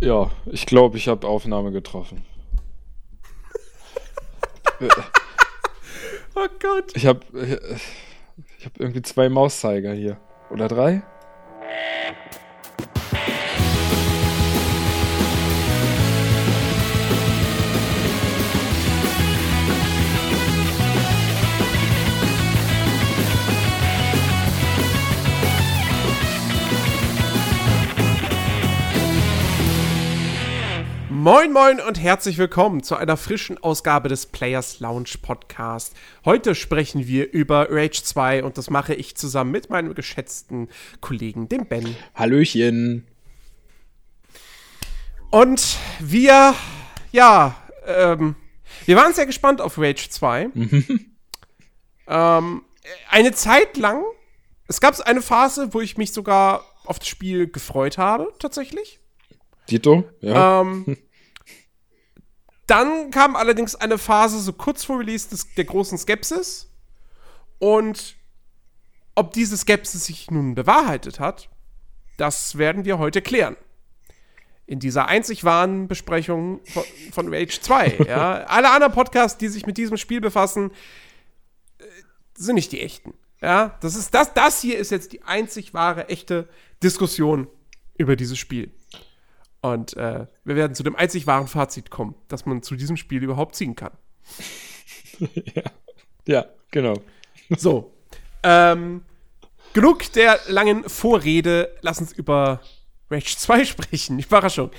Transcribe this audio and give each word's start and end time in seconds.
Ja, 0.00 0.30
ich 0.46 0.66
glaube, 0.66 0.96
ich 0.96 1.08
habe 1.08 1.26
Aufnahme 1.26 1.72
getroffen. 1.72 2.24
oh 6.36 6.46
Gott. 6.60 6.94
Ich 6.94 7.06
habe 7.06 7.20
ich 8.58 8.64
hab 8.64 8.78
irgendwie 8.78 9.02
zwei 9.02 9.28
Mauszeiger 9.28 9.92
hier. 9.92 10.18
Oder 10.50 10.68
drei? 10.68 11.02
Moin 31.30 31.52
Moin 31.52 31.78
und 31.78 32.00
herzlich 32.00 32.38
willkommen 32.38 32.82
zu 32.82 32.96
einer 32.96 33.18
frischen 33.18 33.62
Ausgabe 33.62 34.08
des 34.08 34.24
Players 34.24 34.80
Lounge 34.80 35.10
Podcast. 35.20 35.94
Heute 36.24 36.54
sprechen 36.54 37.06
wir 37.06 37.30
über 37.30 37.66
Rage 37.70 38.02
2 38.02 38.44
und 38.44 38.56
das 38.56 38.70
mache 38.70 38.94
ich 38.94 39.14
zusammen 39.14 39.50
mit 39.50 39.68
meinem 39.68 39.94
geschätzten 39.94 40.70
Kollegen, 41.02 41.46
dem 41.50 41.66
Ben. 41.66 41.94
Hallöchen. 42.14 43.06
Und 45.30 45.76
wir, 46.00 46.54
ja, 47.12 47.56
ähm, 47.84 48.34
wir 48.86 48.96
waren 48.96 49.12
sehr 49.12 49.26
gespannt 49.26 49.60
auf 49.60 49.76
Rage 49.76 50.08
2. 50.08 50.48
ähm, 52.08 52.62
eine 53.10 53.32
Zeit 53.32 53.76
lang, 53.76 54.02
es 54.66 54.80
gab 54.80 54.98
eine 55.00 55.20
Phase, 55.20 55.74
wo 55.74 55.82
ich 55.82 55.98
mich 55.98 56.14
sogar 56.14 56.64
auf 56.86 56.98
das 56.98 57.08
Spiel 57.08 57.48
gefreut 57.48 57.98
habe, 57.98 58.32
tatsächlich. 58.38 58.98
Dito, 59.68 60.04
ja. 60.22 60.62
Ähm, 60.62 60.96
Dann 62.68 63.10
kam 63.10 63.34
allerdings 63.34 63.74
eine 63.74 63.98
Phase 63.98 64.38
so 64.40 64.52
kurz 64.52 64.84
vor 64.84 65.00
Release 65.00 65.28
des, 65.28 65.54
der 65.54 65.64
großen 65.64 65.98
Skepsis. 65.98 66.70
Und 67.58 68.16
ob 69.14 69.32
diese 69.32 69.56
Skepsis 69.56 70.04
sich 70.04 70.30
nun 70.30 70.54
bewahrheitet 70.54 71.18
hat, 71.18 71.48
das 72.18 72.58
werden 72.58 72.84
wir 72.84 72.98
heute 72.98 73.22
klären. 73.22 73.56
In 74.66 74.80
dieser 74.80 75.08
einzig 75.08 75.44
wahren 75.44 75.88
Besprechung 75.88 76.60
von, 76.66 76.84
von 77.10 77.34
Rage 77.34 77.58
2. 77.58 78.04
ja. 78.06 78.44
Alle 78.44 78.70
anderen 78.70 78.92
Podcasts, 78.92 79.38
die 79.38 79.48
sich 79.48 79.64
mit 79.64 79.78
diesem 79.78 79.96
Spiel 79.96 80.20
befassen, 80.20 80.70
äh, 81.78 81.84
sind 82.34 82.56
nicht 82.56 82.70
die 82.70 82.82
echten. 82.82 83.14
Ja, 83.40 83.78
das 83.80 83.94
ist 83.94 84.12
das, 84.12 84.34
das 84.34 84.60
hier 84.60 84.78
ist 84.78 84.90
jetzt 84.90 85.12
die 85.12 85.22
einzig 85.22 85.72
wahre, 85.72 86.08
echte 86.10 86.48
Diskussion 86.82 87.46
über 87.96 88.14
dieses 88.14 88.36
Spiel. 88.36 88.72
Und 89.60 89.96
äh, 89.96 90.26
wir 90.44 90.56
werden 90.56 90.74
zu 90.74 90.82
dem 90.82 90.96
einzig 90.96 91.26
wahren 91.26 91.48
Fazit 91.48 91.90
kommen, 91.90 92.14
dass 92.28 92.46
man 92.46 92.62
zu 92.62 92.76
diesem 92.76 92.96
Spiel 92.96 93.22
überhaupt 93.22 93.56
ziehen 93.56 93.74
kann. 93.74 93.92
ja. 95.54 95.62
ja, 96.26 96.46
genau. 96.70 96.94
So. 97.56 97.94
Ähm, 98.42 99.02
genug 99.72 100.12
der 100.12 100.38
langen 100.48 100.86
Vorrede. 100.86 101.74
Lass 101.80 101.98
uns 101.98 102.12
über 102.12 102.60
Rage 103.10 103.36
2 103.38 103.64
sprechen. 103.64 104.18
Überraschung. 104.18 104.70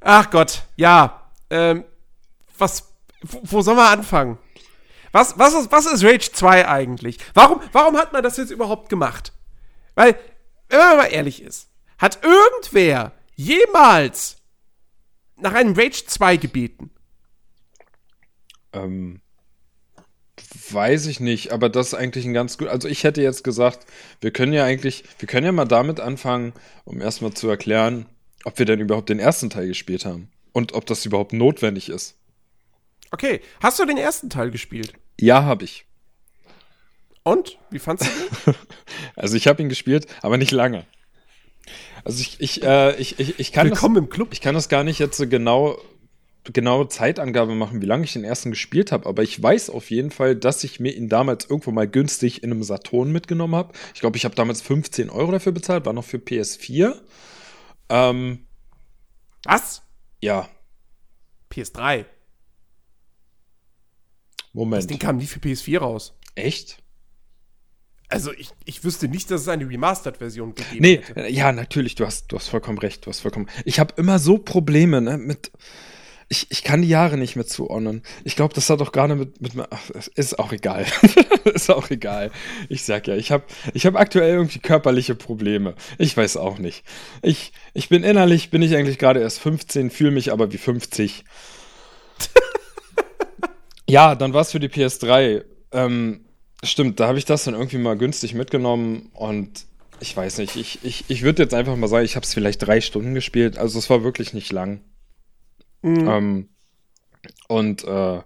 Ach 0.00 0.30
Gott, 0.30 0.62
ja. 0.76 1.30
Ähm, 1.50 1.84
was, 2.56 2.90
wo, 3.22 3.40
wo 3.42 3.60
soll 3.60 3.74
man 3.74 3.98
anfangen? 3.98 4.38
Was, 5.12 5.38
was, 5.38 5.54
ist, 5.54 5.72
was 5.72 5.86
ist 5.86 6.04
Rage 6.04 6.30
2 6.32 6.68
eigentlich? 6.68 7.18
Warum, 7.34 7.60
warum 7.72 7.96
hat 7.96 8.12
man 8.12 8.22
das 8.22 8.36
jetzt 8.36 8.50
überhaupt 8.50 8.88
gemacht? 8.88 9.32
Weil, 9.94 10.16
wenn 10.68 10.78
man 10.78 10.96
mal 10.96 11.06
ehrlich 11.06 11.42
ist, 11.42 11.68
hat 11.98 12.22
irgendwer 12.22 13.12
jemals 13.34 14.36
nach 15.36 15.54
einem 15.54 15.74
Rage 15.74 16.04
2 16.06 16.36
gebeten? 16.36 16.90
Ähm, 18.72 19.20
weiß 20.70 21.06
ich 21.06 21.20
nicht, 21.20 21.52
aber 21.52 21.68
das 21.68 21.88
ist 21.88 21.94
eigentlich 21.94 22.24
ein 22.24 22.34
ganz 22.34 22.58
gut. 22.58 22.68
Also 22.68 22.88
ich 22.88 23.04
hätte 23.04 23.22
jetzt 23.22 23.44
gesagt, 23.44 23.86
wir 24.20 24.30
können 24.30 24.52
ja 24.52 24.64
eigentlich, 24.64 25.04
wir 25.18 25.28
können 25.28 25.46
ja 25.46 25.52
mal 25.52 25.64
damit 25.64 26.00
anfangen, 26.00 26.52
um 26.84 27.00
erstmal 27.00 27.32
zu 27.32 27.48
erklären, 27.48 28.06
ob 28.44 28.58
wir 28.58 28.66
denn 28.66 28.80
überhaupt 28.80 29.08
den 29.08 29.18
ersten 29.18 29.50
Teil 29.50 29.68
gespielt 29.68 30.04
haben 30.04 30.30
und 30.52 30.72
ob 30.72 30.86
das 30.86 31.04
überhaupt 31.06 31.32
notwendig 31.32 31.88
ist. 31.88 32.16
Okay, 33.10 33.40
hast 33.60 33.78
du 33.78 33.84
den 33.84 33.98
ersten 33.98 34.30
Teil 34.30 34.50
gespielt? 34.50 34.92
Ja, 35.20 35.44
habe 35.44 35.64
ich. 35.64 35.86
Und? 37.22 37.58
Wie 37.70 37.78
fandest 37.78 38.10
du 38.10 38.50
ihn? 38.50 38.56
also 39.16 39.36
ich 39.36 39.48
habe 39.48 39.62
ihn 39.62 39.68
gespielt, 39.68 40.06
aber 40.22 40.36
nicht 40.38 40.52
lange. 40.52 40.84
Also 42.06 42.20
ich, 42.20 42.40
ich, 42.40 42.62
äh, 42.62 42.94
ich, 43.00 43.18
ich, 43.18 43.40
ich 43.40 43.50
kann 43.50 43.68
Willkommen 43.68 43.96
das, 43.96 44.04
im 44.04 44.08
Club. 44.08 44.28
Ich 44.30 44.40
kann 44.40 44.54
das 44.54 44.68
gar 44.68 44.84
nicht 44.84 45.00
jetzt 45.00 45.16
so 45.16 45.26
genau 45.26 45.76
genaue 46.44 46.86
Zeitangabe 46.86 47.56
machen, 47.56 47.82
wie 47.82 47.86
lange 47.86 48.04
ich 48.04 48.12
den 48.12 48.22
ersten 48.22 48.52
gespielt 48.52 48.92
habe, 48.92 49.08
aber 49.08 49.24
ich 49.24 49.42
weiß 49.42 49.70
auf 49.70 49.90
jeden 49.90 50.12
Fall, 50.12 50.36
dass 50.36 50.62
ich 50.62 50.78
mir 50.78 50.94
ihn 50.94 51.08
damals 51.08 51.50
irgendwo 51.50 51.72
mal 51.72 51.88
günstig 51.88 52.44
in 52.44 52.52
einem 52.52 52.62
Saturn 52.62 53.10
mitgenommen 53.10 53.56
habe. 53.56 53.72
Ich 53.92 54.02
glaube, 54.02 54.16
ich 54.16 54.24
habe 54.24 54.36
damals 54.36 54.62
15 54.62 55.10
Euro 55.10 55.32
dafür 55.32 55.50
bezahlt, 55.50 55.84
war 55.84 55.92
noch 55.92 56.04
für 56.04 56.18
PS4. 56.18 56.94
Ähm, 57.88 58.46
Was? 59.42 59.82
Ja. 60.22 60.48
PS3. 61.50 62.04
Moment. 64.52 64.82
Das 64.82 64.86
Ding 64.86 65.00
kam 65.00 65.16
nie 65.16 65.26
für 65.26 65.40
PS4 65.40 65.78
raus. 65.78 66.16
Echt? 66.36 66.80
Also 68.08 68.32
ich, 68.32 68.50
ich 68.64 68.84
wüsste 68.84 69.08
nicht, 69.08 69.30
dass 69.30 69.42
es 69.42 69.48
eine 69.48 69.68
Remastered-Version 69.68 70.54
gegeben 70.54 70.78
nee, 70.80 70.98
hätte. 70.98 71.20
Nee, 71.20 71.28
ja, 71.30 71.50
natürlich, 71.50 71.96
du 71.96 72.06
hast, 72.06 72.30
du 72.30 72.36
hast 72.36 72.48
vollkommen 72.48 72.78
recht, 72.78 73.04
du 73.04 73.10
hast 73.10 73.20
vollkommen. 73.20 73.48
Ich 73.64 73.80
habe 73.80 73.94
immer 73.96 74.18
so 74.18 74.38
Probleme, 74.38 75.00
ne, 75.00 75.18
mit. 75.18 75.50
Ich, 76.28 76.48
ich 76.50 76.64
kann 76.64 76.82
die 76.82 76.88
Jahre 76.88 77.16
nicht 77.16 77.36
mehr 77.36 77.46
zuordnen. 77.46 78.02
Ich 78.24 78.34
glaube, 78.34 78.52
das 78.52 78.68
hat 78.68 78.80
doch 78.80 78.90
gerade 78.90 79.14
mit, 79.14 79.40
mit 79.40 79.52
ach, 79.70 79.90
ist 80.16 80.38
auch 80.40 80.50
egal. 80.50 80.84
ist 81.44 81.70
auch 81.70 81.88
egal. 81.90 82.32
Ich 82.68 82.82
sag 82.82 83.06
ja, 83.06 83.14
ich 83.14 83.30
habe 83.30 83.44
ich 83.74 83.86
hab 83.86 83.94
aktuell 83.94 84.34
irgendwie 84.34 84.58
körperliche 84.58 85.14
Probleme. 85.14 85.76
Ich 85.98 86.16
weiß 86.16 86.36
auch 86.36 86.58
nicht. 86.58 86.84
Ich, 87.22 87.52
ich 87.74 87.88
bin 87.88 88.02
innerlich, 88.02 88.50
bin 88.50 88.62
ich 88.62 88.74
eigentlich 88.74 88.98
gerade 88.98 89.20
erst 89.20 89.38
15, 89.38 89.90
fühle 89.90 90.10
mich 90.10 90.32
aber 90.32 90.52
wie 90.52 90.58
50. 90.58 91.24
ja, 93.88 94.16
dann 94.16 94.32
war 94.32 94.40
es 94.40 94.50
für 94.50 94.60
die 94.60 94.68
PS3. 94.68 95.44
Ähm, 95.70 96.25
Stimmt, 96.62 97.00
da 97.00 97.08
habe 97.08 97.18
ich 97.18 97.24
das 97.24 97.44
dann 97.44 97.54
irgendwie 97.54 97.78
mal 97.78 97.96
günstig 97.96 98.34
mitgenommen 98.34 99.10
und 99.12 99.66
ich 100.00 100.16
weiß 100.16 100.38
nicht, 100.38 100.56
ich, 100.56 100.78
ich, 100.82 101.04
ich 101.08 101.22
würde 101.22 101.42
jetzt 101.42 101.54
einfach 101.54 101.76
mal 101.76 101.88
sagen, 101.88 102.04
ich 102.04 102.16
habe 102.16 102.24
es 102.24 102.34
vielleicht 102.34 102.66
drei 102.66 102.80
Stunden 102.80 103.14
gespielt, 103.14 103.58
also 103.58 103.78
es 103.78 103.88
war 103.88 104.04
wirklich 104.04 104.34
nicht 104.34 104.52
lang. 104.52 104.80
Mhm. 105.82 106.08
Ähm, 106.08 106.48
und 107.48 107.84
äh, 107.84 108.20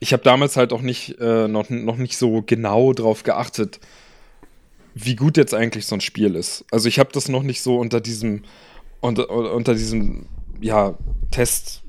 ich 0.00 0.12
habe 0.12 0.22
damals 0.22 0.56
halt 0.56 0.72
auch 0.72 0.82
nicht, 0.82 1.18
äh, 1.20 1.48
noch, 1.48 1.70
noch 1.70 1.96
nicht 1.96 2.16
so 2.16 2.42
genau 2.42 2.92
drauf 2.92 3.22
geachtet, 3.22 3.80
wie 4.94 5.16
gut 5.16 5.36
jetzt 5.36 5.54
eigentlich 5.54 5.86
so 5.86 5.94
ein 5.94 6.00
Spiel 6.00 6.34
ist. 6.34 6.64
Also 6.70 6.88
ich 6.88 6.98
habe 6.98 7.10
das 7.12 7.28
noch 7.28 7.42
nicht 7.42 7.62
so 7.62 7.78
unter 7.78 8.00
diesem, 8.00 8.44
unter, 9.00 9.30
unter 9.30 9.74
diesem, 9.74 10.26
ja, 10.60 10.96
Test. 11.30 11.82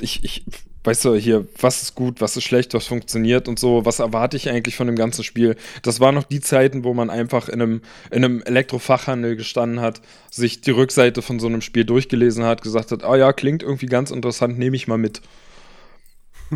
Ich, 0.00 0.24
ich 0.24 0.44
weißt 0.86 1.04
du, 1.04 1.14
hier, 1.16 1.46
was 1.60 1.82
ist 1.82 1.94
gut, 1.94 2.20
was 2.20 2.36
ist 2.36 2.44
schlecht, 2.44 2.72
was 2.74 2.86
funktioniert 2.86 3.48
und 3.48 3.58
so, 3.58 3.84
was 3.84 3.98
erwarte 3.98 4.36
ich 4.36 4.48
eigentlich 4.48 4.76
von 4.76 4.86
dem 4.86 4.96
ganzen 4.96 5.24
Spiel. 5.24 5.56
Das 5.82 6.00
waren 6.00 6.14
noch 6.14 6.24
die 6.24 6.40
Zeiten, 6.40 6.84
wo 6.84 6.94
man 6.94 7.10
einfach 7.10 7.48
in 7.48 7.60
einem, 7.60 7.82
in 8.10 8.24
einem 8.24 8.42
Elektrofachhandel 8.42 9.36
gestanden 9.36 9.80
hat, 9.80 10.00
sich 10.30 10.60
die 10.60 10.70
Rückseite 10.70 11.22
von 11.22 11.40
so 11.40 11.48
einem 11.48 11.60
Spiel 11.60 11.84
durchgelesen 11.84 12.44
hat, 12.44 12.62
gesagt 12.62 12.92
hat, 12.92 13.02
ah 13.02 13.10
oh 13.10 13.14
ja, 13.16 13.32
klingt 13.32 13.62
irgendwie 13.62 13.86
ganz 13.86 14.10
interessant, 14.10 14.58
nehme 14.58 14.76
ich 14.76 14.88
mal 14.88 14.98
mit. 14.98 15.22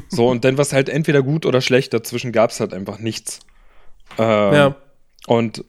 So, 0.09 0.29
und 0.29 0.45
dann 0.45 0.57
was 0.57 0.73
halt 0.73 0.89
entweder 0.89 1.21
gut 1.21 1.45
oder 1.45 1.61
schlecht, 1.61 1.93
dazwischen 1.93 2.31
gab 2.31 2.51
es 2.51 2.61
halt 2.61 2.73
einfach 2.73 3.01
nichts. 3.01 3.41
Ähm, 4.19 4.55
ja. 4.55 4.77
Und 5.27 5.65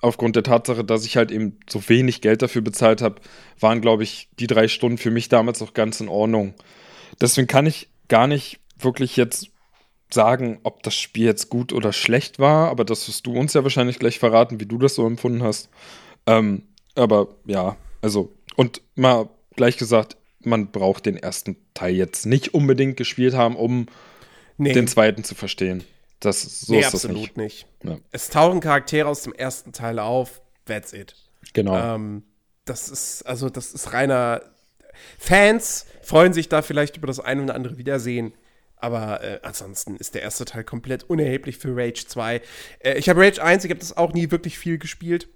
aufgrund 0.00 0.36
der 0.36 0.42
Tatsache, 0.42 0.84
dass 0.84 1.04
ich 1.04 1.16
halt 1.16 1.30
eben 1.30 1.58
so 1.68 1.88
wenig 1.88 2.20
Geld 2.20 2.42
dafür 2.42 2.62
bezahlt 2.62 3.02
habe, 3.02 3.22
waren, 3.58 3.80
glaube 3.80 4.02
ich, 4.02 4.28
die 4.38 4.46
drei 4.46 4.68
Stunden 4.68 4.98
für 4.98 5.10
mich 5.10 5.28
damals 5.28 5.62
auch 5.62 5.74
ganz 5.74 6.00
in 6.00 6.08
Ordnung. 6.08 6.54
Deswegen 7.20 7.46
kann 7.46 7.66
ich 7.66 7.88
gar 8.08 8.26
nicht 8.26 8.60
wirklich 8.78 9.16
jetzt 9.16 9.50
sagen, 10.10 10.58
ob 10.62 10.82
das 10.82 10.94
Spiel 10.94 11.26
jetzt 11.26 11.50
gut 11.50 11.72
oder 11.72 11.92
schlecht 11.92 12.38
war, 12.38 12.70
aber 12.70 12.84
das 12.84 13.06
wirst 13.08 13.26
du 13.26 13.34
uns 13.34 13.54
ja 13.54 13.62
wahrscheinlich 13.62 13.98
gleich 13.98 14.18
verraten, 14.18 14.60
wie 14.60 14.66
du 14.66 14.78
das 14.78 14.94
so 14.94 15.06
empfunden 15.06 15.42
hast. 15.42 15.68
Ähm, 16.26 16.62
aber 16.94 17.28
ja, 17.44 17.76
also, 18.00 18.32
und 18.56 18.80
mal 18.94 19.28
gleich 19.54 19.76
gesagt, 19.76 20.16
man 20.40 20.70
braucht 20.70 21.06
den 21.06 21.16
ersten 21.16 21.56
Teil 21.74 21.94
jetzt 21.94 22.26
nicht 22.26 22.54
unbedingt 22.54 22.96
gespielt 22.96 23.34
haben, 23.34 23.56
um 23.56 23.86
nee. 24.56 24.72
den 24.72 24.88
zweiten 24.88 25.24
zu 25.24 25.34
verstehen. 25.34 25.84
Das, 26.20 26.42
so 26.60 26.72
nee, 26.72 26.80
ist 26.80 26.94
absolut 26.94 27.30
das 27.30 27.36
nicht. 27.36 27.36
nicht. 27.36 27.66
Ja. 27.84 27.98
Es 28.10 28.30
tauchen 28.30 28.60
Charaktere 28.60 29.08
aus 29.08 29.22
dem 29.22 29.32
ersten 29.32 29.72
Teil 29.72 29.98
auf, 29.98 30.40
that's 30.64 30.92
it. 30.92 31.14
Genau. 31.52 31.76
Ähm, 31.76 32.22
das 32.64 32.88
ist, 32.88 33.22
also, 33.22 33.50
das 33.50 33.72
ist 33.72 33.92
reiner 33.92 34.42
Fans 35.18 35.86
freuen 36.08 36.32
sich 36.32 36.48
da 36.48 36.62
vielleicht 36.62 36.96
über 36.96 37.06
das 37.06 37.20
ein 37.20 37.40
oder 37.42 37.54
andere 37.54 37.76
Wiedersehen. 37.78 38.32
Aber 38.80 39.22
äh, 39.22 39.40
ansonsten 39.42 39.96
ist 39.96 40.14
der 40.14 40.22
erste 40.22 40.44
Teil 40.44 40.62
komplett 40.64 41.04
unerheblich 41.10 41.58
für 41.58 41.76
Rage 41.76 42.04
2. 42.06 42.40
Äh, 42.80 42.98
ich 42.98 43.08
habe 43.08 43.20
Rage 43.20 43.42
1, 43.42 43.64
ich 43.64 43.70
habe 43.70 43.80
das 43.80 43.96
auch 43.96 44.12
nie 44.12 44.30
wirklich 44.30 44.56
viel 44.58 44.78
gespielt. 44.78 45.28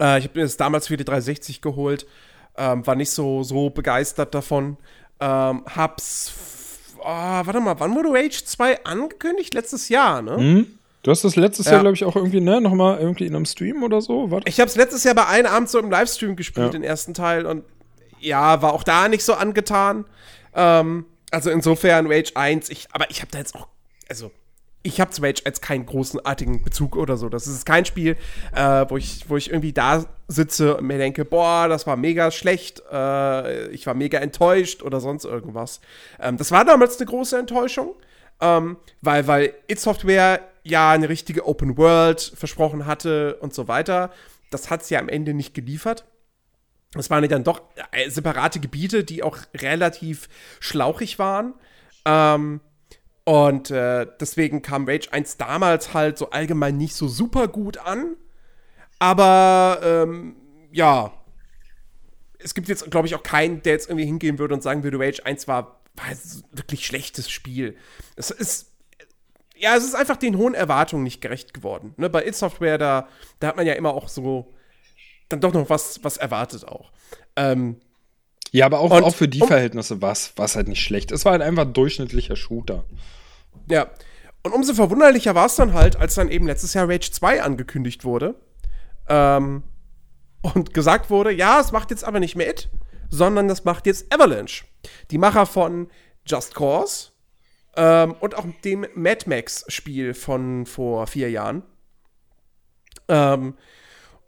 Äh, 0.00 0.18
ich 0.18 0.24
habe 0.24 0.38
mir 0.38 0.44
das 0.44 0.56
damals 0.56 0.88
für 0.88 0.96
die 0.96 1.04
360 1.04 1.62
geholt. 1.62 2.06
Ähm, 2.56 2.84
war 2.86 2.96
nicht 2.96 3.10
so, 3.10 3.42
so 3.44 3.70
begeistert 3.70 4.34
davon. 4.34 4.76
Ähm, 5.20 5.64
hab's. 5.74 6.32
Oh, 6.98 7.04
warte 7.04 7.60
mal, 7.60 7.78
wann 7.78 7.94
wurde 7.94 8.10
Rage 8.10 8.44
2 8.44 8.84
angekündigt? 8.84 9.54
Letztes 9.54 9.88
Jahr, 9.88 10.20
ne? 10.20 10.36
Hm? 10.36 10.66
Du 11.02 11.10
hast 11.10 11.22
das 11.24 11.36
letztes 11.36 11.66
Ja. 11.66 11.72
Jahr, 11.74 11.80
glaube 11.82 11.94
ich, 11.94 12.04
auch 12.04 12.14
irgendwie, 12.16 12.40
ne, 12.42 12.60
nochmal 12.60 12.98
irgendwie 12.98 13.26
in 13.26 13.34
einem 13.34 13.46
Stream 13.46 13.82
oder 13.84 14.02
so. 14.02 14.30
Warte. 14.30 14.48
Ich 14.48 14.60
habe 14.60 14.68
es 14.68 14.76
letztes 14.76 15.04
Jahr 15.04 15.14
bei 15.14 15.26
einem 15.26 15.46
Abend 15.46 15.70
so 15.70 15.78
im 15.78 15.90
Livestream 15.90 16.36
gespielt, 16.36 16.66
Ja. 16.66 16.72
den 16.72 16.82
ersten 16.82 17.14
Teil. 17.14 17.46
Und 17.46 17.64
ja, 18.20 18.62
war 18.62 18.72
auch 18.72 18.82
da 18.82 19.08
nicht 19.08 19.24
so 19.24 19.34
angetan. 19.34 20.04
Ähm, 20.54 21.06
also 21.30 21.50
insofern 21.50 22.06
Rage 22.06 22.32
1. 22.34 22.70
Ich, 22.70 22.88
aber 22.92 23.10
ich 23.10 23.20
habe 23.20 23.30
da 23.30 23.38
jetzt 23.38 23.54
auch. 23.54 23.68
Also, 24.08 24.32
ich 24.82 25.00
habe 25.00 25.10
zu 25.10 25.22
Rage 25.22 25.42
1 25.44 25.60
keinen 25.60 25.86
großenartigen 25.86 26.62
Bezug 26.62 26.96
oder 26.96 27.16
so. 27.16 27.28
Das 27.28 27.46
ist 27.46 27.66
kein 27.66 27.84
Spiel, 27.84 28.16
äh, 28.54 28.86
wo, 28.88 28.96
ich, 28.96 29.28
wo 29.28 29.36
ich 29.36 29.50
irgendwie 29.50 29.72
da 29.72 30.04
sitze 30.26 30.76
und 30.76 30.86
mir 30.86 30.98
denke, 30.98 31.24
boah, 31.24 31.68
das 31.68 31.86
war 31.86 31.96
mega 31.96 32.30
schlecht, 32.30 32.82
äh, 32.90 33.68
ich 33.68 33.86
war 33.86 33.94
mega 33.94 34.18
enttäuscht 34.18 34.82
oder 34.82 35.00
sonst 35.00 35.24
irgendwas. 35.24 35.80
Ähm, 36.18 36.36
das 36.36 36.50
war 36.50 36.64
damals 36.64 36.98
eine 36.98 37.06
große 37.06 37.38
Enttäuschung. 37.38 37.94
Ähm, 38.40 38.78
weil, 39.02 39.26
weil 39.26 39.54
It 39.68 39.80
Software 39.80 40.40
ja 40.62 40.90
eine 40.90 41.08
richtige 41.08 41.46
Open 41.46 41.76
World 41.76 42.32
versprochen 42.34 42.86
hatte 42.86 43.36
und 43.36 43.54
so 43.54 43.68
weiter. 43.68 44.10
Das 44.50 44.70
hat 44.70 44.82
es 44.82 44.90
ja 44.90 44.98
am 44.98 45.08
Ende 45.08 45.34
nicht 45.34 45.54
geliefert. 45.54 46.04
Es 46.96 47.08
waren 47.08 47.26
dann 47.28 47.44
doch 47.44 47.62
äh, 47.92 48.10
separate 48.10 48.58
Gebiete, 48.58 49.04
die 49.04 49.22
auch 49.22 49.38
relativ 49.54 50.28
schlauchig 50.58 51.18
waren. 51.18 51.54
Ähm, 52.04 52.60
und 53.24 53.70
äh, 53.70 54.06
deswegen 54.18 54.62
kam 54.62 54.88
Rage 54.88 55.12
1 55.12 55.36
damals 55.36 55.94
halt 55.94 56.18
so 56.18 56.30
allgemein 56.30 56.76
nicht 56.76 56.94
so 56.94 57.06
super 57.06 57.46
gut 57.46 57.78
an. 57.78 58.16
Aber 58.98 59.80
ähm, 59.84 60.36
ja, 60.72 61.12
es 62.38 62.54
gibt 62.54 62.68
jetzt, 62.68 62.90
glaube 62.90 63.06
ich, 63.06 63.14
auch 63.14 63.22
keinen, 63.22 63.62
der 63.62 63.74
jetzt 63.74 63.88
irgendwie 63.88 64.06
hingehen 64.06 64.38
würde 64.38 64.54
und 64.54 64.62
sagen 64.62 64.82
würde, 64.82 64.98
Rage 64.98 65.24
1 65.24 65.46
war, 65.46 65.80
war 65.94 66.06
wirklich 66.50 66.86
schlechtes 66.86 67.30
Spiel. 67.30 67.76
Es 68.16 68.30
ist, 68.30 68.72
ja, 69.56 69.76
es 69.76 69.84
ist 69.84 69.94
einfach 69.94 70.16
den 70.16 70.36
hohen 70.36 70.54
Erwartungen 70.54 71.04
nicht 71.04 71.20
gerecht 71.20 71.54
geworden. 71.54 71.94
Ne? 71.98 72.10
Bei 72.10 72.26
It 72.26 72.34
Software, 72.34 72.78
da, 72.78 73.08
da 73.38 73.48
hat 73.48 73.56
man 73.56 73.66
ja 73.66 73.74
immer 73.74 73.94
auch 73.94 74.08
so 74.08 74.52
dann 75.30 75.40
doch 75.40 75.52
noch 75.54 75.70
was, 75.70 76.00
was 76.04 76.16
erwartet 76.18 76.66
auch. 76.68 76.90
Ähm, 77.36 77.80
Ja, 78.52 78.66
aber 78.66 78.80
auch, 78.80 78.90
Und- 78.90 79.04
auch 79.04 79.14
für 79.14 79.28
die 79.28 79.40
um- 79.42 79.46
Verhältnisse 79.48 80.02
war 80.02 80.12
es 80.12 80.56
halt 80.56 80.66
nicht 80.68 80.82
schlecht. 80.82 81.12
Es 81.12 81.24
war 81.24 81.32
halt 81.32 81.42
einfach 81.42 81.62
ein 81.62 81.72
durchschnittlicher 81.72 82.34
Shooter. 82.36 82.84
Ja. 83.68 83.86
Und 84.42 84.52
umso 84.52 84.74
verwunderlicher 84.74 85.34
war 85.36 85.46
es 85.46 85.54
dann 85.54 85.72
halt, 85.74 85.96
als 85.96 86.14
dann 86.16 86.28
eben 86.30 86.46
letztes 86.46 86.74
Jahr 86.74 86.88
Rage 86.88 87.10
2 87.12 87.42
angekündigt 87.42 88.04
wurde. 88.04 88.34
Ähm, 89.08 89.62
und 90.42 90.72
gesagt 90.74 91.10
wurde, 91.10 91.30
ja, 91.30 91.60
es 91.60 91.70
macht 91.72 91.90
jetzt 91.90 92.02
aber 92.04 92.18
nicht 92.20 92.34
mehr 92.34 92.48
It, 92.50 92.68
sondern 93.10 93.46
das 93.48 93.64
macht 93.64 93.86
jetzt 93.86 94.12
Avalanche. 94.12 94.64
Die 95.10 95.18
Macher 95.18 95.46
von 95.46 95.88
Just 96.26 96.54
Cause 96.54 97.10
ähm, 97.76 98.14
und 98.20 98.34
auch 98.34 98.46
dem 98.64 98.86
Mad 98.94 99.28
Max-Spiel 99.28 100.14
von 100.14 100.64
vor 100.66 101.06
vier 101.06 101.30
Jahren. 101.30 101.62
Ähm, 103.08 103.54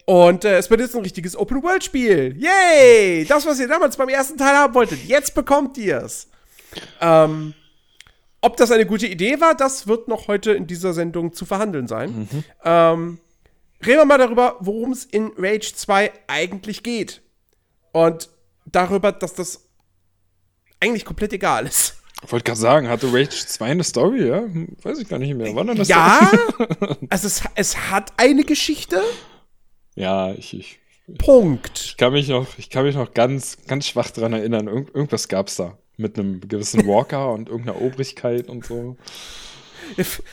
und 0.05 0.43
äh, 0.45 0.57
es 0.57 0.69
wird 0.69 0.81
jetzt 0.81 0.95
ein 0.95 1.01
richtiges 1.01 1.35
Open-World-Spiel. 1.35 2.35
Yay! 2.37 3.25
Das, 3.25 3.45
was 3.45 3.59
ihr 3.59 3.67
damals 3.67 3.97
beim 3.97 4.09
ersten 4.09 4.37
Teil 4.37 4.55
haben 4.55 4.73
wolltet, 4.73 5.03
jetzt 5.05 5.33
bekommt 5.33 5.77
ihr 5.77 5.97
es. 6.03 6.27
Ähm, 6.99 7.53
ob 8.41 8.57
das 8.57 8.71
eine 8.71 8.85
gute 8.85 9.07
Idee 9.07 9.39
war, 9.39 9.55
das 9.55 9.87
wird 9.87 10.07
noch 10.09 10.27
heute 10.27 10.51
in 10.51 10.67
dieser 10.67 10.93
Sendung 10.93 11.33
zu 11.33 11.45
verhandeln 11.45 11.87
sein. 11.87 12.27
Ähm, 12.65 13.19
reden 13.85 13.99
wir 13.99 14.05
mal 14.05 14.17
darüber, 14.17 14.57
worum 14.59 14.91
es 14.91 15.05
in 15.05 15.31
Rage 15.37 15.73
2 15.75 16.11
eigentlich 16.27 16.83
geht. 16.83 17.21
Und 17.93 18.29
darüber, 18.65 19.11
dass 19.13 19.33
das 19.33 19.61
eigentlich 20.81 21.05
komplett 21.05 21.31
egal 21.31 21.65
ist. 21.65 21.95
Ich 22.25 22.31
wollte 22.31 22.45
gerade 22.45 22.59
sagen, 22.59 22.89
hatte 22.89 23.07
Rage 23.13 23.45
2 23.47 23.65
eine 23.65 23.83
Story, 23.83 24.27
ja? 24.27 24.39
Hm, 24.39 24.75
Weiß 24.81 24.99
ich 24.99 25.07
gar 25.07 25.19
nicht 25.19 25.35
mehr. 25.35 25.53
War 25.55 25.63
denn 25.63 25.77
das 25.77 25.87
Ja, 25.87 26.29
also 27.09 27.27
es, 27.27 27.43
es 27.55 27.77
hat 27.91 28.11
eine 28.17 28.43
Geschichte. 28.43 29.01
Ja, 29.95 30.33
ich, 30.33 30.53
ich, 30.53 30.79
Punkt. 31.17 31.79
ich 31.79 31.97
kann 31.97 32.13
mich 32.13 32.27
noch, 32.27 32.47
ich 32.57 32.69
kann 32.69 32.83
mich 32.83 32.95
noch 32.95 33.13
ganz, 33.13 33.57
ganz 33.67 33.87
schwach 33.87 34.11
dran 34.11 34.33
erinnern. 34.33 34.67
Irgend, 34.67 34.93
irgendwas 34.95 35.27
gab's 35.27 35.55
da. 35.55 35.77
Mit 35.95 36.17
einem 36.17 36.41
gewissen 36.41 36.87
Walker 36.87 37.31
und 37.31 37.49
irgendeiner 37.49 37.79
Obrigkeit 37.79 38.49
und 38.49 38.65
so. 38.65 38.97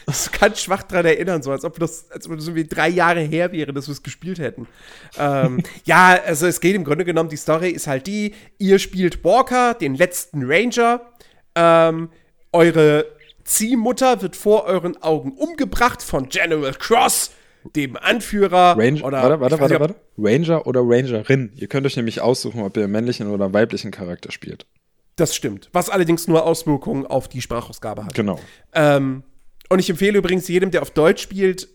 Das 0.06 0.30
kann 0.32 0.54
schwach 0.54 0.84
dran 0.84 1.04
erinnern, 1.04 1.42
so 1.42 1.50
als 1.50 1.64
ob 1.64 1.78
das, 1.78 2.10
als 2.10 2.26
ob 2.26 2.36
das 2.36 2.46
irgendwie 2.46 2.66
drei 2.66 2.88
Jahre 2.88 3.20
her 3.20 3.52
wäre, 3.52 3.72
dass 3.72 3.88
wir 3.88 3.92
es 3.92 4.02
gespielt 4.02 4.38
hätten. 4.38 4.66
ähm, 5.18 5.62
ja, 5.84 6.18
also 6.24 6.46
es 6.46 6.60
geht 6.60 6.74
im 6.74 6.84
Grunde 6.84 7.04
genommen, 7.04 7.28
die 7.28 7.36
Story 7.36 7.70
ist 7.70 7.86
halt 7.86 8.06
die, 8.06 8.34
ihr 8.58 8.78
spielt 8.78 9.24
Walker, 9.24 9.74
den 9.74 9.94
letzten 9.94 10.44
Ranger. 10.44 11.02
Ähm, 11.54 12.10
eure 12.52 13.06
Ziehmutter 13.44 14.22
wird 14.22 14.36
vor 14.36 14.64
euren 14.64 15.02
Augen 15.02 15.32
umgebracht 15.32 16.02
von 16.02 16.28
General 16.28 16.72
Cross, 16.74 17.32
dem 17.76 17.96
Anführer. 17.96 18.76
Ranger, 18.78 19.04
oder, 19.04 19.22
warte, 19.22 19.40
warte, 19.40 19.54
ich 19.54 19.60
warte, 19.60 19.74
nicht, 19.74 19.80
warte. 19.80 19.94
Ranger 20.18 20.66
oder 20.66 20.80
Rangerin. 20.82 21.52
Ihr 21.56 21.68
könnt 21.68 21.86
euch 21.86 21.96
nämlich 21.96 22.20
aussuchen, 22.20 22.62
ob 22.62 22.76
ihr 22.76 22.88
männlichen 22.88 23.28
oder 23.28 23.52
weiblichen 23.52 23.90
Charakter 23.90 24.30
spielt. 24.32 24.66
Das 25.16 25.34
stimmt. 25.34 25.68
Was 25.72 25.90
allerdings 25.90 26.28
nur 26.28 26.46
Auswirkungen 26.46 27.06
auf 27.06 27.28
die 27.28 27.42
Sprachausgabe 27.42 28.04
hat. 28.04 28.14
Genau. 28.14 28.40
Ähm, 28.74 29.22
und 29.68 29.78
ich 29.78 29.90
empfehle 29.90 30.18
übrigens 30.18 30.48
jedem, 30.48 30.70
der 30.70 30.82
auf 30.82 30.90
Deutsch 30.90 31.22
spielt, 31.22 31.68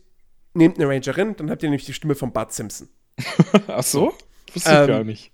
nehmt 0.54 0.78
eine 0.78 0.88
Rangerin, 0.90 1.36
dann 1.38 1.50
habt 1.50 1.62
ihr 1.64 1.70
nämlich 1.70 1.86
die 1.86 1.94
Stimme 1.94 2.16
von 2.16 2.32
Bart 2.34 2.54
Simpson. 2.54 2.90
Ach 3.68 3.84
so? 3.84 4.14
Wusste 4.54 4.70
ich 4.72 4.76
Ähm, 4.76 4.88
gar 4.88 5.04
nicht. 5.04 5.32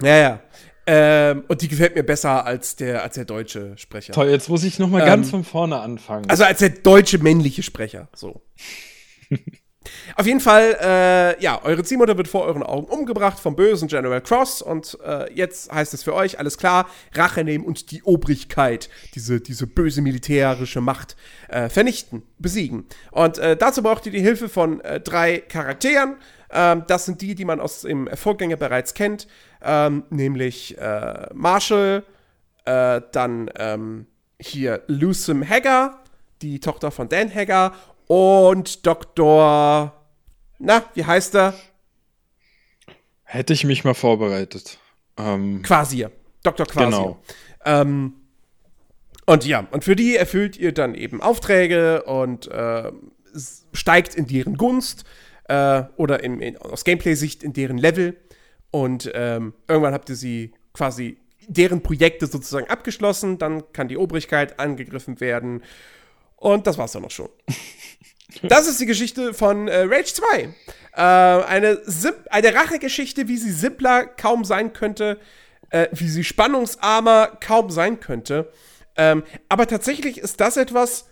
Ja, 0.00 0.16
ja. 0.16 0.40
Ähm, 0.86 1.44
und 1.48 1.62
die 1.62 1.68
gefällt 1.68 1.94
mir 1.94 2.02
besser 2.02 2.44
als 2.44 2.74
der, 2.76 3.02
als 3.02 3.14
der 3.14 3.24
deutsche 3.24 3.76
Sprecher. 3.78 4.12
Toll, 4.12 4.30
jetzt 4.30 4.48
muss 4.48 4.64
ich 4.64 4.78
noch 4.78 4.88
mal 4.88 5.00
Ähm, 5.00 5.06
ganz 5.06 5.30
von 5.30 5.44
vorne 5.44 5.78
anfangen. 5.80 6.28
Also 6.28 6.44
als 6.44 6.58
der 6.58 6.70
deutsche 6.70 7.18
männliche 7.18 7.62
Sprecher. 7.62 8.08
So. 8.14 8.42
Auf 10.16 10.26
jeden 10.26 10.40
Fall, 10.40 10.76
äh, 10.80 11.42
ja, 11.42 11.62
eure 11.64 11.84
Ziehmutter 11.84 12.16
wird 12.16 12.28
vor 12.28 12.44
euren 12.44 12.62
Augen 12.62 12.86
umgebracht 12.86 13.38
vom 13.38 13.56
bösen 13.56 13.88
General 13.88 14.20
Cross 14.20 14.62
und 14.62 14.98
äh, 15.04 15.32
jetzt 15.34 15.72
heißt 15.72 15.94
es 15.94 16.02
für 16.02 16.14
euch, 16.14 16.38
alles 16.38 16.58
klar, 16.58 16.88
Rache 17.14 17.44
nehmen 17.44 17.64
und 17.64 17.90
die 17.90 18.02
Obrigkeit, 18.02 18.88
diese, 19.14 19.40
diese 19.40 19.66
böse 19.66 20.02
militärische 20.02 20.80
Macht 20.80 21.16
äh, 21.48 21.68
vernichten, 21.68 22.22
besiegen. 22.38 22.86
Und 23.10 23.38
äh, 23.38 23.56
dazu 23.56 23.82
braucht 23.82 24.06
ihr 24.06 24.12
die 24.12 24.20
Hilfe 24.20 24.48
von 24.48 24.80
äh, 24.80 25.00
drei 25.00 25.38
Charakteren. 25.38 26.16
Ähm, 26.50 26.84
das 26.86 27.06
sind 27.06 27.20
die, 27.20 27.34
die 27.34 27.44
man 27.44 27.60
aus 27.60 27.82
dem 27.82 28.08
Vorgänger 28.14 28.56
bereits 28.56 28.94
kennt, 28.94 29.26
ähm, 29.62 30.04
nämlich 30.10 30.78
äh, 30.78 31.26
Marshall, 31.32 32.04
dann 32.64 33.50
ähm, 33.56 34.06
hier 34.40 34.82
Lucem 34.86 35.48
Hagar, 35.48 36.02
die 36.42 36.60
Tochter 36.60 36.90
von 36.90 37.08
Dan 37.08 37.34
Hagar 37.34 37.74
und 38.06 38.86
Dr. 38.86 39.92
Na, 40.58 40.84
wie 40.94 41.04
heißt 41.04 41.34
er? 41.34 41.54
Hätte 43.24 43.52
ich 43.52 43.64
mich 43.64 43.84
mal 43.84 43.94
vorbereitet. 43.94 44.78
Ähm, 45.16 45.62
Quasir. 45.62 46.10
Dr. 46.42 46.66
Quasir. 46.66 46.90
Genau. 46.90 47.22
Ähm, 47.64 48.14
und 49.26 49.46
ja, 49.46 49.66
und 49.70 49.84
für 49.84 49.96
die 49.96 50.16
erfüllt 50.16 50.56
ihr 50.56 50.72
dann 50.72 50.94
eben 50.94 51.22
Aufträge 51.22 52.02
und 52.04 52.48
äh, 52.48 52.90
steigt 53.72 54.14
in 54.14 54.26
deren 54.26 54.56
Gunst 54.56 55.04
äh, 55.44 55.84
oder 55.96 56.22
in, 56.22 56.40
in, 56.40 56.56
aus 56.58 56.84
Gameplay-Sicht 56.84 57.42
in 57.42 57.52
deren 57.52 57.78
Level. 57.78 58.16
Und 58.70 59.10
ähm, 59.14 59.54
irgendwann 59.68 59.94
habt 59.94 60.08
ihr 60.08 60.16
sie 60.16 60.52
quasi 60.72 61.18
deren 61.46 61.82
Projekte 61.82 62.26
sozusagen 62.26 62.68
abgeschlossen. 62.68 63.38
Dann 63.38 63.72
kann 63.72 63.88
die 63.88 63.96
Obrigkeit 63.96 64.58
angegriffen 64.58 65.20
werden. 65.20 65.62
Und 66.42 66.66
das 66.66 66.76
war's 66.76 66.90
dann 66.90 67.02
noch 67.02 67.10
schon. 67.12 67.28
Das 68.42 68.66
ist 68.66 68.80
die 68.80 68.86
Geschichte 68.86 69.32
von 69.32 69.68
äh, 69.68 69.82
Rage 69.82 70.12
2. 70.14 70.48
Äh, 70.94 71.00
eine, 71.00 71.80
eine 72.30 72.54
Rachegeschichte, 72.54 73.28
wie 73.28 73.36
sie 73.36 73.52
simpler 73.52 74.06
kaum 74.06 74.44
sein 74.44 74.72
könnte, 74.72 75.20
äh, 75.70 75.86
wie 75.92 76.08
sie 76.08 76.24
spannungsarmer 76.24 77.38
kaum 77.40 77.70
sein 77.70 78.00
könnte. 78.00 78.50
Ähm, 78.96 79.22
aber 79.48 79.68
tatsächlich 79.68 80.18
ist 80.18 80.40
das 80.40 80.56
etwas, 80.56 81.06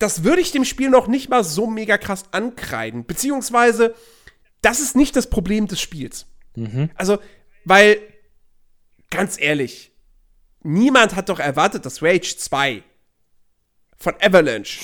das 0.00 0.24
würde 0.24 0.40
ich 0.40 0.50
dem 0.50 0.64
Spiel 0.64 0.90
noch 0.90 1.06
nicht 1.06 1.28
mal 1.28 1.44
so 1.44 1.68
mega 1.68 1.96
krass 1.96 2.24
ankreiden. 2.32 3.06
Beziehungsweise, 3.06 3.94
das 4.62 4.80
ist 4.80 4.96
nicht 4.96 5.14
das 5.14 5.30
Problem 5.30 5.68
des 5.68 5.80
Spiels. 5.80 6.26
Also, 6.96 7.18
weil, 7.64 8.00
ganz 9.10 9.40
ehrlich, 9.40 9.92
niemand 10.64 11.14
hat 11.14 11.28
doch 11.28 11.38
erwartet, 11.38 11.86
dass 11.86 12.02
Rage 12.02 12.36
2 12.36 12.82
von 13.98 14.14
Avalanche, 14.20 14.80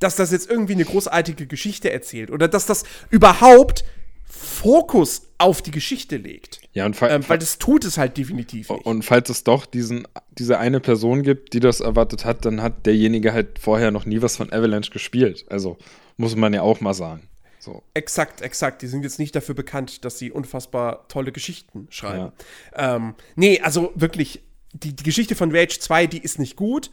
dass 0.00 0.16
das 0.16 0.30
jetzt 0.32 0.50
irgendwie 0.50 0.74
eine 0.74 0.84
großartige 0.84 1.46
Geschichte 1.46 1.90
erzählt 1.90 2.30
oder 2.30 2.48
dass 2.48 2.66
das 2.66 2.84
überhaupt 3.10 3.84
Fokus 4.24 5.22
auf 5.38 5.62
die 5.62 5.70
Geschichte 5.70 6.16
legt. 6.16 6.60
ja, 6.72 6.84
und, 6.84 7.00
Ähm, 7.00 7.24
weil 7.28 7.38
das 7.38 7.58
tut 7.58 7.84
es 7.84 7.96
halt 7.96 8.16
definitiv 8.16 8.68
nicht. 8.70 8.86
und 8.86 9.02
falls 9.04 9.30
es 9.30 9.42
doch 9.44 9.66
diesen, 9.66 10.06
diese 10.32 10.58
eine 10.58 10.80
Person 10.80 11.22
gibt, 11.22 11.54
die 11.54 11.60
das 11.60 11.80
erwartet 11.80 12.24
hat, 12.24 12.44
dann 12.44 12.60
hat 12.62 12.86
derjenige 12.86 13.32
halt 13.32 13.58
vorher 13.58 13.90
noch 13.90 14.04
nie 14.04 14.20
was 14.20 14.36
von 14.36 14.52
Avalanche 14.52 14.90
gespielt. 14.90 15.46
Also 15.48 15.78
muss 16.16 16.36
man 16.36 16.52
ja 16.52 16.62
auch 16.62 16.80
mal 16.80 16.94
sagen. 16.94 17.22
So. 17.58 17.82
Exakt, 17.94 18.40
exakt. 18.40 18.82
Die 18.82 18.86
sind 18.86 19.02
jetzt 19.02 19.18
nicht 19.18 19.34
dafür 19.34 19.54
bekannt, 19.54 20.04
dass 20.04 20.18
sie 20.18 20.30
unfassbar 20.30 21.06
tolle 21.08 21.32
Geschichten 21.32 21.86
schreiben. 21.90 22.32
Ja. 22.76 22.96
Ähm, 22.96 23.14
nee, 23.34 23.60
also 23.60 23.92
wirklich, 23.94 24.40
die, 24.72 24.94
die 24.94 25.02
Geschichte 25.02 25.34
von 25.34 25.54
Rage 25.54 25.78
2, 25.80 26.06
die 26.06 26.18
ist 26.18 26.38
nicht 26.38 26.56
gut. 26.56 26.90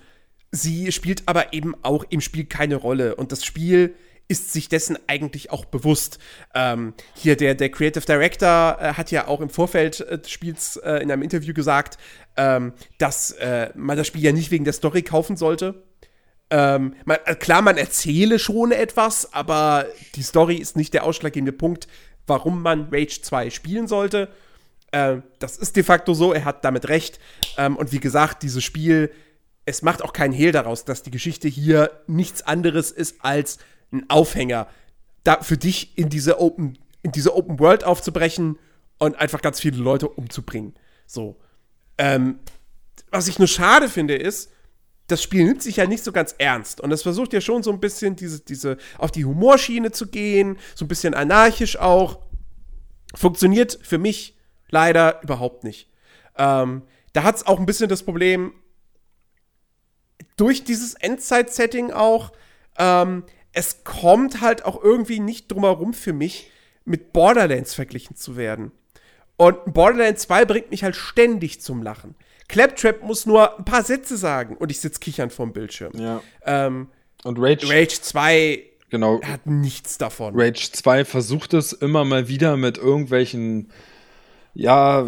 Sie 0.51 0.91
spielt 0.91 1.23
aber 1.25 1.53
eben 1.53 1.75
auch 1.83 2.05
im 2.09 2.21
Spiel 2.21 2.45
keine 2.45 2.75
Rolle. 2.75 3.15
Und 3.15 3.31
das 3.31 3.43
Spiel 3.43 3.95
ist 4.27 4.53
sich 4.53 4.69
dessen 4.69 4.97
eigentlich 5.07 5.51
auch 5.51 5.65
bewusst. 5.65 6.17
Ähm, 6.53 6.93
hier 7.13 7.35
der, 7.35 7.55
der 7.55 7.69
Creative 7.69 8.05
Director 8.05 8.77
äh, 8.79 8.93
hat 8.93 9.11
ja 9.11 9.27
auch 9.27 9.41
im 9.41 9.49
Vorfeld 9.49 10.01
äh, 10.01 10.17
des 10.17 10.31
Spiels 10.31 10.77
äh, 10.77 10.95
in 10.95 11.11
einem 11.11 11.21
Interview 11.21 11.53
gesagt, 11.53 11.97
ähm, 12.37 12.73
dass 12.97 13.31
äh, 13.31 13.69
man 13.75 13.97
das 13.97 14.07
Spiel 14.07 14.23
ja 14.23 14.31
nicht 14.31 14.51
wegen 14.51 14.63
der 14.63 14.73
Story 14.73 15.03
kaufen 15.03 15.37
sollte. 15.37 15.83
Ähm, 16.49 16.95
man, 17.05 17.17
äh, 17.25 17.35
klar, 17.35 17.61
man 17.61 17.77
erzähle 17.77 18.39
schon 18.39 18.71
etwas, 18.71 19.33
aber 19.33 19.85
die 20.15 20.23
Story 20.23 20.55
ist 20.55 20.75
nicht 20.75 20.93
der 20.93 21.03
ausschlaggebende 21.03 21.51
Punkt, 21.51 21.87
warum 22.27 22.61
man 22.61 22.89
Rage 22.91 23.21
2 23.21 23.51
spielen 23.51 23.87
sollte. 23.87 24.29
Äh, 24.91 25.17
das 25.39 25.57
ist 25.57 25.75
de 25.75 25.83
facto 25.83 26.13
so, 26.13 26.33
er 26.33 26.45
hat 26.45 26.65
damit 26.65 26.87
recht. 26.89 27.19
Ähm, 27.57 27.75
und 27.77 27.91
wie 27.91 27.99
gesagt, 27.99 28.43
dieses 28.43 28.63
Spiel, 28.63 29.11
es 29.65 29.81
macht 29.81 30.03
auch 30.03 30.13
keinen 30.13 30.33
Hehl 30.33 30.51
daraus, 30.51 30.85
dass 30.85 31.03
die 31.03 31.11
Geschichte 31.11 31.47
hier 31.47 31.91
nichts 32.07 32.43
anderes 32.43 32.91
ist 32.91 33.17
als 33.21 33.57
ein 33.91 34.09
Aufhänger, 34.09 34.67
da 35.23 35.41
für 35.41 35.57
dich 35.57 35.97
in 35.97 36.09
diese 36.09 36.39
Open, 36.39 36.77
in 37.01 37.11
diese 37.11 37.35
Open 37.35 37.59
World 37.59 37.83
aufzubrechen 37.83 38.59
und 38.99 39.15
einfach 39.15 39.41
ganz 39.41 39.59
viele 39.59 39.77
Leute 39.77 40.07
umzubringen. 40.07 40.75
So. 41.07 41.37
Ähm, 41.97 42.39
was 43.11 43.27
ich 43.27 43.39
nur 43.39 43.47
schade 43.47 43.89
finde, 43.89 44.15
ist, 44.15 44.51
das 45.07 45.21
Spiel 45.21 45.45
nimmt 45.45 45.61
sich 45.61 45.77
ja 45.77 45.85
nicht 45.85 46.03
so 46.03 46.11
ganz 46.11 46.35
ernst. 46.37 46.81
Und 46.81 46.91
es 46.91 47.03
versucht 47.03 47.33
ja 47.33 47.41
schon 47.41 47.63
so 47.63 47.71
ein 47.71 47.79
bisschen 47.79 48.15
diese, 48.15 48.41
diese, 48.41 48.77
auf 48.97 49.11
die 49.11 49.25
Humorschiene 49.25 49.91
zu 49.91 50.07
gehen, 50.07 50.57
so 50.73 50.85
ein 50.85 50.87
bisschen 50.87 51.13
anarchisch 51.13 51.77
auch. 51.77 52.19
Funktioniert 53.13 53.79
für 53.81 53.97
mich 53.97 54.37
leider 54.69 55.21
überhaupt 55.23 55.63
nicht. 55.63 55.91
Ähm, 56.37 56.83
da 57.13 57.23
hat 57.23 57.35
es 57.35 57.47
auch 57.47 57.59
ein 57.59 57.65
bisschen 57.65 57.87
das 57.87 58.03
Problem, 58.03 58.53
durch 60.37 60.63
dieses 60.63 60.93
Endzeit-Setting 60.95 61.91
auch, 61.91 62.31
ähm, 62.77 63.23
es 63.53 63.83
kommt 63.83 64.41
halt 64.41 64.65
auch 64.65 64.81
irgendwie 64.83 65.19
nicht 65.19 65.51
drumherum 65.51 65.93
für 65.93 66.13
mich, 66.13 66.51
mit 66.83 67.13
Borderlands 67.13 67.73
verglichen 67.73 68.15
zu 68.15 68.37
werden. 68.37 68.71
Und 69.37 69.73
Borderlands 69.73 70.23
2 70.23 70.45
bringt 70.45 70.71
mich 70.71 70.83
halt 70.83 70.95
ständig 70.95 71.61
zum 71.61 71.83
Lachen. 71.83 72.15
Claptrap 72.47 73.01
muss 73.03 73.25
nur 73.25 73.57
ein 73.57 73.65
paar 73.65 73.83
Sätze 73.83 74.17
sagen 74.17 74.55
und 74.55 74.71
ich 74.71 74.79
sitze 74.79 74.99
kichern 74.99 75.29
vorm 75.29 75.51
Bildschirm. 75.51 75.93
Ja. 75.97 76.21
Ähm, 76.45 76.87
und 77.23 77.39
Rage, 77.39 77.67
Rage 77.67 78.01
2 78.01 78.63
genau, 78.89 79.21
hat 79.23 79.47
nichts 79.47 79.97
davon. 79.97 80.39
Rage 80.39 80.71
2 80.71 81.05
versucht 81.05 81.53
es 81.53 81.73
immer 81.73 82.05
mal 82.05 82.27
wieder 82.27 82.55
mit 82.55 82.77
irgendwelchen 82.77 83.71
ja, 84.55 85.07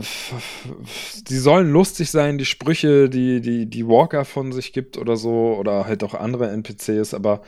die 1.30 1.38
sollen 1.38 1.72
lustig 1.72 2.12
sein, 2.12 2.38
die 2.38 2.46
Sprüche, 2.46 3.10
die, 3.10 3.40
die, 3.40 3.66
die 3.66 3.88
Walker 3.88 4.26
von 4.26 4.52
sich 4.52 4.74
gibt 4.74 4.98
oder 4.98 5.16
so, 5.16 5.56
oder 5.58 5.86
halt 5.86 6.04
auch 6.04 6.14
andere 6.14 6.50
NPCs, 6.52 7.14
aber 7.14 7.42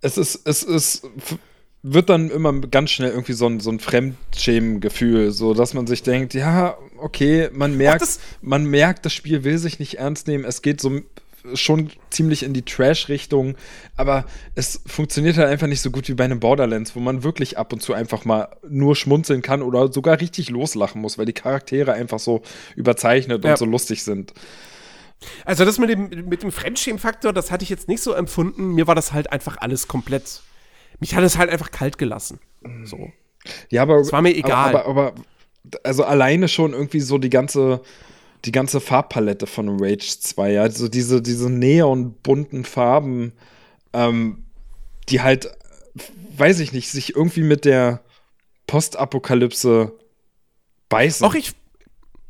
es 0.00 0.18
ist, 0.18 0.40
es 0.44 0.64
ist, 0.64 1.06
wird 1.82 2.10
dann 2.10 2.30
immer 2.30 2.52
ganz 2.60 2.90
schnell 2.90 3.10
irgendwie 3.10 3.34
so 3.34 3.46
ein, 3.46 3.60
so 3.60 3.70
ein 3.70 3.78
Fremdschämen-Gefühl, 3.78 5.30
so 5.30 5.54
dass 5.54 5.72
man 5.72 5.86
sich 5.86 6.02
denkt, 6.02 6.34
ja, 6.34 6.76
okay, 6.98 7.48
man 7.52 7.76
merkt, 7.76 8.02
Ach, 8.02 8.42
man 8.42 8.64
merkt, 8.64 9.06
das 9.06 9.14
Spiel 9.14 9.44
will 9.44 9.58
sich 9.58 9.78
nicht 9.78 9.98
ernst 9.98 10.26
nehmen, 10.26 10.44
es 10.44 10.62
geht 10.62 10.80
so 10.80 11.00
schon 11.54 11.90
ziemlich 12.10 12.42
in 12.42 12.52
die 12.52 12.62
Trash-Richtung, 12.62 13.56
aber 13.96 14.24
es 14.54 14.80
funktioniert 14.86 15.36
halt 15.36 15.48
einfach 15.48 15.66
nicht 15.66 15.80
so 15.80 15.90
gut 15.90 16.08
wie 16.08 16.14
bei 16.14 16.24
einem 16.24 16.40
Borderlands, 16.40 16.94
wo 16.94 17.00
man 17.00 17.22
wirklich 17.22 17.58
ab 17.58 17.72
und 17.72 17.80
zu 17.82 17.94
einfach 17.94 18.24
mal 18.24 18.56
nur 18.68 18.96
schmunzeln 18.96 19.42
kann 19.42 19.62
oder 19.62 19.92
sogar 19.92 20.20
richtig 20.20 20.50
loslachen 20.50 21.00
muss, 21.00 21.18
weil 21.18 21.26
die 21.26 21.32
Charaktere 21.32 21.92
einfach 21.92 22.18
so 22.18 22.42
überzeichnet 22.76 23.44
ja. 23.44 23.50
und 23.50 23.58
so 23.58 23.64
lustig 23.64 24.02
sind. 24.02 24.32
Also 25.44 25.64
das 25.64 25.78
mit 25.78 25.90
dem, 25.90 26.08
mit 26.28 26.42
dem 26.42 26.52
Fremdschämen-Faktor, 26.52 27.32
das 27.32 27.50
hatte 27.50 27.62
ich 27.62 27.68
jetzt 27.68 27.88
nicht 27.88 28.02
so 28.02 28.12
empfunden. 28.12 28.74
Mir 28.74 28.86
war 28.86 28.94
das 28.94 29.12
halt 29.12 29.32
einfach 29.32 29.58
alles 29.58 29.88
komplett. 29.88 30.42
Mich 30.98 31.14
hat 31.14 31.24
es 31.24 31.36
halt 31.36 31.50
einfach 31.50 31.70
kalt 31.70 31.98
gelassen. 31.98 32.40
So. 32.84 33.10
Ja, 33.70 33.82
aber. 33.82 33.96
Es 33.96 34.12
war 34.12 34.22
mir 34.22 34.34
egal. 34.34 34.70
Aber, 34.70 34.86
aber, 34.86 35.06
aber, 35.08 35.22
also 35.84 36.04
alleine 36.04 36.48
schon 36.48 36.72
irgendwie 36.72 37.00
so 37.00 37.18
die 37.18 37.30
ganze, 37.30 37.82
die 38.44 38.52
ganze 38.52 38.80
Farbpalette 38.80 39.46
von 39.46 39.80
Rage 39.80 40.18
2, 40.20 40.52
ja. 40.52 40.62
Also 40.62 40.88
diese, 40.88 41.22
diese 41.22 41.50
neonbunten 41.50 42.64
Farben, 42.64 43.32
ähm, 43.92 44.44
die 45.08 45.20
halt, 45.20 45.50
weiß 46.36 46.60
ich 46.60 46.72
nicht, 46.72 46.90
sich 46.90 47.14
irgendwie 47.16 47.42
mit 47.42 47.64
der 47.64 48.02
Postapokalypse 48.66 49.98
beißen. 50.88 51.26
Auch 51.26 51.34
ich, 51.34 51.52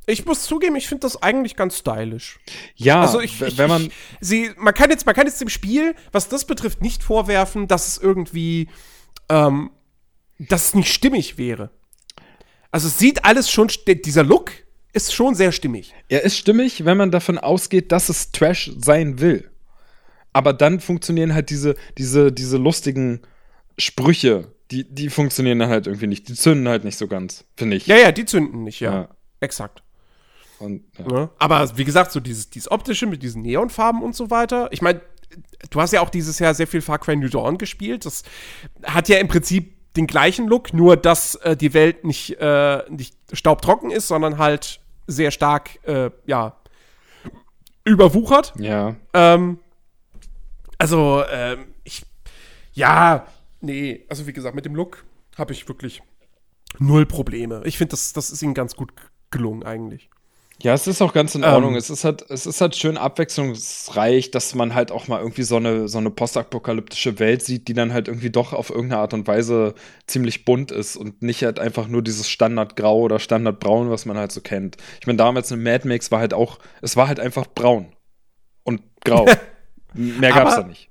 ich 0.06 0.24
muss 0.24 0.44
zugeben, 0.44 0.76
ich 0.76 0.88
finde 0.88 1.02
das 1.02 1.22
eigentlich 1.22 1.56
ganz 1.56 1.78
stylisch. 1.78 2.40
Ja, 2.74 3.02
also 3.02 3.20
ich, 3.20 3.40
ich, 3.40 3.58
wenn 3.58 3.68
man. 3.68 3.86
Ich, 3.86 3.92
sie, 4.20 4.50
man, 4.56 4.74
kann 4.74 4.90
jetzt, 4.90 5.06
man 5.06 5.14
kann 5.14 5.26
jetzt 5.26 5.40
dem 5.40 5.48
Spiel, 5.48 5.94
was 6.12 6.28
das 6.28 6.44
betrifft, 6.44 6.82
nicht 6.82 7.02
vorwerfen, 7.02 7.68
dass 7.68 7.88
es 7.88 7.98
irgendwie. 7.98 8.68
Ähm, 9.28 9.70
dass 10.38 10.68
es 10.68 10.74
nicht 10.74 10.92
stimmig 10.92 11.36
wäre. 11.36 11.70
Also 12.70 12.88
es 12.88 12.98
sieht 12.98 13.24
alles 13.24 13.50
schon, 13.50 13.68
dieser 13.86 14.22
Look 14.22 14.52
ist 14.92 15.14
schon 15.14 15.34
sehr 15.34 15.52
stimmig. 15.52 15.94
Er 16.08 16.22
ist 16.22 16.36
stimmig, 16.36 16.84
wenn 16.84 16.96
man 16.96 17.10
davon 17.10 17.38
ausgeht, 17.38 17.92
dass 17.92 18.08
es 18.08 18.32
Trash 18.32 18.72
sein 18.76 19.20
will. 19.20 19.50
Aber 20.32 20.52
dann 20.52 20.80
funktionieren 20.80 21.34
halt 21.34 21.50
diese, 21.50 21.74
diese, 21.98 22.32
diese 22.32 22.56
lustigen 22.56 23.20
Sprüche, 23.78 24.52
die, 24.70 24.84
die 24.84 25.10
funktionieren 25.10 25.58
dann 25.58 25.70
halt 25.70 25.86
irgendwie 25.86 26.06
nicht. 26.06 26.28
Die 26.28 26.34
zünden 26.34 26.68
halt 26.68 26.84
nicht 26.84 26.96
so 26.96 27.08
ganz, 27.08 27.44
finde 27.56 27.76
ich. 27.76 27.86
Ja, 27.86 27.96
ja, 27.96 28.12
die 28.12 28.24
zünden 28.24 28.62
nicht, 28.62 28.80
ja. 28.80 28.92
ja. 28.92 29.08
Exakt. 29.40 29.82
Und, 30.58 30.84
ja. 30.98 31.16
Ja. 31.16 31.30
Aber 31.38 31.76
wie 31.76 31.84
gesagt, 31.84 32.12
so 32.12 32.20
dieses, 32.20 32.50
dieses 32.50 32.70
optische 32.70 33.06
mit 33.06 33.22
diesen 33.22 33.42
Neonfarben 33.42 34.02
und 34.02 34.14
so 34.14 34.30
weiter. 34.30 34.68
Ich 34.70 34.82
meine, 34.82 35.00
du 35.70 35.80
hast 35.80 35.92
ja 35.92 36.00
auch 36.00 36.10
dieses 36.10 36.38
Jahr 36.38 36.54
sehr 36.54 36.66
viel 36.66 36.82
Far 36.82 36.98
Cry 36.98 37.16
New 37.16 37.28
Dawn 37.28 37.58
gespielt. 37.58 38.04
Das 38.04 38.22
hat 38.84 39.08
ja 39.08 39.18
im 39.18 39.28
Prinzip 39.28 39.74
den 39.96 40.06
gleichen 40.06 40.46
Look, 40.46 40.72
nur 40.72 40.96
dass 40.96 41.34
äh, 41.36 41.56
die 41.56 41.74
Welt 41.74 42.04
nicht, 42.04 42.36
äh, 42.38 42.82
nicht 42.90 43.16
staubtrocken 43.32 43.90
ist, 43.90 44.08
sondern 44.08 44.38
halt 44.38 44.80
sehr 45.06 45.30
stark, 45.30 45.78
äh, 45.86 46.10
ja, 46.26 46.56
überwuchert. 47.84 48.52
Ja. 48.58 48.96
Ähm, 49.14 49.58
also, 50.78 51.24
ähm, 51.30 51.66
ich, 51.84 52.04
ja, 52.72 53.26
nee, 53.60 54.04
also 54.08 54.26
wie 54.26 54.32
gesagt, 54.32 54.54
mit 54.54 54.64
dem 54.64 54.74
Look 54.74 55.04
habe 55.36 55.52
ich 55.52 55.68
wirklich 55.68 56.02
null 56.78 57.06
Probleme. 57.06 57.62
Ich 57.64 57.78
finde, 57.78 57.90
das, 57.92 58.12
das 58.12 58.30
ist 58.30 58.42
ihnen 58.42 58.54
ganz 58.54 58.76
gut 58.76 58.92
gelungen 59.30 59.62
eigentlich. 59.62 60.10
Ja, 60.62 60.74
es 60.74 60.86
ist 60.86 61.00
auch 61.00 61.14
ganz 61.14 61.34
in 61.34 61.42
Ordnung. 61.42 61.72
Ähm, 61.72 61.78
es, 61.78 61.88
ist 61.88 62.04
halt, 62.04 62.28
es 62.28 62.44
ist 62.44 62.60
halt 62.60 62.76
schön 62.76 62.98
abwechslungsreich, 62.98 64.30
dass 64.30 64.54
man 64.54 64.74
halt 64.74 64.92
auch 64.92 65.08
mal 65.08 65.20
irgendwie 65.20 65.42
so 65.42 65.56
eine, 65.56 65.88
so 65.88 65.96
eine 65.96 66.10
postapokalyptische 66.10 67.18
Welt 67.18 67.42
sieht, 67.42 67.68
die 67.68 67.72
dann 67.72 67.94
halt 67.94 68.08
irgendwie 68.08 68.28
doch 68.28 68.52
auf 68.52 68.68
irgendeine 68.68 69.00
Art 69.00 69.14
und 69.14 69.26
Weise 69.26 69.74
ziemlich 70.06 70.44
bunt 70.44 70.70
ist 70.70 70.96
und 70.96 71.22
nicht 71.22 71.42
halt 71.44 71.58
einfach 71.58 71.88
nur 71.88 72.02
dieses 72.02 72.28
Standardgrau 72.28 73.00
oder 73.00 73.18
Standardbraun, 73.18 73.88
was 73.88 74.04
man 74.04 74.18
halt 74.18 74.32
so 74.32 74.42
kennt. 74.42 74.76
Ich 75.00 75.06
meine, 75.06 75.16
damals 75.16 75.50
in 75.50 75.62
Mad 75.62 75.88
Max 75.88 76.10
war 76.10 76.20
halt 76.20 76.34
auch, 76.34 76.58
es 76.82 76.94
war 76.94 77.08
halt 77.08 77.20
einfach 77.20 77.46
braun 77.46 77.94
und 78.64 78.82
grau. 79.02 79.26
Mehr 79.94 80.32
gab's 80.32 80.56
da 80.56 80.62
nicht. 80.62 80.89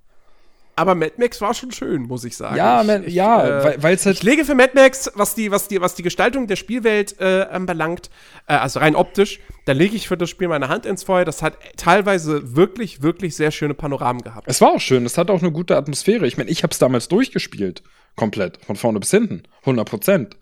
Aber 0.80 0.96
Mad 0.96 1.16
Max 1.18 1.42
war 1.42 1.54
schon 1.54 1.74
schön, 1.74 2.04
muss 2.04 2.24
ich 2.24 2.38
sagen. 2.38 2.56
Ja, 2.56 2.82
ich, 2.82 3.08
ich, 3.08 3.14
ja, 3.14 3.64
äh, 3.64 3.84
weil 3.84 3.96
es 3.96 4.06
halt. 4.06 4.16
Ich 4.16 4.24
lege 4.24 4.46
für 4.46 4.56
Mad 4.56 4.72
Max, 4.76 5.12
was 5.14 5.36
die, 5.36 5.52
was 5.52 5.68
die, 5.68 5.82
was 5.82 5.96
die 5.96 6.04
Gestaltung 6.04 6.48
der 6.48 6.56
Spielwelt 6.56 7.20
äh, 7.20 7.42
anbelangt, 7.52 8.10
äh, 8.48 8.54
also 8.54 8.80
rein 8.80 8.96
optisch, 8.96 9.42
da 9.66 9.74
lege 9.74 9.98
ich 9.98 10.08
für 10.08 10.16
das 10.16 10.30
Spiel 10.30 10.48
meine 10.48 10.70
Hand 10.70 10.86
ins 10.86 11.04
Feuer. 11.04 11.26
Das 11.26 11.42
hat 11.42 11.58
teilweise 11.76 12.56
wirklich, 12.56 13.02
wirklich 13.02 13.36
sehr 13.36 13.52
schöne 13.52 13.74
Panoramen 13.74 14.22
gehabt. 14.22 14.48
Es 14.48 14.62
war 14.62 14.70
auch 14.70 14.80
schön. 14.80 15.06
Es 15.06 15.18
hat 15.18 15.30
auch 15.30 15.42
eine 15.42 15.52
gute 15.52 15.76
Atmosphäre. 15.76 16.26
Ich 16.28 16.38
meine, 16.38 16.50
ich 16.50 16.64
habe 16.64 16.72
es 16.72 16.80
damals 16.80 17.10
durchgespielt, 17.10 17.84
komplett, 18.16 18.64
von 18.66 18.78
vorne 18.78 19.02
bis 19.02 19.12
hinten, 19.12 19.44
100 19.64 19.90
Prozent. 19.90 20.38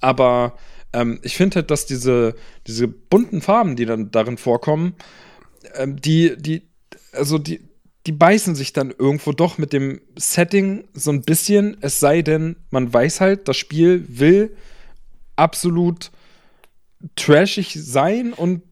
Aber 0.00 0.56
ähm, 0.94 1.20
ich 1.22 1.36
finde 1.36 1.56
halt, 1.56 1.70
dass 1.70 1.84
diese, 1.84 2.34
diese 2.66 2.88
bunten 2.88 3.42
Farben, 3.42 3.76
die 3.76 3.84
dann 3.84 4.10
darin 4.10 4.38
vorkommen, 4.38 4.94
ähm, 5.74 6.00
die, 6.00 6.34
die, 6.38 6.70
also 7.12 7.36
die 7.36 7.60
die 8.06 8.12
beißen 8.12 8.54
sich 8.54 8.72
dann 8.72 8.90
irgendwo 8.90 9.32
doch 9.32 9.58
mit 9.58 9.72
dem 9.72 10.00
Setting 10.16 10.84
so 10.92 11.10
ein 11.10 11.22
bisschen, 11.22 11.76
es 11.80 12.00
sei 12.00 12.22
denn, 12.22 12.56
man 12.70 12.92
weiß 12.92 13.20
halt, 13.20 13.48
das 13.48 13.56
Spiel 13.56 14.04
will 14.08 14.56
absolut 15.36 16.10
trashig 17.16 17.74
sein 17.80 18.32
und 18.32 18.62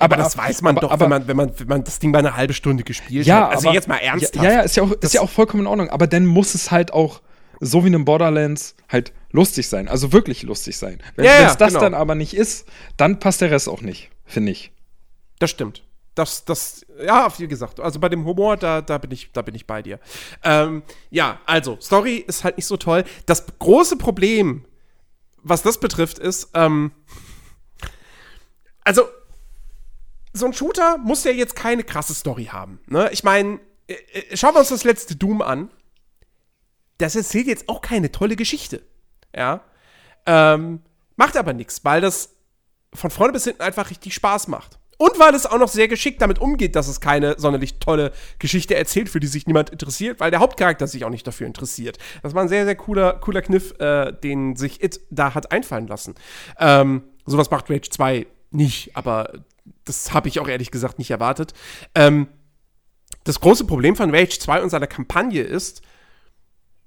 aber, 0.00 0.14
aber 0.14 0.22
das 0.22 0.36
weiß 0.38 0.62
man 0.62 0.76
aber, 0.76 0.86
doch, 0.86 0.92
aber, 0.92 1.04
wenn, 1.04 1.10
man, 1.10 1.28
wenn, 1.28 1.36
man, 1.36 1.52
wenn 1.58 1.66
man 1.66 1.84
das 1.84 1.98
Ding 1.98 2.12
bei 2.12 2.20
einer 2.20 2.36
halben 2.36 2.54
Stunde 2.54 2.84
gespielt 2.84 3.26
ja, 3.26 3.48
hat. 3.48 3.56
Also 3.56 3.72
jetzt 3.72 3.88
mal 3.88 3.96
ernsthaft. 3.96 4.36
Ja, 4.36 4.52
ja, 4.52 4.60
ist 4.60 4.76
ja, 4.76 4.84
auch, 4.84 4.92
ist 4.92 5.12
ja 5.12 5.20
auch 5.20 5.30
vollkommen 5.30 5.64
in 5.64 5.66
Ordnung. 5.66 5.90
Aber 5.90 6.06
dann 6.06 6.24
muss 6.24 6.54
es 6.54 6.70
halt 6.70 6.92
auch, 6.92 7.20
so 7.58 7.82
wie 7.82 7.88
in 7.88 7.96
einem 7.96 8.04
Borderlands, 8.04 8.76
halt 8.88 9.12
lustig 9.32 9.66
sein. 9.66 9.88
Also 9.88 10.12
wirklich 10.12 10.44
lustig 10.44 10.76
sein. 10.76 11.00
Wenn 11.16 11.24
ja, 11.24 11.48
es 11.48 11.56
das 11.56 11.70
genau. 11.70 11.80
dann 11.80 11.94
aber 11.94 12.14
nicht 12.14 12.34
ist, 12.34 12.68
dann 12.96 13.18
passt 13.18 13.40
der 13.40 13.50
Rest 13.50 13.68
auch 13.68 13.80
nicht, 13.80 14.10
finde 14.24 14.52
ich. 14.52 14.70
Das 15.40 15.50
stimmt. 15.50 15.82
Das, 16.18 16.44
das, 16.44 16.84
ja, 17.00 17.28
wie 17.38 17.46
gesagt, 17.46 17.78
also 17.78 18.00
bei 18.00 18.08
dem 18.08 18.24
Humor, 18.24 18.56
da, 18.56 18.80
da, 18.80 18.98
bin, 18.98 19.12
ich, 19.12 19.30
da 19.32 19.42
bin 19.42 19.54
ich 19.54 19.66
bei 19.66 19.82
dir. 19.82 20.00
Ähm, 20.42 20.82
ja, 21.10 21.40
also, 21.46 21.78
Story 21.80 22.16
ist 22.16 22.42
halt 22.42 22.56
nicht 22.56 22.66
so 22.66 22.76
toll. 22.76 23.04
Das 23.26 23.44
große 23.58 23.96
Problem, 23.96 24.64
was 25.42 25.62
das 25.62 25.78
betrifft, 25.78 26.18
ist, 26.18 26.50
ähm, 26.54 26.90
also, 28.82 29.08
so 30.32 30.46
ein 30.46 30.52
Shooter 30.52 30.98
muss 30.98 31.24
ja 31.24 31.30
jetzt 31.30 31.54
keine 31.54 31.84
krasse 31.84 32.14
Story 32.14 32.46
haben. 32.46 32.80
Ne? 32.86 33.08
Ich 33.12 33.22
meine, 33.22 33.60
äh, 33.86 33.94
äh, 33.94 34.36
schauen 34.36 34.54
wir 34.54 34.60
uns 34.60 34.68
das 34.68 34.84
letzte 34.84 35.16
Doom 35.16 35.40
an. 35.40 35.70
Das 36.98 37.14
erzählt 37.14 37.46
jetzt 37.46 37.68
auch 37.68 37.80
keine 37.80 38.10
tolle 38.10 38.34
Geschichte. 38.34 38.82
Ja. 39.34 39.62
Ähm, 40.26 40.82
macht 41.16 41.36
aber 41.36 41.52
nichts, 41.52 41.84
weil 41.84 42.00
das 42.00 42.34
von 42.92 43.10
vorne 43.10 43.32
bis 43.32 43.44
hinten 43.44 43.62
einfach 43.62 43.90
richtig 43.90 44.14
Spaß 44.14 44.48
macht. 44.48 44.78
Und 44.98 45.18
weil 45.18 45.34
es 45.34 45.46
auch 45.46 45.58
noch 45.58 45.68
sehr 45.68 45.86
geschickt 45.86 46.20
damit 46.20 46.40
umgeht, 46.40 46.74
dass 46.74 46.88
es 46.88 47.00
keine 47.00 47.38
sonderlich 47.38 47.78
tolle 47.78 48.12
Geschichte 48.40 48.74
erzählt, 48.74 49.08
für 49.08 49.20
die 49.20 49.28
sich 49.28 49.46
niemand 49.46 49.70
interessiert, 49.70 50.18
weil 50.18 50.32
der 50.32 50.40
Hauptcharakter 50.40 50.88
sich 50.88 51.04
auch 51.04 51.10
nicht 51.10 51.26
dafür 51.26 51.46
interessiert. 51.46 51.98
Das 52.22 52.34
war 52.34 52.42
ein 52.42 52.48
sehr, 52.48 52.64
sehr 52.64 52.74
cooler, 52.74 53.14
cooler 53.14 53.40
Kniff, 53.40 53.78
äh, 53.78 54.12
den 54.12 54.56
sich 54.56 54.82
It 54.82 55.00
da 55.10 55.34
hat 55.34 55.52
einfallen 55.52 55.86
lassen. 55.86 56.16
Ähm, 56.58 57.04
sowas 57.26 57.50
macht 57.50 57.70
Rage 57.70 57.90
2 57.90 58.26
nicht, 58.50 58.96
aber 58.96 59.32
das 59.84 60.12
habe 60.12 60.28
ich 60.28 60.40
auch 60.40 60.48
ehrlich 60.48 60.72
gesagt 60.72 60.98
nicht 60.98 61.12
erwartet. 61.12 61.54
Ähm, 61.94 62.26
das 63.22 63.40
große 63.40 63.66
Problem 63.66 63.94
von 63.94 64.12
Rage 64.12 64.38
2 64.40 64.62
und 64.62 64.70
seiner 64.70 64.86
Kampagne 64.88 65.42
ist, 65.42 65.82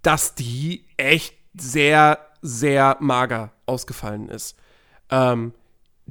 dass 0.01 0.35
die 0.35 0.85
echt 0.97 1.35
sehr, 1.53 2.19
sehr 2.41 2.97
mager 2.99 3.53
ausgefallen 3.65 4.27
ist. 4.27 4.57
Ähm, 5.09 5.53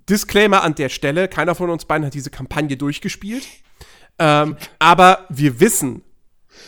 Disclaimer 0.08 0.62
an 0.62 0.74
der 0.74 0.88
Stelle: 0.88 1.28
keiner 1.28 1.54
von 1.54 1.70
uns 1.70 1.84
beiden 1.84 2.06
hat 2.06 2.14
diese 2.14 2.30
Kampagne 2.30 2.76
durchgespielt. 2.76 3.46
Ähm, 4.18 4.56
aber 4.78 5.26
wir 5.30 5.60
wissen, 5.60 6.02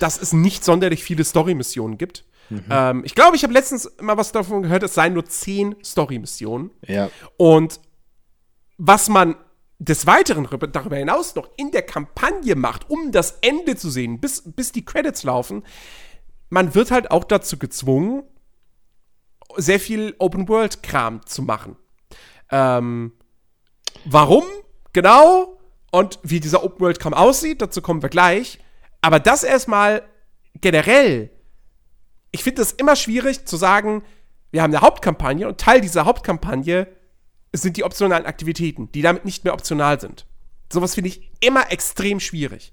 dass 0.00 0.20
es 0.20 0.32
nicht 0.32 0.64
sonderlich 0.64 1.04
viele 1.04 1.24
Story-Missionen 1.24 1.98
gibt. 1.98 2.24
Mhm. 2.48 2.64
Ähm, 2.70 3.02
ich 3.04 3.14
glaube, 3.14 3.36
ich 3.36 3.42
habe 3.42 3.52
letztens 3.52 3.90
mal 4.00 4.16
was 4.16 4.32
davon 4.32 4.62
gehört, 4.62 4.82
es 4.82 4.94
seien 4.94 5.14
nur 5.14 5.26
zehn 5.26 5.76
Story-Missionen. 5.84 6.70
Ja. 6.86 7.10
Und 7.36 7.80
was 8.78 9.08
man 9.08 9.36
des 9.78 10.06
Weiteren 10.06 10.48
darüber 10.72 10.96
hinaus 10.96 11.34
noch 11.34 11.50
in 11.56 11.72
der 11.72 11.82
Kampagne 11.82 12.54
macht, 12.54 12.88
um 12.88 13.10
das 13.10 13.38
Ende 13.40 13.76
zu 13.76 13.90
sehen, 13.90 14.20
bis, 14.20 14.42
bis 14.44 14.72
die 14.72 14.84
Credits 14.84 15.24
laufen, 15.24 15.64
man 16.50 16.74
wird 16.74 16.90
halt 16.90 17.10
auch 17.10 17.24
dazu 17.24 17.58
gezwungen, 17.58 18.22
sehr 19.56 19.80
viel 19.80 20.14
Open-World-Kram 20.18 21.26
zu 21.26 21.42
machen. 21.42 21.76
Ähm, 22.50 23.12
warum 24.04 24.44
genau 24.92 25.58
und 25.90 26.18
wie 26.22 26.40
dieser 26.40 26.64
Open-World-Kram 26.64 27.14
aussieht, 27.14 27.62
dazu 27.62 27.82
kommen 27.82 28.02
wir 28.02 28.08
gleich. 28.08 28.58
Aber 29.00 29.20
das 29.20 29.44
erstmal 29.44 30.02
generell, 30.60 31.30
ich 32.30 32.42
finde 32.42 32.62
es 32.62 32.72
immer 32.72 32.96
schwierig 32.96 33.44
zu 33.44 33.56
sagen, 33.56 34.02
wir 34.50 34.62
haben 34.62 34.72
eine 34.72 34.82
Hauptkampagne 34.82 35.48
und 35.48 35.58
Teil 35.58 35.80
dieser 35.80 36.04
Hauptkampagne 36.04 36.86
sind 37.52 37.76
die 37.76 37.84
optionalen 37.84 38.26
Aktivitäten, 38.26 38.90
die 38.92 39.02
damit 39.02 39.24
nicht 39.24 39.44
mehr 39.44 39.54
optional 39.54 40.00
sind. 40.00 40.26
Sowas 40.72 40.94
finde 40.94 41.08
ich 41.08 41.30
immer 41.40 41.70
extrem 41.70 42.20
schwierig. 42.20 42.72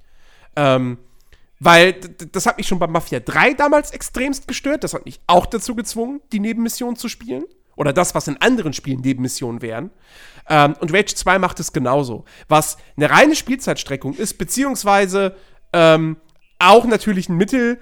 Ähm, 0.55 0.98
weil 1.59 1.93
das 1.93 2.45
hat 2.45 2.57
mich 2.57 2.67
schon 2.67 2.79
bei 2.79 2.88
Mafia 2.88 3.19
3 3.19 3.53
damals 3.53 3.91
extremst 3.91 4.48
gestört. 4.48 4.86
Das 4.86 4.93
hat 4.93 5.05
mich 5.05 5.19
auch 5.27 5.45
dazu 5.45 5.75
gezwungen, 5.75 6.21
die 6.31 6.39
Nebenmissionen 6.39 6.95
zu 6.95 7.09
spielen. 7.09 7.43
Oder 7.75 7.93
das, 7.93 8.15
was 8.15 8.27
in 8.27 8.38
anderen 8.41 8.74
Spielen 8.74 9.01
Nebenmissionen 9.01 9.62
wären. 9.62 9.91
Ähm, 10.50 10.75
und 10.79 10.91
Rage 10.94 11.15
2 11.15 11.39
macht 11.39 11.60
es 11.60 11.72
genauso. 11.72 12.25
Was 12.48 12.77
eine 12.98 13.10
reine 13.10 13.36
Spielzeitstreckung 13.36 14.15
ist, 14.15 14.38
beziehungsweise 14.38 15.36
ähm, 15.72 16.18
auch 16.58 16.86
natürlich 16.86 17.29
ein 17.29 17.38
Mittel, 17.38 17.79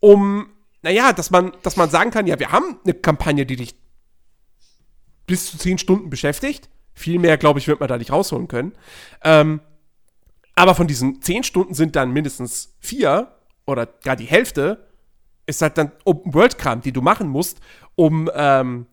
um, 0.00 0.48
naja, 0.82 1.12
dass 1.12 1.30
man, 1.30 1.52
dass 1.62 1.76
man 1.76 1.90
sagen 1.90 2.12
kann, 2.12 2.26
ja, 2.26 2.38
wir 2.38 2.52
haben 2.52 2.78
eine 2.84 2.94
Kampagne, 2.94 3.44
die 3.44 3.56
dich 3.56 3.74
bis 5.26 5.50
zu 5.50 5.58
zehn 5.58 5.78
Stunden 5.78 6.08
beschäftigt. 6.08 6.70
Viel 6.94 7.18
mehr, 7.18 7.36
glaube 7.36 7.58
ich, 7.58 7.66
wird 7.66 7.80
man 7.80 7.88
da 7.88 7.98
nicht 7.98 8.12
rausholen 8.12 8.48
können. 8.48 8.72
Ähm, 9.22 9.60
aber 10.54 10.74
von 10.74 10.86
diesen 10.86 11.20
zehn 11.20 11.42
Stunden 11.42 11.74
sind 11.74 11.96
dann 11.96 12.12
mindestens 12.12 12.76
vier 12.80 13.36
oder 13.66 13.86
gar 13.86 14.16
die 14.16 14.24
Hälfte 14.24 14.86
ist 15.46 15.62
halt 15.62 15.78
dann 15.78 15.92
Open-World-Kram, 16.04 16.80
die 16.80 16.92
du 16.92 17.02
machen 17.02 17.28
musst, 17.28 17.60
um, 17.94 18.30
ähm, 18.34 18.86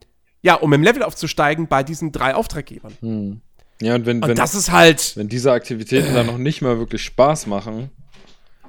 ja, 0.43 0.55
um 0.55 0.71
im 0.73 0.83
Level 0.83 1.01
aufzusteigen 1.01 1.67
bei 1.67 1.83
diesen 1.83 2.11
drei 2.11 2.35
Auftraggebern. 2.35 2.93
Hm. 2.99 3.41
Ja, 3.81 3.95
und 3.95 4.05
wenn, 4.05 4.21
und 4.21 4.29
wenn, 4.29 4.35
das 4.35 4.53
ist 4.53 4.71
halt. 4.71 5.13
Wenn 5.15 5.29
diese 5.29 5.51
Aktivitäten 5.51 6.11
äh, 6.11 6.13
dann 6.13 6.27
noch 6.27 6.37
nicht 6.37 6.61
mal 6.61 6.77
wirklich 6.77 7.01
Spaß 7.03 7.47
machen. 7.47 7.89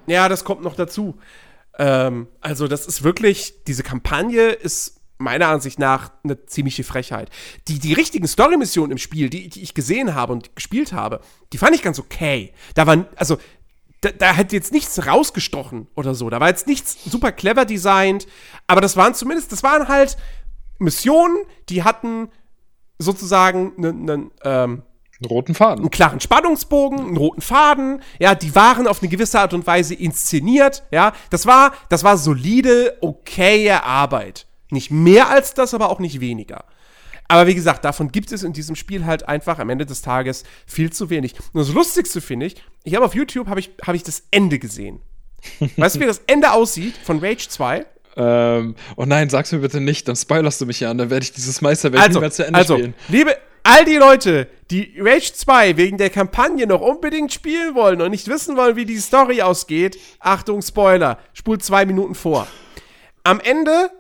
Ja, 0.07 0.29
das 0.29 0.45
kommt 0.45 0.63
noch 0.63 0.77
dazu. 0.77 1.19
Ähm, 1.79 2.29
also, 2.41 2.69
das 2.69 2.87
ist 2.87 3.03
wirklich, 3.03 3.65
diese 3.67 3.83
Kampagne 3.83 4.49
ist 4.49 5.01
meiner 5.19 5.49
Ansicht 5.49 5.79
nach 5.79 6.13
eine 6.23 6.47
ziemliche 6.47 6.85
Frechheit. 6.85 7.31
Die, 7.69 7.79
die 7.79 7.93
richtigen 7.93 8.27
Story-Missionen 8.27 8.93
im 8.93 8.99
Spiel, 8.99 9.29
die, 9.31 9.49
die 9.49 9.63
ich 9.63 9.75
gesehen 9.75 10.15
habe 10.15 10.33
und 10.33 10.55
gespielt 10.57 10.93
habe, 10.93 11.21
die 11.53 11.59
fand 11.59 11.75
ich 11.75 11.83
ganz 11.83 11.99
okay. 11.99 12.53
Da 12.75 12.87
waren, 12.87 13.07
also, 13.17 13.39
da, 14.01 14.11
da 14.11 14.37
hat 14.37 14.53
jetzt 14.53 14.73
nichts 14.73 15.07
rausgestochen 15.07 15.89
oder 15.95 16.15
so. 16.15 16.31
Da 16.31 16.41
war 16.41 16.49
jetzt 16.49 16.67
nichts 16.67 16.99
super 17.05 17.33
clever 17.33 17.65
designt, 17.65 18.27
aber 18.67 18.81
das 18.81 18.97
waren 18.97 19.15
zumindest, 19.15 19.51
das 19.51 19.63
waren 19.63 19.89
halt 19.89 20.17
Missionen, 20.79 21.37
die 21.69 21.83
hatten 21.83 22.29
sozusagen 22.99 23.73
einen, 23.77 24.11
einen 24.11 24.31
ähm, 24.45 24.83
einen 25.21 25.29
roten 25.29 25.55
Faden. 25.55 25.81
Einen 25.81 25.91
klaren 25.91 26.21
Spannungsbogen, 26.21 26.99
einen 26.99 27.17
roten 27.17 27.41
Faden, 27.41 28.03
ja, 28.19 28.35
die 28.35 28.55
waren 28.55 28.87
auf 28.87 29.01
eine 29.01 29.09
gewisse 29.09 29.41
Art 29.41 29.55
und 29.55 29.67
Weise 29.67 29.95
inszeniert, 29.95 30.85
ja. 30.91 31.13
Das 31.31 31.47
war, 31.47 31.73
das 31.89 32.05
war 32.05 32.19
solide, 32.19 32.99
okaye 33.01 33.83
Arbeit. 33.83 34.47
Nicht 34.71 34.91
mehr 34.91 35.29
als 35.29 35.55
das, 35.55 35.73
aber 35.73 35.91
auch 35.91 36.01
nicht 36.01 36.21
weniger. 36.21 36.65
Aber 37.29 37.47
wie 37.47 37.55
gesagt, 37.55 37.85
davon 37.85 38.13
gibt 38.13 38.33
es 38.33 38.43
in 38.43 38.53
diesem 38.53 38.77
Spiel 38.77 39.07
halt 39.07 39.29
einfach 39.29 39.59
am 39.59 39.71
Ende 39.71 39.87
des 39.87 40.03
Tages 40.03 40.45
viel 40.67 40.93
zu 40.93 41.11
wenig. 41.11 41.35
Und 41.53 41.61
das 41.61 41.73
Lustigste 41.73 42.21
finde 42.21 42.47
ich, 42.47 42.57
ich 42.83 42.95
habe 42.95 43.05
auf 43.05 43.15
YouTube 43.15 43.49
habe 43.49 43.61
ich, 43.61 43.71
hab 43.87 43.95
ich 43.95 44.03
das 44.03 44.25
Ende 44.31 44.59
gesehen. 44.59 45.01
weißt 45.77 45.97
du, 45.97 46.01
wie 46.01 46.07
das 46.07 46.23
Ende 46.27 46.53
aussieht 46.53 46.97
von 47.03 47.21
Rage 47.21 47.49
2? 47.49 47.87
Ähm, 48.17 48.77
oh 48.97 49.05
nein, 49.05 49.29
sag's 49.29 49.53
mir 49.53 49.59
bitte 49.59 49.81
nicht, 49.81 50.07
dann 50.07 50.17
spoilerst 50.17 50.61
du 50.61 50.67
mich 50.67 50.81
ja 50.81 50.91
an, 50.91 50.99
dann 50.99 51.11
werde 51.11 51.25
ich 51.25 51.33
dieses 51.33 51.61
Meisterwerk 51.61 52.03
also, 52.05 52.21
mehr 52.21 52.31
zu 52.31 52.47
Ende 52.47 52.59
also, 52.59 52.75
spielen. 52.75 52.95
Liebe, 53.09 53.37
all 53.65 53.85
die 53.85 53.97
Leute, 53.97 54.47
die 54.71 54.95
Rage 54.99 55.33
2 55.33 55.77
wegen 55.77 55.99
der 55.99 56.11
Kampagne 56.11 56.67
noch 56.67 56.81
unbedingt 56.81 57.33
spielen 57.33 57.75
wollen 57.75 58.01
und 58.01 58.11
nicht 58.11 58.29
wissen 58.29 58.57
wollen, 58.57 58.77
wie 58.77 58.85
die 58.85 58.99
Story 58.99 59.43
ausgeht, 59.43 59.99
Achtung, 60.21 60.63
Spoiler, 60.63 61.19
spult 61.33 61.65
zwei 61.65 61.87
Minuten 61.87 62.15
vor. 62.15 62.47
Am 63.25 63.41
Ende 63.41 63.91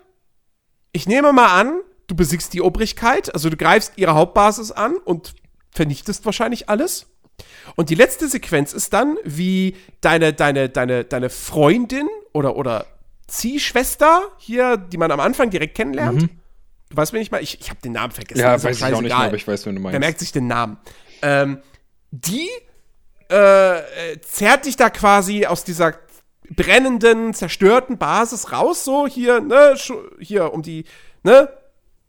ich 0.94 1.08
nehme 1.08 1.32
mal 1.32 1.60
an, 1.60 1.80
du 2.06 2.14
besiegst 2.14 2.54
die 2.54 2.62
Obrigkeit, 2.62 3.34
also 3.34 3.50
du 3.50 3.56
greifst 3.56 3.94
ihre 3.96 4.14
Hauptbasis 4.14 4.70
an 4.70 4.96
und 4.96 5.34
vernichtest 5.72 6.24
wahrscheinlich 6.24 6.68
alles. 6.68 7.06
Und 7.74 7.90
die 7.90 7.96
letzte 7.96 8.28
Sequenz 8.28 8.72
ist 8.72 8.92
dann, 8.92 9.16
wie 9.24 9.76
deine, 10.00 10.32
deine, 10.32 10.68
deine, 10.68 11.02
deine 11.02 11.30
Freundin 11.30 12.08
oder, 12.32 12.54
oder 12.54 12.86
Ziehschwester 13.26 14.22
hier, 14.38 14.76
die 14.76 14.98
man 14.98 15.10
am 15.10 15.20
Anfang 15.20 15.50
direkt 15.50 15.74
kennenlernt. 15.76 16.22
Mhm. 16.22 16.30
Du 16.90 16.96
weißt, 16.96 17.12
wen 17.12 17.22
ich 17.22 17.30
mal, 17.30 17.42
ich, 17.42 17.60
ich 17.60 17.70
habe 17.70 17.80
den 17.80 17.92
Namen 17.92 18.12
vergessen. 18.12 18.40
Ja, 18.40 18.62
weiß 18.62 18.76
ich 18.76 18.84
auch 18.84 19.00
nicht 19.00 19.02
mehr, 19.02 19.16
aber 19.16 19.36
ich 19.36 19.46
weiß, 19.46 19.66
wen 19.66 19.74
du 19.74 19.80
meinst. 19.80 19.94
Wer 19.94 20.00
merkt 20.00 20.20
sich 20.20 20.32
den 20.32 20.46
Namen? 20.46 20.78
Ähm, 21.22 21.58
die 22.10 22.48
äh, 23.28 23.80
zerrt 24.20 24.66
dich 24.66 24.76
da 24.76 24.90
quasi 24.90 25.46
aus 25.46 25.64
dieser 25.64 25.94
brennenden, 26.50 27.34
zerstörten 27.34 27.98
Basis 27.98 28.52
raus, 28.52 28.84
so 28.84 29.06
hier, 29.06 29.40
ne, 29.40 29.74
hier 30.20 30.52
um 30.52 30.62
die, 30.62 30.84
ne? 31.22 31.48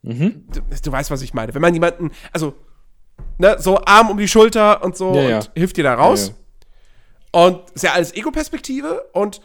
Mhm. 0.01 0.45
Du, 0.51 0.61
du, 0.83 0.91
weißt, 0.91 1.09
was 1.09 1.21
ich 1.21 1.33
meine. 1.33 1.53
Wenn 1.55 1.61
man 1.61 1.73
jemanden, 1.73 2.11
also, 2.31 2.53
ne, 3.37 3.55
so 3.59 3.79
Arm 3.85 4.09
um 4.09 4.17
die 4.17 4.27
Schulter 4.27 4.83
und 4.83 4.95
so 4.95 5.15
ja, 5.15 5.21
und 5.21 5.29
ja. 5.29 5.41
hilft 5.55 5.77
dir 5.77 5.83
da 5.83 5.95
raus. 5.95 6.33
Ja, 7.33 7.41
und 7.41 7.71
ist 7.71 7.83
ja 7.83 7.93
alles 7.93 8.13
Ego-Perspektive 8.13 9.09
und 9.13 9.41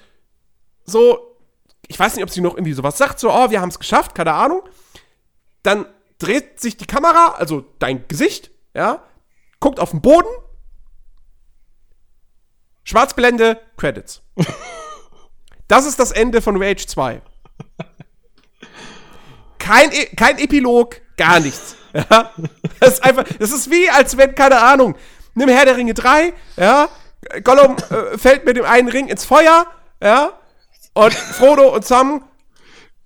so, 0.84 1.29
ich 1.90 1.98
weiß 1.98 2.14
nicht, 2.14 2.22
ob 2.22 2.30
sie 2.30 2.40
noch 2.40 2.54
irgendwie 2.54 2.72
sowas 2.72 2.96
sagt, 2.96 3.18
so, 3.18 3.32
oh, 3.32 3.50
wir 3.50 3.60
haben 3.60 3.68
es 3.68 3.80
geschafft, 3.80 4.14
keine 4.14 4.32
Ahnung. 4.32 4.62
Dann 5.64 5.86
dreht 6.18 6.60
sich 6.60 6.76
die 6.76 6.86
Kamera, 6.86 7.34
also 7.36 7.64
dein 7.80 8.06
Gesicht, 8.06 8.52
ja, 8.74 9.02
guckt 9.58 9.80
auf 9.80 9.90
den 9.90 10.00
Boden, 10.00 10.28
Schwarzblende, 12.84 13.60
Credits. 13.76 14.22
Das 15.68 15.86
ist 15.86 16.00
das 16.00 16.10
Ende 16.10 16.42
von 16.42 16.60
Rage 16.60 16.86
2. 16.86 17.22
Kein, 19.58 19.92
e 19.92 20.06
kein 20.16 20.38
Epilog, 20.38 21.00
gar 21.16 21.38
nichts. 21.38 21.76
Ja? 21.92 22.32
Das 22.80 22.94
ist 22.94 23.04
einfach, 23.04 23.24
das 23.38 23.52
ist 23.52 23.70
wie, 23.70 23.90
als 23.90 24.16
wenn, 24.16 24.34
keine 24.34 24.60
Ahnung, 24.60 24.96
nimm 25.34 25.48
Herr 25.48 25.64
der 25.64 25.76
Ringe 25.76 25.94
3, 25.94 26.32
ja, 26.56 26.88
Gollum 27.44 27.76
äh, 27.90 28.16
fällt 28.16 28.44
mit 28.44 28.56
dem 28.56 28.64
einen 28.64 28.88
Ring 28.88 29.08
ins 29.08 29.24
Feuer, 29.24 29.66
ja, 30.02 30.39
und 31.04 31.14
Frodo 31.14 31.74
und 31.74 31.84
Sam 31.84 32.22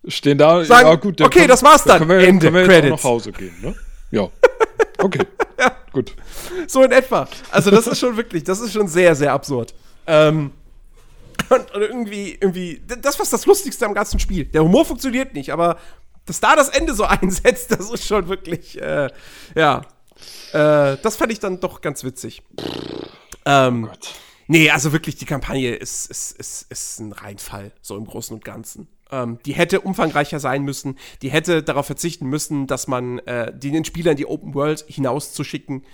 stehen 0.06 0.38
da, 0.38 0.64
sagen, 0.64 0.88
ja 0.88 0.94
gut, 0.96 1.20
okay, 1.20 1.38
können, 1.38 1.48
das 1.48 1.62
war's 1.62 1.84
dann, 1.84 2.00
dann 2.00 2.08
können 2.08 2.20
wir, 2.20 2.28
Ende, 2.28 2.46
können 2.46 2.56
wir 2.56 2.66
Credits. 2.66 3.02
nach 3.02 3.04
Hause 3.04 3.32
gehen, 3.32 3.54
ne? 3.62 3.74
Ja, 4.10 4.28
okay. 4.98 5.26
ja. 5.58 5.72
gut. 5.92 6.14
So 6.66 6.82
in 6.82 6.92
etwa. 6.92 7.28
Also 7.50 7.70
das 7.70 7.86
ist 7.86 7.98
schon 7.98 8.16
wirklich, 8.16 8.44
das 8.44 8.60
ist 8.60 8.72
schon 8.72 8.88
sehr, 8.88 9.14
sehr 9.14 9.32
absurd. 9.32 9.74
Ähm, 10.06 10.52
und, 11.48 11.74
und 11.74 11.82
irgendwie, 11.82 12.36
irgendwie, 12.40 12.82
das 12.86 13.18
war 13.18 13.26
das 13.30 13.46
Lustigste 13.46 13.86
am 13.86 13.94
ganzen 13.94 14.18
Spiel. 14.18 14.44
Der 14.44 14.62
Humor 14.62 14.84
funktioniert 14.84 15.34
nicht, 15.34 15.52
aber 15.52 15.78
dass 16.26 16.40
da 16.40 16.56
das 16.56 16.68
Ende 16.70 16.94
so 16.94 17.04
einsetzt, 17.04 17.70
das 17.70 17.90
ist 17.90 18.06
schon 18.06 18.28
wirklich, 18.28 18.80
äh, 18.80 19.08
ja. 19.54 19.82
Äh, 20.52 20.96
das 21.02 21.16
fand 21.16 21.32
ich 21.32 21.40
dann 21.40 21.60
doch 21.60 21.80
ganz 21.80 22.04
witzig. 22.04 22.42
Ähm, 23.44 23.88
oh 23.92 23.96
nee, 24.46 24.70
also 24.70 24.92
wirklich, 24.92 25.16
die 25.16 25.24
Kampagne 25.24 25.74
ist, 25.74 26.10
ist, 26.10 26.32
ist, 26.32 26.70
ist 26.70 27.00
ein 27.00 27.12
Reinfall, 27.12 27.72
so 27.80 27.96
im 27.96 28.04
Großen 28.04 28.34
und 28.34 28.44
Ganzen. 28.44 28.88
Ähm, 29.10 29.38
die 29.44 29.52
hätte 29.52 29.80
umfangreicher 29.80 30.40
sein 30.40 30.62
müssen. 30.62 30.98
Die 31.22 31.30
hätte 31.30 31.62
darauf 31.62 31.86
verzichten 31.86 32.26
müssen, 32.26 32.66
dass 32.66 32.86
man 32.86 33.18
äh, 33.20 33.56
den 33.56 33.84
Spielern 33.84 34.16
die 34.16 34.26
Open 34.26 34.54
World 34.54 34.84
hinauszuschicken. 34.88 35.84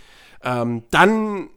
Ähm, 0.43 0.85
dann 0.91 1.49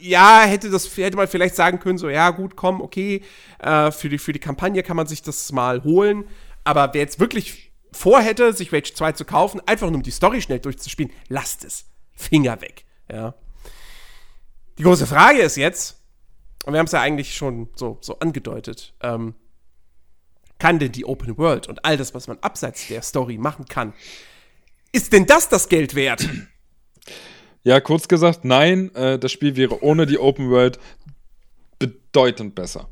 ja, 0.00 0.42
hätte 0.42 0.70
das 0.70 0.96
hätte 0.96 1.16
man 1.16 1.28
vielleicht 1.28 1.56
sagen 1.56 1.80
können, 1.80 1.98
so 1.98 2.08
ja 2.08 2.30
gut, 2.30 2.56
komm, 2.56 2.80
okay, 2.80 3.22
äh, 3.58 3.90
für 3.90 4.08
die 4.08 4.18
für 4.18 4.32
die 4.32 4.38
Kampagne 4.38 4.82
kann 4.82 4.96
man 4.96 5.06
sich 5.06 5.22
das 5.22 5.50
mal 5.52 5.82
holen, 5.82 6.24
aber 6.64 6.90
wer 6.92 7.00
jetzt 7.00 7.18
wirklich 7.18 7.72
vorhätte, 7.92 8.52
sich 8.52 8.72
Rage 8.72 8.94
2 8.94 9.12
zu 9.12 9.24
kaufen, 9.24 9.60
einfach 9.66 9.88
nur 9.88 9.96
um 9.96 10.02
die 10.02 10.10
Story 10.10 10.40
schnell 10.40 10.60
durchzuspielen, 10.60 11.12
lasst 11.28 11.64
es. 11.64 11.86
Finger 12.14 12.60
weg, 12.60 12.84
ja. 13.10 13.34
Die 14.76 14.82
große 14.82 15.06
Frage 15.06 15.40
ist 15.40 15.56
jetzt, 15.56 15.97
und 16.64 16.72
wir 16.72 16.78
haben 16.78 16.86
es 16.86 16.92
ja 16.92 17.00
eigentlich 17.00 17.34
schon 17.34 17.68
so 17.74 17.98
so 18.00 18.18
angedeutet, 18.18 18.94
ähm, 19.02 19.34
kann 20.58 20.78
denn 20.78 20.92
die 20.92 21.04
Open 21.04 21.38
World 21.38 21.68
und 21.68 21.84
all 21.84 21.96
das, 21.96 22.14
was 22.14 22.26
man 22.26 22.38
abseits 22.40 22.88
der 22.88 23.02
Story 23.02 23.38
machen 23.38 23.66
kann, 23.66 23.94
ist 24.92 25.12
denn 25.12 25.26
das 25.26 25.48
das 25.48 25.68
Geld 25.68 25.94
wert? 25.94 26.28
Ja, 27.62 27.80
kurz 27.80 28.08
gesagt, 28.08 28.44
nein, 28.44 28.94
äh, 28.94 29.18
das 29.18 29.32
Spiel 29.32 29.56
wäre 29.56 29.82
ohne 29.82 30.06
die 30.06 30.18
Open 30.18 30.50
World 30.50 30.78
bedeutend 31.78 32.54
besser. 32.54 32.88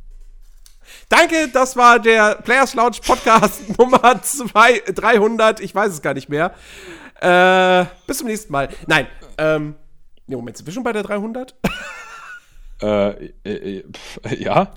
Danke, 1.08 1.48
das 1.52 1.76
war 1.76 1.98
der 1.98 2.36
Players 2.36 2.74
Lounge 2.74 2.98
Podcast 3.04 3.78
Nummer 3.78 4.20
2, 4.22 4.82
300, 4.94 5.60
ich 5.60 5.74
weiß 5.74 5.92
es 5.92 6.02
gar 6.02 6.14
nicht 6.14 6.28
mehr. 6.28 6.54
Äh, 7.20 7.86
bis 8.06 8.18
zum 8.18 8.26
nächsten 8.26 8.52
Mal. 8.52 8.68
Nein, 8.86 9.06
ähm, 9.38 9.74
Moment, 10.26 10.56
sind 10.56 10.66
wir 10.66 10.72
schon 10.72 10.84
bei 10.84 10.92
der 10.92 11.02
300? 11.02 11.54
Äh, 12.82 13.30
äh, 13.44 13.78
äh, 13.78 13.84
pf, 13.90 14.18
ja. 14.38 14.72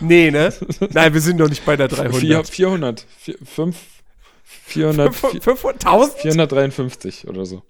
Nee, 0.00 0.30
ne? 0.30 0.52
Nein, 0.92 1.12
wir 1.12 1.20
sind 1.20 1.38
noch 1.38 1.48
nicht 1.48 1.64
bei 1.64 1.76
der 1.76 1.88
300. 1.88 2.16
4, 2.20 2.44
400, 2.44 3.06
4, 3.18 3.34
5, 3.44 3.76
400, 4.44 5.14
500, 5.14 6.12
453 6.18 7.28
oder 7.28 7.44
so. 7.44 7.62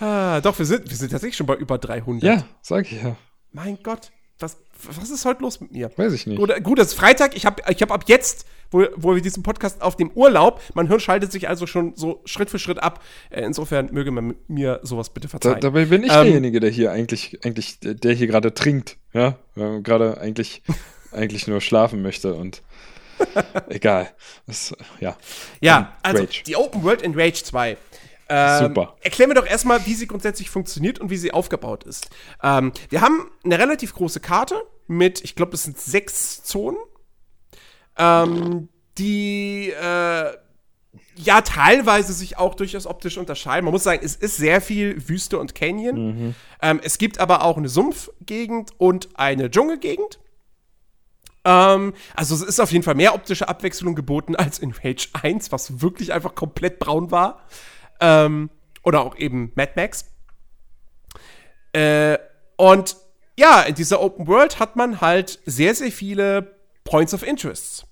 Ah, 0.00 0.40
doch, 0.40 0.58
wir 0.58 0.66
sind, 0.66 0.88
wir 0.88 0.96
sind 0.96 1.10
tatsächlich 1.10 1.36
schon 1.36 1.46
bei 1.46 1.56
über 1.56 1.78
300. 1.78 2.22
Ja, 2.22 2.44
sag 2.62 2.90
ich 2.90 3.02
ja. 3.02 3.16
Mein 3.52 3.78
Gott, 3.82 4.12
was, 4.38 4.56
was 4.82 5.10
ist 5.10 5.24
heute 5.24 5.42
los 5.42 5.60
mit 5.60 5.72
mir? 5.72 5.90
Weiß 5.96 6.12
ich 6.12 6.26
nicht. 6.26 6.38
Gut, 6.38 6.52
gut 6.62 6.78
es 6.78 6.88
ist 6.88 6.94
Freitag. 6.94 7.36
Ich 7.36 7.44
habe 7.44 7.62
ich 7.68 7.82
hab 7.82 7.90
ab 7.90 8.04
jetzt, 8.06 8.46
wo, 8.70 8.86
wo 8.96 9.14
wir 9.14 9.22
diesen 9.22 9.42
Podcast 9.42 9.82
auf 9.82 9.96
dem 9.96 10.10
Urlaub, 10.10 10.60
mein 10.74 10.86
Hirn 10.88 11.00
schaltet 11.00 11.32
sich 11.32 11.48
also 11.48 11.66
schon 11.66 11.94
so 11.96 12.20
Schritt 12.24 12.50
für 12.50 12.58
Schritt 12.58 12.82
ab. 12.82 13.02
Äh, 13.30 13.42
insofern 13.42 13.88
möge 13.92 14.10
man 14.10 14.36
mir 14.46 14.80
sowas 14.82 15.10
bitte 15.10 15.28
verzeihen. 15.28 15.56
Da, 15.56 15.60
dabei 15.60 15.86
bin 15.86 16.04
ich 16.04 16.12
ähm, 16.12 16.24
derjenige, 16.24 16.60
der 16.60 16.70
hier 16.70 16.92
eigentlich, 16.92 17.44
eigentlich, 17.44 17.78
der 17.80 18.12
hier 18.12 18.26
gerade 18.26 18.54
trinkt. 18.54 18.96
Ja, 19.12 19.36
gerade 19.54 20.20
eigentlich, 20.20 20.62
eigentlich 21.12 21.48
nur 21.48 21.60
schlafen 21.60 22.02
möchte 22.02 22.34
und 22.34 22.62
egal. 23.68 24.10
Das, 24.46 24.74
ja. 25.00 25.16
Ja, 25.60 25.96
also 26.02 26.22
Rage. 26.22 26.44
die 26.46 26.56
Open 26.56 26.84
World 26.84 27.02
in 27.02 27.18
Rage 27.18 27.42
2 27.42 27.76
ähm, 28.28 28.66
Super. 28.66 28.96
Erklär 29.00 29.28
mir 29.28 29.34
doch 29.34 29.46
erstmal, 29.46 29.86
wie 29.86 29.94
sie 29.94 30.06
grundsätzlich 30.06 30.50
funktioniert 30.50 30.98
und 30.98 31.10
wie 31.10 31.16
sie 31.16 31.32
aufgebaut 31.32 31.84
ist. 31.84 32.10
Ähm, 32.42 32.72
wir 32.90 33.00
haben 33.00 33.30
eine 33.44 33.58
relativ 33.58 33.94
große 33.94 34.20
Karte 34.20 34.62
mit, 34.86 35.22
ich 35.24 35.34
glaube, 35.34 35.54
es 35.54 35.64
sind 35.64 35.78
sechs 35.78 36.42
Zonen, 36.42 36.78
ähm, 37.96 38.68
die 38.98 39.70
äh, 39.70 40.32
ja 41.16 41.40
teilweise 41.42 42.12
sich 42.12 42.38
auch 42.38 42.54
durchaus 42.54 42.86
optisch 42.86 43.18
unterscheiden. 43.18 43.64
Man 43.64 43.72
muss 43.72 43.84
sagen, 43.84 44.00
es 44.04 44.16
ist 44.16 44.36
sehr 44.36 44.60
viel 44.60 45.08
Wüste 45.08 45.38
und 45.38 45.54
Canyon. 45.54 45.96
Mhm. 45.96 46.34
Ähm, 46.62 46.80
es 46.82 46.98
gibt 46.98 47.18
aber 47.20 47.42
auch 47.42 47.56
eine 47.56 47.68
Sumpfgegend 47.68 48.72
und 48.78 49.08
eine 49.14 49.50
Dschungelgegend. 49.50 50.18
Ähm, 51.44 51.94
also 52.14 52.34
es 52.34 52.42
ist 52.42 52.60
auf 52.60 52.72
jeden 52.72 52.84
Fall 52.84 52.94
mehr 52.94 53.14
optische 53.14 53.48
Abwechslung 53.48 53.94
geboten 53.94 54.36
als 54.36 54.58
in 54.58 54.72
Rage 54.72 55.08
1, 55.14 55.50
was 55.50 55.80
wirklich 55.80 56.12
einfach 56.12 56.34
komplett 56.34 56.78
braun 56.78 57.10
war. 57.10 57.44
Ähm, 58.00 58.50
oder 58.82 59.02
auch 59.02 59.16
eben 59.16 59.52
Mad 59.54 59.72
Max. 59.76 60.06
Äh, 61.72 62.18
und 62.56 62.96
ja, 63.38 63.62
in 63.62 63.74
dieser 63.74 64.00
Open 64.00 64.26
World 64.26 64.58
hat 64.58 64.76
man 64.76 65.00
halt 65.00 65.40
sehr, 65.46 65.74
sehr 65.74 65.92
viele 65.92 66.56
Points 66.84 67.14
of 67.14 67.22
Interest. 67.22 67.86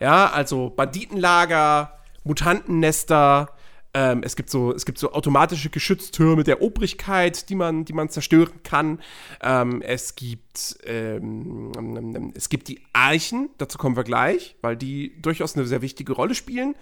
Ja, 0.00 0.30
also 0.30 0.70
Banditenlager, 0.70 1.98
Mutantennester, 2.24 3.48
ähm, 3.94 4.22
es, 4.24 4.36
gibt 4.36 4.50
so, 4.50 4.72
es 4.74 4.86
gibt 4.86 4.98
so 4.98 5.12
automatische 5.12 5.68
Geschütztürme 5.68 6.44
der 6.44 6.62
Obrigkeit, 6.62 7.48
die 7.50 7.54
man, 7.54 7.84
die 7.84 7.92
man 7.92 8.08
zerstören 8.08 8.62
kann. 8.62 9.00
Ähm, 9.42 9.82
es, 9.82 10.16
gibt, 10.16 10.78
ähm, 10.84 12.32
es 12.34 12.48
gibt 12.48 12.68
die 12.68 12.80
Archen, 12.92 13.50
dazu 13.58 13.76
kommen 13.78 13.96
wir 13.96 14.04
gleich, 14.04 14.56
weil 14.62 14.76
die 14.76 15.20
durchaus 15.20 15.56
eine 15.56 15.66
sehr 15.66 15.82
wichtige 15.82 16.12
Rolle 16.12 16.34
spielen. 16.34 16.74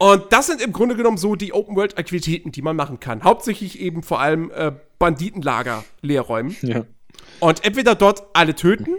Und 0.00 0.32
das 0.32 0.46
sind 0.46 0.62
im 0.62 0.72
Grunde 0.72 0.96
genommen 0.96 1.18
so 1.18 1.36
die 1.36 1.52
Open-World-Aktivitäten, 1.52 2.52
die 2.52 2.62
man 2.62 2.74
machen 2.74 3.00
kann. 3.00 3.22
Hauptsächlich 3.22 3.78
eben 3.80 4.02
vor 4.02 4.18
allem 4.18 4.50
äh, 4.50 4.72
Banditenlager 4.98 5.84
leerräumen. 6.00 6.56
Ja. 6.62 6.86
Und 7.38 7.66
entweder 7.66 7.94
dort 7.94 8.24
alle 8.32 8.54
töten 8.54 8.96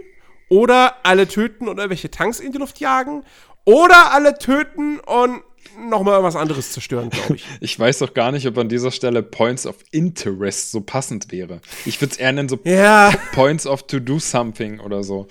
oder 0.48 0.94
alle 1.02 1.26
töten 1.26 1.66
und 1.66 1.78
irgendwelche 1.78 2.08
Tanks 2.12 2.38
in 2.38 2.52
die 2.52 2.58
Luft 2.58 2.78
jagen 2.78 3.24
oder 3.64 4.12
alle 4.12 4.38
töten 4.38 5.00
und 5.00 5.42
nochmal 5.76 6.22
was 6.22 6.36
anderes 6.36 6.70
zerstören, 6.70 7.10
glaube 7.10 7.34
ich. 7.34 7.46
ich 7.60 7.76
weiß 7.76 7.98
doch 7.98 8.14
gar 8.14 8.30
nicht, 8.30 8.46
ob 8.46 8.56
an 8.58 8.68
dieser 8.68 8.92
Stelle 8.92 9.24
Points 9.24 9.66
of 9.66 9.74
Interest 9.90 10.70
so 10.70 10.82
passend 10.82 11.32
wäre. 11.32 11.62
Ich 11.84 12.00
würde 12.00 12.12
es 12.12 12.18
eher 12.18 12.30
nennen 12.30 12.48
so 12.48 12.60
ja. 12.62 13.12
Points 13.32 13.66
of 13.66 13.88
To 13.88 13.98
Do 13.98 14.20
Something 14.20 14.78
oder 14.78 15.02
so. 15.02 15.26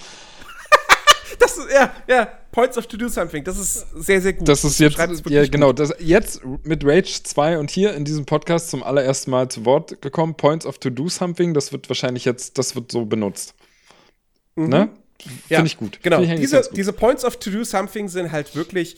das 1.39 1.57
ist, 1.57 1.71
ja, 1.73 1.93
ja, 2.09 2.27
Points 2.51 2.77
of 2.77 2.87
To 2.87 2.97
Do 2.97 3.07
Something, 3.07 3.43
das 3.43 3.57
ist 3.57 3.87
sehr, 3.95 4.21
sehr 4.21 4.33
gut. 4.33 4.47
Das 4.47 4.63
ist 4.63 4.79
jetzt, 4.79 4.97
ja, 5.29 5.45
genau, 5.45 5.71
das, 5.71 5.93
jetzt 5.99 6.41
mit 6.63 6.85
Rage 6.85 7.23
2 7.23 7.57
und 7.57 7.71
hier 7.71 7.93
in 7.93 8.03
diesem 8.03 8.25
Podcast 8.25 8.69
zum 8.69 8.83
allerersten 8.83 9.31
Mal 9.31 9.49
zu 9.49 9.65
Wort 9.65 10.01
gekommen. 10.01 10.35
Points 10.35 10.65
of 10.65 10.77
To 10.79 10.89
Do 10.89 11.07
Something, 11.07 11.53
das 11.53 11.71
wird 11.71 11.87
wahrscheinlich 11.89 12.25
jetzt, 12.25 12.57
das 12.57 12.75
wird 12.75 12.91
so 12.91 13.05
benutzt. 13.05 13.53
Mhm. 14.55 14.69
Ne? 14.69 14.89
Ja, 15.47 15.57
Finde 15.57 15.67
ich 15.67 15.77
gut. 15.77 15.99
Genau, 16.03 16.21
ich 16.21 16.35
diese, 16.35 16.61
gut. 16.61 16.75
diese 16.75 16.93
Points 16.93 17.23
of 17.23 17.37
To 17.37 17.49
Do 17.49 17.63
Something 17.63 18.09
sind 18.09 18.31
halt 18.31 18.55
wirklich, 18.55 18.97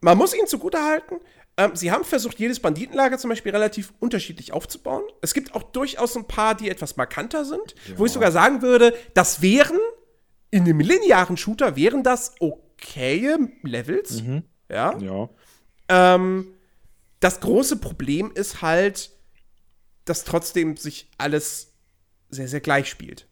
man 0.00 0.18
muss 0.18 0.34
ihnen 0.34 0.48
zugutehalten, 0.48 1.18
ähm, 1.56 1.72
sie 1.74 1.92
haben 1.92 2.04
versucht, 2.04 2.38
jedes 2.40 2.58
Banditenlager 2.58 3.18
zum 3.18 3.30
Beispiel 3.30 3.52
relativ 3.52 3.92
unterschiedlich 4.00 4.52
aufzubauen. 4.52 5.02
Es 5.20 5.34
gibt 5.34 5.54
auch 5.54 5.62
durchaus 5.62 6.16
ein 6.16 6.24
paar, 6.24 6.54
die 6.54 6.70
etwas 6.70 6.96
markanter 6.96 7.44
sind, 7.44 7.74
ja. 7.88 7.98
wo 7.98 8.06
ich 8.06 8.12
sogar 8.12 8.32
sagen 8.32 8.62
würde, 8.62 8.94
das 9.14 9.42
wären 9.42 9.78
in 10.50 10.64
einem 10.64 10.80
linearen 10.80 11.36
Shooter 11.36 11.76
wären 11.76 12.02
das 12.02 12.34
okaye 12.80 13.38
Levels. 13.62 14.22
Mhm. 14.22 14.44
Ja. 14.68 14.96
ja. 14.98 15.28
Ähm, 15.88 16.54
das 17.20 17.40
große 17.40 17.76
Problem 17.76 18.32
ist 18.34 18.62
halt, 18.62 19.10
dass 20.04 20.24
trotzdem 20.24 20.76
sich 20.76 21.10
alles 21.18 21.72
sehr, 22.30 22.48
sehr 22.48 22.60
gleich 22.60 22.88
spielt. 22.88 23.26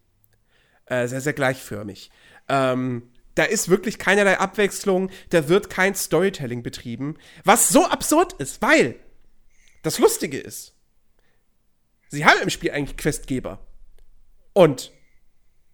Äh, 0.86 1.06
sehr, 1.06 1.20
sehr 1.20 1.32
gleichförmig. 1.32 2.10
Ähm, 2.48 3.10
da 3.34 3.44
ist 3.44 3.68
wirklich 3.68 3.98
keinerlei 3.98 4.38
Abwechslung, 4.38 5.10
da 5.30 5.48
wird 5.48 5.70
kein 5.70 5.94
Storytelling 5.94 6.62
betrieben, 6.62 7.16
was 7.44 7.68
so 7.68 7.86
absurd 7.86 8.32
ist, 8.34 8.60
weil 8.62 8.96
das 9.82 9.98
Lustige 9.98 10.38
ist, 10.38 10.74
sie 12.08 12.24
haben 12.24 12.40
im 12.42 12.50
Spiel 12.50 12.72
eigentlich 12.72 12.96
Questgeber. 12.96 13.64
Und 14.54 14.92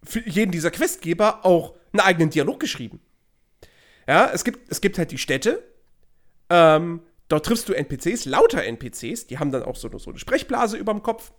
für 0.03 0.19
jeden 0.29 0.51
dieser 0.51 0.69
Questgeber 0.69 1.43
auch 1.43 1.75
einen 1.91 2.01
eigenen 2.01 2.29
Dialog 2.29 2.59
geschrieben. 2.59 2.99
Ja, 4.07 4.29
es 4.33 4.43
gibt, 4.43 4.71
es 4.71 4.81
gibt 4.81 4.97
halt 4.97 5.11
die 5.11 5.17
Städte, 5.17 5.63
ähm, 6.49 7.01
dort 7.27 7.45
triffst 7.45 7.67
du 7.69 7.73
NPCs, 7.73 8.25
lauter 8.25 8.63
NPCs, 8.63 9.27
die 9.27 9.39
haben 9.39 9.51
dann 9.51 9.63
auch 9.63 9.75
so, 9.75 9.95
so 9.97 10.09
eine 10.09 10.19
Sprechblase 10.19 10.77
über 10.77 10.93
dem 10.93 11.01
Kopf 11.01 11.31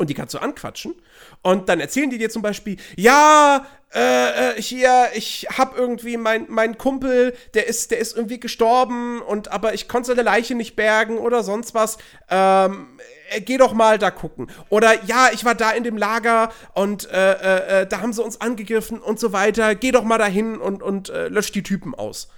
und 0.00 0.08
die 0.08 0.14
kannst 0.14 0.32
du 0.32 0.38
anquatschen. 0.38 0.94
Und 1.42 1.68
dann 1.68 1.78
erzählen 1.78 2.08
die 2.08 2.16
dir 2.16 2.30
zum 2.30 2.40
Beispiel, 2.40 2.78
ja, 2.96 3.66
äh, 3.94 4.54
äh 4.54 4.62
hier, 4.62 5.08
ich 5.14 5.46
hab 5.56 5.76
irgendwie 5.76 6.16
mein, 6.16 6.46
mein 6.48 6.78
Kumpel, 6.78 7.36
der 7.52 7.66
ist, 7.66 7.90
der 7.90 7.98
ist 7.98 8.16
irgendwie 8.16 8.40
gestorben 8.40 9.20
und 9.20 9.52
aber 9.52 9.74
ich 9.74 9.88
konnte 9.88 10.08
seine 10.08 10.22
Leiche 10.22 10.54
nicht 10.54 10.74
bergen 10.74 11.18
oder 11.18 11.42
sonst 11.42 11.74
was. 11.74 11.98
Ähm, 12.30 12.98
äh, 13.28 13.42
geh 13.42 13.58
doch 13.58 13.74
mal 13.74 13.98
da 13.98 14.10
gucken. 14.10 14.50
Oder 14.70 15.04
ja, 15.04 15.28
ich 15.34 15.44
war 15.44 15.54
da 15.54 15.70
in 15.72 15.84
dem 15.84 15.98
Lager 15.98 16.50
und 16.72 17.06
äh, 17.10 17.32
äh, 17.32 17.82
äh, 17.82 17.86
da 17.86 18.00
haben 18.00 18.14
sie 18.14 18.22
uns 18.22 18.40
angegriffen 18.40 19.00
und 19.00 19.20
so 19.20 19.34
weiter. 19.34 19.74
Geh 19.74 19.92
doch 19.92 20.04
mal 20.04 20.16
dahin 20.16 20.56
und, 20.56 20.82
und 20.82 21.10
äh, 21.10 21.28
lösch 21.28 21.52
die 21.52 21.62
Typen 21.62 21.94
aus. 21.94 22.28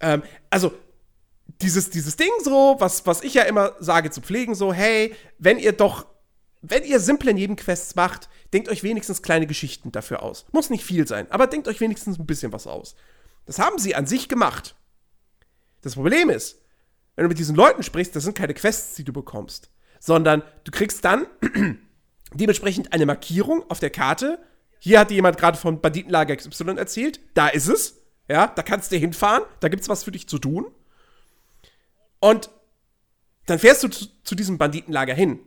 Ähm, 0.00 0.22
also, 0.50 0.72
dieses, 1.62 1.88
dieses 1.88 2.16
Ding 2.16 2.30
so, 2.42 2.76
was, 2.78 3.06
was 3.06 3.22
ich 3.22 3.32
ja 3.32 3.44
immer 3.44 3.72
sage 3.80 4.10
zu 4.10 4.20
pflegen, 4.20 4.54
so, 4.54 4.74
hey, 4.74 5.14
wenn 5.38 5.58
ihr 5.58 5.72
doch, 5.72 6.06
wenn 6.60 6.84
ihr 6.84 7.00
simple 7.00 7.32
Nebenquests 7.34 7.94
macht, 7.94 8.28
denkt 8.52 8.68
euch 8.68 8.82
wenigstens 8.82 9.22
kleine 9.22 9.46
Geschichten 9.46 9.92
dafür 9.92 10.22
aus. 10.22 10.46
Muss 10.52 10.70
nicht 10.70 10.84
viel 10.84 11.06
sein, 11.06 11.30
aber 11.30 11.46
denkt 11.46 11.68
euch 11.68 11.80
wenigstens 11.80 12.18
ein 12.18 12.26
bisschen 12.26 12.52
was 12.52 12.66
aus. 12.66 12.96
Das 13.46 13.58
haben 13.58 13.78
sie 13.78 13.94
an 13.94 14.06
sich 14.06 14.28
gemacht. 14.28 14.74
Das 15.82 15.94
Problem 15.94 16.30
ist, 16.30 16.60
wenn 17.16 17.24
du 17.24 17.28
mit 17.28 17.38
diesen 17.38 17.56
Leuten 17.56 17.82
sprichst, 17.82 18.14
das 18.14 18.24
sind 18.24 18.36
keine 18.36 18.54
Quests, 18.54 18.94
die 18.94 19.04
du 19.04 19.12
bekommst, 19.12 19.70
sondern 20.00 20.42
du 20.64 20.70
kriegst 20.70 21.04
dann 21.04 21.26
dementsprechend 22.34 22.92
eine 22.92 23.06
Markierung 23.06 23.68
auf 23.70 23.78
der 23.78 23.90
Karte. 23.90 24.38
Hier 24.80 25.00
hat 25.00 25.10
dir 25.10 25.14
jemand 25.14 25.38
gerade 25.38 25.58
von 25.58 25.80
Banditenlager 25.80 26.36
XY 26.36 26.76
erzählt. 26.76 27.20
Da 27.34 27.48
ist 27.48 27.68
es. 27.68 27.96
Ja, 28.28 28.46
da 28.48 28.62
kannst 28.62 28.92
du 28.92 28.96
hinfahren. 28.96 29.44
Da 29.60 29.68
gibt's 29.68 29.88
was 29.88 30.04
für 30.04 30.12
dich 30.12 30.28
zu 30.28 30.38
tun. 30.38 30.66
Und 32.20 32.50
dann 33.46 33.58
fährst 33.58 33.82
du 33.82 33.88
zu, 33.88 34.06
zu 34.24 34.34
diesem 34.34 34.58
Banditenlager 34.58 35.14
hin. 35.14 35.40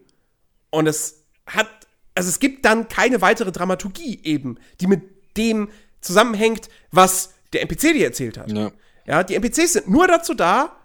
Und 0.72 0.88
es 0.88 1.24
hat, 1.46 1.70
also 2.16 2.28
es 2.30 2.40
gibt 2.40 2.66
dann 2.66 2.88
keine 2.88 3.22
weitere 3.22 3.52
Dramaturgie 3.52 4.20
eben, 4.24 4.58
die 4.80 4.88
mit 4.88 5.02
dem 5.38 5.70
zusammenhängt, 6.02 6.70
was 6.92 7.34
der 7.54 7.62
NPC 7.62 7.94
dir 7.94 8.06
erzählt 8.06 8.38
hat. 8.38 8.52
Ja. 8.52 8.72
Ja, 9.06 9.24
die 9.24 9.36
NPCs 9.36 9.74
sind 9.74 9.90
nur 9.90 10.08
dazu 10.08 10.34
da, 10.34 10.76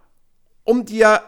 um 0.64 0.85
dir, 0.85 1.22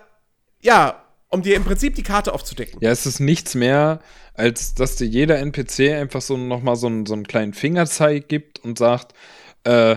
ja, 0.60 1.04
um 1.28 1.42
dir 1.42 1.54
im 1.56 1.64
Prinzip 1.64 1.94
die 1.94 2.02
Karte 2.02 2.32
aufzudecken. 2.32 2.78
Ja, 2.80 2.90
es 2.90 3.06
ist 3.06 3.20
nichts 3.20 3.54
mehr, 3.54 4.00
als 4.34 4.74
dass 4.74 4.96
dir 4.96 5.06
jeder 5.06 5.38
NPC 5.38 5.92
einfach 5.94 6.22
so 6.22 6.36
nochmal 6.36 6.76
so, 6.76 6.86
einen- 6.86 7.06
so 7.06 7.14
einen 7.14 7.26
kleinen 7.26 7.52
Fingerzeig 7.54 8.28
gibt 8.28 8.58
und 8.60 8.78
sagt, 8.78 9.12
äh, 9.64 9.96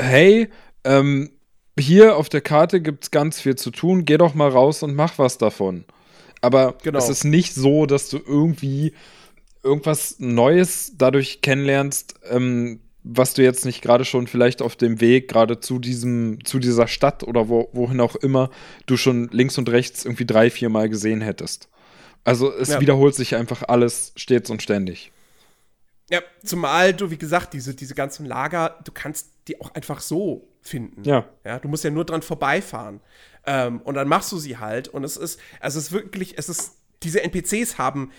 hey, 0.00 0.48
ähm, 0.84 1.30
hier 1.78 2.16
auf 2.16 2.28
der 2.28 2.40
Karte 2.40 2.80
gibt's 2.80 3.10
ganz 3.10 3.40
viel 3.40 3.54
zu 3.56 3.70
tun, 3.70 4.04
geh 4.04 4.18
doch 4.18 4.34
mal 4.34 4.50
raus 4.50 4.82
und 4.82 4.94
mach 4.94 5.18
was 5.18 5.38
davon. 5.38 5.84
Aber 6.42 6.74
Genau. 6.82 6.98
es 6.98 7.08
ist 7.08 7.24
nicht 7.24 7.54
so, 7.54 7.86
dass 7.86 8.10
du 8.10 8.18
irgendwie 8.18 8.92
irgendwas 9.62 10.16
Neues 10.18 10.92
dadurch 10.96 11.40
kennenlernst, 11.40 12.16
ähm, 12.28 12.80
was 13.04 13.34
du 13.34 13.42
jetzt 13.42 13.64
nicht 13.64 13.80
gerade 13.82 14.04
schon 14.04 14.26
vielleicht 14.26 14.60
auf 14.62 14.76
dem 14.76 15.00
Weg 15.00 15.28
gerade 15.28 15.58
zu 15.60 15.78
diesem, 15.78 16.44
zu 16.44 16.58
dieser 16.58 16.86
Stadt 16.86 17.22
oder 17.24 17.48
wo, 17.48 17.68
wohin 17.72 18.00
auch 18.00 18.14
immer 18.16 18.50
du 18.86 18.96
schon 18.96 19.28
links 19.32 19.58
und 19.58 19.68
rechts 19.70 20.04
irgendwie 20.04 20.26
drei, 20.26 20.50
vier 20.50 20.68
Mal 20.68 20.88
gesehen 20.88 21.20
hättest. 21.20 21.68
Also 22.24 22.52
es 22.52 22.68
Ja. 22.68 22.80
wiederholt 22.80 23.14
sich 23.14 23.34
einfach 23.34 23.62
alles 23.66 24.12
stets 24.16 24.50
und 24.50 24.62
ständig. 24.62 25.10
Ja, 26.10 26.20
zumal 26.44 26.92
du, 26.92 27.10
wie 27.10 27.16
gesagt, 27.18 27.54
diese, 27.54 27.74
diese 27.74 27.94
ganzen 27.94 28.26
Lager, 28.26 28.78
du 28.84 28.92
kannst 28.92 29.28
die 29.48 29.60
auch 29.60 29.74
einfach 29.74 30.00
so 30.00 30.48
finden. 30.60 31.02
Ja. 31.04 31.24
Ja, 31.44 31.58
du 31.58 31.68
musst 31.68 31.82
ja 31.84 31.90
nur 31.90 32.04
dran 32.04 32.22
vorbeifahren. 32.22 33.00
Ähm, 33.44 33.80
und 33.82 33.94
dann 33.94 34.08
machst 34.08 34.30
du 34.32 34.38
sie 34.38 34.58
halt. 34.58 34.88
Und 34.88 35.04
es 35.04 35.16
ist, 35.16 35.40
also 35.60 35.78
es 35.78 35.86
ist 35.86 35.92
wirklich, 35.92 36.38
es 36.38 36.48
ist, 36.48 36.76
diese 37.02 37.22
NPCs 37.22 37.78
haben 37.78 38.12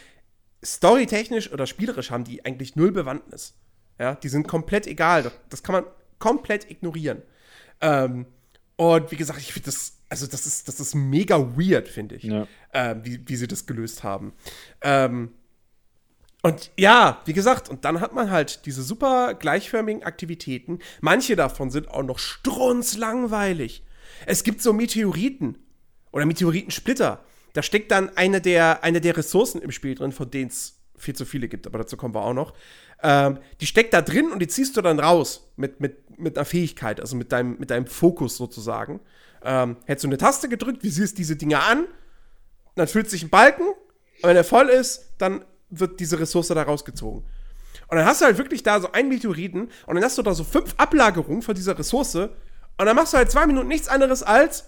storytechnisch 0.63 1.51
oder 1.51 1.67
spielerisch 1.67 2.11
haben 2.11 2.23
die 2.23 2.45
eigentlich 2.45 2.75
null 2.75 2.91
Bewandtnis. 2.91 3.55
Ja, 3.99 4.15
die 4.15 4.29
sind 4.29 4.47
komplett 4.47 4.87
egal. 4.87 5.31
Das, 5.49 5.63
kann 5.63 5.73
man 5.73 5.85
komplett 6.19 6.69
ignorieren. 6.69 7.21
Ähm, 7.81 8.25
und 8.75 9.11
wie 9.11 9.15
gesagt, 9.17 9.39
ich 9.39 9.53
finde 9.53 9.67
das, 9.67 9.97
also 10.09 10.25
das 10.27 10.45
ist, 10.45 10.67
das 10.67 10.79
ist 10.79 10.95
mega 10.95 11.37
weird, 11.57 11.87
finde 11.87 12.15
ich, 12.15 12.23
Ja. 12.23 12.47
ähm, 12.73 13.01
wie, 13.03 13.21
wie 13.27 13.35
sie 13.35 13.47
das 13.47 13.65
gelöst 13.65 14.03
haben. 14.03 14.33
Ähm, 14.81 15.31
und 16.41 16.71
ja, 16.77 17.21
wie 17.25 17.33
gesagt, 17.33 17.69
und 17.69 17.85
dann 17.85 18.01
hat 18.01 18.13
man 18.13 18.29
halt 18.29 18.65
diese 18.65 18.83
super 18.83 19.33
gleichförmigen 19.33 20.03
Aktivitäten. 20.03 20.79
Manche 20.99 21.35
davon 21.37 21.71
sind 21.71 21.87
auch 21.87 22.03
noch 22.03 22.19
strunzlangweilig. 22.19 23.83
Es 24.25 24.43
gibt 24.43 24.61
so 24.61 24.73
Meteoriten 24.73 25.57
oder 26.11 26.25
Meteoritensplitter. 26.25 27.23
Da 27.53 27.61
steckt 27.61 27.91
dann 27.91 28.15
eine 28.17 28.41
der, 28.41 28.83
eine 28.83 29.01
der 29.01 29.15
Ressourcen 29.17 29.61
im 29.61 29.71
Spiel 29.71 29.95
drin, 29.95 30.11
von 30.11 30.29
denen 30.29 30.49
es 30.49 30.79
viel 30.97 31.15
zu 31.15 31.25
viele 31.25 31.47
gibt, 31.47 31.67
aber 31.67 31.79
dazu 31.79 31.97
kommen 31.97 32.15
wir 32.15 32.23
auch 32.23 32.33
noch. 32.33 32.53
Ähm, 33.01 33.39
die 33.61 33.67
steckt 33.67 33.93
da 33.93 34.01
drin 34.01 34.31
und 34.31 34.39
die 34.39 34.47
ziehst 34.47 34.77
du 34.77 34.81
dann 34.81 34.99
raus 34.99 35.51
mit, 35.55 35.79
mit, 35.79 36.17
mit 36.17 36.37
einer 36.37 36.45
Fähigkeit, 36.45 36.99
also 36.99 37.15
mit 37.15 37.31
deinem, 37.31 37.57
mit 37.59 37.69
deinem 37.69 37.85
Fokus 37.85 38.37
sozusagen. 38.37 39.01
Ähm, 39.43 39.77
hättest 39.85 40.05
du 40.05 40.07
eine 40.07 40.17
Taste 40.17 40.47
gedrückt, 40.47 40.83
visierst 40.83 41.17
diese 41.17 41.35
Dinger 41.35 41.63
an, 41.63 41.85
dann 42.75 42.87
füllt 42.87 43.09
sich 43.09 43.23
ein 43.23 43.29
Balken 43.29 43.63
und 43.63 44.29
wenn 44.29 44.37
er 44.37 44.43
voll 44.43 44.69
ist, 44.69 45.13
dann 45.17 45.43
wird 45.69 45.99
diese 45.99 46.19
Ressource 46.19 46.47
da 46.47 46.61
rausgezogen. 46.61 47.23
Und 47.87 47.97
dann 47.97 48.05
hast 48.05 48.21
du 48.21 48.25
halt 48.25 48.37
wirklich 48.37 48.63
da 48.63 48.79
so 48.79 48.91
einen 48.91 49.09
Meteoriten 49.09 49.69
und 49.85 49.95
dann 49.95 50.03
hast 50.03 50.17
du 50.17 50.21
da 50.21 50.33
so 50.33 50.43
fünf 50.43 50.73
Ablagerungen 50.77 51.41
von 51.41 51.55
dieser 51.55 51.77
Ressource 51.77 52.29
und 52.77 52.85
dann 52.85 52.95
machst 52.95 53.13
du 53.13 53.17
halt 53.17 53.31
zwei 53.31 53.45
Minuten 53.47 53.67
nichts 53.67 53.87
anderes 53.87 54.23
als 54.23 54.65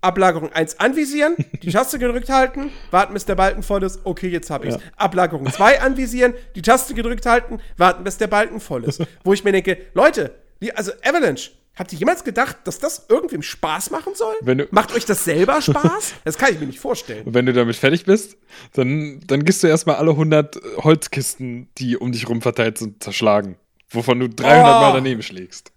Ablagerung 0.00 0.52
1 0.52 0.78
anvisieren, 0.78 1.34
die 1.62 1.70
Taste 1.72 1.98
gedrückt 1.98 2.28
halten, 2.28 2.70
warten, 2.92 3.14
bis 3.14 3.24
der 3.24 3.34
Balken 3.34 3.62
voll 3.64 3.82
ist, 3.82 4.00
okay, 4.04 4.28
jetzt 4.28 4.48
hab 4.50 4.64
ich's. 4.64 4.76
Ja. 4.76 4.80
Ablagerung 4.96 5.50
2 5.50 5.80
anvisieren, 5.80 6.34
die 6.54 6.62
Taste 6.62 6.94
gedrückt 6.94 7.26
halten, 7.26 7.60
warten, 7.76 8.04
bis 8.04 8.16
der 8.16 8.28
Balken 8.28 8.60
voll 8.60 8.84
ist. 8.84 9.02
Wo 9.24 9.32
ich 9.32 9.42
mir 9.42 9.50
denke, 9.52 9.76
Leute, 9.94 10.34
die, 10.62 10.72
also 10.72 10.92
Avalanche, 11.04 11.50
habt 11.74 11.92
ihr 11.92 11.98
jemals 11.98 12.22
gedacht, 12.22 12.58
dass 12.64 12.78
das 12.78 13.06
irgendwem 13.08 13.42
Spaß 13.42 13.90
machen 13.90 14.14
soll? 14.14 14.34
Wenn 14.40 14.58
du- 14.58 14.68
Macht 14.70 14.94
euch 14.94 15.04
das 15.04 15.24
selber 15.24 15.60
Spaß? 15.62 16.14
Das 16.24 16.38
kann 16.38 16.52
ich 16.54 16.60
mir 16.60 16.66
nicht 16.66 16.78
vorstellen. 16.80 17.24
Und 17.26 17.34
wenn 17.34 17.46
du 17.46 17.52
damit 17.52 17.74
fertig 17.74 18.04
bist, 18.04 18.36
dann, 18.74 19.20
dann 19.26 19.44
gehst 19.44 19.64
du 19.64 19.66
erstmal 19.66 19.96
alle 19.96 20.12
100 20.12 20.60
Holzkisten, 20.78 21.68
die 21.78 21.96
um 21.96 22.12
dich 22.12 22.28
rum 22.28 22.40
verteilt 22.40 22.78
sind, 22.78 23.02
zerschlagen. 23.02 23.56
Wovon 23.90 24.20
du 24.20 24.28
300 24.28 24.60
Oh. 24.76 24.80
Mal 24.80 24.92
daneben 24.92 25.22
schlägst. 25.22 25.72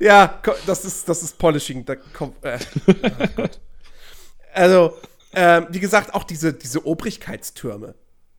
Ja, 0.00 0.40
das 0.66 0.84
ist, 0.84 1.08
das 1.08 1.22
ist 1.22 1.38
Polishing. 1.38 1.84
Da 1.84 1.94
kommt, 1.96 2.42
äh, 2.44 2.58
oh. 3.36 3.46
Also, 4.52 4.94
ähm, 5.34 5.66
wie 5.70 5.80
gesagt, 5.80 6.14
auch 6.14 6.24
diese, 6.24 6.52
diese 6.52 6.84
Obrigkeitstürme, 6.86 7.94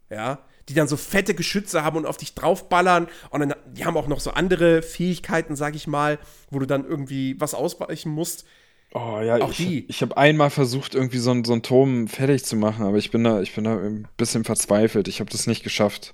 ja, 0.10 0.39
die 0.67 0.74
dann 0.74 0.88
so 0.88 0.97
fette 0.97 1.34
Geschütze 1.34 1.84
haben 1.84 1.97
und 1.97 2.06
auf 2.06 2.17
dich 2.17 2.34
draufballern. 2.36 3.08
Und 3.30 3.39
dann, 3.41 3.54
die 3.67 3.86
haben 3.86 3.95
auch 3.95 4.08
noch 4.08 4.19
so 4.19 4.32
andere 4.32 4.82
Fähigkeiten, 4.82 5.56
sag 5.56 5.76
ich 5.76 5.88
mal, 5.88 6.19
wo 6.50 6.60
du 6.60 6.65
dann 6.65 6.86
irgendwie 6.86 7.39
was 7.39 7.54
ausweichen 7.54 8.12
musst. 8.12 8.45
Oh 8.93 9.21
ja, 9.21 9.38
Auch 9.38 9.52
ich, 9.52 9.58
die. 9.58 9.86
ich 9.88 10.02
habe 10.02 10.17
einmal 10.17 10.50
versucht, 10.50 10.95
irgendwie 10.95 11.19
so, 11.19 11.32
ein- 11.32 11.45
so 11.45 11.54
einen 11.54 11.62
Turm 11.63 12.10
fertig 12.10 12.43
zu 12.43 12.58
machen, 12.58 12.86
aber 12.86 12.97
ich 12.97 13.10
bin 13.10 13.24
da, 13.24 13.41
ich 13.41 13.56
bin 13.56 13.63
da 13.63 13.78
ein 13.78 14.08
bisschen 14.17 14.43
verzweifelt. 14.43 15.08
Ich 15.08 15.21
habe 15.21 15.30
das 15.30 15.47
nicht 15.47 15.63
geschafft. 15.63 16.13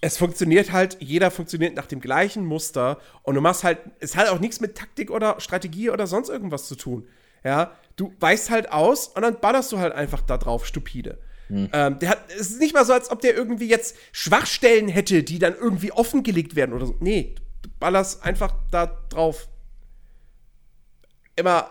Es 0.00 0.16
funktioniert 0.16 0.72
halt, 0.72 0.96
jeder 1.00 1.30
funktioniert 1.30 1.74
nach 1.74 1.86
dem 1.86 2.00
gleichen 2.00 2.44
Muster 2.44 2.98
und 3.22 3.34
du 3.34 3.40
machst 3.40 3.64
halt, 3.64 3.78
es 3.98 4.16
hat 4.16 4.28
auch 4.28 4.40
nichts 4.40 4.60
mit 4.60 4.76
Taktik 4.76 5.10
oder 5.10 5.40
Strategie 5.40 5.90
oder 5.90 6.06
sonst 6.06 6.30
irgendwas 6.30 6.66
zu 6.68 6.74
tun. 6.74 7.06
Ja, 7.44 7.72
du 7.96 8.14
weichst 8.20 8.50
halt 8.50 8.72
aus 8.72 9.08
und 9.08 9.22
dann 9.22 9.40
ballerst 9.40 9.72
du 9.72 9.78
halt 9.78 9.92
einfach 9.92 10.22
da 10.22 10.38
drauf, 10.38 10.66
stupide. 10.66 11.18
Ähm, 11.72 11.98
der 11.98 12.10
hat, 12.10 12.30
es 12.32 12.50
ist 12.50 12.60
nicht 12.60 12.74
mal 12.74 12.84
so, 12.84 12.92
als 12.92 13.10
ob 13.10 13.20
der 13.20 13.34
irgendwie 13.34 13.68
jetzt 13.68 13.96
Schwachstellen 14.12 14.88
hätte, 14.88 15.24
die 15.24 15.38
dann 15.38 15.54
irgendwie 15.54 15.90
offengelegt 15.90 16.54
werden 16.54 16.72
oder 16.72 16.86
so. 16.86 16.96
Nee, 17.00 17.34
du 17.62 17.70
ballerst 17.80 18.24
einfach 18.24 18.54
da 18.70 18.86
drauf. 19.08 19.48
Immer 21.34 21.70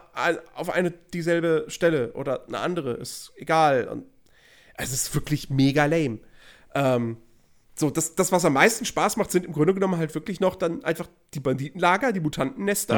auf 0.56 0.70
eine 0.70 0.92
dieselbe 0.92 1.65
Stelle 1.68 2.12
oder 2.13 2.46
eine 2.48 2.60
andere, 2.60 2.94
ist 2.94 3.32
egal. 3.38 3.88
Und 3.88 4.06
es 4.76 4.92
ist 4.92 5.15
wirklich 5.15 5.50
mega 5.50 5.86
lame. 5.86 6.20
Ähm, 6.76 7.18
so, 7.80 7.89
das, 7.89 8.15
das, 8.15 8.32
was 8.34 8.44
am 8.44 8.54
meisten 8.54 8.84
Spaß 8.84 9.15
macht, 9.15 9.32
sind 9.32 9.46
im 9.46 9.54
Grunde 9.54 9.74
genommen 9.74 9.98
halt 9.98 10.13
wirklich 10.13 10.42
noch 10.42 10.56
dann 10.56 10.84
einfach 10.84 11.08
die 11.34 11.39
Banditenlager, 11.39 12.12
die 12.12 12.20
Mutantennester. 12.20 12.98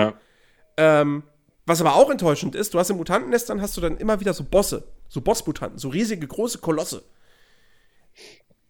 Ja. 0.78 1.02
Ähm, 1.02 1.24
was 1.68 1.82
aber 1.82 1.96
auch 1.96 2.10
enttäuschend 2.10 2.56
ist, 2.56 2.74
du 2.74 2.80
hast 2.80 2.90
in 2.90 2.98
Mutantennestern 2.98 3.62
hast 3.62 3.78
du 3.78 3.82
dann 3.82 3.98
immer 3.98 4.20
wieder 4.20 4.34
so 4.34 4.44
Bosse, 4.44 4.88
so 5.08 5.22
Bossmutanten, 5.22 5.78
so 5.78 5.90
riesige, 5.90 6.28
große 6.28 6.58
Kolosse. 6.58 7.04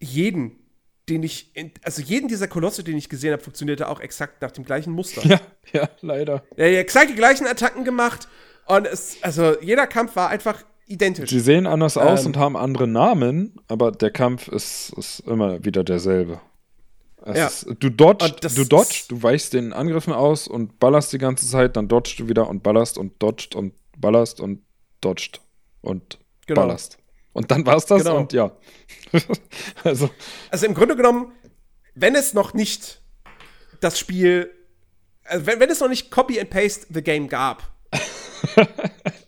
Jeden, 0.02 0.60
den 1.08 1.24
ich, 1.24 1.54
also 1.82 2.02
jeden 2.02 2.28
dieser 2.28 2.50
Kolosse, 2.50 2.84
den 2.84 2.98
ich 2.98 3.08
gesehen 3.08 3.32
habe, 3.32 3.42
funktionierte 3.42 3.88
auch 3.88 4.02
exakt 4.02 4.42
nach 4.42 4.52
dem 4.52 4.66
gleichen 4.66 4.92
Muster. 4.92 5.26
Ja, 5.26 5.40
ja, 5.72 5.90
leider. 6.02 6.44
Er 6.58 6.72
hat 6.72 6.78
exakt 6.78 7.10
die 7.10 7.16
gleichen 7.16 7.48
Attacken 7.48 7.86
gemacht 7.86 8.28
und 8.66 8.86
es, 8.86 9.16
also 9.22 9.60
jeder 9.62 9.88
Kampf 9.88 10.18
war 10.18 10.28
einfach 10.28 10.62
identisch. 10.92 11.30
Sie 11.30 11.40
sehen 11.40 11.68
anders 11.68 11.98
aus 11.98 12.22
Ähm. 12.22 12.28
und 12.28 12.38
haben 12.38 12.58
andere 12.58 12.88
Namen, 12.88 13.56
aber 13.68 13.92
der 13.92 14.12
Kampf 14.12 14.48
ist, 14.48 14.94
ist 14.98 15.22
immer 15.22 15.64
wieder 15.64 15.84
derselbe. 15.84 16.40
Es 17.24 17.38
Ja. 17.38 17.48
ist, 17.48 17.68
du 17.80 17.90
dodgst, 17.90 18.58
du 18.58 18.66
dodgst, 18.66 19.12
du 19.12 19.22
weichst 19.22 19.54
den 19.54 19.74
Angriffen 19.74 20.12
aus 20.14 20.48
und 20.48 20.80
ballerst 20.80 21.14
die 21.14 21.20
ganze 21.20 21.48
Zeit, 21.48 21.76
dann 21.76 21.88
dodgst 21.88 22.18
du 22.20 22.28
wieder 22.28 22.50
und 22.50 22.64
ballerst 22.64 22.98
und 22.98 23.22
dodgst 23.22 23.56
und 23.56 23.74
ballerst 23.98 24.40
und 24.40 24.62
dodgst 25.02 25.40
und 25.82 26.18
Genau. 26.48 26.62
ballerst. 26.62 26.98
Und 27.34 27.52
dann 27.52 27.66
war's 27.66 27.86
das 27.86 28.04
Genau. 28.04 28.18
und 28.18 28.34
ja. 28.34 28.52
also, 29.84 30.10
Also 30.50 30.66
im 30.66 30.74
Grunde 30.74 30.96
genommen, 30.96 31.32
wenn 31.96 32.16
es 32.16 32.34
noch 32.34 32.54
nicht 32.54 33.02
das 33.80 34.00
Spiel, 34.00 34.52
also 35.24 35.46
wenn, 35.46 35.60
wenn 35.60 35.70
es 35.70 35.80
noch 35.80 35.88
nicht 35.90 36.10
Copy 36.12 36.40
and 36.40 36.50
Paste 36.50 36.88
the 36.92 37.02
Game 37.04 37.28
gab, 37.30 37.64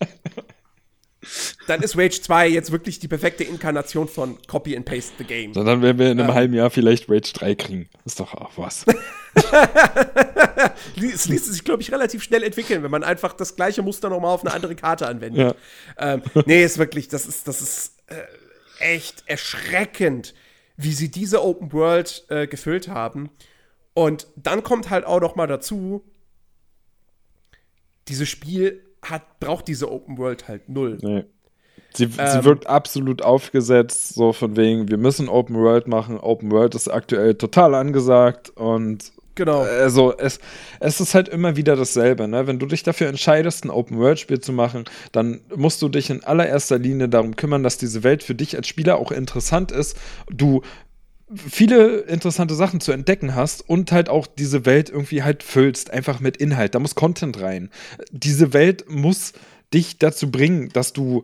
dann 1.67 1.81
ist 1.81 1.97
Rage 1.97 2.21
2 2.21 2.47
jetzt 2.47 2.71
wirklich 2.71 2.99
die 2.99 3.07
perfekte 3.07 3.43
Inkarnation 3.43 4.07
von 4.07 4.37
Copy 4.47 4.75
and 4.75 4.85
Paste 4.85 5.13
the 5.17 5.23
Game. 5.23 5.53
dann 5.53 5.81
werden 5.81 5.97
wir 5.97 6.11
in 6.11 6.19
einem 6.19 6.29
Ähm. 6.29 6.35
halben 6.35 6.53
Jahr 6.53 6.69
vielleicht 6.69 7.09
Rage 7.09 7.31
3 7.33 7.55
kriegen. 7.55 7.89
Ist 8.05 8.19
doch 8.19 8.33
auch 8.33 8.51
was. 8.57 8.85
es 11.13 11.27
ließ 11.27 11.45
sich, 11.45 11.63
glaube 11.63 11.81
ich, 11.81 11.91
relativ 11.91 12.23
schnell 12.23 12.43
entwickeln, 12.43 12.83
wenn 12.83 12.91
man 12.91 13.03
einfach 13.03 13.33
das 13.33 13.55
gleiche 13.55 13.81
Muster 13.81 14.09
nochmal 14.09 14.33
auf 14.33 14.41
eine 14.41 14.53
andere 14.53 14.75
Karte 14.75 15.07
anwendet. 15.07 15.55
Ja. 15.97 16.13
Ähm, 16.13 16.21
nee, 16.45 16.63
ist 16.63 16.77
wirklich, 16.77 17.07
das 17.07 17.25
ist, 17.25 17.47
das 17.47 17.61
ist 17.61 17.97
äh, 18.07 18.21
echt 18.79 19.23
erschreckend, 19.25 20.33
wie 20.77 20.93
sie 20.93 21.09
diese 21.09 21.43
Open 21.43 21.71
World 21.73 22.25
äh, 22.29 22.47
gefüllt 22.47 22.87
haben. 22.87 23.29
Und 23.93 24.27
dann 24.35 24.63
kommt 24.63 24.89
halt 24.89 25.05
auch 25.05 25.21
noch 25.21 25.35
mal 25.35 25.47
dazu, 25.47 26.03
dieses 28.07 28.27
Spiel 28.27 28.83
hat, 29.01 29.39
braucht 29.39 29.67
diese 29.67 29.91
Open 29.91 30.17
World 30.17 30.47
halt 30.47 30.69
null. 30.69 30.97
Nee. 31.01 31.25
Sie, 31.95 32.05
ähm, 32.05 32.27
sie 32.31 32.43
wird 32.43 32.67
absolut 32.67 33.21
aufgesetzt, 33.21 34.15
so 34.15 34.33
von 34.33 34.55
wegen, 34.57 34.89
wir 34.89 34.97
müssen 34.97 35.29
Open 35.29 35.55
World 35.55 35.87
machen. 35.87 36.19
Open 36.19 36.51
World 36.51 36.75
ist 36.75 36.87
aktuell 36.87 37.35
total 37.35 37.75
angesagt 37.75 38.49
und 38.55 39.11
Genau. 39.35 39.61
Also 39.61 40.15
es, 40.15 40.39
es 40.79 40.99
ist 40.99 41.15
halt 41.15 41.27
immer 41.27 41.55
wieder 41.55 41.75
dasselbe, 41.75 42.27
ne? 42.27 42.45
Wenn 42.45 42.59
du 42.59 42.67
dich 42.67 42.83
dafür 42.83 43.07
entscheidest, 43.07 43.65
ein 43.65 43.71
Open-World-Spiel 43.71 44.39
zu 44.39 44.53
machen, 44.53 44.85
dann 45.11 45.41
musst 45.55 45.81
du 45.81 45.89
dich 45.89 46.11
in 46.11 46.23
allererster 46.23 46.77
Linie 46.77 47.09
darum 47.09 47.35
kümmern, 47.35 47.63
dass 47.63 47.79
diese 47.79 48.03
Welt 48.03 48.21
für 48.21 48.35
dich 48.35 48.55
als 48.55 48.67
Spieler 48.67 48.97
auch 48.99 49.11
interessant 49.11 49.71
ist. 49.71 49.97
Du 50.29 50.61
viele 51.35 52.01
interessante 52.01 52.53
Sachen 52.53 52.79
zu 52.79 52.91
entdecken 52.91 53.33
hast 53.33 53.67
und 53.67 53.91
halt 53.91 54.07
auch 54.07 54.27
diese 54.27 54.65
Welt 54.67 54.89
irgendwie 54.89 55.23
halt 55.23 55.41
füllst, 55.41 55.91
einfach 55.91 56.19
mit 56.19 56.37
Inhalt. 56.37 56.75
Da 56.75 56.79
muss 56.79 56.93
Content 56.93 57.41
rein. 57.41 57.71
Diese 58.11 58.53
Welt 58.53 58.85
muss 58.87 59.33
dich 59.73 59.97
dazu 59.97 60.29
bringen, 60.29 60.69
dass 60.73 60.93
du, 60.93 61.23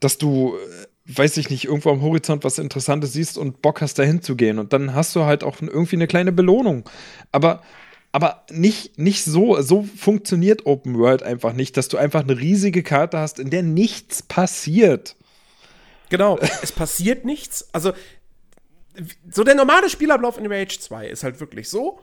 dass 0.00 0.18
du, 0.18 0.56
äh, 0.56 1.16
weiß 1.18 1.36
ich 1.36 1.50
nicht, 1.50 1.64
irgendwo 1.64 1.90
am 1.90 2.02
Horizont 2.02 2.44
was 2.44 2.58
Interessantes 2.58 3.12
siehst 3.12 3.38
und 3.38 3.62
Bock 3.62 3.80
hast, 3.80 3.98
dahin 3.98 4.22
zu 4.22 4.36
gehen. 4.36 4.58
Und 4.58 4.72
dann 4.72 4.94
hast 4.94 5.14
du 5.14 5.24
halt 5.24 5.44
auch 5.44 5.60
irgendwie 5.60 5.96
eine 5.96 6.06
kleine 6.06 6.32
Belohnung. 6.32 6.88
Aber 7.32 7.62
aber 8.12 8.44
nicht, 8.50 8.98
nicht 8.98 9.24
so, 9.24 9.60
so 9.62 9.84
funktioniert 9.84 10.66
Open 10.66 10.98
World 10.98 11.22
einfach 11.22 11.52
nicht, 11.52 11.76
dass 11.76 11.86
du 11.88 11.96
einfach 11.96 12.22
eine 12.22 12.38
riesige 12.38 12.82
Karte 12.82 13.18
hast, 13.18 13.38
in 13.38 13.50
der 13.50 13.62
nichts 13.62 14.22
passiert. 14.22 15.14
Genau, 16.08 16.38
es 16.62 16.72
passiert 16.72 17.24
nichts. 17.24 17.68
Also 17.72 17.92
so 19.30 19.44
der 19.44 19.54
normale 19.54 19.88
Spielablauf 19.88 20.38
in 20.38 20.50
Rage 20.50 20.80
2 20.80 21.08
ist 21.08 21.22
halt 21.22 21.38
wirklich 21.40 21.68
so: 21.68 22.00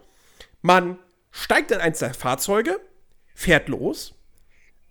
Man 0.61 0.97
steigt 1.31 1.71
in 1.71 1.79
eins 1.79 1.99
der 1.99 2.13
Fahrzeuge, 2.13 2.79
fährt 3.35 3.67
los, 3.67 4.15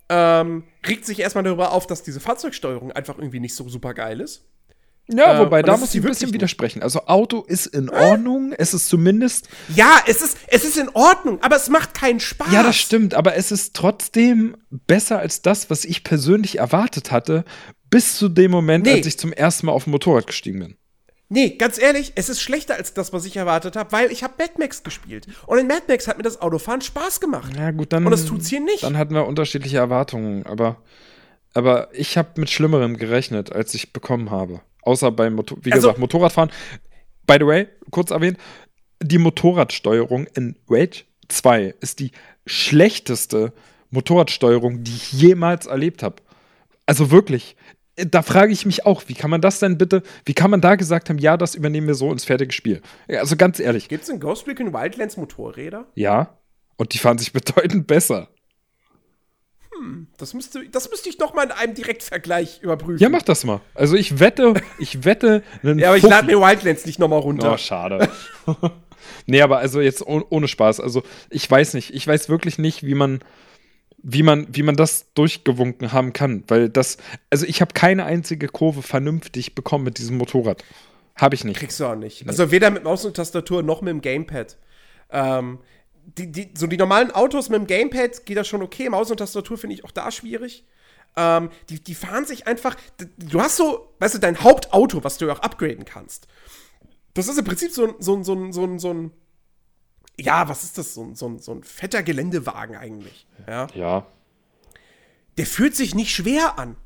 ähm, 0.09 0.65
regt 0.87 1.05
sich 1.05 1.21
erstmal 1.21 1.45
darüber 1.45 1.73
auf, 1.73 1.87
dass 1.87 2.03
diese 2.03 2.21
Fahrzeugsteuerung 2.21 2.93
einfach 2.93 3.19
irgendwie 3.19 3.41
nicht 3.41 3.55
so 3.55 3.69
super 3.69 3.95
geil 3.95 4.21
ist. 4.21 4.47
Ja, 5.09 5.39
wobei, 5.39 5.61
äh, 5.61 5.63
da 5.63 5.77
muss 5.77 5.95
ich 5.95 6.03
ein 6.03 6.09
bisschen 6.09 6.33
widersprechen. 6.33 6.83
Also, 6.83 7.07
Auto 7.07 7.43
ist 7.43 7.67
in 7.67 7.91
Ordnung. 7.91 8.53
Äh? 8.53 8.57
Es 8.59 8.75
ist 8.75 8.89
zumindest. 8.89 9.49
Ja, 9.75 10.01
es 10.07 10.21
ist, 10.21 10.37
es 10.49 10.65
ist 10.65 10.77
in 10.77 10.89
Ordnung, 10.91 11.41
aber 11.43 11.57
es 11.57 11.69
macht 11.69 11.95
keinen 11.95 12.19
Spaß. 12.19 12.53
Ja, 12.53 12.65
das 12.65 12.77
stimmt, 12.77 13.15
aber 13.15 13.37
es 13.37 13.53
ist 13.53 13.77
trotzdem 13.77 14.57
besser 14.71 15.21
als 15.21 15.43
das, 15.43 15.71
was 15.71 15.85
ich 15.85 16.03
persönlich 16.03 16.59
erwartet 16.59 17.13
hatte, 17.13 17.45
bis 17.89 18.17
zu 18.19 18.29
dem 18.29 18.51
Moment, 18.51 18.87
nee. 18.87 18.95
als 18.95 19.07
ich 19.07 19.17
zum 19.17 19.33
ersten 19.33 19.67
Mal 19.67 19.73
auf 19.73 19.85
dem 19.85 19.93
Motorrad 19.93 20.27
gestiegen 20.27 20.59
bin. 20.59 20.77
Nee, 21.29 21.57
ganz 21.57 21.81
ehrlich, 21.81 22.13
es 22.15 22.29
ist 22.29 22.41
schlechter 22.41 22.75
als 22.75 22.95
das, 22.95 23.13
was 23.13 23.25
ich 23.25 23.37
erwartet 23.37 23.75
habe, 23.75 23.91
weil 23.91 24.13
ich 24.13 24.23
habe 24.23 24.35
Mad 24.39 24.53
Max 24.59 24.85
gespielt. 24.85 25.27
Und 25.47 25.59
in 25.59 25.67
Mad 25.67 25.83
Max 25.89 26.07
hat 26.07 26.19
mir 26.19 26.23
das 26.23 26.41
Autofahren 26.41 26.83
Spaß 26.83 27.21
gemacht. 27.21 27.53
Ja, 27.57 27.73
gut, 27.73 27.93
dann. 27.93 28.05
Und 28.05 28.13
das 28.13 28.27
tut's 28.27 28.49
hier 28.49 28.61
nicht. 28.61 28.85
Dann 28.85 28.97
hatten 28.97 29.15
wir 29.15 29.27
unterschiedliche 29.27 29.79
Erwartungen, 29.79 30.47
aber, 30.47 30.77
aber 31.53 31.89
ich 31.93 32.17
habe 32.17 32.41
mit 32.41 32.51
Schlimmerem 32.51 32.97
gerechnet, 32.97 33.53
als 33.53 33.75
ich 33.75 33.93
bekommen 33.93 34.31
habe. 34.31 34.61
Außer 34.83 35.11
beim, 35.11 35.35
Motor 35.35 35.59
wie 35.63 35.73
also, 35.73 35.89
gesagt, 35.89 35.99
Motorradfahren. 35.99 36.53
By 37.27 37.39
the 37.41 37.47
way, 37.47 37.67
kurz 37.91 38.13
erwähnt, 38.13 38.39
die 39.03 39.19
Motorradsteuerung 39.19 40.29
in 40.35 40.55
Rage 40.69 41.05
2 41.29 41.75
ist 41.81 41.99
die 41.99 42.13
schlechteste 42.47 43.53
Motorradsteuerung, 43.91 44.85
die 44.85 44.95
ich 44.95 45.13
jemals 45.13 45.67
erlebt 45.67 46.05
habe. 46.05 46.17
Also 46.87 47.11
wirklich, 47.11 47.57
da 47.97 48.23
frage 48.23 48.53
ich 48.53 48.67
mich 48.67 48.85
auch, 48.85 49.05
wie 49.07 49.15
kann 49.15 49.31
man 49.31 49.41
das 49.41 49.59
denn 49.59 49.79
bitte, 49.79 50.03
wie 50.25 50.35
kann 50.35 50.51
man 50.51 50.61
da 50.61 50.75
gesagt 50.75 51.09
haben, 51.09 51.19
ja, 51.19 51.37
das 51.37 51.55
übernehmen 51.55 51.87
wir 51.87 51.95
so 51.95 52.13
ins 52.13 52.25
fertige 52.25 52.53
Spiel? 52.53 52.83
Also 53.09 53.37
ganz 53.37 53.59
ehrlich. 53.59 53.89
Gibt 53.89 54.05
es 54.05 54.09
in 54.09 54.21
Ghost 54.21 54.47
Recon 54.47 54.73
Wildlands 54.73 55.17
Motorräder? 55.17 55.87
Ja. 55.95 56.39
Und 56.77 56.93
die 56.93 56.99
fahren 56.99 57.19
sich 57.19 57.33
bedeutend 57.33 57.87
besser. 57.87 58.29
Hm, 59.79 60.09
das 60.19 60.35
müsste, 60.35 60.69
das 60.69 60.91
müsste 60.91 61.09
ich 61.09 61.17
doch 61.17 61.35
mal 61.35 61.45
in 61.45 61.53
einem 61.53 61.75
Direktvergleich 61.75 62.61
überprüfen. 62.63 63.03
Ja, 63.03 63.09
mach 63.09 63.23
das 63.23 63.45
mal. 63.45 63.61
Also 63.75 63.97
ich 63.97 64.21
wette, 64.21 64.55
ich 64.79 65.05
wette. 65.05 65.43
ja, 65.63 65.89
aber 65.89 65.97
ich 65.97 66.03
lade 66.03 66.27
mir 66.27 66.41
Wildlands 66.41 66.85
nicht 66.85 66.99
nochmal 66.99 67.21
runter. 67.21 67.55
Oh, 67.55 67.57
schade. 67.57 68.11
nee, 69.27 69.41
aber 69.41 69.59
also 69.59 69.81
jetzt 69.81 70.07
ohne 70.07 70.49
Spaß. 70.49 70.81
Also 70.81 71.03
ich 71.31 71.51
weiß 71.51 71.75
nicht, 71.75 71.95
ich 71.95 72.07
weiß 72.07 72.29
wirklich 72.29 72.59
nicht, 72.59 72.85
wie 72.85 72.95
man 72.95 73.21
wie 74.09 74.23
man, 74.23 74.47
wie 74.53 74.63
man 74.63 74.77
das 74.77 75.13
durchgewunken 75.15 75.93
haben 75.93 76.13
kann. 76.13 76.45
Weil 76.47 76.69
das, 76.69 76.97
also 77.29 77.45
ich 77.45 77.61
habe 77.61 77.75
keine 77.75 78.05
einzige 78.05 78.47
Kurve 78.47 78.83
vernünftig 78.83 79.57
bekommen 79.57 79.83
mit 79.83 79.99
diesem 79.99 80.17
Motorrad. 80.17 80.63
Habe 81.17 81.35
ich 81.35 81.43
nicht. 81.43 81.59
Kriegst 81.59 81.81
du 81.81 81.87
auch 81.87 81.97
nicht. 81.97 82.27
Also 82.29 82.53
weder 82.53 82.71
mit 82.71 82.85
Maus 82.85 83.05
und 83.05 83.17
Tastatur 83.17 83.65
noch 83.65 83.83
mit 83.83 83.91
dem 83.91 84.01
Gamepad. 84.01 84.59
Ähm, 85.11 85.59
die, 86.05 86.31
die, 86.31 86.51
so 86.55 86.69
die 86.69 86.77
normalen 86.77 87.11
Autos 87.11 87.49
mit 87.49 87.59
dem 87.59 87.67
Gamepad 87.67 88.25
geht 88.27 88.37
das 88.37 88.47
schon 88.47 88.63
okay. 88.63 88.89
Maus 88.89 89.11
und 89.11 89.17
Tastatur 89.17 89.59
finde 89.59 89.75
ich 89.75 89.85
auch 89.85 89.91
da 89.91 90.13
schwierig. 90.13 90.65
Ähm, 91.17 91.51
die, 91.69 91.83
die 91.83 91.95
fahren 91.97 92.27
sich 92.27 92.47
einfach. 92.47 92.77
Du 93.19 93.41
hast 93.41 93.57
so, 93.57 93.93
weißt 93.99 94.15
du, 94.15 94.19
dein 94.21 94.41
Hauptauto, 94.41 95.03
was 95.03 95.19
du 95.19 95.29
auch 95.33 95.41
upgraden 95.41 95.85
kannst. 95.85 96.29
Das 97.15 97.27
ist 97.27 97.39
im 97.39 97.45
Prinzip 97.45 97.73
so, 97.73 97.97
so, 97.99 98.23
so, 98.23 98.53
so, 98.53 98.79
so 98.79 98.95
ein 98.95 99.11
ja, 100.19 100.49
was 100.49 100.65
ist 100.65 100.79
das? 100.79 100.95
So, 100.95 101.15
so, 101.15 101.39
so 101.39 101.53
ein 101.53 101.63
fetter 101.63 102.03
Geländewagen 102.03 102.77
eigentlich. 102.77 103.27
Ja. 103.47 103.67
ja. 103.75 104.07
Der 105.37 105.47
fühlt 105.47 105.77
sich 105.77 105.95
nicht 105.95 106.15
schwer 106.15 106.59
an. 106.59 106.77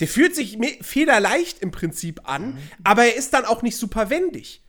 Der 0.00 0.08
fühlt 0.08 0.34
sich 0.34 0.58
federleicht 0.82 1.60
im 1.60 1.70
Prinzip 1.70 2.28
an, 2.28 2.54
mhm. 2.54 2.58
aber 2.84 3.06
er 3.06 3.16
ist 3.16 3.32
dann 3.32 3.46
auch 3.46 3.62
nicht 3.62 3.76
super 3.76 4.10
wendig. 4.10 4.62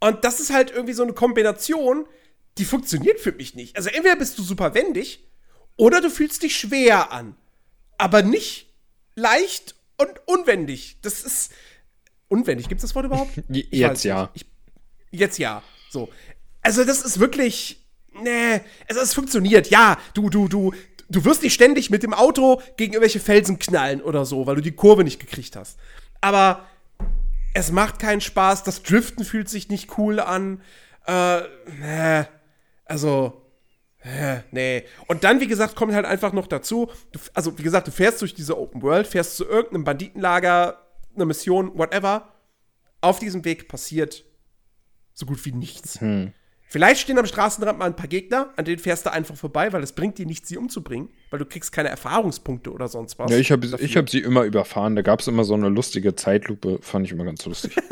Und 0.00 0.24
das 0.24 0.40
ist 0.40 0.52
halt 0.52 0.72
irgendwie 0.72 0.94
so 0.94 1.04
eine 1.04 1.12
Kombination, 1.12 2.06
die 2.58 2.64
funktioniert 2.64 3.20
für 3.20 3.32
mich 3.32 3.54
nicht. 3.54 3.76
Also 3.76 3.90
entweder 3.90 4.16
bist 4.16 4.38
du 4.38 4.42
super 4.42 4.74
wendig 4.74 5.28
oder 5.76 6.00
du 6.00 6.10
fühlst 6.10 6.42
dich 6.42 6.56
schwer 6.56 7.12
an. 7.12 7.36
Aber 7.98 8.22
nicht 8.22 8.72
leicht 9.14 9.76
und 9.98 10.20
unwendig. 10.26 10.98
Das 11.02 11.22
ist. 11.22 11.52
Unwendig, 12.28 12.68
gibt 12.68 12.78
es 12.78 12.88
das 12.88 12.94
Wort 12.94 13.04
überhaupt? 13.04 13.30
Ich 13.48 13.70
jetzt 13.72 14.04
ja. 14.04 14.30
Ich, 14.32 14.46
jetzt 15.10 15.38
ja. 15.38 15.62
So. 15.90 16.08
Also, 16.62 16.84
das 16.84 17.02
ist 17.02 17.18
wirklich. 17.18 17.78
Nee, 18.14 18.60
also 18.88 19.00
es 19.00 19.14
funktioniert. 19.14 19.70
Ja, 19.70 19.96
du, 20.14 20.28
du, 20.28 20.46
du, 20.46 20.74
du 21.08 21.24
wirst 21.24 21.42
nicht 21.42 21.54
ständig 21.54 21.90
mit 21.90 22.02
dem 22.02 22.12
Auto 22.12 22.60
gegen 22.76 22.92
irgendwelche 22.92 23.20
Felsen 23.20 23.58
knallen 23.58 24.02
oder 24.02 24.24
so, 24.24 24.46
weil 24.46 24.56
du 24.56 24.60
die 24.60 24.72
Kurve 24.72 25.02
nicht 25.02 25.18
gekriegt 25.18 25.56
hast. 25.56 25.78
Aber 26.20 26.66
es 27.54 27.72
macht 27.72 27.98
keinen 27.98 28.20
Spaß. 28.20 28.64
Das 28.64 28.82
Driften 28.82 29.24
fühlt 29.24 29.48
sich 29.48 29.68
nicht 29.68 29.96
cool 29.98 30.20
an. 30.20 30.60
Äh, 31.06 31.40
nee. 31.80 32.24
Also, 32.84 33.42
äh, 34.04 34.40
nee. 34.50 34.84
Und 35.06 35.24
dann, 35.24 35.40
wie 35.40 35.46
gesagt, 35.46 35.76
kommt 35.76 35.94
halt 35.94 36.06
einfach 36.06 36.32
noch 36.32 36.46
dazu, 36.46 36.90
du, 37.12 37.20
also 37.34 37.58
wie 37.58 37.62
gesagt, 37.62 37.86
du 37.86 37.92
fährst 37.92 38.20
durch 38.20 38.34
diese 38.34 38.58
Open 38.58 38.82
World, 38.82 39.06
fährst 39.06 39.36
zu 39.36 39.44
irgendeinem 39.44 39.84
Banditenlager, 39.84 40.78
eine 41.14 41.26
Mission, 41.26 41.76
whatever. 41.78 42.28
Auf 43.00 43.18
diesem 43.18 43.44
Weg 43.44 43.68
passiert 43.68 44.24
so 45.14 45.26
gut 45.26 45.44
wie 45.44 45.52
nichts. 45.52 46.00
Hm. 46.00 46.32
Vielleicht 46.72 47.02
stehen 47.02 47.18
am 47.18 47.26
Straßenrand 47.26 47.78
mal 47.78 47.84
ein 47.84 47.96
paar 47.96 48.08
Gegner, 48.08 48.48
an 48.56 48.64
denen 48.64 48.78
fährst 48.78 49.04
du 49.04 49.12
einfach 49.12 49.36
vorbei, 49.36 49.74
weil 49.74 49.82
es 49.82 49.92
bringt 49.92 50.16
dir 50.16 50.24
nichts, 50.24 50.48
sie 50.48 50.56
umzubringen, 50.56 51.10
weil 51.28 51.38
du 51.38 51.44
kriegst 51.44 51.70
keine 51.70 51.90
Erfahrungspunkte 51.90 52.72
oder 52.72 52.88
sonst 52.88 53.18
was. 53.18 53.30
Ja, 53.30 53.36
ich 53.36 53.52
habe 53.52 53.66
hab 53.66 54.08
sie 54.08 54.20
immer 54.20 54.44
überfahren. 54.44 54.96
Da 54.96 55.02
gab 55.02 55.20
es 55.20 55.28
immer 55.28 55.44
so 55.44 55.52
eine 55.52 55.68
lustige 55.68 56.14
Zeitlupe, 56.16 56.78
fand 56.80 57.04
ich 57.04 57.12
immer 57.12 57.26
ganz 57.26 57.44
lustig. 57.44 57.76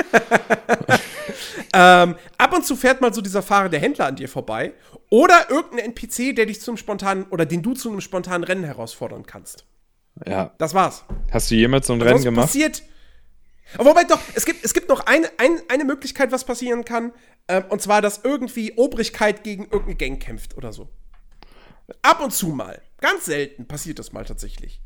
ähm, 1.74 2.14
ab 2.38 2.54
und 2.54 2.64
zu 2.64 2.74
fährt 2.74 3.02
mal 3.02 3.12
so 3.12 3.20
dieser 3.20 3.42
fahrende 3.42 3.78
Händler 3.78 4.06
an 4.06 4.16
dir 4.16 4.30
vorbei 4.30 4.72
oder 5.10 5.50
irgendein 5.50 5.90
NPC, 5.90 6.34
der 6.34 6.46
dich 6.46 6.62
zum 6.62 6.78
spontanen 6.78 7.24
oder 7.24 7.44
den 7.44 7.60
du 7.60 7.74
zu 7.74 7.90
einem 7.90 8.00
spontanen 8.00 8.44
Rennen 8.44 8.64
herausfordern 8.64 9.26
kannst. 9.26 9.66
Ja. 10.26 10.54
Das 10.56 10.72
war's. 10.72 11.04
Hast 11.30 11.50
du 11.50 11.54
jemals 11.54 11.86
so 11.86 11.92
ein 11.92 12.00
Rennen 12.00 12.24
gemacht? 12.24 12.46
passiert 12.46 12.82
Wobei 13.76 14.04
doch, 14.04 14.20
es 14.34 14.44
gibt, 14.44 14.64
es 14.64 14.74
gibt 14.74 14.88
noch 14.88 15.06
eine, 15.06 15.28
ein, 15.38 15.60
eine 15.68 15.84
Möglichkeit, 15.84 16.32
was 16.32 16.44
passieren 16.44 16.84
kann. 16.84 17.12
Ähm, 17.50 17.64
und 17.68 17.82
zwar, 17.82 18.00
dass 18.00 18.20
irgendwie 18.22 18.74
Obrigkeit 18.76 19.42
gegen 19.42 19.64
irgendeine 19.64 19.96
Gang 19.96 20.22
kämpft 20.22 20.56
oder 20.56 20.72
so. 20.72 20.88
Ab 22.02 22.22
und 22.22 22.32
zu 22.32 22.48
mal. 22.50 22.80
Ganz 23.00 23.24
selten 23.24 23.66
passiert 23.66 23.98
das 23.98 24.12
mal 24.12 24.24
tatsächlich. 24.24 24.80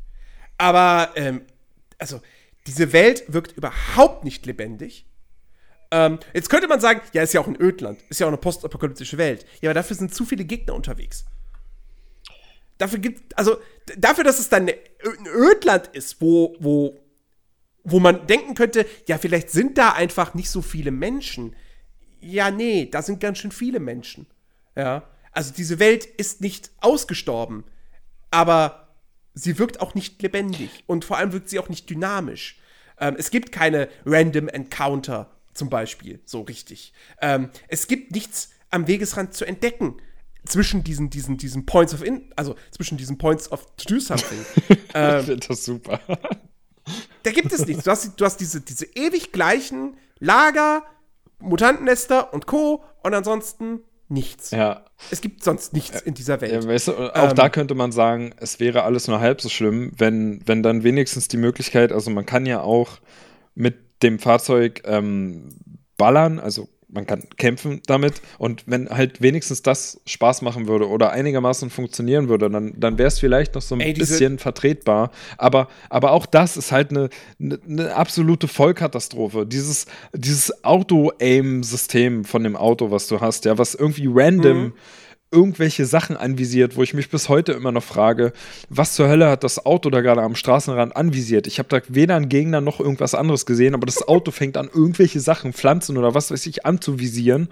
Aber, 0.57 1.11
ähm, 1.15 1.45
also, 1.99 2.21
diese 2.65 2.91
Welt 2.91 3.23
wirkt 3.27 3.51
überhaupt 3.51 4.23
nicht 4.23 4.47
lebendig. 4.47 5.05
Ähm, 5.91 6.17
jetzt 6.33 6.49
könnte 6.49 6.67
man 6.67 6.81
sagen, 6.81 7.01
ja, 7.13 7.21
ist 7.21 7.33
ja 7.35 7.41
auch 7.41 7.47
ein 7.47 7.61
Ödland, 7.61 8.01
ist 8.09 8.19
ja 8.19 8.25
auch 8.25 8.31
eine 8.31 8.37
postapokalyptische 8.37 9.19
Welt. 9.19 9.45
Ja, 9.61 9.69
aber 9.69 9.75
dafür 9.75 9.95
sind 9.95 10.15
zu 10.15 10.25
viele 10.25 10.43
Gegner 10.43 10.73
unterwegs. 10.73 11.25
Dafür 12.79 12.97
gibt, 12.97 13.37
also, 13.37 13.57
dafür, 13.95 14.23
dass 14.23 14.39
es 14.39 14.49
dann 14.49 14.67
ein 14.67 15.27
Ödland 15.27 15.87
ist, 15.93 16.19
wo, 16.19 16.55
wo 16.59 16.99
wo 17.87 17.99
man 17.99 18.25
denken 18.25 18.55
könnte, 18.55 18.87
ja, 19.07 19.19
vielleicht 19.19 19.51
sind 19.51 19.77
da 19.77 19.91
einfach 19.91 20.33
nicht 20.33 20.49
so 20.49 20.63
viele 20.63 20.89
Menschen. 20.89 21.55
Ja, 22.25 22.49
nee, 22.49 22.87
da 22.91 23.03
sind 23.03 23.19
ganz 23.19 23.37
schön 23.37 23.51
viele 23.51 23.79
Menschen. 23.79 24.25
Ja. 24.75 25.03
Also 25.31 25.53
diese 25.53 25.79
Welt 25.79 26.05
ist 26.05 26.41
nicht 26.41 26.71
ausgestorben, 26.81 27.65
aber 28.31 28.95
sie 29.35 29.59
wirkt 29.59 29.79
auch 29.79 29.93
nicht 29.93 30.21
lebendig 30.23 30.83
und 30.87 31.05
vor 31.05 31.17
allem 31.17 31.33
wirkt 31.33 31.49
sie 31.49 31.59
auch 31.59 31.69
nicht 31.69 31.87
dynamisch. 31.89 32.59
Ähm, 32.99 33.15
es 33.19 33.29
gibt 33.29 33.51
keine 33.51 33.89
Random 34.05 34.47
Encounter 34.47 35.29
zum 35.53 35.69
Beispiel, 35.69 36.19
so 36.25 36.41
richtig. 36.41 36.93
Ähm, 37.21 37.49
es 37.67 37.87
gibt 37.87 38.11
nichts 38.11 38.49
am 38.71 38.87
Wegesrand 38.87 39.35
zu 39.35 39.45
entdecken 39.45 39.97
zwischen 40.45 40.83
diesen, 40.83 41.11
diesen, 41.11 41.37
diesen 41.37 41.67
Points 41.67 41.93
of 41.93 42.03
In, 42.03 42.33
also 42.35 42.55
zwischen 42.71 42.97
diesen 42.97 43.19
Points 43.19 43.51
of 43.51 43.67
to 43.77 43.93
do 43.93 43.99
something. 43.99 44.43
ähm, 44.95 45.19
ich 45.19 45.25
finde 45.25 45.47
das 45.47 45.63
super. 45.63 45.99
da 47.23 47.31
gibt 47.31 47.51
es 47.51 47.67
nichts. 47.67 47.83
Du 47.83 47.91
hast, 47.91 48.19
du 48.19 48.25
hast 48.25 48.37
diese, 48.37 48.61
diese 48.61 48.85
ewig 48.95 49.31
gleichen 49.31 49.97
Lager, 50.19 50.83
Mutantennester 51.39 52.33
und 52.33 52.47
Co. 52.47 52.83
und 53.03 53.13
ansonsten 53.13 53.81
nichts. 54.07 54.51
Ja. 54.51 54.85
Es 55.11 55.21
gibt 55.21 55.43
sonst 55.43 55.73
nichts 55.73 56.01
in 56.01 56.13
dieser 56.13 56.39
Welt. 56.41 56.51
Ja, 56.63 56.67
weißt 56.67 56.89
du, 56.89 56.93
auch 57.13 57.29
Ähm. 57.29 57.35
da 57.35 57.49
könnte 57.49 57.75
man 57.75 57.91
sagen, 57.91 58.33
es 58.37 58.59
wäre 58.59 58.83
alles 58.83 59.07
nur 59.07 59.19
halb 59.19 59.41
so 59.41 59.49
schlimm, 59.49 59.91
wenn, 59.97 60.41
wenn 60.45 60.61
dann 60.63 60.83
wenigstens 60.83 61.27
die 61.27 61.37
Möglichkeit, 61.37 61.91
also 61.91 62.11
man 62.11 62.25
kann 62.25 62.45
ja 62.45 62.61
auch 62.61 62.99
mit 63.55 64.03
dem 64.03 64.19
Fahrzeug 64.19 64.83
ähm, 64.85 65.49
ballern, 65.97 66.39
also 66.39 66.67
man 66.95 67.05
kann 67.05 67.23
kämpfen 67.37 67.81
damit 67.85 68.21
und 68.39 68.63
wenn 68.65 68.89
halt 68.89 69.21
wenigstens 69.21 69.61
das 69.61 69.99
Spaß 70.07 70.41
machen 70.41 70.67
würde 70.67 70.87
oder 70.87 71.11
einigermaßen 71.11 71.69
funktionieren 71.69 72.29
würde, 72.29 72.49
dann, 72.49 72.73
dann 72.77 72.97
wäre 72.97 73.09
es 73.09 73.19
vielleicht 73.19 73.53
noch 73.53 73.61
so 73.61 73.75
ein 73.75 73.81
Ey, 73.81 73.93
bisschen 73.93 74.39
vertretbar. 74.39 75.11
Aber, 75.37 75.67
aber 75.89 76.11
auch 76.11 76.25
das 76.25 76.57
ist 76.57 76.71
halt 76.71 76.91
eine, 76.91 77.09
eine, 77.39 77.59
eine 77.67 77.95
absolute 77.95 78.47
Vollkatastrophe. 78.47 79.45
Dieses, 79.45 79.85
dieses 80.13 80.63
Auto-Aim-System 80.63 82.23
von 82.23 82.43
dem 82.43 82.55
Auto, 82.55 82.91
was 82.91 83.07
du 83.07 83.19
hast, 83.19 83.45
ja, 83.45 83.57
was 83.57 83.75
irgendwie 83.75 84.07
random 84.09 84.55
Mhm. 84.55 84.73
Irgendwelche 85.35 85.85
Sachen 85.85 86.15
anvisiert, 86.15 86.77
wo 86.77 86.83
ich 86.83 86.93
mich 86.93 87.09
bis 87.09 87.27
heute 87.29 87.51
immer 87.51 87.71
noch 87.71 87.83
frage, 87.83 88.31
was 88.69 88.93
zur 88.93 89.09
Hölle 89.09 89.29
hat 89.29 89.43
das 89.43 89.65
Auto 89.65 89.89
da 89.89 90.01
gerade 90.01 90.21
am 90.21 90.35
Straßenrand 90.35 90.95
anvisiert? 90.95 91.45
Ich 91.47 91.59
habe 91.59 91.67
da 91.69 91.81
weder 91.89 92.15
einen 92.15 92.29
Gegner 92.29 92.61
noch 92.61 92.79
irgendwas 92.79 93.13
anderes 93.13 93.45
gesehen, 93.45 93.73
aber 93.75 93.85
das 93.85 94.07
Auto 94.07 94.31
fängt 94.31 94.57
an, 94.57 94.69
irgendwelche 94.73 95.19
Sachen, 95.19 95.53
Pflanzen 95.53 95.97
oder 95.97 96.13
was 96.15 96.31
weiß 96.31 96.45
ich, 96.45 96.65
anzuvisieren, 96.65 97.49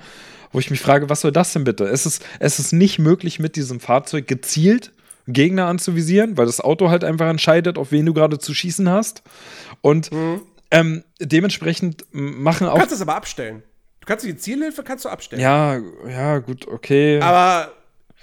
wo 0.52 0.60
ich 0.60 0.72
mich 0.72 0.80
frage, 0.80 1.10
was 1.10 1.22
soll 1.22 1.32
das 1.32 1.52
denn 1.54 1.64
bitte? 1.66 1.84
Es 1.86 2.06
ist, 2.06 2.24
es 2.40 2.60
ist 2.60 2.72
nicht 2.72 3.00
möglich, 3.00 3.40
mit 3.40 3.56
diesem 3.56 3.80
Fahrzeug 3.80 4.28
gezielt 4.28 4.92
Gegner 5.28 5.68
anzuvisieren, 5.68 6.38
weil 6.38 6.46
das 6.46 6.62
Auto 6.62 6.90
halt 6.90 7.04
einfach 7.04 7.28
entscheidet, 7.30 7.78
auf 7.78 7.92
wen 7.92 8.06
du 8.06 8.14
gerade 8.14 8.40
zu 8.40 8.54
schießen 8.54 8.90
hast. 8.90 9.24
Und 9.82 10.10
ähm, 10.72 11.04
dementsprechend 11.20 12.06
machen 12.12 12.66
Du 12.68 12.72
auch. 12.74 12.78
kannst 12.78 12.94
es 12.94 13.02
aber 13.02 13.16
abstellen. 13.16 13.64
Du 14.04 14.08
kannst 14.08 14.26
die 14.26 14.36
Zielhilfe 14.36 14.84
kannst 14.84 15.06
du 15.06 15.10
abstellen. 15.10 15.42
Ja, 15.42 15.80
ja, 16.10 16.40
gut, 16.40 16.68
okay. 16.68 17.22
Aber 17.22 17.72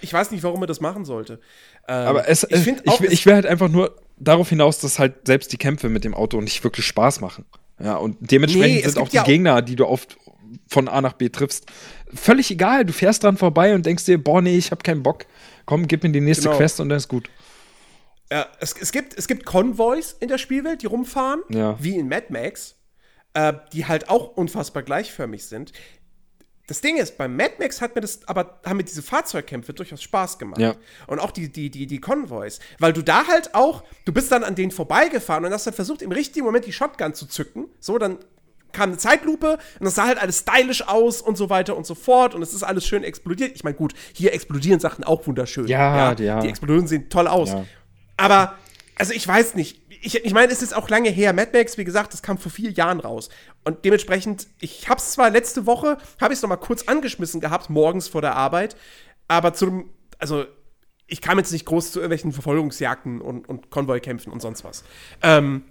ich 0.03 0.13
weiß 0.13 0.31
nicht, 0.31 0.43
warum 0.43 0.63
er 0.63 0.67
das 0.67 0.83
machen 0.83 1.07
sollte. 1.07 1.41
Ähm, 1.89 2.07
Aber 2.07 2.29
es, 2.29 2.45
ich 2.45 2.59
finde 2.59 2.83
ich, 2.85 3.01
ich, 3.01 3.11
ich 3.13 3.25
will 3.27 3.33
halt 3.33 3.47
einfach 3.47 3.71
nur 3.71 3.97
darauf 4.19 4.51
hinaus, 4.51 4.79
dass 4.81 4.99
halt 4.99 5.27
selbst 5.27 5.51
die 5.55 5.57
Kämpfe 5.57 5.89
mit 5.89 6.05
dem 6.05 6.13
Auto 6.13 6.39
nicht 6.43 6.63
wirklich 6.65 6.85
Spaß 6.85 7.23
machen. 7.23 7.47
Ja, 7.83 7.97
und 7.97 8.19
dementsprechend 8.21 8.85
Nee, 8.85 8.91
sind 8.91 8.99
auch 8.99 9.09
die 9.09 9.17
ja 9.17 9.23
Gegner, 9.23 9.63
die 9.63 9.75
du 9.75 9.87
oft 9.87 10.19
von 10.69 10.87
A 10.87 11.01
nach 11.01 11.15
B 11.15 11.31
triffst, 11.31 11.65
völlig 12.13 12.51
egal. 12.51 12.85
Du 12.85 12.93
fährst 12.93 13.25
dran 13.25 13.39
vorbei 13.39 13.75
und 13.75 13.87
denkst 13.87 14.05
dir, 14.05 14.23
boah, 14.23 14.43
nee, 14.43 14.59
ich 14.59 14.73
hab 14.73 14.85
keinen 14.85 15.03
Bock. 15.03 15.25
Komm, 15.65 15.87
gib 15.87 16.03
mir 16.03 16.11
die 16.11 16.21
nächste 16.21 16.49
Genau. 16.49 16.59
Quest 16.59 16.79
und 16.81 16.91
dann 16.91 16.99
ist 16.99 17.09
gut. 17.09 17.31
Ja, 18.31 18.47
es, 18.61 18.75
es, 18.79 18.93
gibt, 18.93 19.17
es 19.17 19.27
gibt 19.27 19.47
Konvois 19.47 20.15
in 20.21 20.29
der 20.29 20.37
Spielwelt, 20.37 20.83
die 20.83 20.87
rumfahren, 20.87 21.41
Ja. 21.49 21.77
wie 21.83 21.97
in 21.97 22.07
Mad 22.09 22.27
Max, 22.29 22.77
äh, 23.35 23.55
die 23.73 23.87
halt 23.87 24.09
auch 24.09 24.37
unfassbar 24.37 24.83
gleichförmig 24.83 25.45
sind. 25.45 25.73
Das 26.67 26.81
Ding 26.81 26.99
ist, 26.99 27.19
beim 27.19 27.35
Mad 27.35 27.55
Max 27.59 27.81
hat 27.81 27.97
mir 27.97 28.01
das, 28.01 28.21
aber 28.29 28.61
haben 28.65 28.77
mir 28.77 28.85
diese 28.85 29.03
Fahrzeugkämpfe 29.03 29.73
durchaus 29.73 30.03
Spaß 30.03 30.39
gemacht. 30.39 30.61
Ja. 30.61 30.77
Und 31.09 31.19
auch 31.19 31.33
die, 31.33 31.51
die, 31.51 31.69
die, 31.69 31.89
die 31.89 31.99
Konvois. 31.99 32.61
Weil 32.79 32.93
du 32.93 33.03
da 33.03 33.27
halt 33.27 33.57
auch, 33.57 33.83
du 34.05 34.13
bist 34.13 34.31
dann 34.31 34.45
an 34.45 34.55
denen 34.55 34.71
vorbeigefahren 34.71 35.45
und 35.45 35.53
hast 35.53 35.67
dann 35.67 35.75
versucht, 35.75 36.01
im 36.01 36.13
richtigen 36.13 36.47
Moment 36.47 36.67
die 36.67 36.73
Shotgun 36.73 37.13
zu 37.13 37.27
zücken. 37.27 37.67
So, 37.81 37.99
dann 37.99 38.19
kam 38.73 38.91
eine 38.91 38.99
Zeitlupe 38.99 39.59
und 39.81 39.85
das 39.85 39.97
sah 39.97 40.07
halt 40.07 40.19
alles 40.23 40.41
stylisch 40.41 40.87
aus 40.87 41.21
und 41.21 41.37
so 41.37 41.51
weiter 41.51 41.77
und 41.77 41.87
so 41.87 41.97
fort 41.97 42.37
und 42.37 42.43
es 42.43 42.55
ist 42.55 42.63
alles 42.63 42.87
schön 42.87 43.03
explodiert. 43.03 43.51
Ich 43.57 43.65
meine, 43.65 43.77
gut, 43.77 43.95
hier 44.13 44.33
explodieren 44.33 44.79
Sachen 44.79 45.03
auch 45.03 45.27
wunderschön. 45.27 45.67
Ja, 45.67 46.13
ja. 46.13 46.41
Die 46.41 46.49
Explosionen 46.49 46.87
sehen 46.87 47.09
toll 47.11 47.27
aus. 47.27 47.51
Ja. 47.51 47.65
Aber, 48.17 48.55
also 48.97 49.13
ich 49.13 49.27
weiß 49.27 49.57
nicht. 49.57 49.80
Ich, 50.01 50.25
ich 50.25 50.33
meine, 50.33 50.53
es 50.53 50.63
ist 50.63 50.75
auch 50.75 50.89
lange 50.89 51.11
her. 51.11 51.33
Mad 51.33 51.51
Max, 51.53 51.77
wie 51.77 51.85
gesagt, 51.85 52.13
das 52.13 52.23
kam 52.23 52.39
vor 52.39 52.51
vier 52.51 52.71
Jahren 52.71 53.01
raus. 53.01 53.29
Und 53.65 53.85
dementsprechend, 53.85 54.47
ich 54.61 54.89
habe 54.89 54.99
es 54.99 55.13
zwar 55.13 55.31
letzte 55.31 55.67
Woche, 55.67 55.99
habe 56.21 56.33
ich 56.33 56.39
es 56.39 56.43
noch 56.43 56.61
kurz 56.61 56.85
angeschmissen 56.85 57.41
gehabt, 57.41 57.71
morgens 57.71 58.09
vor 58.09 58.23
der 58.23 58.35
Arbeit. 58.37 58.77
Aber 59.29 59.53
zu 59.53 59.67
dem, 59.67 59.91
also 60.19 60.47
ich 61.07 61.21
kam 61.21 61.39
jetzt 61.39 61.53
nicht 61.53 61.67
groß 61.67 61.93
zu 61.93 61.99
irgendwelchen 61.99 62.33
Verfolgungsjagden 62.33 63.21
und, 63.21 63.49
und 63.49 63.71
Konvoikämpfen 63.71 64.33
und 64.33 64.41
sonst 64.41 64.65
was. 64.65 64.85
Ähm, 65.23 65.65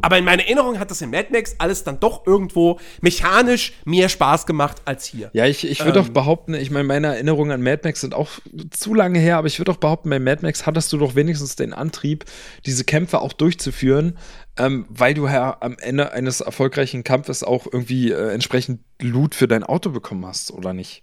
aber 0.00 0.18
in 0.18 0.24
meiner 0.24 0.42
Erinnerung 0.42 0.78
hat 0.78 0.90
das 0.90 1.00
in 1.00 1.10
Mad 1.10 1.28
Max 1.30 1.56
alles 1.58 1.84
dann 1.84 2.00
doch 2.00 2.26
irgendwo 2.26 2.78
mechanisch 3.00 3.72
mehr 3.84 4.08
Spaß 4.08 4.46
gemacht 4.46 4.82
als 4.84 5.04
hier. 5.04 5.30
Ja, 5.32 5.46
ich, 5.46 5.68
ich 5.68 5.80
Ähm. 5.80 5.86
würde 5.86 6.00
auch 6.00 6.08
behaupten, 6.08 6.54
ich 6.54 6.70
meine, 6.70 6.84
meine 6.84 7.08
Erinnerungen 7.08 7.52
an 7.52 7.62
Mad 7.62 7.80
Max 7.84 8.00
sind 8.00 8.14
auch 8.14 8.28
zu 8.70 8.94
lange 8.94 9.18
her, 9.18 9.36
aber 9.38 9.46
ich 9.46 9.58
würde 9.58 9.72
auch 9.72 9.76
behaupten, 9.78 10.10
bei 10.10 10.18
Mad 10.18 10.42
Max 10.42 10.66
hattest 10.66 10.92
du 10.92 10.98
doch 10.98 11.14
wenigstens 11.14 11.56
den 11.56 11.72
Antrieb, 11.72 12.24
diese 12.66 12.84
Kämpfe 12.84 13.20
auch 13.20 13.32
durchzuführen, 13.32 14.18
ähm, 14.56 14.86
weil 14.88 15.14
du 15.14 15.26
ja 15.26 15.56
am 15.60 15.76
Ende 15.78 16.12
eines 16.12 16.40
erfolgreichen 16.40 17.04
Kampfes 17.04 17.42
auch 17.42 17.66
irgendwie 17.70 18.10
äh, 18.10 18.32
entsprechend 18.32 18.80
Loot 19.00 19.34
für 19.34 19.48
dein 19.48 19.64
Auto 19.64 19.90
bekommen 19.90 20.26
hast, 20.26 20.50
oder 20.52 20.72
nicht? 20.72 21.02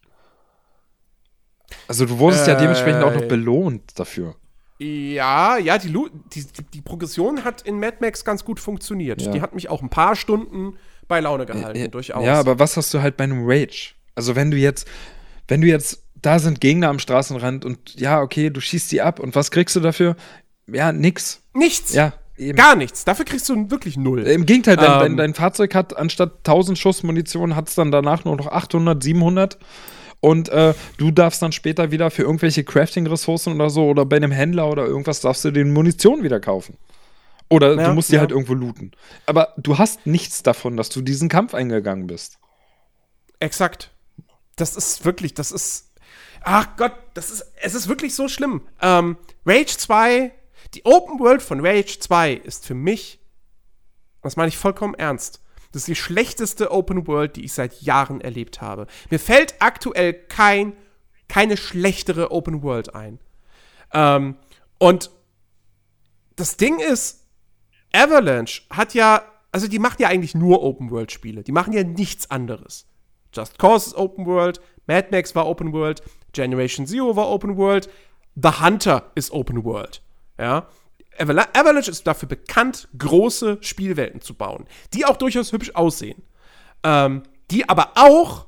Also 1.88 2.06
du 2.06 2.20
wurdest 2.20 2.48
ja 2.48 2.56
Äh, 2.56 2.62
dementsprechend 2.62 3.04
auch 3.04 3.14
noch 3.14 3.28
belohnt 3.28 3.98
dafür. 4.00 4.36
Ja, 4.78 5.58
ja, 5.58 5.78
die, 5.78 5.88
die, 5.90 6.46
die, 6.46 6.64
die 6.74 6.82
Progression 6.82 7.46
hat 7.46 7.62
in 7.62 7.80
Mad 7.80 7.98
Max 8.02 8.26
ganz 8.26 8.44
gut 8.44 8.60
funktioniert. 8.60 9.22
Ja. 9.22 9.32
Die 9.32 9.42
hat 9.42 9.56
mich 9.56 9.70
auch 9.70 9.82
ein 9.82 9.90
paar 9.90 10.16
Stunden 10.16 10.78
bei 11.08 11.20
Laune 11.22 11.46
gehalten, 11.46 11.80
Ja, 11.80 11.88
durchaus. 11.88 12.26
Ja, 12.26 12.40
aber 12.40 12.60
was 12.60 12.76
hast 12.76 12.94
du 12.94 13.02
halt 13.02 13.16
bei 13.16 13.24
einem 13.24 13.44
Rage? 13.46 13.94
Also 14.16 14.36
wenn 14.36 14.52
du 14.52 14.58
jetzt, 14.58 14.88
wenn 15.48 15.62
du 15.62 15.68
jetzt, 15.68 16.04
da 16.22 16.40
sind 16.40 16.60
Gegner 16.60 16.90
am 16.90 17.00
Straßenrand 17.00 17.64
und 17.64 18.00
ja, 18.00 18.22
okay, 18.22 18.50
du 18.50 18.60
schießt 18.60 18.92
die 18.92 19.02
ab 19.02 19.20
und 19.20 19.36
was 19.36 19.52
kriegst 19.52 19.76
du 19.76 19.80
dafür? 19.80 20.16
Ja, 20.68 20.92
nix. 20.92 21.42
nichts. 21.54 21.94
Ja, 21.94 22.14
eben. 22.38 22.58
Gar 22.58 22.76
nichts. 22.76 23.06
Dafür 23.06 23.26
kriegst 23.26 23.48
du 23.48 23.70
wirklich 23.70 23.96
null. 23.98 24.24
Im 24.24 24.46
Gegenteil, 24.46 24.78
dein, 24.78 24.92
Ähm. 24.92 25.00
dein, 25.00 25.18
dein 25.18 25.34
Fahrzeug 25.36 25.76
hat 25.76 25.96
anstatt 25.96 26.40
1000 26.40 26.78
Schuss 26.78 27.04
Munition, 27.04 27.56
hat 27.56 27.70
es 27.70 27.76
dann 27.76 27.92
danach 27.92 28.26
nur 28.26 28.36
noch 28.36 28.48
800, 28.48 29.02
700. 29.02 29.58
Und 30.26 30.50
äh, 30.50 30.74
du 30.98 31.12
darfst 31.12 31.44
dann 31.44 31.52
später 31.52 31.92
wieder 31.92 32.10
für 32.10 32.24
irgendwelche 32.24 32.64
Crafting-Ressourcen 32.64 33.54
oder 33.54 33.70
so 33.70 33.86
oder 33.88 34.06
bei 34.06 34.16
einem 34.16 34.32
Händler 34.32 34.68
oder 34.68 34.84
irgendwas 34.84 35.22
darfst 35.22 35.46
du 35.46 35.52
den 35.52 35.72
Munition 35.72 36.24
wieder 36.24 36.40
kaufen. 36.40 36.80
Oder 37.48 37.76
Ja, 37.76 37.90
du 37.90 37.94
musst 37.94 38.10
die 38.10 38.16
ja. 38.16 38.22
halt 38.22 38.32
irgendwo 38.32 38.56
looten. 38.56 38.90
Aber 39.28 39.54
du 39.58 39.78
hast 39.78 40.08
nichts 40.08 40.42
davon, 40.42 40.78
dass 40.78 40.90
du 40.90 41.02
diesen 41.02 41.30
Kampf 41.30 41.54
eingegangen 41.54 42.08
bist. 42.08 42.40
Exakt. 43.40 43.92
Das 44.56 44.76
ist 44.76 45.06
wirklich, 45.06 45.36
das 45.36 45.52
ist. 45.52 45.92
Ach 46.42 46.76
Gott, 46.76 46.94
das 47.14 47.30
ist. 47.30 47.46
Es 47.62 47.76
ist 47.76 47.88
wirklich 47.88 48.16
so 48.16 48.28
schlimm. 48.28 48.62
Ähm, 48.82 49.18
Rage 49.46 49.78
2, 49.78 50.32
die 50.74 50.86
Open 50.86 51.20
World 51.20 51.44
von 51.44 51.64
Rage 51.64 52.00
2 52.00 52.34
ist 52.34 52.66
für 52.66 52.74
mich, 52.74 53.20
das 54.24 54.38
meine 54.38 54.48
ich 54.48 54.58
vollkommen 54.58 54.96
ernst, 54.96 55.40
das 55.76 55.82
ist 55.82 55.88
die 55.90 55.96
schlechteste 55.96 56.72
Open 56.72 57.06
World, 57.06 57.36
die 57.36 57.44
ich 57.44 57.52
seit 57.52 57.82
Jahren 57.82 58.22
erlebt 58.22 58.62
habe. 58.62 58.88
Mir 59.10 59.20
fällt 59.20 59.56
aktuell 59.60 60.14
kein, 60.14 60.72
keine 61.28 61.58
schlechtere 61.58 62.32
Open 62.32 62.64
World 62.64 62.96
ein. 62.96 63.20
Ähm, 63.92 64.38
und 64.80 65.12
das 66.38 66.56
Ding 66.56 66.80
ist, 66.80 67.28
Avalanche 67.92 68.62
hat 68.70 68.94
ja, 68.94 69.24
also 69.52 69.68
die 69.68 69.80
macht 69.80 70.00
ja 70.00 70.08
eigentlich 70.08 70.34
nur 70.34 70.64
Open 70.64 70.92
World 70.92 71.12
Spiele. 71.12 71.44
Die 71.44 71.52
machen 71.52 71.74
ja 71.74 71.84
nichts 71.84 72.32
anderes. 72.32 72.88
Just 73.34 73.60
Cause 73.60 73.88
ist 73.88 73.96
Open 73.96 74.26
World, 74.26 74.62
Mad 74.88 75.10
Max 75.12 75.36
war 75.36 75.46
Open 75.46 75.74
World, 75.74 76.02
Generation 76.32 76.88
Zero 76.88 77.18
war 77.18 77.30
Open 77.30 77.58
World, 77.58 77.90
The 78.36 78.62
Hunter 78.62 79.12
ist 79.16 79.32
Open 79.32 79.66
World. 79.66 80.02
Ja. 80.40 80.68
Avala 81.18 81.48
Avalanche 81.54 81.92
ist 81.92 82.06
dafür 82.06 82.30
bekannt, 82.30 82.88
große 82.98 83.60
Spielwelten 83.62 84.22
zu 84.22 84.34
bauen, 84.34 84.66
die 84.94 85.06
auch 85.06 85.18
durchaus 85.18 85.52
hübsch 85.52 85.72
aussehen. 85.74 86.22
Ähm, 86.84 87.24
die 87.52 87.68
aber 87.70 87.92
auch 87.96 88.48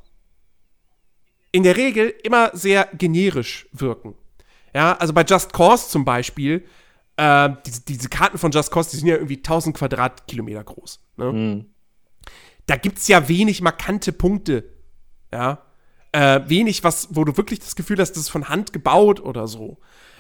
in 1.52 1.64
der 1.64 1.78
Regel 1.78 2.14
immer 2.24 2.52
sehr 2.54 2.90
generisch 2.94 3.68
wirken. 3.72 4.16
Ja, 4.74 4.94
also 4.98 5.14
bei 5.14 5.24
Just 5.24 5.54
Cause 5.54 5.90
zum 5.90 6.06
Beispiel, 6.06 6.66
äh, 7.16 7.50
diese, 7.66 7.82
diese 7.82 8.10
Karten 8.10 8.38
von 8.38 8.52
Just 8.52 8.72
Cause, 8.72 8.92
die 8.92 8.98
sind 8.98 9.08
ja 9.08 9.16
irgendwie 9.16 9.38
1000 9.38 9.76
Quadratkilometer 9.76 10.64
groß. 10.64 11.00
Ne? 11.18 11.66
Da 12.68 12.76
gibt 12.76 13.00
es 13.00 13.08
ja 13.08 13.28
wenig 13.28 13.62
markante 13.62 14.12
Punkte. 14.12 14.66
Ja. 15.32 15.64
Äh, 16.12 16.42
wenig, 16.48 16.84
was, 16.84 17.08
wo 17.12 17.24
du 17.24 17.36
wirklich 17.38 17.60
das 17.60 17.76
Gefühl 17.76 18.00
hast, 18.00 18.12
das 18.12 18.24
ist 18.24 18.30
von 18.30 18.50
Hand 18.50 18.72
gebaut 18.74 19.20
oder 19.20 19.48
so. 19.48 19.80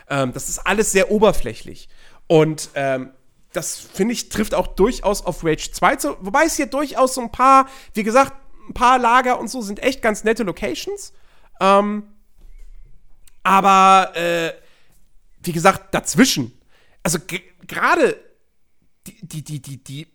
Ähm, 0.09 0.33
das 0.33 0.49
ist 0.49 0.59
alles 0.59 0.91
sehr 0.91 1.11
oberflächlich. 1.11 1.89
Und 2.27 2.69
ähm, 2.75 3.11
das, 3.53 3.75
finde 3.79 4.13
ich, 4.13 4.29
trifft 4.29 4.53
auch 4.53 4.67
durchaus 4.67 5.25
auf 5.25 5.43
Rage 5.43 5.71
2 5.71 5.95
zu. 5.95 6.17
Wobei 6.21 6.45
es 6.45 6.55
hier 6.55 6.67
durchaus 6.67 7.15
so 7.15 7.21
ein 7.21 7.31
paar, 7.31 7.67
wie 7.93 8.03
gesagt, 8.03 8.33
ein 8.69 8.73
paar 8.73 8.99
Lager 8.99 9.39
und 9.39 9.49
so 9.49 9.61
sind 9.61 9.81
echt 9.81 10.01
ganz 10.01 10.23
nette 10.23 10.43
Locations. 10.43 11.13
Ähm, 11.59 12.03
Aber, 13.43 14.15
äh, 14.15 14.53
wie 15.41 15.53
gesagt, 15.53 15.93
dazwischen. 15.93 16.53
Also 17.01 17.19
gerade 17.65 18.19
die, 19.07 19.25
die, 19.25 19.43
die, 19.43 19.61
die, 19.61 19.83
die, 19.83 20.07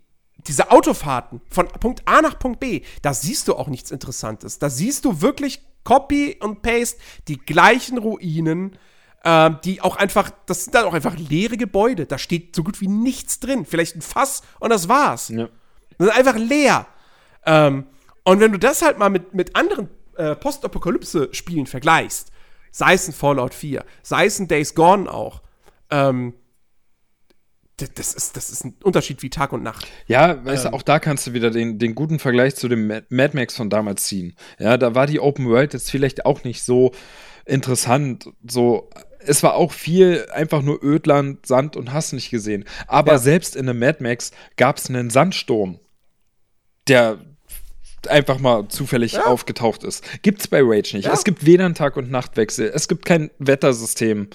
diese 0.46 0.70
Autofahrten 0.70 1.40
von 1.48 1.68
Punkt 1.68 2.02
A 2.06 2.20
nach 2.20 2.38
Punkt 2.38 2.60
B, 2.60 2.82
da 3.00 3.14
siehst 3.14 3.48
du 3.48 3.54
auch 3.54 3.68
nichts 3.68 3.90
Interessantes. 3.90 4.58
Da 4.58 4.68
siehst 4.68 5.04
du 5.06 5.22
wirklich 5.22 5.62
Copy 5.84 6.36
und 6.40 6.62
Paste, 6.62 7.00
die 7.28 7.38
gleichen 7.38 7.98
Ruinen, 7.98 8.78
äh, 9.24 9.50
die 9.64 9.80
auch 9.80 9.96
einfach, 9.96 10.30
das 10.46 10.64
sind 10.64 10.74
dann 10.74 10.84
auch 10.84 10.94
einfach 10.94 11.16
leere 11.16 11.56
Gebäude. 11.56 12.06
Da 12.06 12.18
steht 12.18 12.56
so 12.56 12.62
gut 12.62 12.80
wie 12.80 12.88
nichts 12.88 13.40
drin. 13.40 13.64
Vielleicht 13.64 13.96
ein 13.96 14.02
Fass 14.02 14.42
und 14.60 14.70
das 14.70 14.88
war's. 14.88 15.28
Ja. 15.28 15.48
Das 15.98 16.08
ist 16.08 16.16
einfach 16.16 16.36
leer. 16.36 16.86
Ähm, 17.46 17.86
und 18.24 18.40
wenn 18.40 18.52
du 18.52 18.58
das 18.58 18.82
halt 18.82 18.98
mal 18.98 19.10
mit, 19.10 19.34
mit 19.34 19.56
anderen 19.56 19.88
äh, 20.16 20.34
Postapokalypse-Spielen 20.36 21.66
vergleichst, 21.66 22.30
sei 22.70 22.94
es 22.94 23.08
ein 23.08 23.12
Fallout 23.12 23.54
4, 23.54 23.84
sei 24.02 24.26
es 24.26 24.38
ein 24.38 24.48
Days 24.48 24.74
Gone 24.74 25.12
auch, 25.12 25.42
ähm, 25.90 26.34
das 27.76 28.14
ist, 28.14 28.36
das 28.36 28.50
ist 28.50 28.64
ein 28.64 28.76
Unterschied 28.84 29.22
wie 29.22 29.30
Tag 29.30 29.52
und 29.52 29.62
Nacht. 29.62 29.88
Ja, 30.06 30.44
weißt 30.44 30.66
ähm, 30.66 30.70
du, 30.70 30.76
auch 30.76 30.82
da 30.82 31.00
kannst 31.00 31.26
du 31.26 31.32
wieder 31.32 31.50
den, 31.50 31.78
den 31.78 31.94
guten 31.94 32.18
Vergleich 32.18 32.54
zu 32.54 32.68
dem 32.68 32.86
Mad 32.86 33.36
Max 33.36 33.56
von 33.56 33.70
damals 33.70 34.04
ziehen. 34.04 34.36
Ja, 34.58 34.76
da 34.76 34.94
war 34.94 35.06
die 35.06 35.20
Open 35.20 35.48
World 35.48 35.72
jetzt 35.72 35.90
vielleicht 35.90 36.24
auch 36.24 36.44
nicht 36.44 36.62
so 36.62 36.92
interessant, 37.44 38.30
so 38.48 38.90
es 39.26 39.42
war 39.42 39.54
auch 39.54 39.72
viel 39.72 40.26
einfach 40.32 40.62
nur 40.62 40.82
Ödland, 40.82 41.46
Sand 41.46 41.76
und 41.76 41.92
hast 41.92 42.12
nicht 42.12 42.30
gesehen. 42.30 42.64
Aber 42.86 43.12
ja. 43.12 43.18
selbst 43.18 43.56
in 43.56 43.68
einem 43.68 43.78
Mad 43.78 44.02
Max 44.02 44.32
gab 44.56 44.78
es 44.78 44.88
einen 44.88 45.10
Sandsturm, 45.10 45.78
der 46.88 47.18
einfach 48.08 48.38
mal 48.38 48.68
zufällig 48.68 49.12
ja. 49.12 49.26
aufgetaucht 49.26 49.84
ist. 49.84 50.04
Gibt's 50.22 50.48
bei 50.48 50.60
Rage 50.62 50.96
nicht. 50.96 51.06
Ja. 51.06 51.12
Es 51.12 51.24
gibt 51.24 51.46
weder 51.46 51.64
einen 51.64 51.74
Tag- 51.74 51.96
und 51.96 52.10
Nachtwechsel. 52.10 52.70
Es 52.74 52.88
gibt 52.88 53.04
kein 53.04 53.30
Wettersystem. 53.38 54.28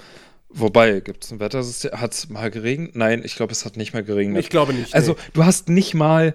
Wobei, 0.48 1.00
gibt 1.00 1.24
es 1.24 1.30
ein 1.30 1.40
Wettersystem? 1.40 1.92
Hat 1.92 2.14
es 2.14 2.28
mal 2.30 2.50
geregnet? 2.50 2.96
Nein, 2.96 3.22
ich 3.24 3.36
glaube, 3.36 3.52
es 3.52 3.64
hat 3.64 3.76
nicht 3.76 3.92
mal 3.92 4.02
geregnet. 4.02 4.42
Ich 4.42 4.50
glaube 4.50 4.72
nicht. 4.72 4.94
Also, 4.94 5.12
nee. 5.12 5.18
du 5.34 5.44
hast 5.44 5.68
nicht 5.68 5.94
mal, 5.94 6.34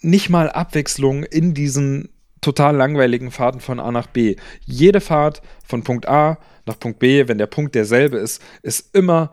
nicht 0.00 0.30
mal 0.30 0.48
Abwechslung 0.50 1.24
in 1.24 1.52
diesen 1.52 2.08
total 2.40 2.76
langweiligen 2.76 3.30
Fahrten 3.30 3.60
von 3.60 3.80
A 3.80 3.90
nach 3.90 4.06
B. 4.06 4.36
Jede 4.64 5.00
Fahrt 5.00 5.42
von 5.64 5.82
Punkt 5.82 6.08
A 6.08 6.38
nach 6.66 6.78
Punkt 6.78 6.98
B, 6.98 7.28
wenn 7.28 7.38
der 7.38 7.46
Punkt 7.46 7.74
derselbe 7.74 8.18
ist, 8.18 8.42
ist 8.62 8.94
immer 8.94 9.32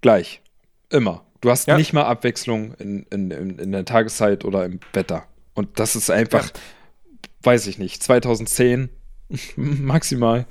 gleich. 0.00 0.42
Immer. 0.88 1.24
Du 1.40 1.50
hast 1.50 1.68
ja. 1.68 1.76
nicht 1.76 1.92
mal 1.92 2.04
Abwechslung 2.04 2.74
in, 2.74 3.04
in, 3.10 3.30
in, 3.30 3.72
der 3.72 3.84
Tageszeit 3.84 4.44
oder 4.44 4.64
im 4.64 4.80
Wetter. 4.92 5.24
Und 5.54 5.78
das 5.78 5.96
ist 5.96 6.10
einfach, 6.10 6.46
ja. 6.46 6.52
weiß 7.42 7.66
ich 7.66 7.78
nicht, 7.78 8.02
2010 8.02 8.90
maximal. 9.56 10.46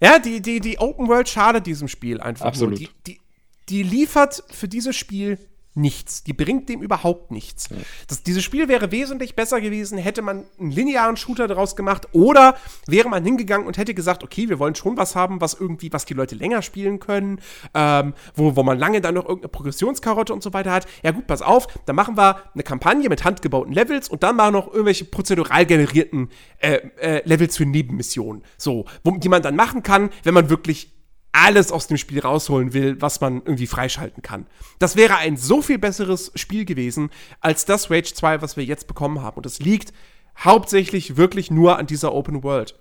Ja, 0.00 0.18
die, 0.18 0.40
die, 0.40 0.60
die 0.60 0.78
Open 0.78 1.08
World 1.08 1.28
schadet 1.28 1.66
diesem 1.66 1.88
Spiel 1.88 2.20
einfach. 2.20 2.46
Absolut. 2.46 2.78
Die, 2.78 2.90
die, 3.06 3.20
die 3.68 3.82
liefert 3.82 4.44
für 4.50 4.68
dieses 4.68 4.94
Spiel 4.96 5.38
nichts. 5.74 6.22
Die 6.22 6.32
bringt 6.32 6.68
dem 6.68 6.82
überhaupt 6.82 7.30
nichts. 7.30 7.68
Das, 8.08 8.22
dieses 8.22 8.42
Spiel 8.44 8.68
wäre 8.68 8.92
wesentlich 8.92 9.34
besser 9.34 9.60
gewesen, 9.60 9.98
hätte 9.98 10.22
man 10.22 10.44
einen 10.58 10.70
linearen 10.70 11.16
Shooter 11.16 11.48
daraus 11.48 11.76
gemacht 11.76 12.08
oder 12.12 12.56
wäre 12.86 13.08
man 13.08 13.24
hingegangen 13.24 13.66
und 13.66 13.76
hätte 13.76 13.94
gesagt, 13.94 14.22
okay, 14.22 14.48
wir 14.48 14.58
wollen 14.58 14.74
schon 14.74 14.96
was 14.96 15.16
haben, 15.16 15.40
was 15.40 15.54
irgendwie, 15.54 15.92
was 15.92 16.04
die 16.04 16.14
Leute 16.14 16.34
länger 16.34 16.62
spielen 16.62 17.00
können, 17.00 17.40
ähm, 17.74 18.14
wo, 18.34 18.56
wo 18.56 18.62
man 18.62 18.78
lange 18.78 19.00
dann 19.00 19.14
noch 19.14 19.24
irgendeine 19.24 19.48
Progressionskarotte 19.48 20.32
und 20.32 20.42
so 20.42 20.52
weiter 20.52 20.72
hat. 20.72 20.86
Ja 21.02 21.10
gut, 21.10 21.26
pass 21.26 21.42
auf, 21.42 21.66
dann 21.86 21.96
machen 21.96 22.16
wir 22.16 22.42
eine 22.54 22.62
Kampagne 22.62 23.08
mit 23.08 23.24
handgebauten 23.24 23.72
Levels 23.72 24.08
und 24.08 24.22
dann 24.22 24.36
mal 24.36 24.52
noch 24.52 24.68
irgendwelche 24.68 25.04
prozedural 25.04 25.66
generierten 25.66 26.30
äh, 26.58 26.80
äh, 27.00 27.22
Levels 27.24 27.56
für 27.56 27.66
Nebenmissionen. 27.66 28.42
So, 28.56 28.84
wo, 29.02 29.10
die 29.16 29.28
man 29.28 29.42
dann 29.42 29.56
machen 29.56 29.82
kann, 29.82 30.10
wenn 30.22 30.34
man 30.34 30.50
wirklich 30.50 30.93
alles 31.34 31.72
aus 31.72 31.88
dem 31.88 31.96
Spiel 31.96 32.20
rausholen 32.20 32.72
will, 32.72 33.00
was 33.02 33.20
man 33.20 33.42
irgendwie 33.44 33.66
freischalten 33.66 34.22
kann. 34.22 34.46
Das 34.78 34.94
wäre 34.94 35.16
ein 35.16 35.36
so 35.36 35.62
viel 35.62 35.78
besseres 35.78 36.30
Spiel 36.36 36.64
gewesen 36.64 37.10
als 37.40 37.64
das 37.64 37.90
Rage 37.90 38.14
2, 38.14 38.40
was 38.40 38.56
wir 38.56 38.64
jetzt 38.64 38.86
bekommen 38.86 39.20
haben. 39.20 39.38
Und 39.38 39.44
das 39.44 39.58
liegt 39.58 39.92
hauptsächlich 40.38 41.16
wirklich 41.16 41.50
nur 41.50 41.76
an 41.76 41.86
dieser 41.86 42.14
Open 42.14 42.44
World. 42.44 42.78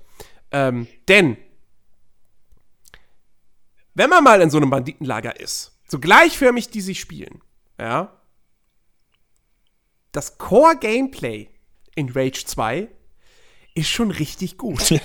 Ähm, 0.52 0.88
denn, 1.08 1.36
wenn 3.96 4.12
man 4.12 4.24
mal 4.24 4.40
in 4.40 4.52
so 4.52 4.58
einem 4.58 4.70
Banditenlager 4.70 5.40
ist, 5.40 5.72
so 5.88 6.00
gleichförmig 6.00 6.70
die 6.70 6.82
sich 6.82 7.00
spielen, 7.00 7.42
ja, 7.80 8.14
das 10.12 10.38
Core-Gameplay 10.38 11.50
in 11.96 12.10
Rage 12.12 12.46
2 12.46 12.88
ist 13.76 13.90
schon 13.90 14.12
richtig 14.12 14.58
gut. 14.58 14.90
Ja, 14.90 15.00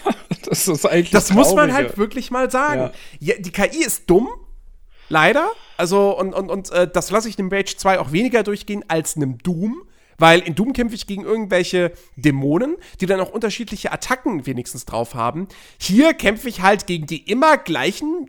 das 0.45 0.69
ist 0.69 0.87
eigentlich. 0.87 1.11
Das 1.11 1.33
muss 1.33 1.55
man 1.55 1.73
halt 1.73 1.97
wirklich 1.99 2.31
mal 2.31 2.51
sagen. 2.51 2.91
Ja. 3.21 3.35
ja 3.35 3.41
die 3.41 3.51
KI 3.51 3.85
ist 3.85 4.09
dumm, 4.09 4.29
leider. 5.09 5.51
Also, 5.77 6.19
und, 6.19 6.35
und, 6.35 6.51
und 6.51 6.71
äh, 6.71 6.89
das 6.91 7.11
lasse 7.11 7.29
ich 7.29 7.37
dem 7.37 7.49
Rage 7.49 7.77
2 7.77 7.99
auch 7.99 8.13
weniger 8.13 8.43
durchgehen 8.43 8.85
als 8.89 9.17
einem 9.17 9.39
Doom. 9.39 9.83
Weil 10.21 10.41
in 10.41 10.57
Doom 10.57 10.73
kämpfe 10.73 10.97
ich 10.97 11.07
gegen 11.07 11.23
irgendwelche 11.23 11.93
Dämonen, 12.17 12.77
die 13.01 13.07
dann 13.07 13.21
auch 13.21 13.31
unterschiedliche 13.31 13.93
Attacken 13.93 14.47
wenigstens 14.47 14.85
drauf 14.85 15.15
haben. 15.15 15.47
Hier 15.79 16.13
kämpfe 16.13 16.49
ich 16.49 16.61
halt 16.61 16.89
gegen 16.89 17.07
die 17.07 17.31
immer 17.31 17.57
gleichen 17.57 18.29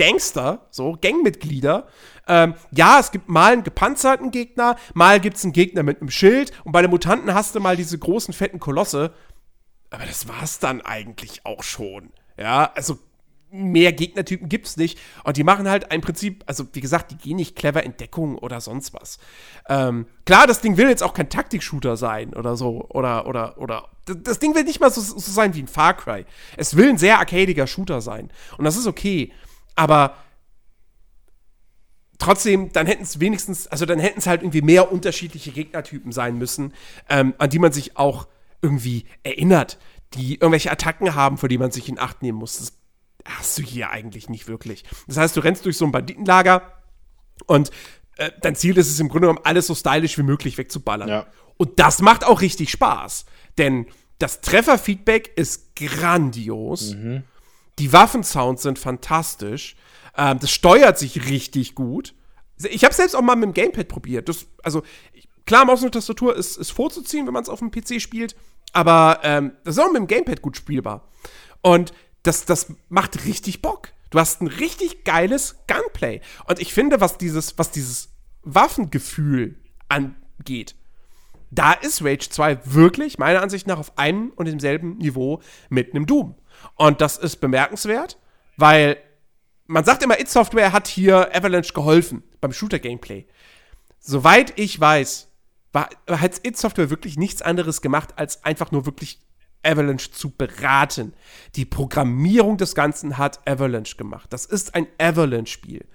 Gangster, 0.00 0.68
so 0.70 0.96
Gangmitglieder. 1.00 1.88
Ähm, 2.26 2.54
ja, 2.70 3.00
es 3.00 3.10
gibt 3.10 3.28
mal 3.28 3.52
einen 3.52 3.64
gepanzerten 3.64 4.30
Gegner, 4.30 4.76
mal 4.94 5.20
gibt 5.20 5.36
es 5.36 5.44
einen 5.44 5.52
Gegner 5.52 5.82
mit 5.82 6.00
einem 6.00 6.10
Schild 6.10 6.52
und 6.64 6.72
bei 6.72 6.80
den 6.80 6.90
Mutanten 6.90 7.34
hast 7.34 7.54
du 7.54 7.60
mal 7.60 7.76
diese 7.76 7.98
großen, 7.98 8.32
fetten 8.32 8.60
Kolosse. 8.60 9.12
Aber 9.90 10.06
das 10.06 10.28
war's 10.28 10.58
dann 10.58 10.80
eigentlich 10.80 11.44
auch 11.44 11.62
schon. 11.62 12.12
Ja, 12.36 12.72
also 12.74 12.98
mehr 13.52 13.92
Gegnertypen 13.92 14.48
gibt's 14.48 14.76
nicht. 14.76 14.98
Und 15.24 15.36
die 15.36 15.44
machen 15.44 15.68
halt 15.68 15.92
im 15.92 16.00
Prinzip, 16.00 16.44
also 16.46 16.66
wie 16.72 16.80
gesagt, 16.80 17.10
die 17.10 17.16
gehen 17.16 17.36
nicht 17.36 17.56
clever 17.56 17.82
in 17.82 17.96
Deckung 17.96 18.38
oder 18.38 18.60
sonst 18.60 18.94
was. 18.94 19.18
Ähm, 19.68 20.06
klar, 20.24 20.46
das 20.46 20.60
Ding 20.60 20.76
will 20.76 20.88
jetzt 20.88 21.02
auch 21.02 21.14
kein 21.14 21.28
Taktik-Shooter 21.28 21.96
sein 21.96 22.34
oder 22.34 22.56
so. 22.56 22.86
Oder, 22.88 23.26
oder, 23.26 23.58
oder. 23.58 23.88
Das 24.06 24.38
Ding 24.38 24.54
will 24.54 24.64
nicht 24.64 24.80
mal 24.80 24.90
so, 24.90 25.00
so 25.00 25.18
sein 25.18 25.54
wie 25.54 25.62
ein 25.62 25.68
Far 25.68 25.94
Cry. 25.94 26.24
Es 26.56 26.76
will 26.76 26.88
ein 26.88 26.98
sehr 26.98 27.18
arcadiger 27.18 27.66
Shooter 27.66 28.00
sein. 28.00 28.30
Und 28.56 28.64
das 28.64 28.76
ist 28.76 28.86
okay. 28.86 29.32
Aber 29.74 30.14
trotzdem, 32.18 32.72
dann 32.72 32.86
hätten 32.86 33.02
es 33.02 33.18
wenigstens, 33.18 33.66
also 33.66 33.86
dann 33.86 33.98
hätten 33.98 34.20
es 34.20 34.26
halt 34.26 34.42
irgendwie 34.42 34.62
mehr 34.62 34.92
unterschiedliche 34.92 35.50
Gegnertypen 35.50 36.12
sein 36.12 36.38
müssen, 36.38 36.72
ähm, 37.08 37.34
an 37.38 37.50
die 37.50 37.58
man 37.58 37.72
sich 37.72 37.96
auch 37.96 38.28
irgendwie 38.62 39.06
erinnert, 39.22 39.78
die 40.14 40.34
irgendwelche 40.34 40.70
Attacken 40.70 41.14
haben, 41.14 41.38
vor 41.38 41.48
die 41.48 41.58
man 41.58 41.70
sich 41.70 41.88
in 41.88 41.98
Acht 41.98 42.22
nehmen 42.22 42.38
muss. 42.38 42.58
Das 42.58 42.72
hast 43.24 43.58
du 43.58 43.62
hier 43.62 43.90
eigentlich 43.90 44.28
nicht 44.28 44.48
wirklich. 44.48 44.84
Das 45.06 45.16
heißt, 45.16 45.36
du 45.36 45.40
rennst 45.40 45.64
durch 45.64 45.76
so 45.76 45.84
ein 45.84 45.92
Banditenlager 45.92 46.62
und 47.46 47.70
äh, 48.16 48.30
dein 48.40 48.56
Ziel 48.56 48.76
ist 48.76 48.90
es 48.90 49.00
im 49.00 49.08
Grunde 49.08 49.28
genommen, 49.28 49.44
alles 49.44 49.66
so 49.66 49.74
stylisch 49.74 50.18
wie 50.18 50.22
möglich 50.22 50.58
wegzuballern. 50.58 51.08
Ja. 51.08 51.26
Und 51.56 51.78
das 51.78 52.00
macht 52.00 52.24
auch 52.24 52.40
richtig 52.40 52.70
Spaß. 52.70 53.24
Denn 53.58 53.86
das 54.18 54.40
Trefferfeedback 54.40 55.32
ist 55.36 55.76
grandios. 55.76 56.94
Mhm. 56.94 57.22
Die 57.78 57.92
Waffensounds 57.92 58.62
sind 58.62 58.78
fantastisch. 58.78 59.76
Ähm, 60.16 60.38
das 60.38 60.50
steuert 60.50 60.98
sich 60.98 61.28
richtig 61.28 61.74
gut. 61.74 62.14
Ich 62.58 62.84
habe 62.84 62.92
selbst 62.92 63.14
auch 63.14 63.22
mal 63.22 63.36
mit 63.36 63.44
dem 63.44 63.54
Gamepad 63.54 63.88
probiert. 63.88 64.28
Das, 64.28 64.46
also 64.62 64.82
Klar, 65.50 65.64
Maus 65.64 65.82
und 65.82 65.90
Tastatur 65.90 66.36
ist, 66.36 66.56
ist 66.58 66.70
vorzuziehen, 66.70 67.26
wenn 67.26 67.32
man 67.32 67.42
es 67.42 67.48
auf 67.48 67.58
dem 67.58 67.72
PC 67.72 68.00
spielt, 68.00 68.36
aber 68.72 69.20
ähm, 69.22 69.52
das 69.64 69.76
ist 69.76 69.82
auch 69.82 69.92
mit 69.92 69.96
dem 69.96 70.06
Gamepad 70.06 70.42
gut 70.42 70.56
spielbar. 70.56 71.08
Und 71.62 71.92
das, 72.22 72.44
das 72.44 72.72
macht 72.88 73.24
richtig 73.26 73.62
Bock. 73.62 73.92
Du 74.10 74.18
hast 74.18 74.40
ein 74.42 74.48
richtig 74.48 75.04
geiles 75.04 75.56
Gunplay. 75.68 76.20
Und 76.46 76.60
ich 76.60 76.74
finde, 76.74 77.00
was 77.00 77.18
dieses, 77.18 77.58
was 77.58 77.70
dieses 77.70 78.10
Waffengefühl 78.42 79.56
angeht, 79.88 80.74
da 81.50 81.72
ist 81.72 82.04
Rage 82.04 82.28
2 82.30 82.74
wirklich, 82.74 83.18
meiner 83.18 83.42
Ansicht 83.42 83.66
nach, 83.66 83.78
auf 83.78 83.98
einem 83.98 84.30
und 84.36 84.46
demselben 84.46 84.98
Niveau 84.98 85.40
mit 85.68 85.94
einem 85.94 86.06
Doom. 86.06 86.36
Und 86.76 87.00
das 87.00 87.18
ist 87.18 87.36
bemerkenswert, 87.36 88.18
weil 88.56 88.96
man 89.66 89.84
sagt 89.84 90.02
immer, 90.02 90.18
It 90.20 90.28
Software 90.28 90.72
hat 90.72 90.88
hier 90.88 91.34
Avalanche 91.34 91.72
geholfen 91.72 92.22
beim 92.40 92.52
Shooter-Gameplay. 92.52 93.26
Soweit 94.00 94.58
ich 94.58 94.80
weiß, 94.80 95.29
war, 95.72 95.88
hat 96.08 96.44
It 96.46 96.56
Software 96.56 96.90
wirklich 96.90 97.16
nichts 97.16 97.42
anderes 97.42 97.80
gemacht, 97.80 98.14
als 98.16 98.44
einfach 98.44 98.72
nur 98.72 98.86
wirklich 98.86 99.20
Avalanche 99.62 100.10
zu 100.10 100.30
beraten. 100.30 101.14
Die 101.54 101.64
Programmierung 101.64 102.56
des 102.56 102.74
Ganzen 102.74 103.18
hat 103.18 103.46
Avalanche 103.46 103.96
gemacht. 103.96 104.32
Das 104.32 104.46
ist 104.46 104.74
ein 104.74 104.86
Avalanche-Spiel. 104.98 105.86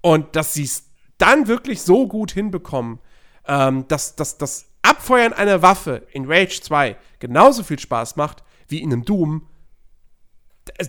Und 0.00 0.36
dass 0.36 0.54
sie 0.54 0.64
es 0.64 0.84
dann 1.16 1.48
wirklich 1.48 1.82
so 1.82 2.06
gut 2.06 2.30
hinbekommen, 2.30 3.00
ähm, 3.46 3.88
dass, 3.88 4.14
dass 4.14 4.38
das 4.38 4.66
Abfeuern 4.82 5.32
einer 5.32 5.62
Waffe 5.62 6.06
in 6.12 6.30
Rage 6.30 6.60
2 6.60 6.96
genauso 7.18 7.62
viel 7.62 7.78
Spaß 7.78 8.16
macht 8.16 8.44
wie 8.68 8.80
in 8.80 8.92
einem 8.92 9.04
Doom, 9.04 9.46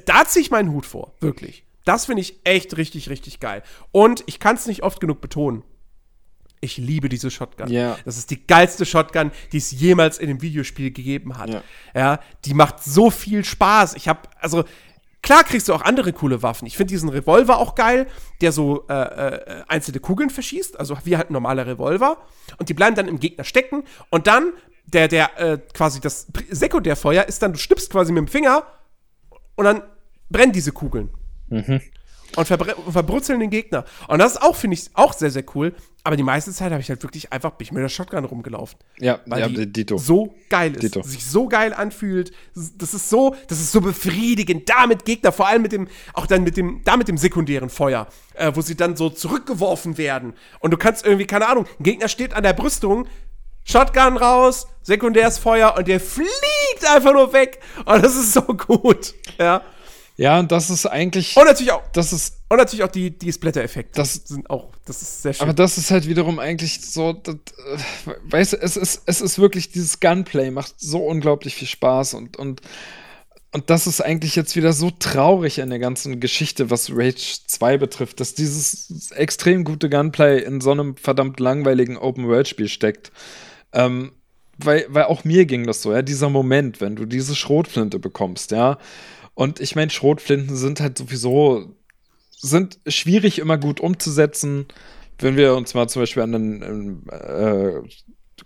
da 0.05 0.25
ziehe 0.25 0.43
ich 0.43 0.51
meinen 0.51 0.71
Hut 0.71 0.85
vor. 0.85 1.13
Wirklich. 1.21 1.65
Das 1.85 2.05
finde 2.05 2.21
ich 2.21 2.41
echt 2.43 2.77
richtig, 2.77 3.09
richtig 3.09 3.39
geil. 3.39 3.63
Und 3.91 4.23
ich 4.27 4.39
kann 4.39 4.57
es 4.57 4.67
nicht 4.67 4.83
oft 4.83 4.99
genug 4.99 5.21
betonen 5.21 5.63
ich 6.61 6.77
liebe 6.77 7.09
diese 7.09 7.31
Shotgun. 7.31 7.69
Ja. 7.69 7.97
Das 8.05 8.17
ist 8.17 8.29
die 8.31 8.45
geilste 8.45 8.85
Shotgun, 8.85 9.31
die 9.51 9.57
es 9.57 9.71
jemals 9.71 10.17
in 10.17 10.29
einem 10.29 10.41
Videospiel 10.41 10.91
gegeben 10.91 11.37
hat. 11.37 11.49
Ja, 11.49 11.63
ja 11.95 12.19
die 12.45 12.53
macht 12.53 12.83
so 12.83 13.09
viel 13.11 13.43
Spaß. 13.45 13.95
Ich 13.95 14.07
habe 14.07 14.21
also 14.39 14.63
klar 15.21 15.43
kriegst 15.43 15.69
du 15.69 15.73
auch 15.73 15.81
andere 15.81 16.13
coole 16.13 16.43
Waffen. 16.43 16.65
Ich 16.65 16.77
finde 16.77 16.91
diesen 16.91 17.09
Revolver 17.09 17.57
auch 17.57 17.75
geil, 17.75 18.07
der 18.41 18.51
so 18.51 18.85
äh, 18.89 18.93
äh, 18.93 19.63
einzelne 19.67 19.99
Kugeln 19.99 20.29
verschießt, 20.29 20.79
also 20.79 20.97
wie 21.03 21.17
halt 21.17 21.29
ein 21.29 21.33
normaler 21.33 21.65
Revolver. 21.65 22.17
Und 22.57 22.69
die 22.69 22.73
bleiben 22.73 22.95
dann 22.95 23.07
im 23.07 23.19
Gegner 23.19 23.43
stecken. 23.43 23.83
Und 24.09 24.27
dann, 24.27 24.53
der, 24.85 25.07
der, 25.07 25.39
äh, 25.39 25.57
quasi 25.73 25.99
das 25.99 26.27
Sekundärfeuer 26.49 27.23
ist 27.23 27.41
dann, 27.41 27.53
du 27.53 27.59
schnippst 27.59 27.91
quasi 27.91 28.11
mit 28.11 28.21
dem 28.21 28.27
Finger 28.27 28.63
und 29.55 29.65
dann 29.65 29.83
brennen 30.29 30.51
diese 30.51 30.71
Kugeln. 30.71 31.09
Mhm 31.47 31.81
und, 32.35 32.45
verbrutzeln 32.45 33.39
den 33.39 33.49
Gegner. 33.49 33.85
Und 34.07 34.19
das 34.19 34.33
ist 34.33 34.41
auch, 34.41 34.55
finde 34.55 34.75
ich, 34.75 34.89
auch 34.93 35.13
sehr, 35.13 35.31
sehr 35.31 35.43
cool. 35.55 35.73
Aber 36.03 36.15
die 36.15 36.23
meiste 36.23 36.51
Zeit 36.51 36.71
habe 36.71 36.81
ich 36.81 36.89
halt 36.89 37.03
wirklich 37.03 37.33
einfach, 37.33 37.51
bin 37.51 37.65
ich 37.65 37.71
mit 37.71 37.83
der 37.83 37.89
Shotgun 37.89 38.23
rumgelaufen. 38.23 38.79
Ja, 38.99 39.19
weil 39.25 39.39
ja, 39.41 39.47
die 39.47 39.71
Dito. 39.71 39.97
so 39.97 40.33
geil 40.49 40.73
ist. 40.73 40.83
Dito. 40.83 41.01
Sich 41.03 41.25
so 41.25 41.47
geil 41.47 41.73
anfühlt. 41.73 42.31
Das 42.55 42.93
ist 42.93 43.09
so, 43.09 43.35
das 43.47 43.59
ist 43.59 43.71
so 43.71 43.81
befriedigend. 43.81 44.69
Damit 44.69 45.03
Gegner, 45.05 45.31
vor 45.31 45.47
allem 45.47 45.61
mit 45.61 45.71
dem, 45.71 45.87
auch 46.13 46.25
dann 46.25 46.43
mit 46.43 46.55
dem, 46.55 46.81
da 46.85 46.95
mit 46.95 47.09
dem 47.09 47.17
sekundären 47.17 47.69
Feuer, 47.69 48.07
äh, 48.35 48.51
wo 48.55 48.61
sie 48.61 48.75
dann 48.75 48.95
so 48.95 49.09
zurückgeworfen 49.09 49.97
werden. 49.97 50.33
Und 50.59 50.71
du 50.71 50.77
kannst 50.77 51.05
irgendwie, 51.05 51.27
keine 51.27 51.47
Ahnung, 51.47 51.65
ein 51.79 51.83
Gegner 51.83 52.07
steht 52.07 52.33
an 52.33 52.43
der 52.43 52.53
Brüstung, 52.53 53.07
Shotgun 53.65 54.17
raus, 54.17 54.67
sekundäres 54.81 55.37
Feuer 55.37 55.75
und 55.77 55.87
der 55.87 55.99
fliegt 55.99 56.29
einfach 56.91 57.13
nur 57.13 57.33
weg. 57.33 57.59
Und 57.85 58.03
das 58.03 58.15
ist 58.15 58.33
so 58.33 58.41
gut. 58.41 59.13
Ja. 59.37 59.61
Ja, 60.19 60.37
und 60.37 60.51
das 60.51 60.69
ist 60.69 60.85
eigentlich. 60.85 61.37
Und 61.37 61.45
natürlich 61.45 61.71
auch. 61.71 61.81
Das 61.93 62.11
ist. 62.11 62.39
Und 62.49 62.57
natürlich 62.57 62.83
auch 62.83 62.91
die, 62.91 63.17
die 63.17 63.31
Splatter-Effekte. 63.31 63.93
Das 63.95 64.15
sind 64.15 64.49
auch. 64.49 64.73
Das 64.85 65.01
ist 65.01 65.21
sehr 65.21 65.33
schön. 65.33 65.43
Aber 65.43 65.53
das 65.53 65.77
ist 65.77 65.91
halt 65.91 66.09
wiederum 66.09 66.39
eigentlich 66.39 66.81
so. 66.81 67.13
Das, 67.13 67.35
äh, 67.35 68.11
weißt 68.23 68.53
du, 68.53 68.57
es 68.57 68.75
ist, 68.75 69.03
es 69.05 69.21
ist 69.21 69.39
wirklich 69.39 69.71
dieses 69.71 70.01
Gunplay, 70.01 70.51
macht 70.51 70.73
so 70.77 71.05
unglaublich 71.05 71.55
viel 71.55 71.69
Spaß 71.69 72.15
und, 72.15 72.35
und, 72.35 72.59
und 73.53 73.69
das 73.69 73.87
ist 73.87 74.01
eigentlich 74.01 74.35
jetzt 74.35 74.57
wieder 74.57 74.73
so 74.73 74.91
traurig 74.91 75.57
in 75.59 75.69
der 75.69 75.79
ganzen 75.79 76.19
Geschichte, 76.19 76.69
was 76.69 76.91
Rage 76.91 77.37
2 77.47 77.77
betrifft, 77.77 78.19
dass 78.19 78.33
dieses 78.33 79.11
extrem 79.11 79.63
gute 79.63 79.89
Gunplay 79.89 80.43
in 80.43 80.59
so 80.59 80.71
einem 80.71 80.97
verdammt 80.97 81.39
langweiligen 81.39 81.95
Open-World-Spiel 81.95 82.67
steckt. 82.67 83.13
Ähm, 83.71 84.11
weil, 84.57 84.85
weil 84.89 85.05
auch 85.05 85.23
mir 85.23 85.45
ging 85.45 85.65
das 85.65 85.81
so, 85.81 85.93
ja, 85.93 86.01
dieser 86.01 86.29
Moment, 86.29 86.81
wenn 86.81 86.97
du 86.97 87.05
diese 87.05 87.37
Schrotflinte 87.37 87.99
bekommst, 87.99 88.51
ja 88.51 88.77
und 89.39 89.61
ich 89.61 89.73
meine, 89.73 89.89
Schrotflinten 89.89 90.57
sind 90.57 90.81
halt 90.81 90.97
sowieso, 90.97 91.73
sind 92.29 92.77
schwierig 92.85 93.39
immer 93.39 93.57
gut 93.57 93.79
umzusetzen. 93.79 94.65
Wenn 95.17 95.37
wir 95.37 95.55
uns 95.55 95.73
mal 95.73 95.87
zum 95.87 96.01
Beispiel 96.01 96.23
an 96.23 96.33
den 96.33 97.07
äh, 97.07 97.81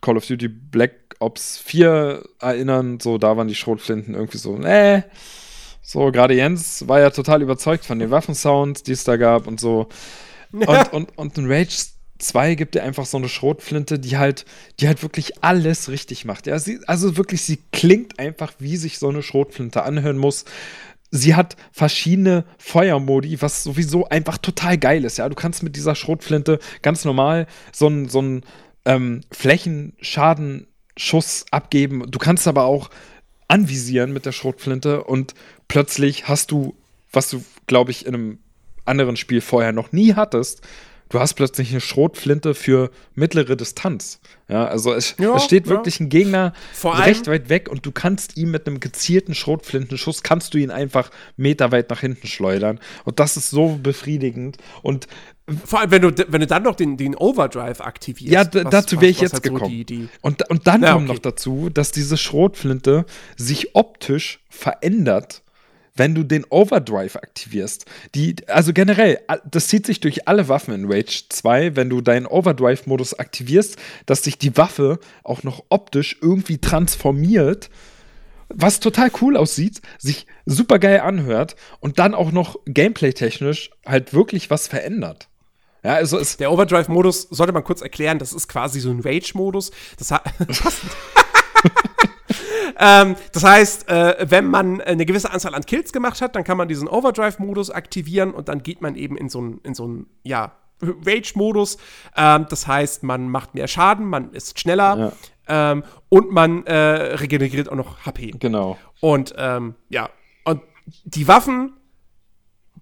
Call 0.02 0.18
of 0.18 0.28
Duty 0.28 0.50
Black 0.50 0.94
Ops 1.18 1.58
4 1.58 2.24
erinnern, 2.40 3.00
so 3.00 3.18
da 3.18 3.36
waren 3.36 3.48
die 3.48 3.56
Schrotflinten 3.56 4.14
irgendwie 4.14 4.38
so, 4.38 4.56
äh, 4.62 5.02
so 5.82 6.12
gerade 6.12 6.36
Jens 6.36 6.88
war 6.88 7.00
ja 7.00 7.10
total 7.10 7.42
überzeugt 7.42 7.86
von 7.86 7.98
den 7.98 8.12
Waffensounds, 8.12 8.84
die 8.84 8.92
es 8.92 9.04
da 9.04 9.18
gab 9.18 9.48
und 9.48 9.60
so. 9.60 9.90
Und, 10.52 10.94
und, 10.94 11.18
und 11.18 11.38
in 11.40 11.52
Rage 11.52 11.93
2 12.24 12.56
gibt 12.56 12.74
dir 12.76 12.84
einfach 12.84 13.06
so 13.06 13.18
eine 13.18 13.30
Schrotflinte, 13.30 14.00
die 14.00 14.18
halt, 14.18 14.46
die 14.80 14.88
halt 14.88 15.04
wirklich 15.04 15.44
alles 15.44 15.90
richtig 15.90 16.26
macht. 16.26 16.48
Ja, 16.48 16.58
sie, 16.60 16.80
also 16.88 17.18
wirklich, 17.18 17.44
sie 17.44 17.60
klingt 17.72 18.20
einfach, 18.20 18.54
wie 18.60 18.78
sich 18.78 19.00
so 19.00 19.10
eine 19.10 19.22
Schrotflinte 19.22 19.84
anhören 19.84 20.18
muss. 20.18 20.46
Sie 21.12 21.36
hat 21.36 21.58
verschiedene 21.72 22.46
Feuermodi, 22.58 23.42
was 23.42 23.64
sowieso 23.64 24.10
einfach 24.10 24.38
total 24.40 24.78
geil 24.78 25.06
ist. 25.06 25.18
Ja, 25.18 25.30
du 25.30 25.36
kannst 25.36 25.62
mit 25.62 25.76
dieser 25.76 25.94
Schrotflinte 25.96 26.58
ganz 26.82 27.06
normal 27.06 27.46
so 27.72 27.86
einen 27.86 28.10
so 28.10 28.42
ähm, 28.86 29.22
Flächenschadenschuss 29.32 31.46
abgeben. 31.52 32.10
Du 32.10 32.18
kannst 32.18 32.48
aber 32.48 32.64
auch 32.64 32.90
anvisieren 33.48 34.12
mit 34.14 34.26
der 34.26 34.32
Schrotflinte 34.32 35.04
und 35.04 35.36
plötzlich 35.68 36.28
hast 36.28 36.50
du, 36.50 36.76
was 37.12 37.30
du, 37.30 37.46
glaube 37.68 37.92
ich, 37.92 38.08
in 38.08 38.16
einem 38.16 38.40
anderen 38.86 39.16
Spiel 39.16 39.42
vorher 39.42 39.72
noch 39.72 39.92
nie 39.92 40.16
hattest, 40.16 40.64
du 41.14 41.20
hast 41.20 41.36
plötzlich 41.36 41.70
eine 41.70 41.80
Schrotflinte 41.80 42.56
für 42.56 42.90
mittlere 43.14 43.56
Distanz. 43.56 44.20
Ja, 44.50 44.66
also 44.66 44.94
es, 44.94 45.16
ja, 45.20 45.36
es 45.36 45.44
steht 45.44 45.68
wirklich 45.68 46.00
ja. 46.00 46.06
ein 46.06 46.10
Gegner 46.10 46.54
Vor 46.74 46.98
recht 46.98 47.28
weit 47.28 47.50
weg 47.50 47.70
und 47.70 47.86
du 47.86 47.92
kannst 47.92 48.36
ihm 48.36 48.50
mit 48.50 48.66
einem 48.66 48.80
gezielten 48.80 49.36
Schrotflintenschuss 49.36 50.24
kannst 50.24 50.54
du 50.54 50.58
ihn 50.58 50.72
einfach 50.72 51.12
meterweit 51.38 51.92
nach 51.92 52.00
hinten 52.00 52.28
schleudern 52.28 52.80
und 53.06 53.20
das 53.20 53.38
ist 53.38 53.52
so 53.52 53.80
befriedigend 53.82 54.58
und 54.82 55.08
vor 55.66 55.82
allem, 55.82 55.92
wenn 55.92 56.02
du, 56.02 56.12
wenn 56.30 56.40
du 56.42 56.48
dann 56.48 56.64
noch 56.64 56.76
den, 56.76 56.96
den 56.96 57.16
Overdrive 57.16 57.82
aktivierst. 57.82 58.32
Ja, 58.56 58.64
was, 58.64 58.72
dazu 58.72 59.02
wäre 59.02 59.12
ich 59.12 59.20
jetzt 59.20 59.34
halt 59.34 59.44
gekommen. 59.44 59.66
So 59.66 59.68
die, 59.68 59.86
die 59.86 60.10
und, 60.22 60.50
und 60.50 60.68
dann 60.68 60.82
ja, 60.82 60.94
kommt 60.94 61.10
okay. 61.10 61.16
noch 61.16 61.22
dazu, 61.22 61.70
dass 61.70 61.92
diese 61.92 62.16
Schrotflinte 62.16 63.06
sich 63.36 63.76
optisch 63.76 64.40
verändert 64.50 65.43
wenn 65.96 66.16
du 66.16 66.24
den 66.24 66.46
Overdrive 66.50 67.18
aktivierst. 67.18 67.86
Die, 68.16 68.36
also 68.48 68.74
generell, 68.74 69.20
das 69.50 69.68
zieht 69.68 69.86
sich 69.86 70.00
durch 70.00 70.28
alle 70.28 70.48
Waffen 70.50 70.74
in 70.74 70.92
Rage 70.92 71.26
2, 71.30 71.76
wenn 71.76 71.90
du 71.90 72.02
deinen 72.02 72.26
Overdrive-Modus 72.26 73.20
aktivierst, 73.20 73.78
dass 74.06 74.24
sich 74.24 74.38
die 74.38 74.58
Waffe 74.58 75.00
auch 75.24 75.44
noch 75.44 75.64
optisch 75.70 76.18
irgendwie 76.22 76.58
transformiert 76.58 77.70
was 78.56 78.80
total 78.80 79.10
cool 79.22 79.36
aussieht, 79.36 79.82
sich 79.98 80.28
super 80.46 80.78
geil 80.78 81.00
anhört 81.00 81.56
und 81.80 81.98
dann 81.98 82.14
auch 82.14 82.32
noch 82.32 82.58
gameplay-technisch 82.66 83.72
halt 83.86 84.14
wirklich 84.14 84.50
was 84.50 84.68
verändert. 84.68 85.28
Ja, 85.84 85.96
also 85.96 86.18
es 86.18 86.38
Der 86.38 86.52
Overdrive-Modus 86.52 87.24
sollte 87.24 87.52
man 87.52 87.64
kurz 87.64 87.82
erklären, 87.82 88.20
das 88.20 88.32
ist 88.32 88.48
quasi 88.48 88.80
so 88.80 88.90
ein 88.90 89.02
Rage-Modus. 89.02 89.72
Das 89.98 90.12
hat. 90.12 90.24
ähm, 92.80 93.16
das 93.32 93.44
heißt, 93.44 93.90
äh, 93.90 94.26
wenn 94.30 94.46
man 94.46 94.82
eine 94.82 95.06
gewisse 95.06 95.32
Anzahl 95.32 95.56
an 95.56 95.66
Kills 95.66 95.92
gemacht 95.92 96.22
hat, 96.22 96.36
dann 96.36 96.44
kann 96.44 96.58
man 96.58 96.68
diesen 96.68 96.88
Overdrive-Modus 96.88 97.70
aktivieren 97.70 98.34
und 98.34 98.50
dann 98.50 98.64
geht 98.64 98.82
man 98.82 98.96
eben 98.96 99.18
in 99.18 99.30
so 99.30 99.40
einen, 99.40 99.60
in 99.64 99.74
so 99.74 99.84
einen, 99.84 100.08
ja, 100.24 100.54
Rage-Modus. 100.82 101.78
Ähm, 102.16 102.46
das 102.50 102.68
heißt, 102.68 103.04
man 103.04 103.30
macht 103.30 103.56
mehr 103.56 103.68
Schaden, 103.68 104.06
man 104.06 104.32
ist 104.32 104.60
schneller 104.60 105.14
ja. 105.48 105.72
ähm, 105.72 105.84
und 106.10 106.32
man 106.32 106.66
äh, 106.66 106.76
regeneriert 106.76 107.70
auch 107.70 107.76
noch 107.76 108.06
HP. 108.06 108.32
Genau. 108.40 108.78
Und 109.00 109.34
ähm, 109.38 109.76
ja, 109.90 110.10
und 110.44 110.62
die 111.06 111.28
Waffen, 111.28 111.74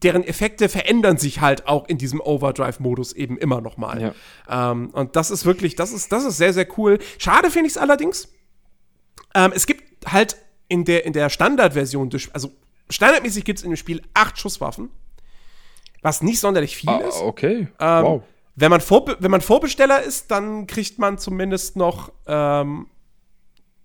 deren 0.04 0.24
Effekte 0.24 0.68
verändern 0.68 1.18
sich 1.18 1.42
halt 1.42 1.68
auch 1.68 1.88
in 1.88 1.98
diesem 1.98 2.22
Overdrive-Modus 2.22 3.14
eben 3.14 3.38
immer 3.38 3.62
noch 3.62 3.78
mal. 3.78 4.02
Ja. 4.50 4.72
Ähm, 4.72 4.90
und 4.92 5.16
das 5.16 5.30
ist 5.30 5.46
wirklich, 5.46 5.76
das 5.76 5.92
ist, 5.92 6.12
das 6.12 6.26
ist 6.26 6.38
sehr, 6.38 6.54
sehr 6.54 6.68
cool. 6.78 6.98
Schade 7.20 7.52
finde 7.52 7.68
ich 7.68 7.74
es 7.74 7.78
allerdings, 7.78 8.30
ähm, 9.36 9.52
es 9.56 9.66
gibt 9.66 10.12
halt 10.12 10.38
in 10.68 10.86
der, 10.86 11.06
in 11.06 11.14
der 11.14 11.30
Standardversion, 11.30 12.10
also 12.34 12.52
standardmäßig 12.90 13.44
gibt 13.44 13.60
es 13.60 13.66
in 13.66 13.72
dem 13.72 13.78
Spiel 13.78 14.02
acht 14.14 14.38
Schusswaffen, 14.38 14.90
was 16.02 16.22
nicht 16.22 16.40
sonderlich 16.40 16.76
viel 16.76 16.90
ah, 16.90 17.00
ist. 17.00 17.22
Okay. 17.22 17.68
Ähm, 17.80 18.04
wow. 18.04 18.24
Wenn 18.56 18.70
man, 18.70 18.82
Vorbe 18.82 19.18
wenn 19.20 19.32
man 19.32 19.42
Vorbesteller 19.42 20.02
ist, 20.02 20.30
dann 20.32 20.68
kriegt 20.68 21.00
man 21.00 21.18
zumindest 21.18 21.76
noch. 21.78 22.12
Ähm, 22.28 22.88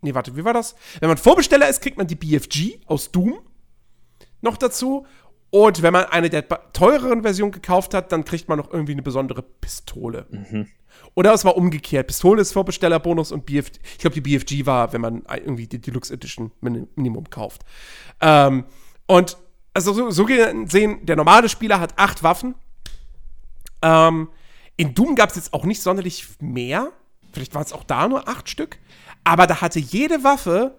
nee, 0.03 0.13
warte, 0.13 0.37
wie 0.37 0.45
war 0.45 0.53
das? 0.53 0.75
Wenn 1.01 1.09
man 1.09 1.19
Vorbesteller 1.19 1.69
ist, 1.69 1.81
kriegt 1.81 1.97
man 1.97 2.07
die 2.07 2.17
BFG 2.17 2.81
aus 2.87 3.13
Doom 3.13 3.39
noch 4.41 4.57
dazu. 4.57 5.07
Und 5.51 5.83
wenn 5.83 5.93
man 5.93 6.07
eine 6.07 6.29
der 6.29 6.47
teureren 6.73 7.23
Versionen 7.23 7.53
gekauft 7.53 7.95
hat, 7.95 8.13
dann 8.13 8.25
kriegt 8.25 8.49
man 8.49 8.59
noch 8.59 8.73
irgendwie 8.73 8.93
eine 8.93 9.03
besondere 9.03 9.43
Pistole. 9.43 10.27
Mhm. 10.31 10.69
Oder 11.15 11.33
es 11.33 11.45
war 11.45 11.57
umgekehrt. 11.57 12.09
Pistole 12.09 12.43
ist 12.43 12.53
Vorbestellerbonus 12.53 13.33
und 13.33 13.47
BFG. 13.47 13.79
Ich 13.93 13.99
glaube, 13.99 14.15
die 14.15 14.21
BFG 14.21 14.67
war, 14.67 14.93
wenn 14.93 15.01
man 15.01 15.23
irgendwie 15.31 15.67
die 15.67 15.81
Deluxe 15.81 16.13
Edition 16.13 16.53
Minimum 16.61 17.31
kauft. 17.31 17.63
Ähm, 18.21 18.65
und 19.07 19.37
also 19.73 19.93
so, 19.93 20.11
so 20.11 20.25
gesehen, 20.25 21.07
der 21.07 21.17
normale 21.17 21.49
Spieler 21.49 21.81
hat 21.81 21.99
acht 21.99 22.23
Waffen. 22.23 22.55
Ähm, 23.83 24.29
in 24.77 24.95
Doom 24.95 25.15
gab 25.17 25.31
es 25.31 25.37
jetzt 25.37 25.53
auch 25.55 25.65
nicht 25.65 25.81
sonderlich 25.81 26.27
mehr. 26.41 26.93
Vielleicht 27.33 27.55
waren 27.55 27.65
es 27.65 27.73
auch 27.73 27.85
da 27.85 28.09
nur 28.09 28.29
acht 28.29 28.49
Stück. 28.49 28.79
Aber 29.25 29.47
da 29.47 29.61
hatte 29.61 29.79
jede 29.79 30.23
Waffe 30.23 30.77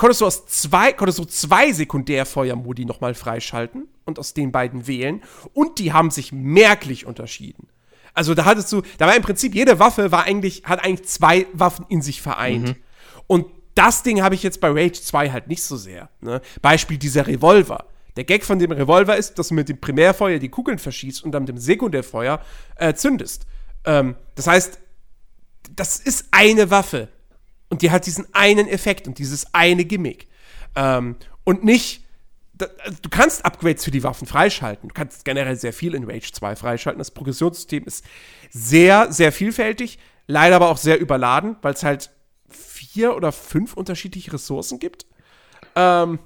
konntest 0.00 0.22
du 0.22 0.26
aus 0.26 0.46
zwei, 0.46 0.94
konntest 0.94 1.18
du 1.18 1.24
zwei 1.26 1.72
Sekundärfeuermodi 1.72 2.86
nochmal 2.86 3.12
freischalten 3.12 3.86
und 4.06 4.18
aus 4.18 4.32
den 4.32 4.50
beiden 4.50 4.86
wählen. 4.86 5.22
Und 5.52 5.78
die 5.78 5.92
haben 5.92 6.10
sich 6.10 6.32
merklich 6.32 7.04
unterschieden. 7.04 7.68
Also 8.14 8.34
da 8.34 8.44
hattest 8.44 8.72
du, 8.72 8.82
da 8.98 9.06
war 9.06 9.16
im 9.16 9.22
Prinzip 9.22 9.54
jede 9.54 9.78
Waffe 9.78 10.12
war 10.12 10.24
eigentlich, 10.24 10.64
hat 10.64 10.84
eigentlich 10.84 11.08
zwei 11.08 11.46
Waffen 11.52 11.86
in 11.88 12.02
sich 12.02 12.22
vereint. 12.22 12.68
Mhm. 12.68 12.76
Und 13.26 13.46
das 13.74 14.02
Ding 14.02 14.22
habe 14.22 14.34
ich 14.34 14.42
jetzt 14.42 14.60
bei 14.60 14.68
Rage 14.68 15.00
2 15.00 15.30
halt 15.30 15.48
nicht 15.48 15.62
so 15.62 15.76
sehr. 15.76 16.10
Ne? 16.20 16.40
Beispiel 16.60 16.98
dieser 16.98 17.26
Revolver. 17.26 17.86
Der 18.16 18.24
Gag 18.24 18.44
von 18.44 18.58
dem 18.58 18.72
Revolver 18.72 19.16
ist, 19.16 19.38
dass 19.38 19.48
du 19.48 19.54
mit 19.54 19.68
dem 19.68 19.80
Primärfeuer 19.80 20.38
die 20.38 20.48
Kugeln 20.48 20.78
verschießt 20.78 21.22
und 21.24 21.32
dann 21.32 21.44
mit 21.44 21.50
dem 21.50 21.58
Sekundärfeuer 21.58 22.40
äh, 22.76 22.94
zündest. 22.94 23.46
Ähm, 23.84 24.16
das 24.34 24.46
heißt, 24.46 24.78
das 25.76 26.00
ist 26.00 26.26
eine 26.32 26.70
Waffe. 26.70 27.08
Und 27.68 27.82
die 27.82 27.90
hat 27.90 28.06
diesen 28.06 28.26
einen 28.34 28.68
Effekt 28.68 29.06
und 29.06 29.18
dieses 29.18 29.54
eine 29.54 29.84
Gimmick. 29.84 30.28
Ähm, 30.74 31.16
und 31.44 31.64
nicht, 31.64 32.04
du 32.66 33.08
kannst 33.10 33.44
Upgrades 33.44 33.84
für 33.84 33.90
die 33.90 34.02
Waffen 34.02 34.26
freischalten. 34.26 34.88
Du 34.88 34.94
kannst 34.94 35.24
generell 35.24 35.56
sehr 35.56 35.72
viel 35.72 35.94
in 35.94 36.04
Rage 36.04 36.32
2 36.32 36.56
freischalten. 36.56 36.98
Das 36.98 37.10
Progressionssystem 37.10 37.84
ist 37.84 38.04
sehr, 38.50 39.12
sehr 39.12 39.32
vielfältig, 39.32 39.98
leider 40.26 40.56
aber 40.56 40.68
auch 40.68 40.76
sehr 40.78 41.00
überladen, 41.00 41.56
weil 41.62 41.74
es 41.74 41.82
halt 41.82 42.10
vier 42.48 43.16
oder 43.16 43.32
fünf 43.32 43.74
unterschiedliche 43.74 44.32
Ressourcen 44.32 44.78
gibt. 44.78 45.06
Ähm, 45.76 46.18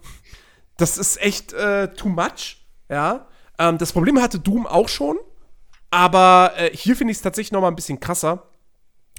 Das 0.77 0.99
ist 0.99 1.21
echt 1.23 1.53
äh, 1.53 1.95
too 1.95 2.09
much. 2.09 2.67
Ja. 2.89 3.29
Ähm, 3.59 3.79
das 3.79 3.93
Problem 3.93 4.21
hatte 4.21 4.41
Doom 4.41 4.67
auch 4.67 4.89
schon. 4.89 5.17
Aber 5.91 6.53
äh, 6.57 6.71
hier 6.77 6.97
finde 6.97 7.13
ich 7.13 7.19
es 7.19 7.23
tatsächlich 7.23 7.53
noch 7.53 7.61
mal 7.61 7.69
ein 7.69 7.77
bisschen 7.77 8.01
krasser. 8.01 8.49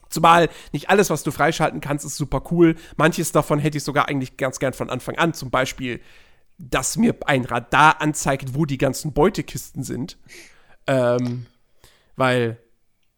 Zumal 0.10 0.50
nicht 0.74 0.90
alles, 0.90 1.10
was 1.10 1.24
du 1.24 1.32
freischalten 1.32 1.80
kannst, 1.82 2.06
ist 2.06 2.18
super 2.18 2.44
cool. 2.52 2.76
Manches 2.98 3.32
davon 3.32 3.60
hätte 3.60 3.78
ich 3.78 3.84
sogar 3.84 4.08
eigentlich 4.08 4.38
ganz 4.38 4.60
gern 4.60 4.74
von 4.74 4.90
Anfang 4.90 5.18
an. 5.18 5.34
Zum 5.34 5.50
Beispiel, 5.50 6.02
dass 6.58 6.98
mir 6.98 7.16
ein 7.26 7.46
Radar 7.46 8.02
anzeigt, 8.02 8.56
wo 8.56 8.66
die 8.66 8.78
ganzen 8.78 9.14
Beutekisten 9.14 9.84
sind. 9.84 10.18
Ähm, 10.88 11.46
weil 12.16 12.58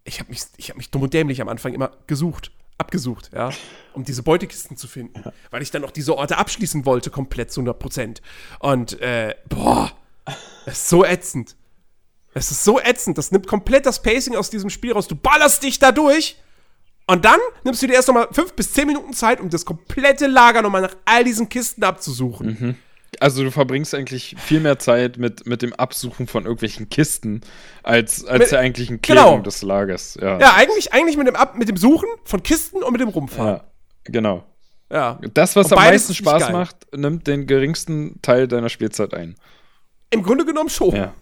ich 0.04 0.20
habe 0.20 0.30
mich, 0.30 0.42
hab 0.42 0.78
mich 0.78 0.90
dumm 0.90 1.04
und 1.04 1.14
dämlich 1.14 1.42
am 1.42 1.50
Anfang 1.50 1.74
immer 1.74 1.92
gesucht, 2.08 2.52
abgesucht, 2.78 3.32
ja, 3.34 3.52
um 3.94 4.04
diese 4.04 4.24
Beutekisten 4.24 4.78
zu 4.78 4.88
finden. 4.88 5.22
Ja. 5.24 5.34
Weil 5.52 5.62
ich 5.62 5.72
dann 5.72 5.82
noch 5.82 5.92
diese 5.92 6.16
Orte 6.16 6.38
abschließen 6.38 6.86
wollte, 6.86 7.10
komplett 7.10 7.52
zu 7.52 7.62
100 7.62 7.78
Prozent. 7.78 8.22
Und, 8.60 9.00
äh, 9.02 9.36
boah, 9.50 9.92
das 10.66 10.80
ist 10.80 10.90
so 10.90 11.04
ätzend. 11.06 11.56
Das 12.34 12.52
ist 12.52 12.64
so 12.64 12.80
ätzend. 12.80 13.18
Das 13.18 13.32
nimmt 13.32 13.48
komplett 13.48 13.86
das 13.86 14.02
Pacing 14.02 14.36
aus 14.36 14.50
diesem 14.50 14.70
Spiel 14.70 14.94
raus. 14.94 15.08
Du 15.08 15.16
ballerst 15.16 15.64
dich 15.64 15.80
da 15.80 15.92
durch 15.92 16.38
und 17.08 17.26
dann 17.26 17.40
nimmst 17.64 17.82
du 17.82 17.88
dir 17.88 17.94
erst 17.94 18.10
nochmal 18.10 18.28
fünf 18.32 18.54
bis 18.54 18.74
zehn 18.74 18.86
Minuten 18.88 19.14
Zeit, 19.14 19.40
um 19.40 19.50
das 19.50 19.66
komplette 19.66 20.28
Lager 20.28 20.62
nochmal 20.62 20.82
nach 20.82 20.96
all 21.06 21.24
diesen 21.24 21.50
Kisten 21.50 21.84
abzusuchen. 21.84 22.48
Mhm. 22.48 22.76
Also 23.20 23.44
du 23.44 23.52
verbringst 23.52 23.96
eigentlich 23.96 24.36
viel 24.38 24.60
mehr 24.60 24.80
Zeit 24.80 25.18
mit, 25.18 25.48
mit 25.48 25.62
dem 25.62 25.74
Absuchen 25.74 26.28
von 26.28 26.44
irgendwelchen 26.44 26.90
Kisten, 26.90 27.42
als, 27.84 28.26
als 28.26 28.40
mit, 28.40 28.52
der 28.52 28.60
eigentlichen 28.60 29.02
Klärung 29.02 29.32
genau. 29.32 29.44
des 29.44 29.62
Lagers. 29.62 30.18
Ja, 30.22 30.40
ja 30.40 30.54
eigentlich, 30.56 30.94
eigentlich 30.94 31.18
mit, 31.18 31.28
dem 31.28 31.36
Ab, 31.36 31.56
mit 31.56 31.70
dem 31.70 31.78
Suchen 31.78 32.10
von 32.26 32.44
Kisten 32.44 32.84
und 32.84 32.92
mit 32.92 33.02
dem 33.02 33.10
Rumfahren. 33.10 33.56
Ja, 33.56 33.64
genau. 34.04 34.44
Ja. 34.92 35.20
Das, 35.34 35.56
was 35.56 35.72
am 35.72 35.78
meisten 35.78 36.14
Spaß 36.14 36.52
macht, 36.52 36.76
nimmt 36.96 37.28
den 37.28 37.48
geringsten 37.48 38.22
Teil 38.22 38.48
deiner 38.48 38.70
Spielzeit 38.70 39.14
ein. 39.14 39.36
Im 40.10 40.24
Grunde 40.24 40.46
genommen 40.46 40.70
schon. 40.70 40.96
Ja. 40.96 41.14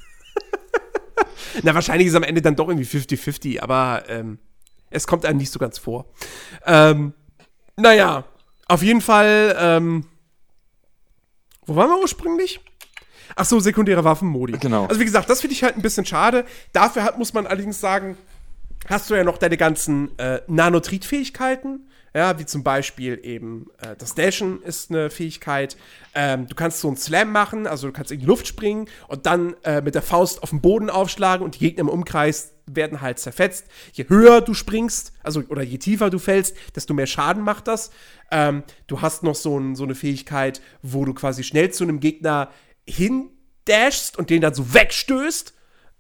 Na, 1.64 1.74
wahrscheinlich 1.74 2.08
ist 2.08 2.16
am 2.16 2.24
Ende 2.24 2.42
dann 2.42 2.56
doch 2.56 2.68
irgendwie 2.68 2.86
50-50, 2.86 3.62
aber 3.62 4.04
ähm, 4.08 4.40
es 4.90 5.08
kommt 5.08 5.26
einem 5.26 5.38
nicht 5.38 5.52
so 5.52 5.60
ganz 5.60 5.78
vor. 5.78 6.06
Ähm, 6.66 7.14
naja, 7.78 8.26
auf 8.68 8.84
jeden 8.84 9.02
Fall, 9.02 9.56
ähm, 9.60 10.06
wo 11.66 11.76
waren 11.76 11.90
wir 11.90 12.00
ursprünglich? 12.02 12.60
Ach 13.36 13.46
so, 13.46 13.60
sekundäre 13.60 14.04
Waffenmodi. 14.04 14.54
Genau. 14.54 14.86
Also 14.86 15.00
wie 15.00 15.06
gesagt, 15.06 15.30
das 15.30 15.42
finde 15.42 15.54
ich 15.54 15.64
halt 15.64 15.76
ein 15.76 15.82
bisschen 15.82 16.06
schade. 16.06 16.46
Dafür 16.74 17.04
hat, 17.04 17.18
muss 17.18 17.34
man 17.34 17.48
allerdings 17.48 17.80
sagen, 17.80 18.18
hast 18.88 19.10
du 19.10 19.16
ja 19.16 19.24
noch 19.24 19.38
deine 19.38 19.58
ganzen 19.58 20.18
äh, 20.20 20.42
Nanotrit-Fähigkeiten. 20.48 21.88
Ja, 22.14 22.40
wie 22.40 22.46
zum 22.46 22.64
Beispiel 22.64 23.20
eben 23.24 23.68
äh, 23.82 23.96
das 23.98 24.16
Dashen 24.16 24.62
ist 24.62 24.90
eine 24.90 25.10
Fähigkeit. 25.10 25.76
Ähm, 26.14 26.48
du 26.48 26.56
kannst 26.56 26.80
so 26.80 26.88
einen 26.88 26.96
Slam 26.96 27.34
machen, 27.34 27.68
also 27.68 27.88
du 27.88 27.94
kannst 27.94 28.10
in 28.10 28.22
die 28.22 28.26
Luft 28.26 28.48
springen 28.48 28.88
und 29.10 29.26
dann 29.26 29.54
äh, 29.64 29.82
mit 29.82 29.96
der 29.96 30.02
Faust 30.02 30.42
auf 30.42 30.52
den 30.52 30.62
Boden 30.62 30.90
aufschlagen 30.90 31.44
und 31.44 31.56
die 31.56 31.60
Gegner 31.60 31.82
im 31.82 31.90
Umkreis 31.90 32.55
werden 32.68 33.02
halt 33.02 33.20
zerfetzt. 33.20 33.66
Je 33.94 34.06
höher 34.08 34.42
du 34.42 34.54
springst, 34.54 35.14
also 35.24 35.42
oder 35.50 35.62
je 35.62 35.78
tiefer 35.78 36.10
du 36.10 36.20
fällst, 36.20 36.56
desto 36.76 36.94
mehr 36.94 37.08
Schaden 37.08 37.44
macht 37.44 37.68
das. 37.68 37.92
Ähm, 38.32 38.64
du 38.88 39.02
hast 39.02 39.24
noch 39.24 39.36
so, 39.36 39.60
ein, 39.60 39.76
so 39.76 39.84
eine 39.84 39.96
Fähigkeit, 39.96 40.62
wo 40.82 41.06
du 41.06 41.14
quasi 41.14 41.44
schnell 41.44 41.72
zu 41.72 41.84
einem 41.84 42.00
Gegner 42.00 42.50
hindashst 42.88 44.18
und 44.18 44.30
den 44.30 44.42
dann 44.42 44.54
so 44.54 44.74
wegstößt, 44.74 45.54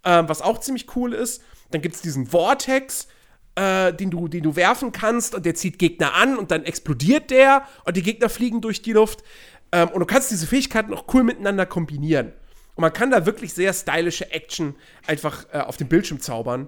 ähm, 0.05 0.29
was 0.29 0.41
auch 0.41 0.59
ziemlich 0.59 0.95
cool 0.95 1.13
ist. 1.13 1.43
Dann 1.71 1.81
gibt 1.81 1.95
es 1.95 2.01
diesen 2.01 2.27
Vortex, 2.27 3.07
äh, 3.55 3.93
den, 3.93 4.11
du, 4.11 4.27
den 4.27 4.43
du 4.43 4.55
werfen 4.55 4.91
kannst 4.91 5.35
und 5.35 5.45
der 5.45 5.55
zieht 5.55 5.79
Gegner 5.79 6.13
an 6.13 6.37
und 6.37 6.51
dann 6.51 6.63
explodiert 6.63 7.31
der 7.31 7.67
und 7.85 7.95
die 7.97 8.03
Gegner 8.03 8.29
fliegen 8.29 8.61
durch 8.61 8.81
die 8.81 8.93
Luft. 8.93 9.23
Ähm, 9.71 9.89
und 9.89 9.99
du 9.99 10.05
kannst 10.05 10.31
diese 10.31 10.47
Fähigkeiten 10.47 10.93
auch 10.93 11.05
cool 11.13 11.23
miteinander 11.23 11.65
kombinieren. 11.65 12.33
Und 12.75 12.81
man 12.81 12.93
kann 12.93 13.11
da 13.11 13.25
wirklich 13.25 13.53
sehr 13.53 13.73
stylische 13.73 14.31
Action 14.31 14.75
einfach 15.07 15.45
äh, 15.53 15.59
auf 15.59 15.77
dem 15.77 15.87
Bildschirm 15.87 16.19
zaubern. 16.19 16.67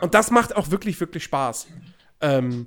Und 0.00 0.14
das 0.14 0.30
macht 0.30 0.54
auch 0.54 0.70
wirklich, 0.70 1.00
wirklich 1.00 1.24
Spaß. 1.24 1.66
Ähm, 2.20 2.66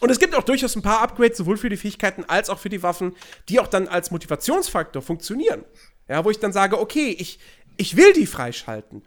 und 0.00 0.10
es 0.10 0.18
gibt 0.18 0.34
auch 0.34 0.42
durchaus 0.42 0.76
ein 0.76 0.82
paar 0.82 1.00
Upgrades, 1.00 1.38
sowohl 1.38 1.56
für 1.56 1.68
die 1.68 1.76
Fähigkeiten 1.76 2.24
als 2.24 2.50
auch 2.50 2.58
für 2.58 2.68
die 2.68 2.82
Waffen, 2.82 3.14
die 3.48 3.60
auch 3.60 3.66
dann 3.66 3.88
als 3.88 4.10
Motivationsfaktor 4.10 5.02
funktionieren. 5.02 5.64
Ja, 6.08 6.24
wo 6.24 6.30
ich 6.30 6.38
dann 6.38 6.52
sage, 6.52 6.80
okay, 6.80 7.16
ich, 7.18 7.38
ich 7.76 7.96
will 7.96 8.12
die 8.12 8.26
freischalten. 8.26 9.02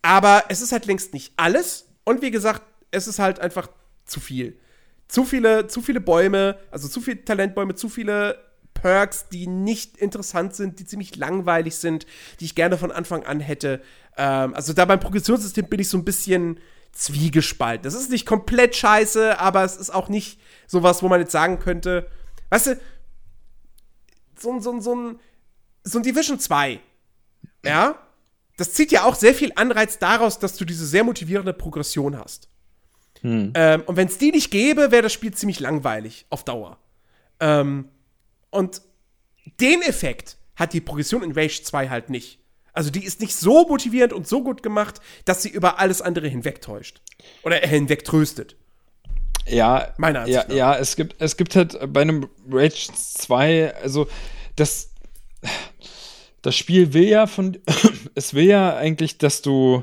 Aber 0.00 0.44
es 0.48 0.60
ist 0.60 0.72
halt 0.72 0.86
längst 0.86 1.12
nicht 1.14 1.32
alles. 1.36 1.86
Und 2.04 2.22
wie 2.22 2.30
gesagt, 2.30 2.62
es 2.90 3.06
ist 3.06 3.18
halt 3.18 3.38
einfach 3.38 3.68
zu 4.04 4.20
viel. 4.20 4.58
Zu 5.06 5.24
viele, 5.24 5.66
zu 5.66 5.82
viele 5.82 6.00
Bäume, 6.00 6.58
also 6.70 6.88
zu 6.88 7.00
viele 7.00 7.24
Talentbäume, 7.24 7.74
zu 7.74 7.88
viele 7.88 8.38
Perks, 8.74 9.28
die 9.28 9.46
nicht 9.46 9.96
interessant 9.96 10.54
sind, 10.54 10.78
die 10.78 10.84
ziemlich 10.84 11.16
langweilig 11.16 11.76
sind, 11.76 12.06
die 12.40 12.46
ich 12.46 12.54
gerne 12.54 12.78
von 12.78 12.90
Anfang 12.90 13.24
an 13.24 13.40
hätte. 13.40 13.82
Ähm, 14.16 14.54
also 14.54 14.72
da 14.72 14.84
beim 14.84 15.00
Progressionssystem 15.00 15.66
bin 15.68 15.80
ich 15.80 15.88
so 15.88 15.98
ein 15.98 16.04
bisschen 16.04 16.58
zwiegespalten. 16.92 17.84
Das 17.84 17.94
ist 17.94 18.10
nicht 18.10 18.26
komplett 18.26 18.76
scheiße, 18.76 19.38
aber 19.38 19.64
es 19.64 19.76
ist 19.76 19.90
auch 19.90 20.08
nicht 20.08 20.40
sowas, 20.66 21.02
wo 21.02 21.08
man 21.08 21.20
jetzt 21.20 21.32
sagen 21.32 21.58
könnte, 21.58 22.08
weißt 22.50 22.66
du, 22.68 22.80
so, 24.38 24.60
so, 24.60 24.80
so, 24.80 24.94
ein, 24.94 25.20
so 25.84 25.98
ein 25.98 26.02
Division 26.02 26.38
2, 26.38 26.80
ja, 27.64 27.98
das 28.56 28.74
zieht 28.74 28.92
ja 28.92 29.04
auch 29.04 29.14
sehr 29.14 29.34
viel 29.34 29.52
Anreiz 29.56 29.98
daraus, 29.98 30.38
dass 30.38 30.56
du 30.56 30.64
diese 30.64 30.86
sehr 30.86 31.04
motivierende 31.04 31.52
Progression 31.52 32.18
hast. 32.18 32.48
Hm. 33.22 33.52
Ähm, 33.54 33.82
und 33.86 33.96
wenn 33.96 34.08
es 34.08 34.18
die 34.18 34.32
nicht 34.32 34.50
gäbe, 34.50 34.90
wäre 34.90 35.02
das 35.02 35.12
Spiel 35.12 35.32
ziemlich 35.32 35.60
langweilig 35.60 36.26
auf 36.28 36.44
Dauer. 36.44 36.78
Ähm, 37.40 37.88
und 38.52 38.82
den 39.60 39.82
Effekt 39.82 40.36
hat 40.54 40.72
die 40.72 40.80
Progression 40.80 41.24
in 41.24 41.32
Rage 41.32 41.62
2 41.64 41.88
halt 41.88 42.10
nicht. 42.10 42.38
Also 42.72 42.90
die 42.90 43.04
ist 43.04 43.20
nicht 43.20 43.34
so 43.34 43.66
motivierend 43.66 44.12
und 44.12 44.28
so 44.28 44.42
gut 44.42 44.62
gemacht, 44.62 45.00
dass 45.24 45.42
sie 45.42 45.48
über 45.48 45.78
alles 45.78 46.00
andere 46.00 46.28
hinwegtäuscht. 46.28 47.00
Oder 47.42 47.56
hinwegtröstet. 47.56 48.56
Ja, 49.46 49.92
Meiner 49.98 50.20
Ansicht 50.20 50.48
ja, 50.50 50.54
ja, 50.54 50.76
es 50.76 50.94
gibt, 50.96 51.20
es 51.20 51.36
gibt 51.36 51.56
halt 51.56 51.78
bei 51.92 52.02
einem 52.02 52.28
Rage 52.48 52.90
2, 52.94 53.74
also 53.74 54.06
das, 54.54 54.90
das 56.42 56.54
Spiel 56.54 56.92
will 56.92 57.08
ja 57.08 57.26
von, 57.26 57.58
es 58.14 58.34
will 58.34 58.44
ja 58.44 58.76
eigentlich, 58.76 59.18
dass 59.18 59.42
du 59.42 59.82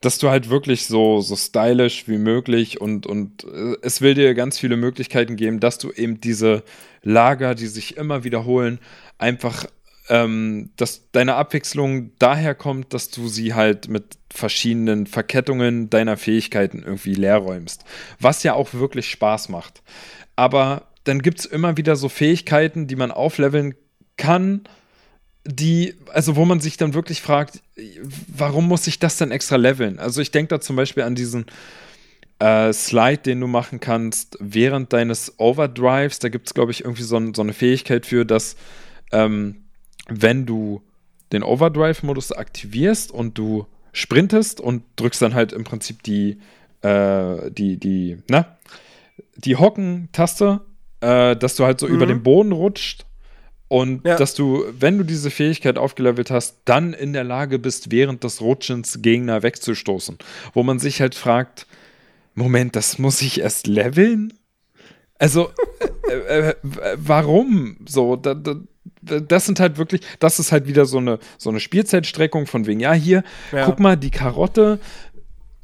dass 0.00 0.18
du 0.18 0.30
halt 0.30 0.48
wirklich 0.48 0.86
so, 0.86 1.20
so 1.20 1.34
stylisch 1.34 2.06
wie 2.06 2.18
möglich 2.18 2.80
und, 2.80 3.06
und 3.06 3.44
äh, 3.44 3.76
es 3.82 4.00
will 4.00 4.14
dir 4.14 4.34
ganz 4.34 4.58
viele 4.58 4.76
Möglichkeiten 4.76 5.36
geben, 5.36 5.60
dass 5.60 5.78
du 5.78 5.90
eben 5.90 6.20
diese 6.20 6.62
Lager, 7.02 7.54
die 7.54 7.66
sich 7.66 7.96
immer 7.96 8.24
wiederholen, 8.24 8.78
einfach, 9.18 9.66
ähm, 10.08 10.70
dass 10.76 11.10
deine 11.10 11.34
Abwechslung 11.34 12.12
daher 12.18 12.54
kommt, 12.54 12.94
dass 12.94 13.10
du 13.10 13.28
sie 13.28 13.54
halt 13.54 13.88
mit 13.88 14.18
verschiedenen 14.30 15.06
Verkettungen 15.06 15.90
deiner 15.90 16.16
Fähigkeiten 16.16 16.82
irgendwie 16.84 17.14
leerräumst. 17.14 17.84
Was 18.20 18.42
ja 18.42 18.54
auch 18.54 18.74
wirklich 18.74 19.10
Spaß 19.10 19.48
macht. 19.48 19.82
Aber 20.36 20.88
dann 21.04 21.22
gibt 21.22 21.40
es 21.40 21.46
immer 21.46 21.76
wieder 21.76 21.96
so 21.96 22.08
Fähigkeiten, 22.08 22.86
die 22.86 22.96
man 22.96 23.10
aufleveln 23.10 23.74
kann, 24.16 24.62
die, 25.50 25.94
also 26.12 26.36
wo 26.36 26.44
man 26.44 26.60
sich 26.60 26.76
dann 26.76 26.92
wirklich 26.92 27.22
fragt, 27.22 27.62
warum 28.28 28.68
muss 28.68 28.86
ich 28.86 28.98
das 28.98 29.16
denn 29.16 29.30
extra 29.30 29.56
leveln? 29.56 29.98
Also 29.98 30.20
ich 30.20 30.30
denke 30.30 30.48
da 30.50 30.60
zum 30.60 30.76
Beispiel 30.76 31.04
an 31.04 31.14
diesen 31.14 31.46
äh, 32.38 32.72
Slide, 32.72 33.18
den 33.18 33.40
du 33.40 33.46
machen 33.46 33.80
kannst 33.80 34.36
während 34.40 34.92
deines 34.92 35.38
Overdrives. 35.38 36.18
Da 36.18 36.28
gibt 36.28 36.48
es, 36.48 36.54
glaube 36.54 36.72
ich, 36.72 36.84
irgendwie 36.84 37.02
so, 37.02 37.20
so, 37.34 37.42
eine 37.42 37.54
Fähigkeit 37.54 38.04
für, 38.04 38.26
dass 38.26 38.56
ähm, 39.10 39.56
wenn 40.08 40.44
du 40.44 40.82
den 41.32 41.42
Overdrive-Modus 41.42 42.32
aktivierst 42.32 43.10
und 43.10 43.38
du 43.38 43.66
sprintest 43.92 44.60
und 44.60 44.82
drückst 44.96 45.22
dann 45.22 45.34
halt 45.34 45.54
im 45.54 45.64
Prinzip 45.64 46.02
die, 46.02 46.38
äh, 46.82 47.50
die, 47.50 47.78
die, 47.78 48.18
na, 48.28 48.58
die 49.36 49.56
Hocken-Taste, 49.56 50.60
äh, 51.00 51.36
dass 51.36 51.56
du 51.56 51.64
halt 51.64 51.80
so 51.80 51.88
mhm. 51.88 51.94
über 51.94 52.06
den 52.06 52.22
Boden 52.22 52.52
rutscht 52.52 53.06
und 53.68 54.06
ja. 54.06 54.16
dass 54.16 54.34
du, 54.34 54.64
wenn 54.78 54.98
du 54.98 55.04
diese 55.04 55.30
Fähigkeit 55.30 55.78
aufgelevelt 55.78 56.30
hast, 56.30 56.56
dann 56.64 56.94
in 56.94 57.12
der 57.12 57.24
Lage 57.24 57.58
bist, 57.58 57.90
während 57.90 58.24
des 58.24 58.40
Rutschens 58.40 59.00
Gegner 59.02 59.42
wegzustoßen. 59.42 60.18
Wo 60.54 60.62
man 60.62 60.78
sich 60.78 61.00
halt 61.00 61.14
fragt, 61.14 61.66
Moment, 62.34 62.76
das 62.76 62.98
muss 62.98 63.20
ich 63.20 63.40
erst 63.40 63.66
leveln? 63.66 64.32
Also, 65.18 65.50
äh, 66.08 66.50
äh, 66.50 66.54
warum? 66.96 67.76
So, 67.86 68.16
da, 68.16 68.34
da, 68.34 68.54
das 69.02 69.46
sind 69.46 69.60
halt 69.60 69.76
wirklich, 69.76 70.00
das 70.18 70.38
ist 70.38 70.52
halt 70.52 70.66
wieder 70.66 70.86
so 70.86 70.98
eine, 70.98 71.18
so 71.36 71.50
eine 71.50 71.60
Spielzeitstreckung 71.60 72.46
von 72.46 72.66
wegen, 72.66 72.80
ja, 72.80 72.92
hier, 72.92 73.22
ja. 73.52 73.64
guck 73.64 73.80
mal, 73.80 73.96
die 73.96 74.10
Karotte, 74.10 74.78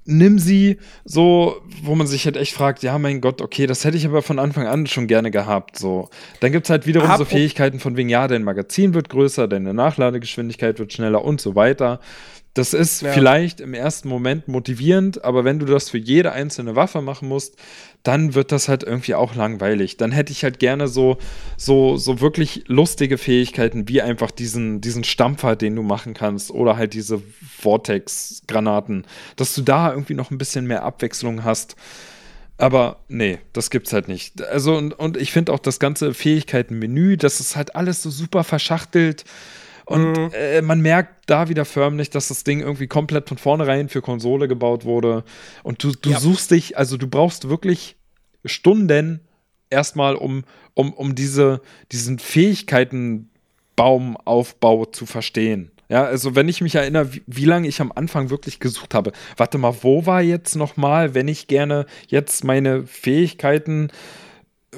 nimm 0.04 0.38
sie 0.38 0.78
so, 1.04 1.62
wo 1.82 1.94
man 1.94 2.06
sich 2.06 2.24
halt 2.26 2.36
echt 2.36 2.52
fragt, 2.52 2.82
ja, 2.82 2.98
mein 2.98 3.20
Gott, 3.20 3.40
okay, 3.40 3.66
das 3.66 3.84
hätte 3.84 3.96
ich 3.96 4.06
aber 4.06 4.22
von 4.22 4.38
Anfang 4.38 4.66
an 4.66 4.86
schon 4.86 5.06
gerne 5.06 5.30
gehabt. 5.30 5.78
So. 5.78 6.10
Dann 6.40 6.52
gibt 6.52 6.66
es 6.66 6.70
halt 6.70 6.86
wiederum 6.86 7.10
Ap 7.10 7.18
so 7.18 7.24
Fähigkeiten 7.24 7.80
von 7.80 7.96
wegen, 7.96 8.08
ja, 8.08 8.28
dein 8.28 8.44
Magazin 8.44 8.94
wird 8.94 9.08
größer, 9.08 9.48
deine 9.48 9.74
Nachladegeschwindigkeit 9.74 10.78
wird 10.78 10.92
schneller 10.92 11.24
und 11.24 11.40
so 11.40 11.54
weiter. 11.54 12.00
Das 12.54 12.72
ist 12.72 13.02
ja. 13.02 13.12
vielleicht 13.12 13.60
im 13.60 13.74
ersten 13.74 14.08
Moment 14.08 14.46
motivierend, 14.46 15.24
aber 15.24 15.44
wenn 15.44 15.58
du 15.58 15.66
das 15.66 15.90
für 15.90 15.98
jede 15.98 16.30
einzelne 16.30 16.76
Waffe 16.76 17.02
machen 17.02 17.28
musst, 17.28 17.56
dann 18.04 18.34
wird 18.34 18.52
das 18.52 18.68
halt 18.68 18.84
irgendwie 18.84 19.16
auch 19.16 19.34
langweilig. 19.34 19.96
Dann 19.96 20.12
hätte 20.12 20.30
ich 20.30 20.44
halt 20.44 20.60
gerne 20.60 20.86
so, 20.86 21.18
so, 21.56 21.96
so 21.96 22.20
wirklich 22.20 22.62
lustige 22.68 23.18
Fähigkeiten, 23.18 23.88
wie 23.88 24.02
einfach 24.02 24.30
diesen, 24.30 24.80
diesen 24.80 25.02
Stampfer, 25.02 25.56
den 25.56 25.74
du 25.74 25.82
machen 25.82 26.14
kannst, 26.14 26.52
oder 26.52 26.76
halt 26.76 26.94
diese 26.94 27.20
Vortex-Granaten, 27.58 29.04
dass 29.34 29.54
du 29.54 29.62
da 29.62 29.90
irgendwie 29.90 30.14
noch 30.14 30.30
ein 30.30 30.38
bisschen 30.38 30.66
mehr 30.66 30.84
Abwechslung 30.84 31.42
hast. 31.42 31.74
Aber 32.56 33.00
nee, 33.08 33.40
das 33.52 33.70
gibt's 33.70 33.92
halt 33.92 34.06
nicht. 34.06 34.42
Also, 34.42 34.76
und, 34.76 34.92
und 34.92 35.16
ich 35.16 35.32
finde 35.32 35.52
auch 35.52 35.58
das 35.58 35.80
ganze 35.80 36.14
Fähigkeiten-Menü, 36.14 37.16
das 37.16 37.40
ist 37.40 37.56
halt 37.56 37.74
alles 37.74 38.00
so 38.00 38.10
super 38.10 38.44
verschachtelt. 38.44 39.24
Und 39.86 40.12
mhm. 40.12 40.30
äh, 40.32 40.62
man 40.62 40.80
merkt 40.80 41.30
da 41.30 41.48
wieder 41.48 41.64
förmlich, 41.64 42.10
dass 42.10 42.28
das 42.28 42.44
Ding 42.44 42.60
irgendwie 42.60 42.86
komplett 42.86 43.28
von 43.28 43.38
vornherein 43.38 43.88
für 43.88 44.02
Konsole 44.02 44.48
gebaut 44.48 44.84
wurde. 44.84 45.24
Und 45.62 45.82
du, 45.82 45.92
du 45.92 46.10
ja. 46.10 46.20
suchst 46.20 46.50
dich, 46.50 46.78
also 46.78 46.96
du 46.96 47.06
brauchst 47.06 47.48
wirklich 47.48 47.96
Stunden 48.44 49.20
erstmal, 49.70 50.14
um, 50.14 50.44
um, 50.74 50.92
um 50.92 51.14
diese, 51.14 51.60
diesen 51.92 52.18
Fähigkeitenbaumaufbau 52.18 54.84
zu 54.86 55.06
verstehen. 55.06 55.70
Ja, 55.88 56.04
also 56.04 56.34
wenn 56.34 56.48
ich 56.48 56.62
mich 56.62 56.76
erinnere, 56.76 57.14
wie, 57.14 57.22
wie 57.26 57.44
lange 57.44 57.68
ich 57.68 57.80
am 57.80 57.92
Anfang 57.94 58.30
wirklich 58.30 58.58
gesucht 58.58 58.94
habe. 58.94 59.12
Warte 59.36 59.58
mal, 59.58 59.76
wo 59.82 60.06
war 60.06 60.22
jetzt 60.22 60.56
noch 60.56 60.78
mal, 60.78 61.14
wenn 61.14 61.28
ich 61.28 61.46
gerne 61.46 61.84
jetzt 62.08 62.42
meine 62.42 62.86
Fähigkeiten 62.86 63.90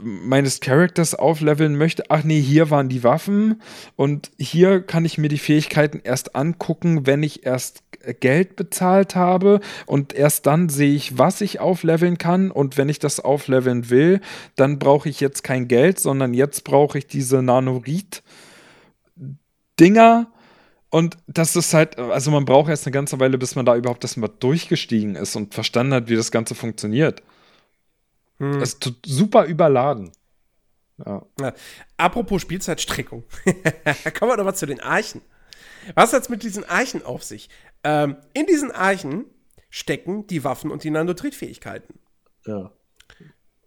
meines 0.02 0.60
Charakters 0.60 1.14
aufleveln 1.14 1.76
möchte, 1.76 2.04
ach 2.08 2.24
nee, 2.24 2.40
hier 2.40 2.70
waren 2.70 2.88
die 2.88 3.04
Waffen 3.04 3.60
und 3.96 4.30
hier 4.38 4.80
kann 4.82 5.04
ich 5.04 5.18
mir 5.18 5.28
die 5.28 5.38
Fähigkeiten 5.38 6.00
erst 6.02 6.36
angucken, 6.36 7.06
wenn 7.06 7.22
ich 7.22 7.44
erst 7.46 7.82
Geld 8.20 8.56
bezahlt 8.56 9.16
habe 9.16 9.60
und 9.86 10.12
erst 10.12 10.46
dann 10.46 10.68
sehe 10.68 10.94
ich, 10.94 11.18
was 11.18 11.40
ich 11.40 11.60
aufleveln 11.60 12.18
kann 12.18 12.50
und 12.50 12.76
wenn 12.76 12.88
ich 12.88 12.98
das 12.98 13.20
aufleveln 13.20 13.90
will, 13.90 14.20
dann 14.54 14.78
brauche 14.78 15.08
ich 15.08 15.20
jetzt 15.20 15.42
kein 15.42 15.68
Geld, 15.68 15.98
sondern 15.98 16.34
jetzt 16.34 16.64
brauche 16.64 16.98
ich 16.98 17.06
diese 17.06 17.42
Nanorit 17.42 18.22
Dinger 19.78 20.28
und 20.90 21.16
das 21.26 21.56
ist 21.56 21.74
halt, 21.74 21.98
also 21.98 22.30
man 22.30 22.44
braucht 22.44 22.70
erst 22.70 22.86
eine 22.86 22.92
ganze 22.92 23.18
Weile, 23.20 23.38
bis 23.38 23.56
man 23.56 23.66
da 23.66 23.76
überhaupt 23.76 24.04
das 24.04 24.16
mal 24.16 24.28
durchgestiegen 24.28 25.16
ist 25.16 25.36
und 25.36 25.52
verstanden 25.52 25.94
hat, 25.94 26.08
wie 26.08 26.16
das 26.16 26.30
Ganze 26.30 26.54
funktioniert. 26.54 27.22
Hm. 28.38 28.60
Das 28.60 28.74
ist 28.74 28.92
super 29.04 29.44
überladen. 29.44 30.12
Ja. 31.04 31.26
Ja. 31.40 31.54
Apropos 31.96 32.42
Spielzeitstreckung. 32.42 33.24
Kommen 34.18 34.30
wir 34.30 34.36
doch 34.36 34.44
mal 34.44 34.54
zu 34.54 34.66
den 34.66 34.80
Archen. 34.80 35.20
Was 35.94 36.12
hat 36.12 36.22
es 36.22 36.28
mit 36.28 36.42
diesen 36.42 36.64
Archen 36.64 37.04
auf 37.04 37.22
sich? 37.22 37.48
Ähm, 37.84 38.16
in 38.32 38.46
diesen 38.46 38.72
Archen 38.72 39.26
stecken 39.70 40.26
die 40.26 40.42
Waffen 40.42 40.70
und 40.70 40.84
die 40.84 40.90
Nanotritfähigkeiten. 40.90 42.00
Ja. 42.46 42.72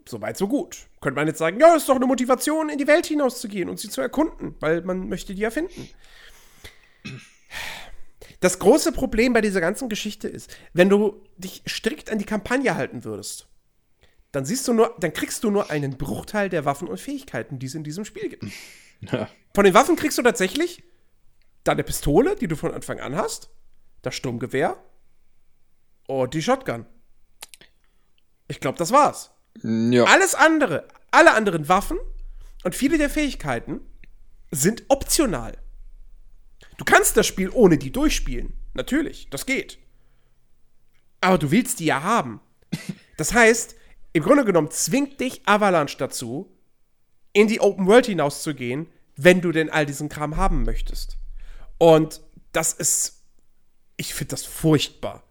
Soweit, 0.07 0.37
so 0.37 0.47
gut. 0.47 0.87
Könnte 1.01 1.17
man 1.17 1.27
jetzt 1.27 1.37
sagen, 1.37 1.59
ja, 1.59 1.75
ist 1.75 1.87
doch 1.87 1.95
eine 1.95 2.07
Motivation, 2.07 2.69
in 2.69 2.79
die 2.79 2.87
Welt 2.87 3.05
hinauszugehen 3.05 3.69
und 3.69 3.79
sie 3.79 3.89
zu 3.89 4.01
erkunden, 4.01 4.55
weil 4.59 4.81
man 4.81 5.07
möchte 5.07 5.35
die 5.35 5.43
erfinden. 5.43 5.87
Das 8.39 8.57
große 8.57 8.91
Problem 8.91 9.33
bei 9.33 9.41
dieser 9.41 9.61
ganzen 9.61 9.87
Geschichte 9.87 10.27
ist, 10.27 10.55
wenn 10.73 10.89
du 10.89 11.21
dich 11.37 11.61
strikt 11.67 12.11
an 12.11 12.17
die 12.17 12.25
Kampagne 12.25 12.75
halten 12.75 13.03
würdest, 13.03 13.48
dann 14.31 14.45
siehst 14.45 14.67
du 14.67 14.73
nur, 14.73 14.95
dann 14.99 15.13
kriegst 15.13 15.43
du 15.43 15.51
nur 15.51 15.69
einen 15.71 15.97
Bruchteil 15.97 16.49
der 16.49 16.65
Waffen 16.65 16.87
und 16.87 16.99
Fähigkeiten, 16.99 17.59
die 17.59 17.65
es 17.65 17.75
in 17.75 17.83
diesem 17.83 18.05
Spiel 18.05 18.29
gibt. 18.29 18.45
Ja. 19.13 19.29
Von 19.55 19.63
den 19.63 19.73
Waffen 19.73 19.95
kriegst 19.95 20.17
du 20.17 20.21
tatsächlich 20.21 20.83
deine 21.63 21.85
Pistole, 21.85 22.35
die 22.35 22.49
du 22.49 22.57
von 22.57 22.73
Anfang 22.73 22.99
an 22.99 23.15
hast, 23.15 23.49
das 24.01 24.13
Sturmgewehr 24.13 24.75
und 26.05 26.33
die 26.33 26.41
Shotgun. 26.41 26.85
Ich 28.49 28.59
glaube, 28.59 28.77
das 28.77 28.91
war's. 28.91 29.31
Ja. 29.63 30.03
Alles 30.03 30.35
andere, 30.35 30.85
alle 31.11 31.33
anderen 31.33 31.69
Waffen 31.69 31.97
und 32.65 32.75
viele 32.75 32.97
der 32.97 33.09
Fähigkeiten 33.09 33.79
sind 34.51 34.83
optional. 34.89 35.57
Du 36.75 36.83
kannst 36.83 37.15
das 37.15 37.25
Spiel 37.25 37.49
ohne 37.51 37.77
die 37.77 37.91
durchspielen. 37.91 38.53
Natürlich, 38.73 39.29
das 39.29 39.45
geht. 39.45 39.79
Aber 41.21 41.37
du 41.37 41.51
willst 41.51 41.79
die 41.79 41.85
ja 41.85 42.03
haben. 42.03 42.41
Das 43.17 43.33
heißt, 43.33 43.75
im 44.13 44.23
Grunde 44.23 44.45
genommen 44.45 44.71
zwingt 44.71 45.19
dich 45.19 45.41
Avalanche 45.45 45.97
dazu, 45.97 46.51
in 47.33 47.47
die 47.47 47.61
Open 47.61 47.85
World 47.87 48.07
hinauszugehen, 48.07 48.87
wenn 49.15 49.41
du 49.41 49.51
denn 49.51 49.69
all 49.69 49.85
diesen 49.85 50.09
Kram 50.09 50.37
haben 50.37 50.63
möchtest. 50.63 51.17
Und 51.77 52.21
das 52.51 52.73
ist, 52.73 53.23
ich 53.97 54.13
finde 54.13 54.31
das 54.31 54.45
furchtbar. 54.45 55.23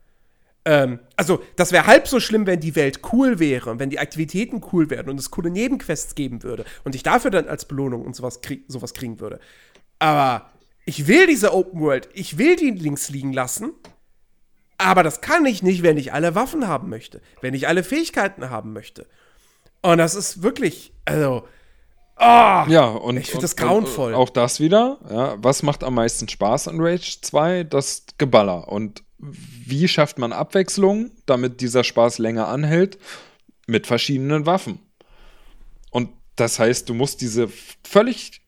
Ähm, 0.64 1.00
also, 1.16 1.42
das 1.56 1.72
wäre 1.72 1.86
halb 1.86 2.06
so 2.06 2.20
schlimm, 2.20 2.46
wenn 2.46 2.60
die 2.60 2.76
Welt 2.76 3.00
cool 3.12 3.38
wäre, 3.38 3.78
wenn 3.78 3.90
die 3.90 3.98
Aktivitäten 3.98 4.62
cool 4.72 4.90
wären 4.90 5.08
und 5.08 5.18
es 5.18 5.30
coole 5.30 5.50
Nebenquests 5.50 6.14
geben 6.14 6.42
würde 6.42 6.64
und 6.84 6.94
ich 6.94 7.02
dafür 7.02 7.30
dann 7.30 7.48
als 7.48 7.66
Belohnung 7.66 8.04
und 8.04 8.14
sowas, 8.14 8.42
krieg, 8.42 8.64
sowas 8.68 8.94
kriegen 8.94 9.20
würde. 9.20 9.40
Aber 9.98 10.52
ich 10.84 11.06
will 11.06 11.26
diese 11.26 11.52
Open 11.52 11.80
World, 11.80 12.08
ich 12.12 12.38
will 12.38 12.56
die 12.56 12.70
links 12.70 13.08
liegen 13.08 13.32
lassen 13.32 13.72
aber 14.78 15.02
das 15.02 15.20
kann 15.20 15.44
ich 15.44 15.62
nicht, 15.62 15.82
wenn 15.82 15.96
ich 15.96 16.12
alle 16.12 16.34
Waffen 16.34 16.68
haben 16.68 16.88
möchte, 16.88 17.20
wenn 17.40 17.54
ich 17.54 17.68
alle 17.68 17.82
Fähigkeiten 17.82 18.48
haben 18.48 18.72
möchte. 18.72 19.06
Und 19.82 19.98
das 19.98 20.14
ist 20.14 20.42
wirklich, 20.42 20.92
also, 21.04 21.44
oh, 22.16 22.22
ja, 22.68 22.86
und 22.86 23.16
ich 23.16 23.26
finde 23.26 23.42
das 23.42 23.56
grauenvoll. 23.56 24.14
auch 24.14 24.30
das 24.30 24.60
wieder, 24.60 24.98
ja, 25.10 25.36
was 25.38 25.62
macht 25.62 25.84
am 25.84 25.94
meisten 25.94 26.28
Spaß 26.28 26.68
an 26.68 26.80
Rage 26.80 27.18
2? 27.20 27.64
Das 27.64 28.06
Geballer. 28.18 28.68
Und 28.68 29.02
wie 29.18 29.88
schafft 29.88 30.18
man 30.18 30.32
Abwechslung, 30.32 31.10
damit 31.26 31.60
dieser 31.60 31.82
Spaß 31.84 32.18
länger 32.18 32.48
anhält? 32.48 32.98
Mit 33.66 33.86
verschiedenen 33.86 34.46
Waffen. 34.46 34.80
Und 35.90 36.10
das 36.36 36.58
heißt, 36.58 36.88
du 36.88 36.94
musst 36.94 37.20
diese 37.20 37.48
völlig 37.84 38.42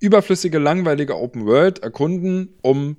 überflüssige, 0.00 0.58
langweilige 0.58 1.16
Open 1.16 1.46
World 1.46 1.80
erkunden, 1.80 2.54
um 2.62 2.96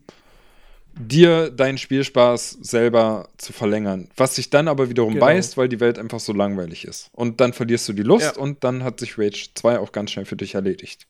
dir 0.98 1.50
deinen 1.50 1.78
Spielspaß 1.78 2.58
selber 2.62 3.30
zu 3.38 3.54
verlängern. 3.54 4.10
Was 4.16 4.36
sich 4.36 4.50
dann 4.50 4.68
aber 4.68 4.89
wiederum 4.89 5.14
genau. 5.14 5.26
beißt, 5.26 5.58
weil 5.58 5.70
die 5.70 5.80
Welt 5.80 6.00
einfach 6.00 6.20
so 6.20 6.34
langweilig 6.34 6.86
ist. 6.86 7.10
Und 7.12 7.39
dann 7.41 7.54
verlierst 7.54 7.88
du 7.89 7.93
die 7.93 8.04
Lust 8.04 8.36
ja. 8.36 8.41
und 8.41 8.64
dann 8.64 8.84
hat 8.84 9.00
sich 9.00 9.18
Rage 9.18 9.50
2 9.54 9.80
auch 9.80 9.91
ganz 9.91 10.12
schnell 10.12 10.26
für 10.26 10.36
dich 10.36 10.56
erledigt. 10.56 11.08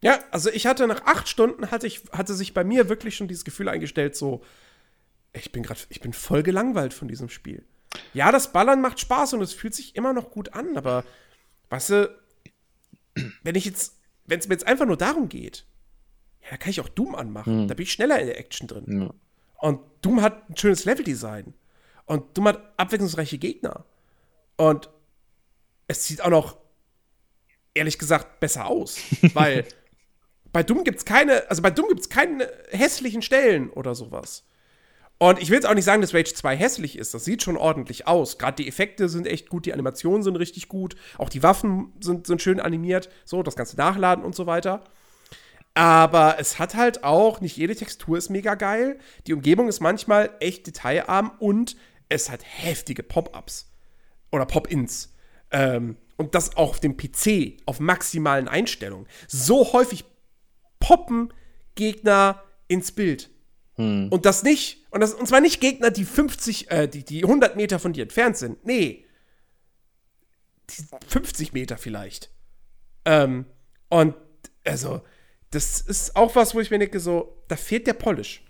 Ja, 0.00 0.18
also 0.32 0.50
ich 0.50 0.66
hatte 0.66 0.86
nach 0.88 1.04
acht 1.04 1.28
Stunden 1.28 1.70
hatte 1.70 1.86
ich, 1.86 2.02
hatte 2.12 2.34
sich 2.34 2.54
bei 2.54 2.64
mir 2.64 2.88
wirklich 2.88 3.16
schon 3.16 3.28
dieses 3.28 3.44
Gefühl 3.44 3.68
eingestellt, 3.68 4.16
so, 4.16 4.42
ich 5.32 5.52
bin 5.52 5.62
gerade, 5.62 5.80
ich 5.88 6.00
bin 6.00 6.12
voll 6.12 6.42
gelangweilt 6.42 6.92
von 6.92 7.08
diesem 7.08 7.28
Spiel. 7.28 7.64
Ja, 8.12 8.32
das 8.32 8.52
Ballern 8.52 8.80
macht 8.80 8.98
Spaß 9.00 9.34
und 9.34 9.42
es 9.42 9.52
fühlt 9.52 9.74
sich 9.74 9.94
immer 9.94 10.12
noch 10.12 10.30
gut 10.30 10.54
an, 10.54 10.76
aber 10.76 11.04
weißt 11.70 11.90
du, 11.90 12.18
wenn 13.42 13.54
ich 13.54 13.64
jetzt, 13.64 13.96
wenn 14.26 14.40
es 14.40 14.48
mir 14.48 14.54
jetzt 14.54 14.66
einfach 14.66 14.86
nur 14.86 14.96
darum 14.96 15.28
geht, 15.28 15.64
ja, 16.42 16.50
da 16.50 16.56
kann 16.56 16.70
ich 16.70 16.80
auch 16.80 16.88
Doom 16.88 17.14
anmachen. 17.14 17.62
Mhm. 17.62 17.68
Da 17.68 17.74
bin 17.74 17.84
ich 17.84 17.92
schneller 17.92 18.18
in 18.18 18.26
der 18.26 18.38
Action 18.38 18.66
drin. 18.66 19.02
Ja. 19.02 19.14
Und 19.60 19.80
Doom 20.02 20.22
hat 20.22 20.50
ein 20.50 20.56
schönes 20.56 20.84
Leveldesign. 20.84 21.54
Und 22.04 22.36
Doom 22.36 22.48
hat 22.48 22.72
abwechslungsreiche 22.76 23.38
Gegner. 23.38 23.84
Und 24.56 24.90
es 25.86 26.04
sieht 26.04 26.20
auch 26.22 26.30
noch, 26.30 26.56
ehrlich 27.74 27.98
gesagt, 27.98 28.40
besser 28.40 28.66
aus. 28.66 28.98
weil 29.34 29.64
bei 30.52 30.62
Doom 30.62 30.84
gibt 30.84 30.98
es 30.98 31.04
keine, 31.04 31.48
also 31.48 31.62
bei 31.62 31.70
Doom 31.70 31.88
gibt 31.88 32.00
es 32.00 32.08
keine 32.08 32.50
hässlichen 32.70 33.22
Stellen 33.22 33.70
oder 33.70 33.94
sowas. 33.94 34.44
Und 35.18 35.40
ich 35.40 35.50
will 35.50 35.54
jetzt 35.54 35.66
auch 35.66 35.74
nicht 35.74 35.84
sagen, 35.84 36.02
dass 36.02 36.14
Rage 36.14 36.34
2 36.34 36.56
hässlich 36.56 36.98
ist. 36.98 37.14
Das 37.14 37.24
sieht 37.24 37.44
schon 37.44 37.56
ordentlich 37.56 38.08
aus. 38.08 38.38
Gerade 38.38 38.56
die 38.60 38.66
Effekte 38.66 39.08
sind 39.08 39.28
echt 39.28 39.48
gut, 39.48 39.66
die 39.66 39.72
Animationen 39.72 40.24
sind 40.24 40.34
richtig 40.34 40.66
gut. 40.66 40.96
Auch 41.16 41.28
die 41.28 41.44
Waffen 41.44 41.92
sind, 42.00 42.26
sind 42.26 42.42
schön 42.42 42.58
animiert. 42.58 43.08
So, 43.24 43.44
das 43.44 43.54
ganze 43.54 43.76
Nachladen 43.76 44.24
und 44.24 44.34
so 44.34 44.46
weiter. 44.46 44.82
Aber 45.74 46.36
es 46.38 46.58
hat 46.58 46.74
halt 46.74 47.02
auch, 47.02 47.40
nicht 47.40 47.56
jede 47.56 47.74
Textur 47.74 48.18
ist 48.18 48.28
mega 48.28 48.54
geil. 48.54 48.98
Die 49.26 49.32
Umgebung 49.32 49.68
ist 49.68 49.80
manchmal 49.80 50.30
echt 50.40 50.66
detailarm 50.66 51.32
und 51.38 51.76
es 52.08 52.28
hat 52.28 52.40
heftige 52.44 53.02
Pop-ups 53.02 53.70
oder 54.30 54.44
Pop-ins. 54.44 55.14
Ähm, 55.50 55.96
und 56.16 56.34
das 56.34 56.56
auch 56.56 56.70
auf 56.70 56.80
dem 56.80 56.96
PC, 56.96 57.62
auf 57.66 57.80
maximalen 57.80 58.48
Einstellungen. 58.48 59.06
So 59.28 59.72
häufig 59.72 60.04
poppen 60.78 61.32
Gegner 61.74 62.42
ins 62.68 62.92
Bild. 62.92 63.30
Hm. 63.74 64.08
Und 64.10 64.26
das 64.26 64.42
nicht, 64.42 64.86
und, 64.90 65.00
das, 65.00 65.14
und 65.14 65.26
zwar 65.26 65.40
nicht 65.40 65.60
Gegner, 65.60 65.90
die 65.90 66.04
50, 66.04 66.70
äh, 66.70 66.86
die, 66.86 67.04
die 67.04 67.24
100 67.24 67.56
Meter 67.56 67.78
von 67.78 67.92
dir 67.94 68.02
entfernt 68.02 68.36
sind. 68.36 68.64
Nee. 68.64 69.06
Die 70.70 70.84
50 71.08 71.54
Meter 71.54 71.78
vielleicht. 71.78 72.30
Ähm, 73.04 73.46
und 73.88 74.14
also, 74.64 75.02
das 75.52 75.80
ist 75.80 76.16
auch 76.16 76.34
was, 76.34 76.54
wo 76.54 76.60
ich 76.60 76.70
mir 76.70 76.78
denke, 76.78 76.98
so, 76.98 77.36
da 77.48 77.56
fehlt 77.56 77.86
der 77.86 77.92
Polish. 77.92 78.42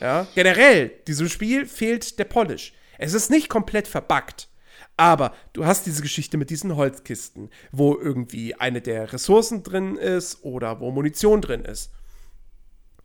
Ja, 0.00 0.26
generell, 0.34 0.90
diesem 1.06 1.28
Spiel 1.28 1.66
fehlt 1.66 2.18
der 2.18 2.24
Polish. 2.24 2.72
Es 2.98 3.12
ist 3.12 3.30
nicht 3.30 3.48
komplett 3.48 3.88
verbuggt. 3.88 4.48
Aber 4.96 5.34
du 5.52 5.66
hast 5.66 5.86
diese 5.86 6.02
Geschichte 6.02 6.36
mit 6.36 6.50
diesen 6.50 6.76
Holzkisten, 6.76 7.50
wo 7.72 7.96
irgendwie 7.96 8.54
eine 8.54 8.80
der 8.80 9.12
Ressourcen 9.12 9.62
drin 9.62 9.96
ist 9.96 10.44
oder 10.44 10.80
wo 10.80 10.92
Munition 10.92 11.40
drin 11.40 11.64
ist. 11.64 11.90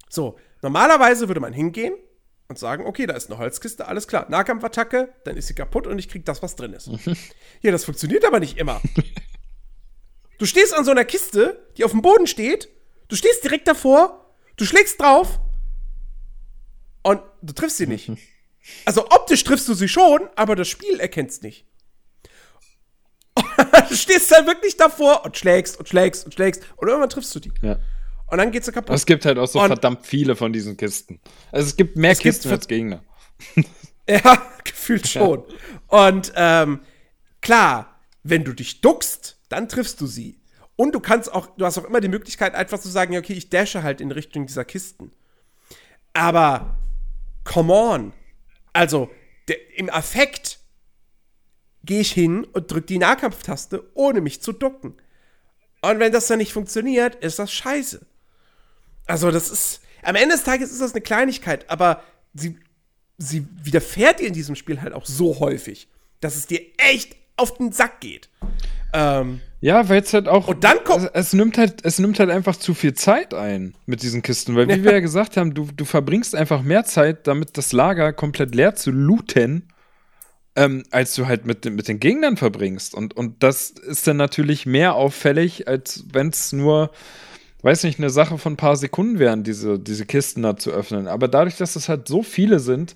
So, 0.07 0.37
normalerweise 0.61 1.27
würde 1.27 1.39
man 1.39 1.53
hingehen 1.53 1.93
und 2.47 2.59
sagen, 2.59 2.85
okay, 2.85 3.07
da 3.07 3.15
ist 3.15 3.29
eine 3.29 3.39
Holzkiste, 3.39 3.87
alles 3.87 4.07
klar. 4.07 4.27
Nahkampfattacke, 4.29 5.13
dann 5.23 5.37
ist 5.37 5.47
sie 5.47 5.55
kaputt 5.55 5.87
und 5.87 5.97
ich 5.97 6.09
krieg 6.09 6.25
das, 6.25 6.43
was 6.43 6.55
drin 6.55 6.73
ist. 6.73 6.89
ja, 7.61 7.71
das 7.71 7.85
funktioniert 7.85 8.25
aber 8.25 8.39
nicht 8.39 8.57
immer. 8.57 8.81
Du 10.39 10.45
stehst 10.45 10.73
an 10.73 10.83
so 10.85 10.91
einer 10.91 11.05
Kiste, 11.05 11.67
die 11.77 11.83
auf 11.83 11.91
dem 11.91 12.01
Boden 12.01 12.25
steht, 12.25 12.69
du 13.09 13.15
stehst 13.15 13.43
direkt 13.43 13.67
davor, 13.67 14.33
du 14.57 14.65
schlägst 14.65 14.99
drauf 14.99 15.39
und 17.03 17.21
du 17.41 17.53
triffst 17.53 17.77
sie 17.77 17.87
nicht. 17.87 18.09
Also 18.85 19.05
optisch 19.09 19.43
triffst 19.45 19.67
du 19.69 19.73
sie 19.73 19.87
schon, 19.87 20.29
aber 20.35 20.55
das 20.55 20.67
Spiel 20.67 20.99
erkennt 20.99 21.31
es 21.31 21.41
nicht. 21.41 21.65
du 23.89 23.95
stehst 23.95 24.29
dann 24.31 24.45
wirklich 24.45 24.75
davor 24.77 25.23
und 25.25 25.37
schlägst 25.37 25.79
und 25.79 25.87
schlägst 25.89 26.25
und 26.25 26.33
schlägst 26.33 26.61
und 26.75 26.87
irgendwann 26.87 27.09
triffst 27.09 27.33
du 27.33 27.39
die. 27.39 27.51
Ja. 27.61 27.79
Und 28.27 28.37
dann 28.37 28.51
geht 28.51 28.65
sie 28.65 28.71
kaputt. 28.71 28.95
Es 28.95 29.05
gibt 29.05 29.25
halt 29.25 29.39
auch 29.39 29.47
so 29.47 29.59
Und- 29.59 29.67
verdammt 29.67 30.05
viele 30.05 30.35
von 30.35 30.53
diesen 30.53 30.77
Kisten. 30.77 31.19
Also 31.51 31.67
es 31.69 31.75
gibt 31.77 31.95
mehr 31.95 32.11
Es 32.11 32.19
gibt 32.19 32.35
Kisten 32.35 32.49
ver- 32.49 32.55
als 32.57 32.67
Gegner. 32.67 33.03
Ja, 34.09 34.41
gefühlt 34.63 35.07
schon. 35.07 35.43
Und 35.87 36.33
ähm, 36.35 36.81
klar, 37.41 37.99
wenn 38.23 38.43
du 38.43 38.53
dich 38.53 38.81
duckst, 38.81 39.38
dann 39.49 39.67
triffst 39.67 39.99
du 39.99 40.07
sie. 40.07 40.39
Und 40.75 40.95
du 40.95 41.01
kannst 41.01 41.31
auch, 41.33 41.47
du 41.57 41.65
hast 41.65 41.77
auch 41.77 41.83
immer 41.83 41.99
die 41.99 42.07
Möglichkeit, 42.07 42.55
einfach 42.55 42.79
zu 42.79 42.87
sagen, 42.87 43.17
okay, 43.17 43.33
ich 43.33 43.49
dashe 43.49 43.83
halt 43.83 43.99
in 43.99 44.11
Richtung 44.11 44.45
dieser 44.45 44.63
Kisten. 44.63 45.11
Aber, 46.13 46.77
come 47.43 47.73
on. 47.73 48.13
Also, 48.71 49.09
im 49.75 49.89
Affekt 49.89 50.59
gehe 51.83 52.01
ich 52.01 52.11
hin 52.11 52.45
und 52.45 52.71
drücke 52.71 52.87
die 52.87 52.97
Nahkampftaste, 52.97 53.89
ohne 53.93 54.21
mich 54.21 54.41
zu 54.41 54.53
ducken. 54.53 54.93
Und 55.81 55.99
wenn 55.99 56.11
das 56.11 56.27
dann 56.27 56.37
nicht 56.37 56.53
funktioniert, 56.53 57.15
ist 57.15 57.39
das 57.39 57.51
scheiße. 57.51 58.05
Also, 59.05 59.31
das 59.31 59.49
ist, 59.49 59.81
am 60.03 60.15
Ende 60.15 60.35
des 60.35 60.43
Tages 60.43 60.71
ist 60.71 60.81
das 60.81 60.93
eine 60.93 61.01
Kleinigkeit, 61.01 61.69
aber 61.69 62.03
sie, 62.33 62.57
sie 63.17 63.45
widerfährt 63.63 64.19
dir 64.19 64.27
in 64.27 64.33
diesem 64.33 64.55
Spiel 64.55 64.81
halt 64.81 64.93
auch 64.93 65.05
so 65.05 65.39
häufig, 65.39 65.89
dass 66.21 66.35
es 66.35 66.47
dir 66.47 66.61
echt 66.77 67.15
auf 67.35 67.57
den 67.57 67.71
Sack 67.71 68.01
geht. 68.01 68.29
Ähm, 68.93 69.41
Ja, 69.61 69.87
weil 69.89 70.01
es 70.01 70.13
halt 70.13 70.27
auch. 70.27 70.47
Und 70.47 70.63
dann 70.63 70.83
kommt- 70.83 71.03
Es, 71.13 71.27
es, 71.27 71.33
nimmt 71.33 71.57
halt, 71.57 71.83
es 71.85 71.99
nimmt 71.99 72.19
halt 72.19 72.29
einfach 72.29 72.55
zu 72.55 72.73
viel 72.73 72.93
Zeit 72.93 73.33
ein 73.33 73.75
mit 73.85 74.01
diesen 74.03 74.21
Kisten. 74.21 74.55
Weil, 74.55 74.67
wie 74.69 74.83
wir 74.83 74.93
ja 74.93 74.99
gesagt 75.01 75.37
haben, 75.37 75.53
du, 75.53 75.67
du 75.75 75.85
verbringst 75.85 76.33
einfach 76.35 76.61
mehr 76.61 76.85
Zeit, 76.85 77.27
damit 77.27 77.57
das 77.57 77.71
Lager 77.73 78.13
komplett 78.13 78.55
leer 78.55 78.75
zu 78.75 78.89
looten, 78.91 79.67
ähm, 80.55 80.83
als 80.91 81.13
du 81.15 81.27
halt 81.27 81.45
mit, 81.45 81.65
den- 81.65 81.75
mit 81.75 81.87
den 81.87 81.99
Gegnern 81.99 82.37
verbringst. 82.37 82.95
Und, 82.95 83.15
und 83.17 83.43
das 83.43 83.69
ist 83.71 84.07
dann 84.07 84.17
natürlich 84.17 84.65
mehr 84.65 84.95
auffällig, 84.95 85.67
als 85.67 86.05
wenn 86.11 86.29
es 86.29 86.53
nur, 86.53 86.91
weiß 87.61 87.83
nicht, 87.83 87.99
eine 87.99 88.09
Sache 88.09 88.37
von 88.37 88.53
ein 88.53 88.57
paar 88.57 88.77
Sekunden 88.77 89.19
wären, 89.19 89.43
diese, 89.43 89.77
diese 89.77 90.05
Kisten 90.05 90.41
da 90.41 90.55
zu 90.57 90.71
öffnen. 90.71 91.07
Aber 91.07 91.27
dadurch, 91.27 91.57
dass 91.57 91.75
es 91.75 91.89
halt 91.89 92.07
so 92.07 92.23
viele 92.23 92.59
sind, 92.59 92.95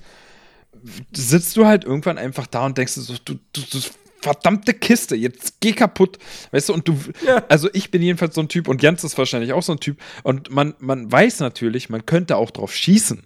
sitzt 1.13 1.55
du 1.57 1.65
halt 1.65 1.83
irgendwann 1.83 2.17
einfach 2.17 2.47
da 2.47 2.65
und 2.65 2.77
denkst 2.77 2.93
so, 2.93 3.13
du, 3.23 3.35
du, 3.53 3.61
du 3.71 3.79
verdammte 4.23 4.73
Kiste, 4.73 5.15
jetzt 5.15 5.59
geh 5.59 5.73
kaputt. 5.73 6.17
Weißt 6.51 6.69
du, 6.69 6.73
und 6.73 6.87
du, 6.87 6.97
Ja. 7.25 7.43
also 7.49 7.69
ich 7.73 7.91
bin 7.91 8.01
jedenfalls 8.01 8.33
so 8.35 8.41
ein 8.41 8.47
Typ 8.49 8.67
und 8.67 8.81
Jens 8.81 9.03
ist 9.03 9.17
wahrscheinlich 9.17 9.53
auch 9.53 9.61
so 9.63 9.73
ein 9.73 9.79
Typ 9.79 9.97
und 10.23 10.49
man, 10.49 10.73
man 10.79 11.11
weiß 11.11 11.39
natürlich, 11.41 11.89
man 11.89 12.05
könnte 12.05 12.37
auch 12.37 12.49
drauf 12.51 12.73
schießen. 12.73 13.23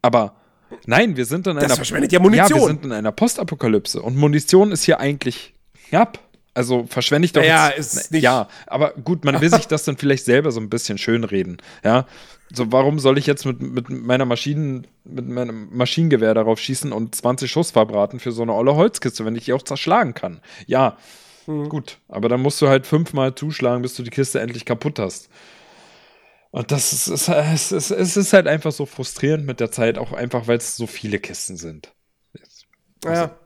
Aber 0.00 0.34
nein, 0.86 1.16
wir 1.16 1.26
sind 1.26 1.46
in 1.46 1.54
Das 1.56 1.64
einer. 1.64 1.76
verschwendet 1.76 2.10
ja 2.12 2.18
Munition. 2.18 2.48
Ja, 2.48 2.56
wir 2.56 2.66
sind 2.66 2.84
in 2.84 2.92
einer 2.92 3.12
Postapokalypse 3.12 4.02
und 4.02 4.16
Munition 4.16 4.72
ist 4.72 4.84
hier 4.84 4.98
eigentlich 5.00 5.54
knapp. 5.88 6.18
Also 6.54 6.84
verschwende 6.86 7.24
ich 7.26 7.32
doch 7.32 7.40
Naja, 7.40 7.70
jetzt, 7.74 7.94
ist 7.96 8.10
nicht- 8.12 8.22
Ja, 8.22 8.48
aber 8.66 8.90
gut, 8.92 9.24
man 9.24 9.40
will 9.40 9.48
sich 9.50 9.66
das 9.68 9.84
dann 9.84 9.96
vielleicht 9.96 10.24
selber 10.26 10.50
so 10.52 10.60
ein 10.60 10.68
bisschen 10.68 10.98
schönreden. 10.98 11.56
Ja, 11.82 12.06
so 12.54 12.70
warum 12.72 12.98
soll 12.98 13.18
ich 13.18 13.26
jetzt 13.26 13.44
mit, 13.46 13.60
mit 13.62 13.88
meiner 13.90 14.24
Maschinen, 14.24 14.86
mit 15.04 15.26
meinem 15.28 15.68
Maschinengewehr 15.76 16.34
darauf 16.34 16.58
schießen 16.58 16.92
und 16.92 17.14
20 17.14 17.50
Schuss 17.50 17.70
verbraten 17.70 18.20
für 18.20 18.32
so 18.32 18.42
eine 18.42 18.54
olle 18.54 18.76
Holzkiste, 18.76 19.24
wenn 19.24 19.36
ich 19.36 19.46
die 19.46 19.52
auch 19.52 19.62
zerschlagen 19.62 20.14
kann? 20.14 20.40
Ja, 20.66 20.96
Mhm. 21.46 21.68
gut, 21.68 21.98
aber 22.06 22.28
dann 22.28 22.40
musst 22.40 22.62
du 22.62 22.68
halt 22.68 22.86
fünfmal 22.86 23.34
zuschlagen, 23.34 23.82
bis 23.82 23.96
du 23.96 24.04
die 24.04 24.10
Kiste 24.10 24.38
endlich 24.40 24.64
kaputt 24.64 25.00
hast. 25.00 25.28
Und 26.50 26.70
das 26.70 26.92
ist, 26.92 27.08
ist, 27.08 27.28
es 27.28 27.72
ist, 27.72 27.90
es 27.90 28.16
ist 28.16 28.32
halt 28.32 28.46
einfach 28.46 28.72
so 28.72 28.84
frustrierend 28.86 29.46
mit 29.46 29.58
der 29.58 29.70
Zeit, 29.70 29.98
auch 29.98 30.12
einfach, 30.12 30.46
weil 30.48 30.58
es 30.58 30.76
so 30.76 30.86
viele 30.86 31.18
Kisten 31.18 31.56
sind. 31.56 31.92
Ja. 33.04 33.36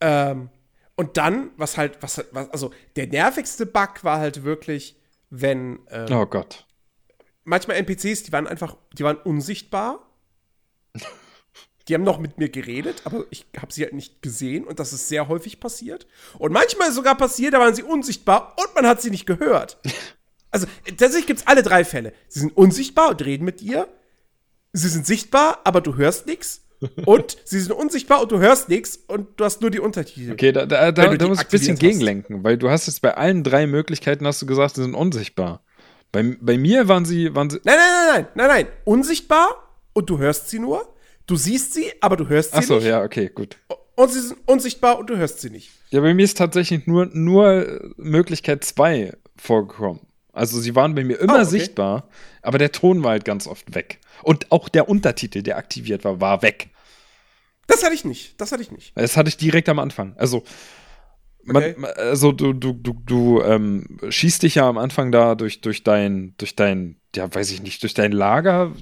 Ähm, 0.00 0.50
und 0.96 1.16
dann, 1.16 1.50
was 1.56 1.78
halt, 1.78 1.98
was, 2.02 2.24
was, 2.32 2.50
also 2.50 2.72
der 2.96 3.06
nervigste 3.06 3.64
Bug 3.64 4.02
war 4.02 4.18
halt 4.18 4.42
wirklich, 4.44 4.96
wenn 5.30 5.78
ähm, 5.90 6.08
Oh 6.12 6.26
Gott. 6.26 6.66
Manchmal 7.44 7.76
NPCs, 7.78 8.24
die 8.24 8.32
waren 8.32 8.46
einfach, 8.46 8.76
die 8.92 9.04
waren 9.04 9.16
unsichtbar. 9.16 10.08
Die 11.88 11.94
haben 11.94 12.04
noch 12.04 12.20
mit 12.20 12.38
mir 12.38 12.48
geredet, 12.48 13.02
aber 13.04 13.24
ich 13.30 13.44
habe 13.60 13.72
sie 13.72 13.82
halt 13.82 13.92
nicht 13.92 14.22
gesehen 14.22 14.64
und 14.64 14.78
das 14.78 14.92
ist 14.92 15.08
sehr 15.08 15.26
häufig 15.26 15.58
passiert. 15.58 16.06
Und 16.38 16.52
manchmal 16.52 16.88
ist 16.88 16.94
sogar 16.94 17.16
passiert, 17.16 17.54
da 17.54 17.58
waren 17.58 17.74
sie 17.74 17.82
unsichtbar 17.82 18.54
und 18.56 18.74
man 18.76 18.86
hat 18.86 19.02
sie 19.02 19.10
nicht 19.10 19.26
gehört. 19.26 19.78
Also 20.52 20.66
tatsächlich 20.98 21.26
gibt 21.26 21.40
es 21.40 21.46
alle 21.46 21.62
drei 21.62 21.84
Fälle. 21.84 22.12
Sie 22.28 22.40
sind 22.40 22.56
unsichtbar 22.56 23.08
und 23.08 23.24
reden 23.24 23.44
mit 23.44 23.60
dir. 23.60 23.88
Sie 24.72 24.88
sind 24.88 25.06
sichtbar, 25.06 25.60
aber 25.64 25.80
du 25.80 25.96
hörst 25.96 26.26
nichts. 26.26 26.62
Und 27.04 27.38
sie 27.44 27.60
sind 27.60 27.72
unsichtbar 27.72 28.20
und 28.22 28.32
du 28.32 28.38
hörst 28.38 28.68
nichts 28.68 28.96
und 28.96 29.28
du 29.38 29.44
hast 29.44 29.60
nur 29.60 29.70
die 29.70 29.78
Untertitel. 29.80 30.32
Okay, 30.32 30.52
da, 30.52 30.66
da, 30.66 30.90
da, 30.90 31.06
du 31.06 31.16
da 31.16 31.24
die 31.24 31.28
muss 31.30 31.38
ich 31.38 31.46
ein 31.46 31.50
bisschen 31.50 31.72
hast. 31.74 31.80
gegenlenken, 31.80 32.42
weil 32.44 32.58
du 32.58 32.70
hast 32.70 32.86
jetzt 32.86 33.02
bei 33.02 33.14
allen 33.14 33.44
drei 33.44 33.66
Möglichkeiten, 33.66 34.26
hast 34.26 34.42
du 34.42 34.46
gesagt, 34.46 34.74
sie 34.74 34.82
sind 34.82 34.94
unsichtbar. 34.94 35.62
Bei, 36.12 36.36
bei 36.40 36.58
mir 36.58 36.88
waren 36.88 37.04
sie, 37.04 37.34
waren 37.34 37.48
sie. 37.50 37.58
Nein, 37.64 37.76
nein, 37.76 37.88
nein, 37.96 38.14
nein, 38.14 38.26
nein, 38.34 38.48
nein. 38.48 38.66
Unsichtbar 38.84 39.48
und 39.94 40.10
du 40.10 40.18
hörst 40.18 40.50
sie 40.50 40.58
nur. 40.58 40.94
Du 41.26 41.36
siehst 41.36 41.72
sie, 41.74 41.90
aber 42.00 42.16
du 42.16 42.28
hörst 42.28 42.52
sie 42.52 42.58
Achso, 42.58 42.74
nicht. 42.76 42.84
ja, 42.86 43.02
okay, 43.02 43.30
gut. 43.34 43.56
Und 43.94 44.10
sie 44.10 44.20
sind 44.20 44.38
unsichtbar 44.46 44.98
und 44.98 45.08
du 45.08 45.16
hörst 45.16 45.40
sie 45.40 45.50
nicht. 45.50 45.70
Ja, 45.90 46.00
bei 46.00 46.12
mir 46.14 46.24
ist 46.24 46.36
tatsächlich 46.36 46.86
nur, 46.86 47.06
nur 47.12 47.92
Möglichkeit 47.96 48.64
2 48.64 49.12
vorgekommen. 49.36 50.00
Also 50.32 50.58
sie 50.60 50.74
waren 50.74 50.94
bei 50.94 51.04
mir 51.04 51.18
immer 51.20 51.34
Oh, 51.34 51.36
okay. 51.40 51.44
sichtbar, 51.44 52.08
aber 52.40 52.58
der 52.58 52.72
Ton 52.72 53.04
war 53.04 53.10
halt 53.12 53.24
ganz 53.24 53.46
oft 53.46 53.74
weg. 53.74 53.98
Und 54.22 54.50
auch 54.50 54.68
der 54.70 54.88
Untertitel, 54.88 55.42
der 55.42 55.58
aktiviert 55.58 56.04
war, 56.04 56.20
war 56.20 56.42
weg. 56.42 56.70
Das 57.66 57.82
hatte 57.84 57.94
ich 57.94 58.04
nicht. 58.04 58.40
Das 58.40 58.50
hatte 58.52 58.62
ich 58.62 58.70
nicht. 58.72 58.92
Das 58.96 59.16
hatte 59.16 59.28
ich 59.28 59.36
direkt 59.36 59.68
am 59.68 59.78
Anfang. 59.78 60.14
Also, 60.16 60.42
Okay. 61.48 61.74
man- 61.76 61.90
also 61.96 62.32
du, 62.32 62.52
du, 62.52 62.72
du, 62.72 62.94
du 63.04 63.42
ähm, 63.42 63.98
schießt 64.08 64.42
dich 64.42 64.56
ja 64.56 64.68
am 64.68 64.78
Anfang 64.78 65.10
da 65.12 65.34
durch, 65.34 65.60
durch 65.60 65.82
dein, 65.82 66.34
durch 66.38 66.54
dein, 66.56 66.96
ja, 67.16 67.32
weiß 67.32 67.50
ich 67.50 67.62
nicht, 67.62 67.82
durch 67.82 67.94
dein 67.94 68.12
Lager, 68.12 68.72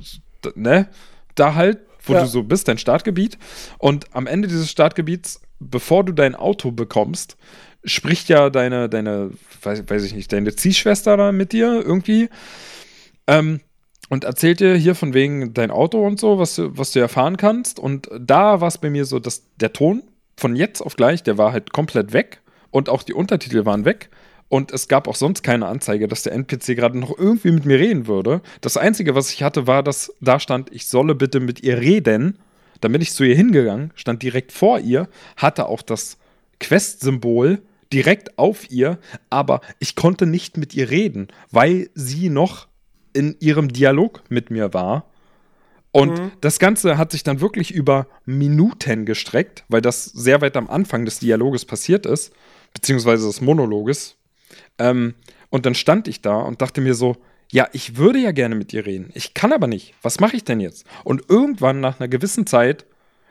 ne? 0.55 0.89
Da 1.35 1.55
halt, 1.55 1.79
wo 2.05 2.13
Ja. 2.15 2.21
du 2.21 2.27
so 2.27 2.43
bist, 2.43 2.69
dein 2.69 2.79
Startgebiet. 2.79 3.39
Und 3.79 4.07
am 4.15 4.27
Ende 4.27 4.49
dieses 4.49 4.71
Startgebiets, 4.71 5.41
bevor 5.59 6.05
du 6.05 6.13
dein 6.13 6.35
Auto 6.35 6.71
bekommst, 6.71 7.37
spricht 7.85 8.29
ja 8.29 8.51
deine, 8.51 8.89
deine, 8.91 9.31
weiß, 9.63 9.85
weiß 9.89 10.05
ich 10.05 10.15
nicht, 10.15 10.31
deine 10.33 10.55
Ziehschwester 10.55 11.17
da 11.17 11.33
mit 11.33 11.53
dir 11.53 11.83
irgendwie. 11.85 12.29
Ähm, 13.27 13.61
und 14.09 14.25
erzählt 14.25 14.61
dir 14.61 14.75
hier 14.75 14.95
von 14.95 15.15
wegen 15.15 15.55
dein 15.55 15.71
Auto 15.71 16.05
und 16.05 16.19
so, 16.19 16.39
was 16.39 16.57
du, 16.57 16.77
was 16.77 16.91
du 16.93 16.99
erfahren 16.99 17.37
kannst. 17.37 17.79
Und 17.79 18.11
da 18.19 18.61
war 18.61 18.69
es 18.69 18.79
bei 18.79 18.91
mir 18.91 19.05
so, 19.05 19.19
dass 19.21 19.45
der 19.57 19.73
Ton 19.73 20.03
von 20.37 20.57
jetzt 20.57 20.81
auf 20.81 20.97
gleich, 20.97 21.23
der 21.23 21.39
war 21.39 21.53
halt 21.53 21.73
komplett 21.73 22.13
weg. 22.13 22.41
Und 22.71 22.89
auch 22.89 23.03
die 23.03 23.15
Untertitel 23.15 23.65
waren 23.65 23.85
weg. 23.85 24.11
Und 24.49 24.73
es 24.73 24.89
gab 24.89 25.07
auch 25.07 25.15
sonst 25.15 25.43
keine 25.43 25.67
Anzeige, 25.67 26.09
dass 26.09 26.25
der 26.25 26.33
NPC 26.33 26.75
gerade 26.75 26.99
noch 26.99 27.17
irgendwie 27.17 27.53
mit 27.53 27.65
mir 27.65 27.79
reden 27.79 28.09
würde. 28.09 28.43
Das 28.61 28.77
Einzige, 28.77 29.15
was 29.15 29.33
ich 29.33 29.45
hatte, 29.45 29.69
war, 29.69 29.85
dass 29.85 30.13
da 30.21 30.41
stand, 30.41 30.73
ich 30.73 30.89
solle 30.89 31.15
bitte 31.15 31.39
mit 31.39 31.63
ihr 31.63 31.79
reden. 31.79 32.39
Dann 32.81 32.91
bin 32.93 33.01
ich 33.01 33.13
zu 33.13 33.23
ihr 33.23 33.37
hingegangen, 33.37 33.93
stand 33.95 34.23
direkt 34.23 34.51
vor 34.51 34.81
ihr, 34.81 35.09
hatte 35.37 35.67
auch 35.67 35.83
das 35.83 36.19
Quest-Symbol 36.59 37.63
direkt 37.93 38.39
auf 38.39 38.71
ihr, 38.71 38.99
aber 39.31 39.61
ich 39.79 39.95
konnte 39.95 40.27
nicht 40.27 40.57
mit 40.57 40.75
ihr 40.75 40.91
reden, 40.91 41.29
weil 41.51 41.91
sie 41.95 42.29
noch 42.29 42.69
in 43.13 43.37
ihrem 43.41 43.73
Dialog 43.73 44.23
mit 44.29 44.51
mir 44.51 44.73
war. 44.75 45.07
Und 45.93 46.21
das 46.41 46.61
Ganze 46.61 46.99
hat 46.99 47.11
sich 47.11 47.25
dann 47.25 47.41
wirklich 47.41 47.73
über 47.73 48.07
Minuten 48.25 49.07
gestreckt, 49.07 49.65
weil 49.69 49.81
das 49.81 50.05
sehr 50.05 50.41
weit 50.41 50.57
am 50.57 50.71
Anfang 50.71 51.05
des 51.05 51.19
Dialoges 51.19 51.65
passiert 51.65 52.07
ist, 52.07 52.33
beziehungsweise 52.75 53.27
des 53.27 53.41
Monologes. 53.41 54.17
Ähm, 54.79 55.15
und 55.51 55.67
dann 55.67 55.75
stand 55.75 56.09
ich 56.09 56.23
da 56.23 56.37
und 56.37 56.63
dachte 56.63 56.81
mir 56.81 56.95
so, 56.95 57.17
ja, 57.53 57.69
ich 57.73 57.97
würde 57.97 58.21
ja 58.21 58.31
gerne 58.31 58.55
mit 58.55 58.73
ihr 58.73 58.87
reden. 58.87 59.11
Ich 59.15 59.35
kann 59.35 59.53
aber 59.53 59.67
nicht. 59.67 59.95
Was 60.03 60.21
mache 60.21 60.37
ich 60.37 60.45
denn 60.45 60.61
jetzt? 60.61 60.87
Und 61.03 61.29
irgendwann 61.29 61.81
nach 61.81 61.99
einer 61.99 62.09
gewissen 62.09 62.47
Zeit 62.47 62.87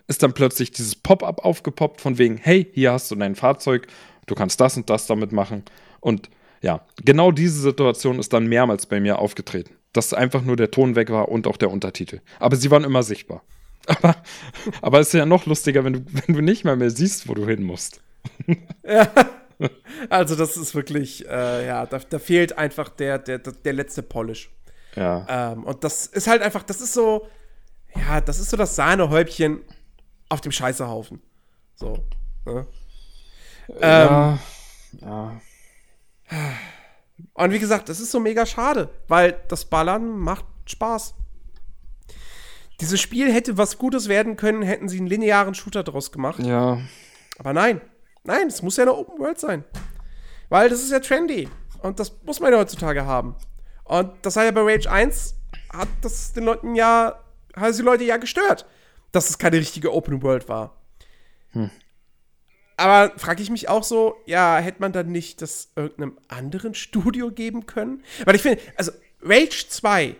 ist 0.07 0.23
dann 0.23 0.33
plötzlich 0.33 0.71
dieses 0.71 0.95
Pop-up 0.95 1.45
aufgepoppt 1.45 2.01
von 2.01 2.17
wegen, 2.17 2.37
hey, 2.37 2.67
hier 2.73 2.91
hast 2.91 3.09
du 3.11 3.15
dein 3.15 3.35
Fahrzeug, 3.35 3.87
du 4.25 4.35
kannst 4.35 4.59
das 4.59 4.75
und 4.75 4.89
das 4.89 5.07
damit 5.07 5.31
machen. 5.31 5.63
Und 6.01 6.29
ja, 6.61 6.85
genau 7.03 7.31
diese 7.31 7.61
Situation 7.61 8.19
ist 8.19 8.33
dann 8.33 8.47
mehrmals 8.47 8.87
bei 8.87 8.99
mir 8.99 9.19
aufgetreten. 9.19 9.75
Dass 9.93 10.13
einfach 10.13 10.43
nur 10.43 10.55
der 10.55 10.71
Ton 10.71 10.95
weg 10.95 11.09
war 11.09 11.29
und 11.29 11.47
auch 11.47 11.57
der 11.57 11.71
Untertitel. 11.71 12.19
Aber 12.39 12.55
sie 12.57 12.69
waren 12.69 12.83
immer 12.83 13.03
sichtbar. 13.03 13.43
Aber, 14.81 14.99
es 14.99 15.07
ist 15.07 15.13
ja 15.13 15.25
noch 15.25 15.45
lustiger, 15.45 15.83
wenn 15.83 15.93
du, 15.93 16.05
wenn 16.11 16.35
du 16.35 16.41
nicht 16.41 16.65
mal 16.65 16.75
mehr 16.75 16.91
siehst, 16.91 17.27
wo 17.27 17.33
du 17.33 17.47
hin 17.47 17.63
musst. 17.63 18.01
Also, 20.09 20.37
das 20.37 20.55
ist 20.55 20.73
wirklich, 20.73 21.27
äh, 21.27 21.67
ja, 21.67 21.85
da, 21.85 21.99
da 21.99 22.17
fehlt 22.17 22.57
einfach 22.57 22.87
der, 22.87 23.19
der, 23.19 23.39
der 23.39 23.73
letzte 23.73 24.01
Polish. 24.01 24.49
Ja. 24.95 25.25
Ähm, 25.27 25.65
und 25.65 25.83
das 25.83 26.05
ist 26.05 26.27
halt 26.27 26.41
einfach, 26.41 26.63
das 26.63 26.79
ist 26.79 26.93
so, 26.93 27.27
ja, 27.93 28.21
das 28.21 28.39
ist 28.39 28.49
so 28.49 28.57
das 28.57 28.77
Sahnehäubchen 28.77 29.61
auf 30.29 30.41
dem 30.41 30.53
Scheißehaufen. 30.53 31.21
So. 31.75 32.05
Ne? 32.45 32.67
Ja, 33.81 34.39
ja. 35.01 35.41
Und 37.33 37.51
wie 37.51 37.59
gesagt, 37.59 37.89
das 37.89 37.99
ist 37.99 38.11
so 38.11 38.19
mega 38.21 38.45
schade, 38.45 38.89
weil 39.09 39.41
das 39.49 39.65
Ballern 39.65 40.17
macht 40.17 40.45
Spaß. 40.65 41.15
Dieses 42.79 43.01
Spiel 43.01 43.31
hätte 43.31 43.57
was 43.57 43.77
Gutes 43.77 44.07
werden 44.07 44.37
können, 44.37 44.61
hätten 44.61 44.87
sie 44.87 44.99
einen 44.99 45.07
linearen 45.07 45.53
Shooter 45.53 45.83
draus 45.83 46.13
gemacht. 46.13 46.39
Ja. 46.39 46.79
Aber 47.37 47.51
nein, 47.51 47.81
nein, 48.29 48.47
es 48.47 48.61
muss 48.61 48.77
ja 48.77 48.83
eine 48.83 48.95
Open 48.95 49.19
World 49.19 49.39
sein. 49.39 49.63
Weil 50.49 50.69
das 50.69 50.81
ist 50.81 50.91
ja 50.91 50.99
trendy. 50.99 51.49
Und 51.81 51.99
das 51.99 52.13
muss 52.23 52.39
man 52.39 52.51
ja 52.51 52.59
heutzutage 52.59 53.05
haben. 53.05 53.35
Und 53.83 54.11
das 54.21 54.35
sei 54.35 54.45
ja 54.45 54.51
bei 54.51 54.61
Rage 54.61 54.89
1, 54.89 55.35
hat 55.71 55.87
das 56.01 56.33
den 56.33 56.43
Leuten 56.45 56.75
ja, 56.75 57.23
hat 57.55 57.77
die 57.77 57.81
Leute 57.81 58.03
ja 58.03 58.17
gestört, 58.17 58.65
dass 59.11 59.29
es 59.29 59.37
keine 59.37 59.57
richtige 59.57 59.93
Open 59.93 60.21
World 60.21 60.47
war. 60.47 60.75
Aber 62.77 63.17
frage 63.17 63.41
ich 63.41 63.49
mich 63.49 63.67
auch 63.67 63.83
so, 63.83 64.15
ja, 64.25 64.57
hätte 64.59 64.79
man 64.79 64.93
dann 64.93 65.11
nicht 65.11 65.41
das 65.41 65.69
irgendeinem 65.75 66.17
anderen 66.27 66.75
Studio 66.75 67.31
geben 67.31 67.65
können? 67.65 68.03
Weil 68.25 68.35
ich 68.35 68.41
finde, 68.41 68.61
also 68.77 68.91
Rage 69.21 69.65
2 69.67 70.15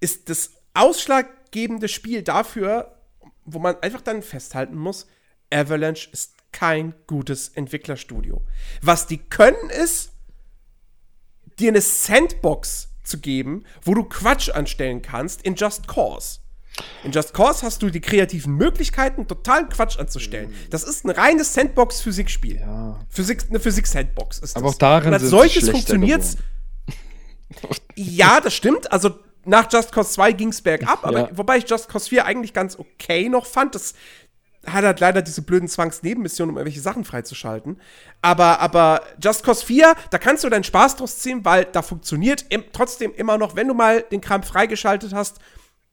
ist 0.00 0.30
das 0.30 0.52
ausschlaggebende 0.74 1.88
Spiel 1.88 2.22
dafür, 2.22 2.96
wo 3.44 3.58
man 3.58 3.76
einfach 3.82 4.00
dann 4.00 4.22
festhalten 4.22 4.76
muss, 4.76 5.06
Avalanche 5.52 6.08
ist 6.12 6.34
kein 6.52 6.94
gutes 7.06 7.48
Entwicklerstudio. 7.48 8.42
Was 8.82 9.06
die 9.06 9.18
können 9.18 9.70
ist, 9.70 10.12
dir 11.58 11.68
eine 11.70 11.80
Sandbox 11.80 12.88
zu 13.04 13.18
geben, 13.18 13.64
wo 13.82 13.94
du 13.94 14.04
Quatsch 14.04 14.50
anstellen 14.50 15.02
kannst 15.02 15.42
in 15.42 15.54
Just 15.54 15.86
Cause. 15.88 16.40
In 17.04 17.12
Just 17.12 17.34
Cause 17.34 17.62
hast 17.66 17.82
du 17.82 17.90
die 17.90 18.00
kreativen 18.00 18.54
Möglichkeiten, 18.54 19.26
totalen 19.26 19.68
Quatsch 19.68 19.98
anzustellen. 19.98 20.54
Das 20.70 20.82
ist 20.84 21.04
ein 21.04 21.10
reines 21.10 21.52
Sandbox-Physikspiel. 21.54 22.56
Ja. 22.60 22.98
Physik, 23.08 23.44
eine 23.48 23.60
Physik-Sandbox 23.60 24.38
ist 24.38 24.56
Aber 24.56 24.66
das. 24.66 24.74
auch 24.74 24.78
darin 24.78 25.08
Und 25.08 25.14
als 25.14 25.24
solches 25.24 25.62
schlechter 25.64 25.72
funktioniert's. 25.72 26.36
Ja, 27.96 28.40
das 28.40 28.54
stimmt. 28.54 28.90
Also 28.92 29.18
nach 29.44 29.70
Just 29.72 29.92
Cause 29.92 30.10
2 30.12 30.32
ging 30.32 30.48
es 30.50 30.62
bergab, 30.62 31.04
aber 31.04 31.18
Ja. 31.20 31.28
wobei 31.36 31.58
ich 31.58 31.68
Just 31.68 31.88
Cause 31.88 32.08
4 32.08 32.24
eigentlich 32.24 32.52
ganz 32.54 32.78
okay 32.78 33.28
noch 33.28 33.44
fand. 33.46 33.74
Das 33.74 33.94
hat 34.66 34.84
halt 34.84 35.00
leider 35.00 35.22
diese 35.22 35.42
blöden 35.42 35.68
Zwangsnebenmissionen, 35.68 36.50
um 36.50 36.58
irgendwelche 36.58 36.80
Sachen 36.80 37.04
freizuschalten. 37.04 37.80
Aber, 38.20 38.60
aber 38.60 39.02
Just 39.22 39.42
Cause 39.42 39.64
4, 39.64 39.94
da 40.10 40.18
kannst 40.18 40.44
du 40.44 40.48
deinen 40.50 40.64
Spaß 40.64 40.96
draus 40.96 41.18
ziehen, 41.18 41.44
weil 41.44 41.64
da 41.64 41.82
funktioniert 41.82 42.44
im, 42.50 42.64
trotzdem 42.72 43.12
immer 43.14 43.38
noch, 43.38 43.56
wenn 43.56 43.68
du 43.68 43.74
mal 43.74 44.02
den 44.02 44.20
Kram 44.20 44.42
freigeschaltet 44.42 45.14
hast, 45.14 45.38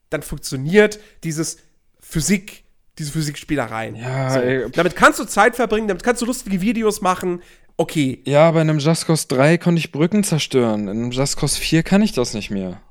dann 0.09 0.21
funktioniert 0.21 0.99
dieses 1.23 1.57
Physik, 1.99 2.63
diese 2.97 3.11
Physikspielereien. 3.11 3.95
Ja, 3.95 4.31
so. 4.31 4.39
ey. 4.39 4.69
Damit 4.71 4.95
kannst 4.95 5.19
du 5.19 5.25
Zeit 5.25 5.55
verbringen, 5.55 5.87
damit 5.87 6.03
kannst 6.03 6.21
du 6.21 6.25
lustige 6.25 6.61
Videos 6.61 7.01
machen. 7.01 7.41
Okay, 7.79 8.21
Ja, 8.25 8.49
bei 8.51 8.61
einem 8.61 8.79
Just 8.79 9.05
Cause 9.05 9.27
3 9.27 9.59
konnte 9.59 9.79
ich 9.79 9.91
Brücken 9.91 10.23
zerstören. 10.23 10.87
In 10.87 10.89
einem 10.89 11.11
Just 11.11 11.37
Cause 11.37 11.59
4 11.59 11.83
kann 11.83 12.01
ich 12.01 12.11
das 12.11 12.33
nicht 12.33 12.49
mehr. 12.49 12.81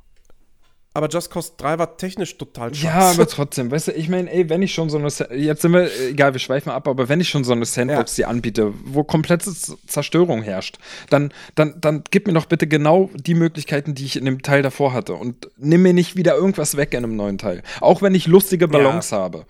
Aber 0.96 1.08
Just 1.08 1.30
Cause 1.30 1.52
3 1.58 1.78
war 1.78 1.96
technisch 1.96 2.38
total 2.38 2.74
scheiße. 2.74 2.86
Ja, 2.86 3.10
aber 3.10 3.28
trotzdem, 3.28 3.70
weißt 3.70 3.88
du, 3.88 3.92
ich 3.92 4.08
meine, 4.08 4.32
ey, 4.32 4.48
wenn 4.48 4.62
ich 4.62 4.72
schon 4.72 4.88
so 4.88 4.96
eine, 4.96 5.08
jetzt 5.36 5.62
sind 5.62 5.72
wir, 5.72 5.90
egal, 6.08 6.32
wir 6.32 6.40
schweifen 6.40 6.70
ab, 6.70 6.88
aber 6.88 7.08
wenn 7.08 7.20
ich 7.20 7.28
schon 7.28 7.44
so 7.44 7.52
eine 7.52 7.66
Sandbox 7.66 8.16
Ja. 8.16 8.24
dir 8.24 8.30
anbiete, 8.30 8.72
wo 8.84 9.04
komplette 9.04 9.52
Zerstörung 9.86 10.42
herrscht, 10.42 10.78
dann, 11.10 11.32
dann, 11.54 11.74
dann 11.80 12.02
gib 12.10 12.26
mir 12.26 12.32
doch 12.32 12.46
bitte 12.46 12.66
genau 12.66 13.10
die 13.14 13.34
Möglichkeiten, 13.34 13.94
die 13.94 14.06
ich 14.06 14.16
in 14.16 14.24
dem 14.24 14.40
Teil 14.42 14.62
davor 14.62 14.92
hatte 14.94 15.14
und 15.14 15.50
nimm 15.58 15.82
mir 15.82 15.92
nicht 15.92 16.16
wieder 16.16 16.34
irgendwas 16.34 16.76
weg 16.76 16.94
in 16.94 17.04
einem 17.04 17.16
neuen 17.16 17.38
Teil. 17.38 17.62
Auch 17.80 18.00
wenn 18.00 18.14
ich 18.14 18.26
lustige 18.26 18.66
Ballons 18.66 19.12
habe. 19.12 19.44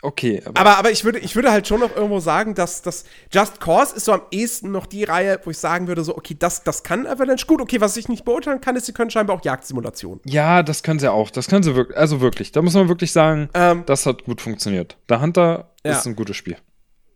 Okay, 0.00 0.40
aber, 0.44 0.60
Aber, 0.60 0.78
aber 0.78 0.90
ich, 0.92 1.04
würde, 1.04 1.18
ich 1.18 1.34
würde 1.34 1.50
halt 1.50 1.66
schon 1.66 1.80
noch 1.80 1.94
irgendwo 1.96 2.20
sagen, 2.20 2.54
dass 2.54 2.82
das 2.82 3.04
Just 3.32 3.60
Cause 3.60 3.96
ist 3.96 4.04
so 4.04 4.12
am 4.12 4.22
ehesten 4.30 4.70
noch 4.70 4.86
die 4.86 5.02
Reihe, 5.02 5.40
wo 5.42 5.50
ich 5.50 5.58
sagen 5.58 5.88
würde, 5.88 6.04
so, 6.04 6.16
okay, 6.16 6.36
das, 6.38 6.62
das 6.62 6.84
kann 6.84 7.04
Avalanche 7.06 7.46
gut. 7.46 7.60
Okay, 7.60 7.80
was 7.80 7.96
ich 7.96 8.08
nicht 8.08 8.24
beurteilen 8.24 8.60
kann, 8.60 8.76
ist, 8.76 8.86
sie 8.86 8.92
können 8.92 9.10
scheinbar 9.10 9.36
auch 9.36 9.44
Jagdsimulationen. 9.44 10.20
ja, 10.24 10.62
das 10.62 10.84
können 10.84 11.00
sie 11.00 11.10
auch. 11.10 11.30
Das 11.30 11.48
können 11.48 11.64
sie 11.64 11.74
wirklich, 11.74 11.98
also 11.98 12.20
wirklich, 12.20 12.52
da 12.52 12.62
muss 12.62 12.74
man 12.74 12.88
wirklich 12.88 13.10
sagen, 13.10 13.48
Ähm, 13.54 13.82
das 13.86 14.06
hat 14.06 14.22
gut 14.24 14.40
funktioniert. 14.40 14.96
Der 15.08 15.20
Hunter 15.20 15.72
Ja. 15.84 15.92
ist 15.92 16.06
ein 16.06 16.14
gutes 16.14 16.36
Spiel. 16.36 16.56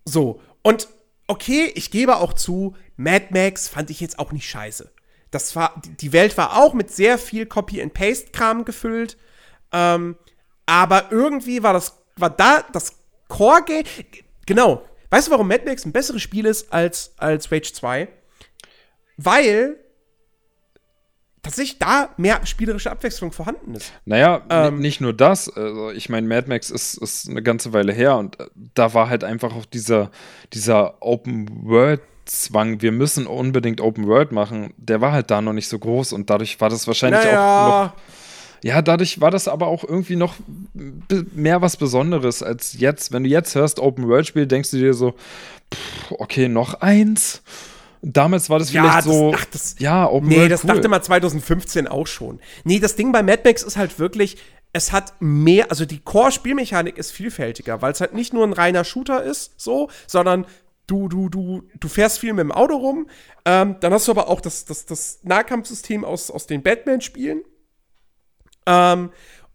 So, 0.05 0.41
und 0.63 0.89
okay, 1.29 1.71
ich 1.77 1.93
gebe 1.93 2.17
auch 2.17 2.33
zu, 2.33 2.75
Mad 2.97 3.27
Max 3.31 3.69
fand 3.69 3.91
ich 3.91 4.01
jetzt 4.01 4.19
auch 4.19 4.33
nicht 4.33 4.49
scheiße. 4.49 4.91
Das 5.31 5.55
war, 5.55 5.81
die- 5.85 5.97
die 5.97 6.13
Welt 6.13 6.37
war 6.37 6.57
auch 6.61 6.75
mit 6.75 6.91
sehr 6.91 7.17
viel 7.17 7.47
Copy-and-Paste-Kram 7.47 8.65
gefüllt. 8.65 9.17
Ähm, 9.73 10.17
aber 10.67 11.05
irgendwie 11.13 11.63
war 11.63 11.73
das, 11.73 12.02
war 12.23 12.31
da 12.31 12.65
das 12.73 12.97
Core-Game. 13.29 13.85
Genau. 14.47 14.83
Weißt 15.11 15.27
du, 15.27 15.33
warum 15.33 15.49
Mad 15.49 15.65
Max 15.67 15.85
ein 15.85 15.93
besseres 15.93 16.23
Spiel 16.23 16.47
ist 16.47 16.73
als, 16.73 17.13
als 17.19 17.53
Rage 17.53 17.73
2? 17.73 18.09
Weil 19.19 19.77
tatsächlich 21.43 21.79
da 21.79 22.11
mehr 22.17 22.47
spielerische 22.47 22.91
Abwechslung 22.91 23.33
vorhanden 23.33 23.75
ist. 23.75 23.93
Naja, 24.05 24.43
Ähm, 24.49 24.79
nicht 24.79 25.01
nur 25.01 25.13
das. 25.13 25.49
Also 25.55 25.91
ich 25.91 26.09
meine, 26.09 26.27
Mad 26.27 26.49
Max 26.49 26.71
ist, 26.71 26.95
ist 26.95 27.29
eine 27.29 27.43
ganze 27.43 27.73
Weile 27.73 27.93
her 27.93 28.17
und 28.17 28.41
äh, 28.41 28.47
da 28.75 28.95
war 28.95 29.11
halt 29.11 29.25
einfach 29.25 29.55
auch 29.55 29.67
dieser, 29.67 30.11
dieser 30.53 31.03
Open-World-Zwang, 31.03 32.81
wir 32.81 32.93
müssen 32.93 33.27
unbedingt 33.27 33.81
Open 33.81 34.07
World 34.07 34.31
machen, 34.31 34.73
der 34.77 35.01
war 35.01 35.13
halt 35.13 35.31
da 35.31 35.43
noch 35.43 35.53
nicht 35.53 35.69
so 35.69 35.79
groß 35.79 36.13
und 36.13 36.31
dadurch 36.31 36.61
war 36.61 36.71
das 36.71 36.87
wahrscheinlich 36.87 37.21
auch 37.27 37.87
noch. 37.87 37.93
Ja, 38.65 38.81
dadurch 38.83 39.21
war 39.21 39.31
das 39.31 39.49
aber 39.49 39.67
auch 39.67 39.83
irgendwie 39.85 40.17
noch 40.17 40.35
mehr 41.35 41.63
was 41.63 41.77
Besonderes 41.77 42.43
als 42.43 42.75
jetzt. 42.79 43.13
Wenn 43.13 43.25
du 43.25 43.31
jetzt 43.31 43.55
hörst 43.55 43.81
Open 43.81 44.07
World-Spiel, 44.09 44.47
denkst 44.47 44.71
du 44.71 44.77
dir 44.79 44.95
so, 44.95 45.13
pff, 45.75 46.13
okay, 46.13 46.49
noch 46.49 46.75
eins. 46.75 47.43
Damals 48.03 48.51
war 48.51 48.59
das 48.59 48.73
Ja, 48.73 48.83
vielleicht 48.83 48.99
das- 48.99 49.05
so, 49.05 49.33
ach, 49.35 49.45
das- 49.47 49.77
ja, 49.79 50.09
Open 50.09 50.29
Nee, 50.29 50.37
World, 50.39 50.53
das 50.53 50.65
cool. 50.65 50.75
dachte 50.75 50.89
man 50.89 51.03
2015 51.03 51.87
auch 51.89 52.07
schon. 52.07 52.41
Nee, 52.65 52.79
das 52.81 52.97
Ding 52.97 53.13
bei 53.13 53.23
Mad 53.23 53.43
Max 53.45 53.63
ist 53.63 53.77
halt 53.77 53.99
wirklich, 53.99 54.37
es 54.73 54.91
hat 54.93 55.15
mehr, 55.21 55.71
also 55.71 55.85
die 55.85 55.99
Core-Spielmechanik 56.01 56.97
ist 56.97 57.11
vielfältiger, 57.13 57.83
weil 57.83 57.93
es 57.93 58.01
halt 58.01 58.15
nicht 58.15 58.33
nur 58.33 58.45
ein 58.45 58.53
reiner 58.53 58.85
Shooter 58.85 59.23
ist, 59.23 59.53
so, 59.61 59.89
sondern 60.07 60.47
du, 60.87 61.09
du, 61.09 61.29
du, 61.29 61.63
du 61.79 61.89
fährst 61.89 62.19
viel 62.19 62.33
mit 62.33 62.41
dem 62.43 62.53
Auto 62.53 62.77
rum. 62.77 63.07
Ähm, 63.45 63.77
dann 63.81 63.93
hast 63.93 64.09
du 64.09 64.13
aber 64.13 64.29
auch 64.29 64.41
das, 64.41 64.65
das, 64.65 64.85
das 64.87 65.21
Nahkampfsystem 65.23 66.05
aus, 66.05 66.31
aus 66.31 66.47
den 66.47 66.63
Batman-Spielen. 66.63 67.43
Ähm, 68.67 69.11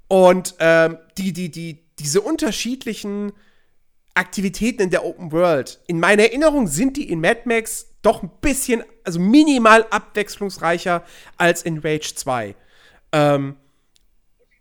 und 0.08 0.55
ähm, 0.60 0.97
die, 1.18 1.34
die, 1.34 1.49
die, 1.49 1.84
diese 1.99 2.22
unterschiedlichen 2.22 3.34
Aktivitäten 4.14 4.82
in 4.82 4.89
der 4.89 5.05
Open 5.05 5.32
World. 5.32 5.80
In 5.88 5.99
meiner 5.99 6.24
Erinnerung 6.24 6.68
sind 6.68 6.97
die 6.97 7.10
in 7.10 7.22
Mad 7.22 7.41
Max 7.45 7.88
doch 8.01 8.24
ein 8.24 8.32
bisschen, 8.41 8.84
also 9.03 9.20
minimal 9.20 9.86
abwechslungsreicher 9.89 11.03
als 11.38 11.62
in 11.62 11.78
Rage 11.78 12.16
2. 12.16 12.55
Ähm, 13.12 13.58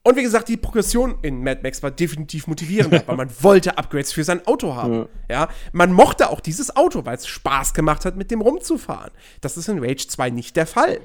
und 0.02 0.16
wie 0.16 0.22
gesagt, 0.22 0.48
die 0.48 0.56
Progression 0.56 1.18
in 1.22 1.42
Mad 1.42 1.62
Max 1.62 1.82
war 1.82 1.90
definitiv 1.90 2.46
motivierender, 2.46 3.02
weil 3.06 3.16
man 3.16 3.30
wollte 3.40 3.78
Upgrades 3.78 4.12
für 4.12 4.24
sein 4.24 4.46
Auto 4.46 4.74
haben. 4.74 5.08
Ja. 5.28 5.48
man 5.72 5.92
mochte 5.92 6.30
auch 6.30 6.40
dieses 6.40 6.76
Auto, 6.76 7.04
weil 7.04 7.16
es 7.16 7.26
Spaß 7.26 7.74
gemacht 7.74 8.04
hat, 8.04 8.14
mit 8.14 8.30
dem 8.30 8.40
rumzufahren. 8.40 9.10
Das 9.40 9.56
ist 9.56 9.68
in 9.68 9.78
Rage 9.82 10.06
2 10.06 10.30
nicht 10.30 10.54
der 10.54 10.66
Fall. 10.66 11.00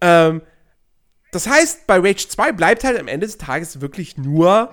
Ähm, 0.00 0.42
das 1.32 1.46
heißt, 1.48 1.86
bei 1.86 1.96
Rage 1.98 2.28
2 2.28 2.52
bleibt 2.52 2.84
halt 2.84 2.98
am 2.98 3.08
Ende 3.08 3.26
des 3.26 3.38
Tages 3.38 3.80
wirklich 3.80 4.16
nur 4.16 4.70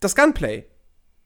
das 0.00 0.14
Gunplay. 0.16 0.64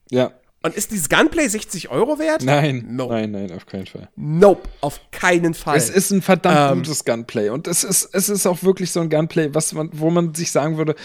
ja. 0.09 0.31
Und 0.63 0.73
ist 0.75 0.89
dieses 0.89 1.09
Gunplay 1.09 1.47
60 1.47 1.89
Euro 1.91 2.17
wert? 2.17 2.41
Nein, 2.43 2.87
No. 2.89 3.07
nein, 3.07 3.29
nein, 3.29 3.51
auf 3.51 3.67
keinen 3.67 3.85
Fall. 3.85 4.09
Nope, 4.15 4.67
auf 4.81 4.99
keinen 5.11 5.53
Fall. 5.53 5.77
Es 5.77 5.91
ist 5.91 6.09
ein 6.09 6.23
verdammt 6.23 6.71
Ähm, 6.71 6.77
gutes 6.79 7.05
Gunplay 7.05 7.49
und 7.49 7.67
es 7.67 7.83
ist, 7.83 8.09
es 8.13 8.29
ist 8.29 8.47
auch 8.47 8.63
wirklich 8.63 8.91
so 8.91 8.99
ein 8.99 9.11
Gunplay, 9.11 9.53
was 9.53 9.73
man, 9.73 9.91
wo 9.93 10.09
man 10.09 10.33
sich 10.33 10.51
sagen 10.51 10.77
würde, 10.79 10.95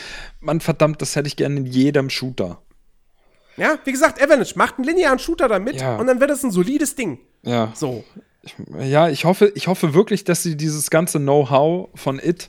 man 0.41 0.61
verdammt, 0.63 1.03
das 1.03 1.15
hätte 1.15 1.27
ich 1.29 1.37
gerne 1.37 1.57
in 1.59 1.67
jedem 1.67 2.09
Shooter. 2.09 2.63
ja, 3.59 3.79
wie 3.85 3.93
gesagt, 3.93 4.23
Avalanche 4.23 4.57
macht 4.57 4.77
einen 4.79 4.85
linearen 4.87 5.19
Shooter 5.19 5.47
damit 5.47 5.79
Ja. 5.79 5.97
und 5.97 6.07
dann 6.07 6.21
wird 6.21 6.31
es 6.31 6.43
ein 6.43 6.51
solides 6.53 6.95
Ding. 6.95 7.19
Ja. 7.43 7.71
So. 7.77 8.03
Ja, 8.81 9.11
ich 9.11 9.27
hoffe, 9.27 9.53
ich 9.55 9.69
hoffe 9.69 9.93
wirklich, 9.93 10.25
dass 10.25 10.43
sie 10.43 10.57
dieses 10.57 10.89
ganze 10.89 11.19
Know-how 11.19 11.91
von 11.95 12.19
It 12.19 12.49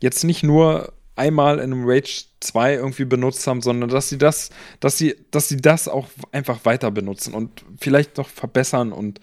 jetzt 0.00 0.24
nicht 0.24 0.42
nur 0.42 0.92
einmal 1.16 1.58
in 1.58 1.72
einem 1.72 1.84
Rage 1.86 2.24
2 2.40 2.74
irgendwie 2.74 3.04
benutzt 3.04 3.46
haben, 3.46 3.60
sondern 3.60 3.90
dass 3.90 4.08
sie 4.08 4.18
das, 4.18 4.50
dass 4.80 4.96
sie, 4.96 5.16
dass 5.30 5.48
sie 5.48 5.58
das 5.58 5.86
auch 5.88 6.08
einfach 6.32 6.64
weiter 6.64 6.90
benutzen 6.90 7.34
und 7.34 7.64
vielleicht 7.78 8.16
noch 8.16 8.28
verbessern 8.28 8.92
und 8.92 9.20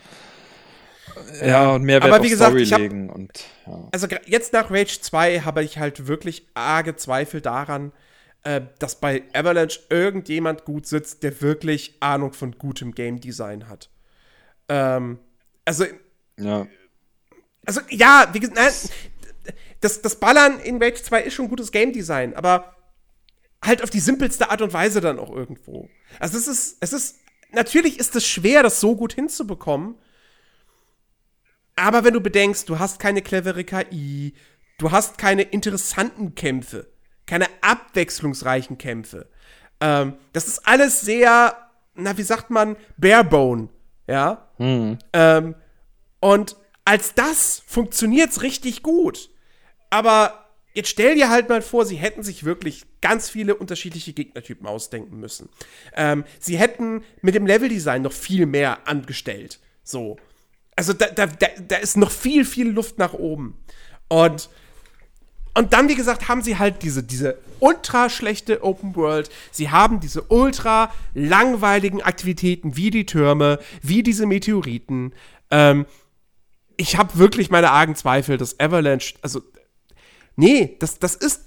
ja, 1.44 1.72
und 1.72 1.84
mehr 1.84 2.02
Wert 2.04 2.14
Aber 2.14 2.24
wie 2.24 2.28
auf 2.28 2.32
gesagt, 2.32 2.52
Story 2.52 2.66
hab- 2.68 2.80
legen 2.80 3.10
und 3.10 3.32
ja. 3.66 3.88
Also 3.92 4.08
jetzt 4.28 4.54
nach 4.54 4.70
Rage 4.70 5.02
2 5.02 5.40
habe 5.42 5.64
ich 5.64 5.80
halt 5.80 6.08
wirklich 6.08 6.48
arge 6.54 6.96
Zweifel 6.96 7.42
daran, 7.42 7.92
äh, 8.44 8.62
dass 8.78 9.00
bei 9.00 9.24
Avalanche 9.34 9.80
irgendjemand 9.90 10.64
gut 10.66 10.86
sitzt, 10.86 11.24
der 11.24 11.42
wirklich 11.42 11.96
Ahnung 12.00 12.34
von 12.34 12.52
gutem 12.60 12.94
Game 12.94 13.20
Design 13.20 13.68
hat. 13.68 13.90
Ähm, 14.70 15.18
also 15.66 15.86
ja. 16.40 16.68
Also, 17.66 17.82
ja, 17.90 18.30
wie 18.32 18.40
gesagt, 18.40 18.90
das, 19.82 20.02
das 20.02 20.20
Ballern 20.20 20.60
in 20.60 20.82
Rage 20.82 21.02
2 21.02 21.24
ist 21.24 21.34
schon 21.34 21.50
gutes 21.50 21.72
Game 21.72 21.94
Design, 21.94 22.34
aber 22.34 22.76
halt 23.64 23.84
auf 23.84 23.90
die 23.90 24.00
simpelste 24.00 24.50
Art 24.50 24.62
und 24.62 24.74
Weise 24.74 25.02
dann 25.02 25.20
auch 25.20 25.32
irgendwo. 25.32 25.90
Also 26.20 26.38
es 26.38 26.48
ist, 26.48 26.78
es 26.80 26.94
ist, 26.94 27.20
natürlich 27.52 28.00
ist 28.00 28.16
es 28.16 28.26
schwer, 28.26 28.64
das 28.64 28.80
so 28.80 28.96
gut 28.96 29.14
hinzubekommen. 29.14 29.96
Aber 31.76 32.04
wenn 32.04 32.14
du 32.14 32.22
bedenkst, 32.22 32.68
du 32.70 32.80
hast 32.80 33.00
keine 33.00 33.22
clevere 33.22 33.64
KI, 33.64 34.34
du 34.80 34.92
hast 34.92 35.18
keine 35.18 35.44
interessanten 35.44 36.34
Kämpfe, 36.34 36.88
keine 37.26 37.46
abwechslungsreichen 37.62 38.78
Kämpfe. 38.78 39.30
Ähm, 39.80 40.14
das 40.34 40.48
ist 40.48 40.68
alles 40.68 41.02
sehr, 41.02 41.56
na, 41.94 42.18
wie 42.18 42.24
sagt 42.24 42.50
man, 42.50 42.78
barebone, 42.98 43.70
ja. 44.08 44.50
Hm. 44.58 44.98
Ähm, 45.14 45.56
und 46.20 46.56
als 46.84 47.14
das 47.14 47.62
funktioniert's 47.68 48.42
richtig 48.42 48.82
gut. 48.82 49.30
Aber 49.90 50.46
jetzt 50.74 50.90
stell 50.90 51.16
dir 51.16 51.30
halt 51.30 51.50
mal 51.50 51.62
vor, 51.62 51.86
sie 51.86 51.96
hätten 51.96 52.24
sich 52.24 52.44
wirklich 52.44 52.86
ganz 53.02 53.30
viele 53.30 53.56
unterschiedliche 53.56 54.14
Gegnertypen 54.14 54.68
ausdenken 54.68 55.20
müssen. 55.20 55.50
Ähm, 55.96 56.24
sie 56.40 56.58
hätten 56.58 57.04
mit 57.22 57.36
dem 57.36 57.46
Leveldesign 57.48 58.02
noch 58.02 58.14
viel 58.14 58.46
mehr 58.46 58.88
angestellt. 58.88 59.60
So. 59.84 60.18
Also 60.76 60.94
da, 60.94 61.08
da, 61.08 61.26
da, 61.26 61.78
ist 61.78 61.98
noch 61.98 62.12
viel, 62.12 62.46
viel 62.46 62.70
Luft 62.70 63.00
nach 63.00 63.14
oben. 63.14 63.58
Und 64.08 64.50
und 65.58 65.74
dann, 65.74 65.90
wie 65.90 65.96
gesagt, 65.96 66.28
haben 66.28 66.44
sie 66.44 66.60
halt 66.60 66.84
diese, 66.84 67.02
diese 67.02 67.40
ultra 67.60 68.12
schlechte 68.12 68.64
Open 68.64 68.96
World. 68.96 69.32
Sie 69.50 69.72
haben 69.72 70.00
diese 70.00 70.22
ultra 70.22 70.94
langweiligen 71.16 72.04
Aktivitäten 72.04 72.78
wie 72.78 72.92
die 72.92 73.08
Türme, 73.08 73.58
wie 73.82 74.04
diese 74.04 74.28
Meteoriten. 74.28 75.14
Ähm, 75.50 75.88
ich 76.76 76.96
habe 76.96 77.18
wirklich 77.18 77.50
meine 77.50 77.72
argen 77.72 77.96
Zweifel, 77.96 78.38
dass 78.38 78.60
Avalanche, 78.60 79.16
also, 79.24 79.42
nee, 80.38 80.78
das, 80.80 80.98
das 81.00 81.16
ist, 81.16 81.44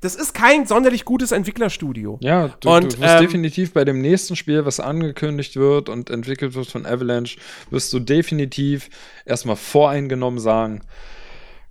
das 0.00 0.14
ist 0.14 0.32
kein 0.32 0.66
sonderlich 0.66 1.04
gutes 1.04 1.30
Entwicklerstudio. 1.30 2.18
Ja, 2.22 2.48
du, 2.60 2.70
Und, 2.70 2.94
du 2.94 3.00
wirst 3.00 3.14
ähm, 3.16 3.20
definitiv 3.20 3.74
bei 3.74 3.84
dem 3.84 4.00
nächsten 4.00 4.34
Spiel, 4.34 4.64
was 4.64 4.80
angekündigt 4.80 5.56
wird 5.56 5.90
und 5.90 6.08
entwickelt 6.08 6.54
wird 6.54 6.68
von 6.68 6.86
Avalanche, 6.86 7.38
wirst 7.70 7.92
du 7.92 7.98
definitiv 7.98 8.88
erstmal 9.26 9.56
voreingenommen 9.56 10.40
sagen, 10.40 10.80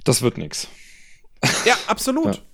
das 0.03 0.21
wird 0.21 0.37
nichts. 0.37 0.67
Ja, 1.65 1.75
absolut. 1.87 2.35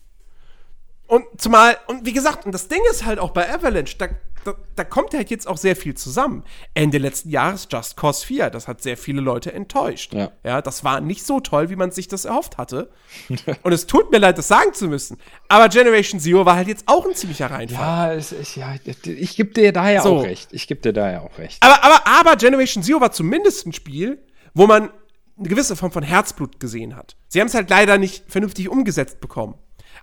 Ja. 1.07 1.15
Und 1.18 1.26
zumal, 1.40 1.77
und 1.86 2.03
wie 2.03 2.14
gesagt, 2.14 2.48
und 2.48 2.52
das 2.52 2.68
Ding 2.68 2.82
ist 2.90 3.06
halt 3.06 3.19
auch 3.19 3.30
bei 3.30 3.48
Avalanche, 3.53 3.95
da, 3.95 4.07
da, 4.45 4.53
da 4.76 4.84
kommt 4.84 5.13
halt 5.13 5.30
jetzt 5.30 5.47
auch 5.47 5.57
sehr 5.57 5.76
viel 5.76 5.95
zusammen. 5.95 6.43
Ende 6.73 6.97
letzten 6.97 7.30
Jahres 7.30 7.67
Just 7.69 7.97
Cause 7.97 8.26
4, 8.26 8.49
das 8.49 8.67
hat 8.67 8.81
sehr 8.81 8.95
viele 8.95 9.22
Leute 9.22 9.51
enttäuscht. 9.51 10.13
Ja. 10.13 10.31
ja 10.43 10.61
das 10.61 10.84
war 10.84 11.01
nicht 11.01 11.26
so 11.26 11.39
toll, 11.39 11.69
wie 11.69 11.76
man 11.76 11.91
sich 11.91 12.07
das 12.07 12.26
erhofft 12.26 12.57
hatte. 12.57 12.89
und 13.63 13.73
es 13.73 13.88
tut 13.88 14.11
mir 14.11 14.19
leid, 14.19 14.38
das 14.38 14.47
sagen 14.47 14.73
zu 14.73 14.88
müssen. 14.88 15.17
Aber 15.47 15.67
Generation 15.69 16.19
Zero 16.19 16.45
war 16.45 16.55
halt 16.55 16.67
jetzt 16.67 16.84
auch 16.88 17.05
ein 17.05 17.15
ziemlicher 17.15 17.49
Reinfall. 17.49 17.80
Ja, 17.80 18.13
es 18.13 18.31
ist, 18.31 18.55
ja 18.55 18.76
ich 19.03 19.35
gebe 19.35 19.51
dir 19.51 19.73
da 19.73 19.89
ja 19.89 20.01
So. 20.01 20.19
auch 20.19 20.23
recht. 20.23 20.49
Ich 20.51 20.67
gebe 20.67 20.81
dir 20.81 20.93
da 20.93 21.11
ja 21.11 21.22
auch 21.22 21.38
recht. 21.38 21.61
Aber, 21.61 21.84
aber, 21.84 22.07
aber 22.07 22.35
Generation 22.35 22.84
Zero 22.84 23.01
war 23.01 23.11
zumindest 23.11 23.65
ein 23.65 23.73
Spiel, 23.73 24.23
wo 24.53 24.67
man 24.67 24.89
eine 25.38 25.49
gewisse 25.49 25.76
Form 25.76 25.91
von 25.91 26.03
Herzblut 26.03 26.59
gesehen 26.59 26.95
hat. 26.95 27.15
Sie 27.27 27.41
haben 27.41 27.47
es 27.47 27.55
halt 27.55 27.69
leider 27.69 27.97
nicht 27.97 28.23
vernünftig 28.27 28.69
umgesetzt 28.69 29.19
bekommen. 29.19 29.55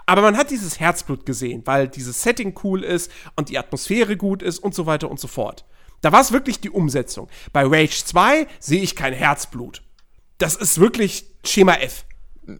Aber 0.07 0.23
man 0.23 0.37
hat 0.37 0.51
dieses 0.51 0.81
Herzblut 0.81 1.27
gesehen, 1.27 1.62
weil 1.65 1.89
dieses 1.89 2.23
Setting 2.23 2.55
cool 2.65 2.83
ist 2.83 3.11
und 3.37 3.49
die 3.49 3.59
Atmosphäre 3.59 4.16
gut 4.16 4.43
ist 4.43 4.59
und 4.59 4.74
so 4.74 4.87
weiter 4.87 5.11
und 5.11 5.20
so 5.20 5.29
fort. 5.29 5.65
Da 6.01 6.12
war 6.12 6.20
es 6.20 6.33
wirklich 6.33 6.61
die 6.61 6.70
Umsetzung. 6.70 7.29
Bei 7.53 7.62
Rage 7.65 8.05
2 8.05 8.47
sehe 8.59 8.83
ich 8.83 8.97
kein 8.97 9.12
Herzblut. 9.12 9.83
Das 10.39 10.57
ist 10.57 10.81
wirklich 10.81 11.27
Schema 11.45 11.74
F. 11.74 12.05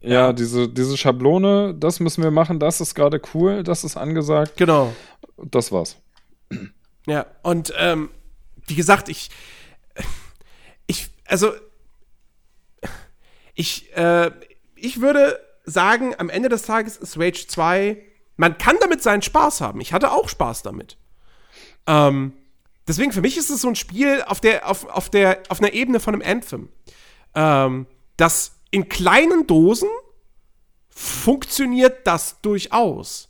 Ja, 0.01 0.33
diese, 0.33 0.69
diese 0.69 0.97
Schablone, 0.97 1.75
das 1.75 1.99
müssen 1.99 2.23
wir 2.23 2.31
machen, 2.31 2.61
das 2.61 2.81
ist 2.81 2.95
gerade 2.95 3.21
cool, 3.35 3.65
das 3.65 3.83
ist 3.83 3.97
angesagt. 3.97 4.57
Genau. 4.57 4.95
Das 5.37 5.73
war's. 5.73 5.97
Ja, 7.07 7.27
und 7.43 7.73
ähm, 7.77 8.11
wie 8.69 8.77
gesagt, 8.77 9.09
ich, 9.09 9.31
ich, 10.87 11.11
also, 11.27 11.53
ich, 13.55 13.95
äh, 13.97 14.31
ich 14.77 15.01
würde 15.01 15.41
sagen, 15.73 16.15
am 16.19 16.31
Ende 16.31 16.49
des 16.49 16.63
Tages 16.63 16.97
ist 16.97 17.19
Rage 17.19 17.47
2, 17.47 17.97
man 18.37 18.59
kann 18.59 18.77
damit 18.81 19.03
seinen 19.03 19.23
Spaß 19.23 19.61
haben. 19.61 19.81
Ich 19.81 19.93
hatte 19.93 20.13
auch 20.13 20.29
Spaß 20.29 20.63
damit. 20.63 20.97
Ähm, 21.87 22.33
deswegen, 22.87 23.13
für 23.13 23.21
mich 23.21 23.37
ist 23.37 23.51
es 23.51 23.61
so 23.61 23.69
ein 23.69 23.77
Spiel 23.77 24.23
auf 24.27 24.41
der, 24.41 24.69
auf, 24.69 24.87
auf 24.87 25.11
der, 25.11 25.43
auf 25.49 25.61
einer 25.61 25.73
Ebene 25.73 26.01
von 26.01 26.15
einem 26.15 26.23
Anthem. 26.23 26.69
Ähm, 27.35 27.87
das 28.17 28.61
in 28.71 28.89
kleinen 28.89 29.47
Dosen 29.47 29.89
funktioniert 30.89 32.07
das 32.07 32.41
durchaus. 32.41 33.29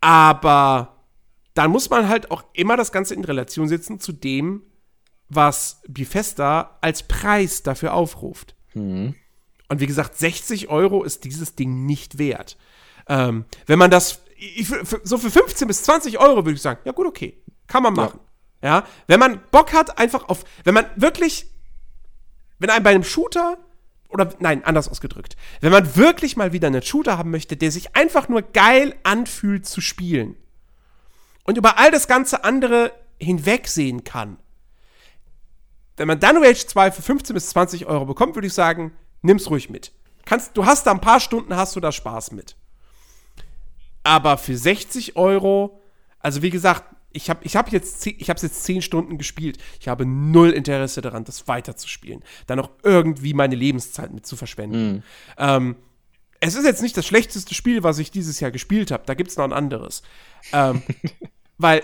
Aber 0.00 0.96
dann 1.54 1.70
muss 1.70 1.90
man 1.90 2.08
halt 2.08 2.30
auch 2.30 2.44
immer 2.52 2.76
das 2.76 2.92
Ganze 2.92 3.14
in 3.14 3.24
Relation 3.24 3.68
setzen 3.68 3.98
zu 3.98 4.12
dem, 4.12 4.62
was 5.28 5.80
Bethesda 5.88 6.78
als 6.80 7.02
Preis 7.02 7.62
dafür 7.62 7.94
aufruft. 7.94 8.54
Und 9.68 9.80
wie 9.80 9.86
gesagt, 9.86 10.16
60 10.16 10.68
Euro 10.68 11.02
ist 11.02 11.24
dieses 11.24 11.54
Ding 11.54 11.86
nicht 11.86 12.18
wert. 12.18 12.56
Ähm, 13.08 13.44
wenn 13.66 13.78
man 13.78 13.90
das, 13.90 14.20
ich, 14.36 14.66
für, 14.66 15.00
so 15.02 15.18
für 15.18 15.30
15 15.30 15.66
bis 15.66 15.82
20 15.82 16.18
Euro 16.18 16.44
würde 16.44 16.52
ich 16.52 16.62
sagen, 16.62 16.80
ja 16.84 16.92
gut, 16.92 17.06
okay, 17.06 17.42
kann 17.66 17.82
man 17.82 17.94
machen. 17.94 18.20
Ja. 18.62 18.84
wenn 19.06 19.20
man 19.20 19.40
Bock 19.50 19.72
hat, 19.72 19.98
einfach 19.98 20.28
auf, 20.28 20.44
wenn 20.64 20.74
man 20.74 20.86
wirklich, 20.96 21.46
wenn 22.58 22.70
einem 22.70 22.84
bei 22.84 22.90
einem 22.90 23.04
Shooter, 23.04 23.58
oder 24.08 24.32
nein, 24.38 24.64
anders 24.64 24.88
ausgedrückt, 24.88 25.36
wenn 25.60 25.72
man 25.72 25.96
wirklich 25.96 26.36
mal 26.36 26.52
wieder 26.52 26.68
einen 26.68 26.82
Shooter 26.82 27.18
haben 27.18 27.30
möchte, 27.30 27.56
der 27.56 27.70
sich 27.70 27.94
einfach 27.94 28.28
nur 28.28 28.42
geil 28.42 28.94
anfühlt 29.02 29.66
zu 29.66 29.80
spielen 29.80 30.36
und 31.44 31.58
über 31.58 31.78
all 31.78 31.90
das 31.90 32.08
ganze 32.08 32.44
andere 32.44 32.92
hinwegsehen 33.18 34.04
kann, 34.04 34.38
wenn 35.96 36.08
man 36.08 36.20
dann 36.20 36.36
Rage 36.36 36.66
2 36.66 36.92
für 36.92 37.02
15 37.02 37.34
bis 37.34 37.50
20 37.50 37.86
Euro 37.86 38.04
bekommt, 38.04 38.34
würde 38.34 38.46
ich 38.46 38.54
sagen, 38.54 38.92
nimm's 39.22 39.50
ruhig 39.50 39.70
mit. 39.70 39.92
Kannst, 40.24 40.56
du 40.56 40.66
hast 40.66 40.86
da 40.86 40.90
ein 40.90 41.00
paar 41.00 41.20
Stunden, 41.20 41.56
hast 41.56 41.76
du 41.76 41.80
da 41.80 41.92
Spaß 41.92 42.32
mit. 42.32 42.56
Aber 44.02 44.38
für 44.38 44.56
60 44.56 45.16
Euro, 45.16 45.80
also 46.20 46.42
wie 46.42 46.50
gesagt, 46.50 46.84
ich 47.12 47.30
habe 47.30 47.40
ich 47.44 47.56
hab 47.56 47.72
jetzt, 47.72 48.06
ich 48.06 48.28
hab's 48.28 48.42
jetzt 48.42 48.64
10 48.64 48.82
Stunden 48.82 49.18
gespielt. 49.18 49.58
Ich 49.80 49.88
habe 49.88 50.04
null 50.04 50.50
Interesse 50.50 51.00
daran, 51.00 51.24
das 51.24 51.48
weiterzuspielen. 51.48 52.22
Dann 52.46 52.60
auch 52.60 52.70
irgendwie 52.82 53.32
meine 53.34 53.54
Lebenszeit 53.54 54.12
mit 54.12 54.26
zu 54.26 54.36
verschwenden. 54.36 55.02
Ähm, 55.38 55.76
es 56.40 56.54
ist 56.54 56.64
jetzt 56.64 56.82
nicht 56.82 56.96
das 56.96 57.06
schlechteste 57.06 57.54
Spiel, 57.54 57.82
was 57.82 57.98
ich 57.98 58.10
dieses 58.10 58.40
Jahr 58.40 58.50
gespielt 58.50 58.90
habe. 58.90 59.04
Da 59.06 59.14
gibt's 59.14 59.36
noch 59.36 59.44
ein 59.44 59.52
anderes. 59.52 60.02
Ähm, 60.52 60.82
weil, 61.58 61.82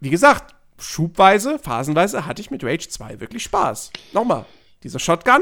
wie 0.00 0.10
gesagt, 0.10 0.54
schubweise, 0.78 1.58
phasenweise 1.58 2.26
hatte 2.26 2.42
ich 2.42 2.50
mit 2.50 2.62
Rage 2.62 2.88
2 2.88 3.20
wirklich 3.20 3.42
Spaß. 3.44 3.90
Nochmal, 4.12 4.44
dieser 4.82 4.98
Shotgun, 4.98 5.40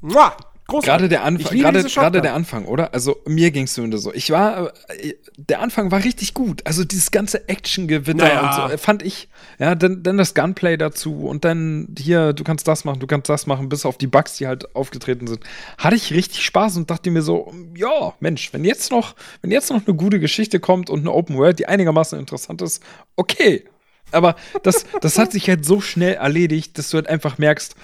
muah, 0.00 0.36
großartig. 0.70 1.08
Gerade 1.08 1.08
der 1.08 1.30
liebe 1.30 1.62
gerade, 1.62 1.82
gerade 1.84 2.22
der 2.22 2.34
Anfang, 2.34 2.64
oder? 2.64 2.94
Also 2.94 3.20
mir 3.26 3.50
ging 3.50 3.64
es 3.64 3.74
zumindest 3.74 4.04
so. 4.04 4.14
Ich 4.14 4.30
war, 4.30 4.72
äh, 4.88 5.14
der 5.36 5.60
Anfang 5.60 5.90
war 5.90 6.02
richtig 6.02 6.34
gut. 6.34 6.66
Also 6.66 6.84
dieses 6.84 7.10
ganze 7.10 7.48
Action-Gewitter 7.48 8.24
Naja. 8.24 8.46
und 8.46 8.54
so, 8.54 8.74
äh, 8.74 8.78
fand 8.78 9.02
ich. 9.02 9.28
Ja, 9.58 9.74
dann, 9.74 10.02
dann 10.02 10.16
das 10.16 10.34
Gunplay 10.34 10.76
dazu 10.76 11.26
und 11.26 11.44
dann 11.44 11.94
hier, 11.98 12.32
du 12.32 12.44
kannst 12.44 12.66
das 12.66 12.84
machen, 12.84 13.00
du 13.00 13.06
kannst 13.06 13.28
das 13.28 13.46
machen, 13.46 13.68
bis 13.68 13.84
auf 13.84 13.98
die 13.98 14.06
Bugs, 14.06 14.36
die 14.36 14.46
halt 14.46 14.74
aufgetreten 14.74 15.26
sind. 15.26 15.40
Hatte 15.76 15.96
ich 15.96 16.12
richtig 16.12 16.42
Spaß 16.44 16.76
und 16.76 16.90
dachte 16.90 17.10
mir 17.10 17.22
so, 17.22 17.52
ja, 17.76 18.14
Mensch, 18.20 18.52
wenn 18.52 18.64
jetzt 18.64 18.90
noch, 18.90 19.14
wenn 19.42 19.50
jetzt 19.50 19.70
noch 19.70 19.86
eine 19.86 19.96
gute 19.96 20.20
Geschichte 20.20 20.60
kommt 20.60 20.88
und 20.88 21.00
eine 21.00 21.12
Open 21.12 21.36
World, 21.36 21.58
die 21.58 21.66
einigermaßen 21.66 22.18
interessant 22.18 22.62
ist, 22.62 22.82
okay. 23.16 23.64
Aber 24.12 24.34
das, 24.62 24.86
das 25.00 25.18
hat 25.18 25.32
sich 25.32 25.48
halt 25.48 25.64
so 25.64 25.80
schnell 25.80 26.14
erledigt, 26.14 26.78
dass 26.78 26.90
du 26.90 26.96
halt 26.96 27.08
einfach 27.08 27.38
merkst, 27.38 27.76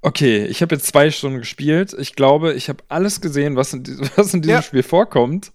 Okay, 0.00 0.44
ich 0.46 0.62
habe 0.62 0.74
jetzt 0.76 0.86
zwei 0.86 1.10
Stunden 1.10 1.38
gespielt. 1.38 1.94
Ich 1.98 2.14
glaube, 2.14 2.52
ich 2.54 2.68
habe 2.68 2.84
alles 2.88 3.20
gesehen, 3.20 3.56
was 3.56 3.72
in, 3.72 3.82
diesem- 3.82 4.08
was 4.16 4.32
in 4.34 4.42
diesem 4.42 4.56
Ja. 4.56 4.62
Spiel 4.62 4.82
vorkommt. 4.82 5.50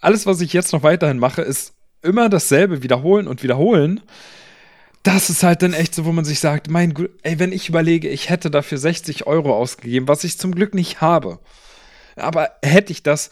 Alles, 0.00 0.26
was 0.26 0.40
ich 0.40 0.52
jetzt 0.52 0.72
noch 0.72 0.82
weiterhin 0.82 1.18
mache, 1.18 1.42
ist 1.42 1.74
immer 2.02 2.28
dasselbe 2.28 2.82
wiederholen 2.82 3.26
und 3.28 3.42
wiederholen. 3.42 4.00
Das 5.04 5.30
ist 5.30 5.42
halt 5.42 5.62
dann 5.62 5.72
echt 5.74 5.94
so, 5.94 6.04
wo 6.04 6.12
man 6.12 6.24
sich 6.24 6.40
sagt, 6.40 6.68
mein 6.70 6.92
Gott, 6.94 7.10
ey, 7.22 7.38
wenn 7.38 7.52
ich 7.52 7.68
überlege, 7.68 8.08
ich 8.08 8.30
hätte 8.30 8.50
dafür 8.50 8.78
60 8.78 9.26
Euro 9.26 9.56
ausgegeben, 9.56 10.08
was 10.08 10.24
ich 10.24 10.38
zum 10.38 10.54
Glück 10.54 10.74
nicht 10.74 11.00
habe. 11.00 11.38
Aber 12.16 12.50
hätte 12.62 12.92
ich 12.92 13.02
das, 13.04 13.30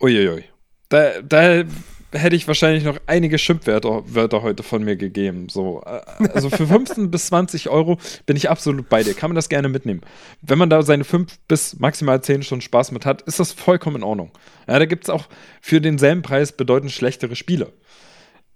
uiuiui, 0.00 0.44
da, 0.88 1.20
da 1.22 1.64
hätte 2.12 2.36
ich 2.36 2.46
wahrscheinlich 2.46 2.84
noch 2.84 2.98
einige 3.06 3.38
Schimpfwörter 3.38 4.02
Wörter 4.14 4.42
heute 4.42 4.62
von 4.62 4.82
mir 4.82 4.96
gegeben. 4.96 5.48
So, 5.48 5.82
äh, 5.84 6.28
also 6.32 6.50
für 6.50 6.66
15 6.66 7.10
bis 7.10 7.26
20 7.26 7.68
Euro 7.68 7.98
bin 8.26 8.36
ich 8.36 8.48
absolut 8.50 8.88
bei 8.88 9.02
dir. 9.02 9.14
Kann 9.14 9.30
man 9.30 9.34
das 9.36 9.48
gerne 9.48 9.68
mitnehmen. 9.68 10.00
Wenn 10.42 10.58
man 10.58 10.70
da 10.70 10.82
seine 10.82 11.04
5 11.04 11.38
bis 11.48 11.78
maximal 11.78 12.22
10 12.22 12.42
Stunden 12.42 12.62
Spaß 12.62 12.92
mit 12.92 13.04
hat, 13.06 13.22
ist 13.22 13.40
das 13.40 13.52
vollkommen 13.52 13.96
in 13.96 14.02
Ordnung. 14.02 14.30
Ja, 14.68 14.78
da 14.78 14.86
gibt 14.86 15.04
es 15.04 15.10
auch 15.10 15.26
für 15.60 15.80
denselben 15.80 16.22
Preis 16.22 16.52
bedeutend 16.52 16.92
schlechtere 16.92 17.36
Spiele. 17.36 17.72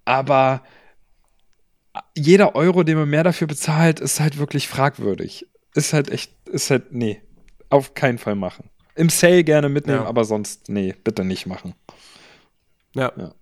Aber 0.05 0.63
jeder 2.17 2.55
Euro, 2.55 2.83
den 2.85 2.99
man 2.99 3.09
mehr 3.11 3.25
dafür 3.25 3.47
bezahlt, 3.47 4.01
ist 4.01 4.21
halt 4.21 4.39
wirklich 4.39 4.69
fragwürdig. 4.69 5.47
Ist 5.75 5.93
halt 5.93 6.11
echt, 6.11 6.33
ist 6.49 6.71
halt, 6.71 6.93
nee, 6.93 7.21
auf 7.69 7.95
keinen 7.95 8.19
Fall 8.19 8.35
machen. 8.35 8.71
Im 8.95 9.09
Sale 9.09 9.45
gerne 9.45 9.69
mitnehmen, 9.69 10.03
Ja. 10.03 10.07
aber 10.07 10.25
sonst, 10.25 10.69
nee, 10.69 10.95
bitte 11.05 11.25
nicht 11.25 11.47
machen. 11.47 11.75
Ja. 12.95 13.13
Ja. 13.17 13.33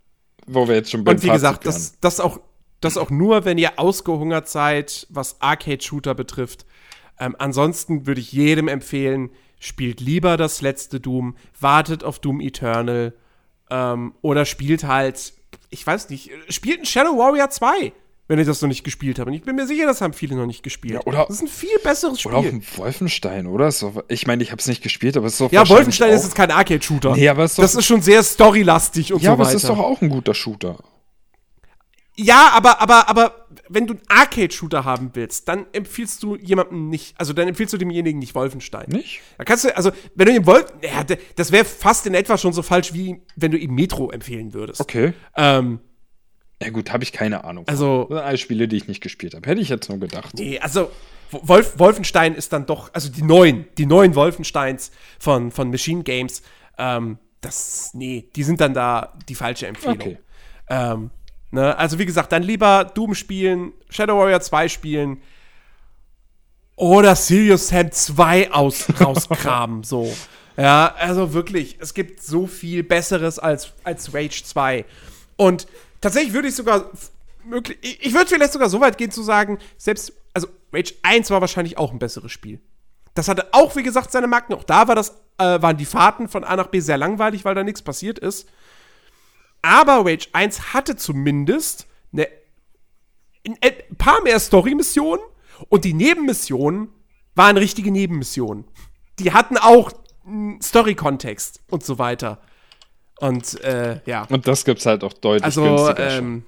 Wo 0.49 0.67
wir 0.67 0.75
jetzt 0.77 0.91
schon 0.91 1.05
beim 1.05 1.17
Und 1.17 1.23
wie 1.23 1.29
Fazit 1.29 1.41
gesagt, 1.41 1.67
das, 1.67 2.01
das, 2.01 2.21
auch, 2.21 2.41
das 2.81 2.97
auch 2.97 3.11
nur, 3.11 3.45
wenn 3.45 3.59
ihr 3.59 3.79
ausgehungert 3.79 4.49
seid, 4.49 5.07
was 5.11 5.41
Arcade-Shooter 5.41 6.15
betrifft. 6.15 6.67
Ähm, 7.21 7.37
ansonsten 7.39 8.07
würde 8.07 8.21
ich 8.21 8.33
jedem 8.33 8.69
empfehlen, 8.69 9.31
spielt 9.61 10.01
lieber 10.01 10.37
das 10.37 10.61
letzte 10.61 11.01
Doom, 11.01 11.37
wartet 11.61 12.05
auf 12.05 12.19
Doom 12.19 12.41
Eternal 12.41 13.15
ähm, 13.71 14.15
oder 14.23 14.45
spielt 14.45 14.85
halt, 14.85 15.35
ich 15.71 15.87
weiß 15.87 16.11
nicht, 16.11 16.31
spielt 16.49 16.81
ein 16.81 16.87
Shadow 16.87 17.19
Warrior 17.19 17.51
2, 17.51 17.93
wenn 18.29 18.39
ihr 18.39 18.45
das 18.45 18.61
noch 18.63 18.69
nicht 18.69 18.85
gespielt 18.85 19.19
habt. 19.19 19.27
Und 19.29 19.35
ich 19.35 19.43
bin 19.43 19.57
mir 19.57 19.67
sicher, 19.67 19.87
das 19.87 20.01
haben 20.01 20.13
viele 20.13 20.37
noch 20.37 20.47
nicht 20.47 20.63
gespielt. 20.63 20.95
Ja, 20.95 21.01
oder- 21.05 21.25
das 21.27 21.37
ist 21.37 21.43
ein 21.43 21.49
viel 21.49 21.79
besseres 21.83 22.21
Spiel. 22.21 22.31
Oder 22.33 22.41
auch 22.41 22.45
ein 22.45 22.63
Wolfenstein, 22.77 23.47
oder? 23.47 23.67
Ist 23.69 23.85
ich 24.09 24.27
meine, 24.27 24.43
ich 24.43 24.53
habe 24.53 24.61
es 24.61 24.67
nicht 24.69 24.83
gespielt, 24.83 25.17
aber 25.17 25.27
es 25.27 25.33
ist 25.35 25.41
doch 25.41 25.51
ja, 25.51 25.69
Wolfenstein 25.69 26.11
ist 26.11 26.21
auch, 26.21 26.25
jetzt 26.25 26.35
kein 26.37 26.51
Arcade-Shooter. 26.51 27.17
Nee, 27.17 27.29
aber 27.29 27.45
es 27.45 27.53
ist 27.53 27.59
doch- 27.59 27.65
das 27.65 27.75
ist 27.75 27.87
schon 27.87 28.03
sehr 28.03 28.23
storylastig 28.23 29.13
und 29.13 29.23
Ja, 29.23 29.31
so 29.31 29.33
aber 29.33 29.45
weiter. 29.47 29.57
es 29.57 29.63
ist 29.63 29.69
doch 29.69 29.79
auch 29.79 30.01
ein 30.03 30.11
guter 30.11 30.35
Shooter. 30.35 30.77
Ja, 32.21 32.51
aber, 32.53 32.81
aber, 32.83 33.09
aber, 33.09 33.47
wenn 33.69 33.87
du 33.87 33.95
einen 33.95 34.03
Arcade-Shooter 34.09 34.85
haben 34.85 35.11
willst, 35.15 35.47
dann 35.47 35.67
empfiehlst 35.73 36.21
du 36.23 36.35
jemandem 36.37 36.89
nicht, 36.89 37.15
also 37.19 37.33
dann 37.33 37.47
empfiehlst 37.47 37.73
du 37.75 37.79
demjenigen 37.79 38.19
nicht 38.19 38.35
Wolfenstein. 38.35 38.89
Nicht? 38.89 39.21
Da 39.39 39.45
kannst 39.45 39.65
du, 39.65 39.77
also, 39.77 39.93
wenn 40.17 40.27
du 40.27 40.35
ihm 40.35 40.45
Wolf, 40.47 40.67
ja, 40.83 41.05
das 41.37 41.53
wäre 41.53 41.65
fast 41.65 42.07
in 42.07 42.15
etwa 42.15 42.37
schon 42.37 42.53
so 42.53 42.63
falsch, 42.63 42.93
wie 42.93 43.23
wenn 43.37 43.53
du 43.53 43.57
ihm 43.59 43.73
Metro 43.75 44.11
empfehlen 44.11 44.53
würdest. 44.53 44.81
Okay. 44.81 45.13
Ähm, 45.37 45.79
Ja 46.63 46.71
gut, 46.71 46.93
habe 46.93 47.05
ich 47.05 47.13
keine 47.13 47.45
Ahnung. 47.45 47.65
von. 47.65 47.71
Also- 47.73 48.07
Das 48.09 48.19
sind 48.19 48.27
alles 48.27 48.41
Spiele, 48.41 48.69
die 48.69 48.77
ich 48.77 48.89
nicht 48.89 49.01
gespielt 49.01 49.35
habe. 49.35 49.49
Hätte 49.49 49.61
ich 49.61 49.69
jetzt 49.69 49.89
nur 49.89 49.99
gedacht. 49.99 50.35
nee, 50.35 50.59
also, 50.59 50.91
Wolf, 51.31 51.79
Wolfenstein 51.79 52.35
ist 52.35 52.53
dann 52.55 52.65
doch, 52.67 52.91
also 52.95 53.11
die 53.11 53.23
neuen, 53.23 53.67
die 53.77 53.85
neuen 53.87 54.15
Wolfensteins 54.15 54.91
von, 55.19 55.51
von 55.51 55.71
Machine 55.71 56.03
Games, 56.03 56.43
ähm, 56.79 57.19
das, 57.43 57.91
nee, 57.93 58.29
die 58.35 58.43
sind 58.43 58.61
dann 58.61 58.73
da 58.75 59.13
die 59.29 59.35
falsche 59.35 59.67
Empfehlung. 59.67 60.01
Okay. 60.01 60.19
Ähm, 60.71 61.11
ne? 61.51 61.77
Also 61.77 61.99
wie 61.99 62.07
gesagt, 62.07 62.33
dann 62.33 62.43
lieber 62.43 62.85
Doom 62.95 63.15
spielen, 63.15 63.73
Shadow 63.91 64.17
Warrior 64.19 64.41
2 64.41 64.69
spielen 64.69 65.23
oder 66.77 67.15
Serious 67.17 67.69
Sam 67.69 67.91
2 67.93 68.53
aus, 68.53 68.87
rauskramen, 69.01 69.83
so. 69.83 70.13
Ja, 70.57 70.95
also 70.99 71.35
wirklich, 71.35 71.77
es 71.81 71.95
gibt 71.95 72.23
so 72.23 72.47
viel 72.47 72.83
Besseres 72.83 73.39
als, 73.39 73.73
als 73.85 74.13
Rage 74.15 74.43
2. 74.45 74.85
Und 75.37 75.67
tatsächlich 76.01 76.33
würde 76.33 76.49
ich 76.49 76.55
sogar 76.55 76.91
möglich, 77.45 77.79
ich, 77.83 78.13
würde 78.13 78.27
vielleicht 78.27 78.53
sogar 78.53 78.69
so 78.69 78.81
weit 78.81 78.99
gehen 78.99 79.11
zu 79.11 79.23
sagen, 79.23 79.59
selbst, 79.77 80.13
also 80.35 80.49
Rage 80.73 80.95
1 81.03 81.31
war 81.31 81.41
wahrscheinlich 81.41 81.79
auch 81.79 81.93
ein 81.93 81.99
besseres 81.99 82.33
Spiel. 82.33 82.61
Das 83.15 83.29
hatte 83.29 83.49
auch, 83.53 83.75
wie 83.75 83.83
gesagt, 83.83 84.13
seine 84.13 84.29
Marken. 84.29 84.55
Auch 84.55 84.65
da 84.65 84.87
war 84.87 84.95
das, 84.95 85.11
äh, 85.39 85.61
waren 85.61 85.77
die 85.77 85.85
Fahrten 85.85 86.29
von 86.29 86.45
A 86.45 86.55
nach 86.57 86.69
B 86.69 86.81
sehr 86.81 86.99
langweilig, 86.99 87.45
weil 87.45 87.55
da 87.55 87.65
nichts 87.65 87.83
passiert 87.83 88.19
ist. 88.19 88.49
Aber 89.63 90.07
Rage 90.07 90.29
1 90.33 90.73
hatte 90.73 90.97
zumindest 90.97 91.87
eine, 92.13 92.29
ein, 93.45 93.97
paar 93.97 94.23
mehr 94.23 94.39
Story-Missionen 94.39 95.23
und 95.69 95.85
die 95.85 95.95
Nebenmissionen 95.95 96.91
waren 97.35 97.57
richtige 97.57 97.91
Nebenmissionen. 97.91 98.65
Die 99.19 99.33
hatten 99.33 99.57
auch 99.57 99.91
Story-Kontext 100.63 101.63
und 101.71 101.85
so 101.85 101.99
weiter. 101.99 102.41
Und 103.21 103.61
äh, 103.63 104.01
ja. 104.07 104.25
Und 104.31 104.47
das 104.47 104.65
gibt's 104.65 104.87
halt 104.87 105.03
auch 105.05 105.13
deutlich 105.13 105.45
Also, 105.45 105.63
günstiger 105.65 106.11
ähm, 106.11 106.45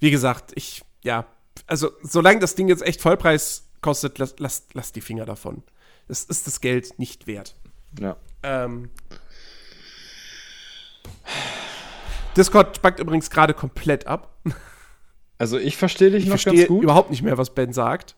wie 0.00 0.10
gesagt, 0.10 0.52
ich, 0.54 0.82
ja, 1.02 1.24
also 1.66 1.90
solange 2.02 2.40
das 2.40 2.54
Ding 2.54 2.68
jetzt 2.68 2.82
echt 2.82 3.00
Vollpreis 3.00 3.68
kostet, 3.80 4.18
lasst 4.18 4.40
lass, 4.40 4.66
lass 4.72 4.92
die 4.92 5.00
Finger 5.00 5.24
davon. 5.24 5.62
Das 6.08 6.24
ist 6.24 6.46
das 6.46 6.60
Geld 6.60 6.98
nicht 6.98 7.26
wert. 7.26 7.54
Ja. 8.00 8.16
Ähm, 8.42 8.90
Discord 12.36 12.76
spackt 12.76 13.00
übrigens 13.00 13.30
gerade 13.30 13.54
komplett 13.54 14.06
ab. 14.06 14.36
Also 15.38 15.58
ich 15.58 15.76
verstehe 15.76 16.10
dich 16.10 16.24
Ich 16.24 16.28
noch 16.28 16.32
verstehe 16.40 16.54
ganz 16.54 16.68
gut. 16.68 16.82
überhaupt 16.84 17.10
nicht 17.10 17.22
mehr, 17.22 17.38
was 17.38 17.54
Ben 17.54 17.72
sagt. 17.72 18.16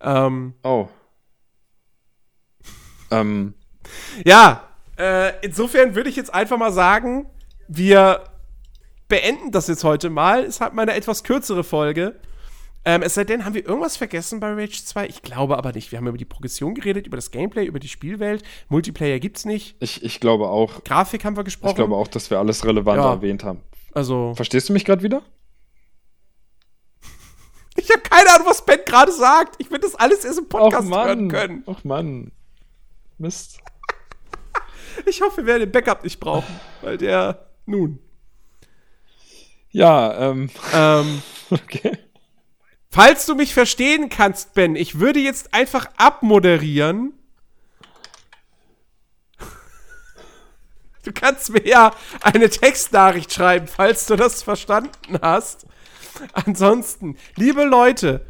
Ähm, 0.00 0.54
Oh. 0.62 0.88
ähm, 3.10 3.54
ja, 4.24 4.67
äh, 4.98 5.32
insofern 5.42 5.94
würde 5.94 6.10
ich 6.10 6.16
jetzt 6.16 6.32
einfach 6.34 6.58
mal 6.58 6.72
sagen, 6.72 7.26
wir 7.68 8.24
beenden 9.08 9.52
das 9.52 9.68
jetzt 9.68 9.84
heute 9.84 10.10
mal. 10.10 10.44
Es 10.44 10.60
hat 10.60 10.74
mal 10.74 10.82
eine 10.82 10.94
etwas 10.94 11.24
kürzere 11.24 11.64
Folge. 11.64 12.18
Ähm, 12.84 13.02
es 13.02 13.14
sei 13.14 13.24
denn, 13.24 13.44
haben 13.44 13.54
wir 13.54 13.66
irgendwas 13.66 13.96
vergessen 13.96 14.40
bei 14.40 14.52
Rage 14.52 14.82
2? 14.84 15.06
Ich 15.08 15.22
glaube 15.22 15.58
aber 15.58 15.72
nicht. 15.72 15.90
Wir 15.92 15.98
haben 15.98 16.06
über 16.06 16.16
die 16.16 16.24
Progression 16.24 16.74
geredet, 16.74 17.06
über 17.06 17.16
das 17.16 17.30
Gameplay, 17.30 17.64
über 17.64 17.80
die 17.80 17.88
Spielwelt. 17.88 18.42
Multiplayer 18.68 19.18
gibt's 19.18 19.44
nicht. 19.44 19.76
ich, 19.80 20.02
ich 20.04 20.20
glaube 20.20 20.48
auch. 20.48 20.84
Grafik 20.84 21.24
haben 21.24 21.36
wir 21.36 21.44
gesprochen. 21.44 21.70
Ich 21.70 21.76
glaube 21.76 21.96
auch, 21.96 22.08
dass 22.08 22.30
wir 22.30 22.38
alles 22.38 22.64
Relevante 22.64 23.02
Ja. 23.02 23.12
erwähnt 23.12 23.44
haben. 23.44 23.60
Also, 23.92 24.32
Verstehst 24.34 24.68
du 24.68 24.72
mich 24.72 24.84
gerade 24.84 25.02
wieder? 25.02 25.22
ich 27.76 27.90
habe 27.90 28.00
keine 28.00 28.30
Ahnung, 28.34 28.46
was 28.46 28.64
Ben 28.64 28.78
gerade 28.86 29.12
sagt. 29.12 29.56
Ich 29.58 29.70
will 29.70 29.78
das 29.80 29.94
alles 29.94 30.24
erst 30.24 30.38
im 30.38 30.48
Podcast 30.48 30.90
Och 30.90 30.96
hören 30.96 31.28
können. 31.28 31.64
Och 31.66 31.84
Mann. 31.84 32.32
Mist. 33.18 33.58
Ich 35.06 35.20
hoffe, 35.20 35.38
wir 35.38 35.46
werden 35.46 35.60
den 35.60 35.72
Backup 35.72 36.04
nicht 36.04 36.20
brauchen, 36.20 36.60
weil 36.82 36.98
der 36.98 37.48
nun. 37.66 37.98
Ja, 39.70 40.30
ähm, 40.30 40.50
Ähm, 40.72 41.22
okay. 41.50 41.98
falls 42.90 43.26
du 43.26 43.34
mich 43.34 43.54
verstehen 43.54 44.08
kannst, 44.08 44.54
Ben, 44.54 44.76
ich 44.76 44.98
würde 44.98 45.20
jetzt 45.20 45.54
einfach 45.54 45.86
abmoderieren. 45.96 47.12
Du 51.04 51.12
kannst 51.12 51.50
mir 51.50 51.66
ja 51.66 51.92
eine 52.20 52.50
Textnachricht 52.50 53.32
schreiben, 53.32 53.66
falls 53.66 54.06
du 54.06 54.16
das 54.16 54.42
verstanden 54.42 55.18
hast. 55.22 55.66
Ansonsten, 56.32 57.16
liebe 57.36 57.64
Leute, 57.64 58.26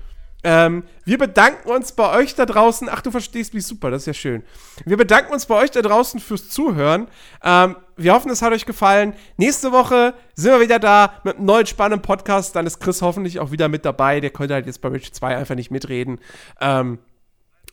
ähm, 0.51 0.85
wir 1.05 1.19
bedanken 1.19 1.69
uns 1.69 1.93
bei 1.93 2.17
euch 2.17 2.35
da 2.35 2.47
draußen. 2.47 2.89
Ach, 2.91 3.03
du 3.03 3.11
verstehst 3.11 3.53
mich 3.53 3.67
super, 3.67 3.91
das 3.91 4.05
ist 4.05 4.07
ja 4.07 4.15
schön. 4.15 4.43
Wir 4.87 4.97
bedanken 4.97 5.31
uns 5.35 5.45
bei 5.45 5.55
euch 5.55 5.71
da 5.71 5.83
draußen 5.83 6.21
fürs 6.21 6.49
Zuhören. 6.49 7.09
Ähm, 7.45 7.77
wir 7.99 8.15
hoffen, 8.15 8.31
es 8.31 8.41
hat 8.41 8.55
euch 8.55 8.65
gefallen. 8.65 9.13
Nächste 9.37 9.73
Woche 9.73 10.15
sind 10.35 10.53
wir 10.53 10.61
wieder 10.63 10.79
da 10.79 11.21
mit 11.23 11.37
einem 11.37 11.45
neuen 11.45 11.67
spannenden 11.67 12.01
Podcast. 12.01 12.57
Dann 12.57 12.67
ist 12.67 12.81
Chris 12.81 13.03
hoffentlich 13.03 13.41
auch 13.41 13.51
wieder 13.51 13.69
mit 13.69 13.85
dabei. 13.85 14.21
Der 14.21 14.31
konnte 14.31 14.55
halt 14.55 14.65
jetzt 14.65 14.81
bei 14.81 14.89
Rich 14.89 15.13
2 15.13 15.37
einfach 15.37 15.55
nicht 15.55 15.71
mitreden. 15.71 16.19
Ähm, 16.63 16.99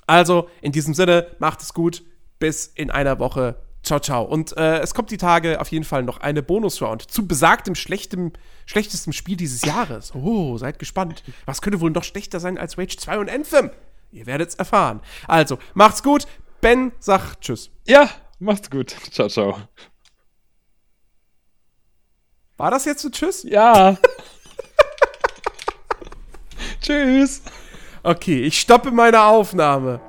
also, 0.06 0.50
in 0.62 0.74
diesem 0.74 0.94
Sinne, 0.94 1.28
macht 1.40 1.62
es 1.62 1.74
gut. 1.74 2.04
Bis 2.40 2.68
in 2.68 2.92
einer 2.92 3.20
Woche. 3.20 3.56
Ciao, 3.86 4.00
ciao. 4.00 4.24
Und 4.24 4.58
äh, 4.58 4.80
es 4.80 4.96
kommt 4.96 5.12
die 5.12 5.18
Tage 5.18 5.62
auf 5.62 5.68
jeden 5.68 5.86
Fall 5.86 6.02
noch 6.02 6.18
eine 6.18 6.42
Bonus-Round 6.42 7.04
zu 7.04 7.28
besagtem 7.28 7.76
schlechtem, 7.76 8.34
schlechtesten 8.66 9.14
Spiel 9.14 9.38
dieses 9.38 9.64
Jahres. 9.64 10.14
Oh, 10.16 10.58
seid 10.58 10.80
gespannt. 10.80 11.24
Was 11.46 11.62
könnte 11.62 11.82
wohl 11.82 11.92
noch 11.92 12.04
schlechter 12.04 12.40
sein 12.40 12.58
als 12.58 12.80
Rage 12.80 12.98
2 12.98 13.20
und 13.20 13.30
Anthem? 13.30 13.70
Ihr 14.12 14.26
werdet 14.26 14.50
es 14.50 14.56
erfahren. 14.56 15.02
Also, 15.28 15.60
macht's 15.76 16.02
gut. 16.02 16.26
Ben 16.62 16.94
sagt 17.00 17.42
Tschüss. 17.42 17.70
Ja, 17.86 18.10
macht's 18.40 18.72
gut. 18.72 18.96
Ciao, 19.12 19.30
ciao. 19.30 19.56
War 22.58 22.72
das 22.72 22.86
jetzt 22.86 23.06
ein 23.06 23.12
Tschüss? 23.12 23.44
Ja. 23.44 23.98
Tschüss. 26.82 27.44
Okay, 28.02 28.42
ich 28.42 28.60
stoppe 28.60 28.90
meine 28.90 29.22
Aufnahme. 29.22 30.02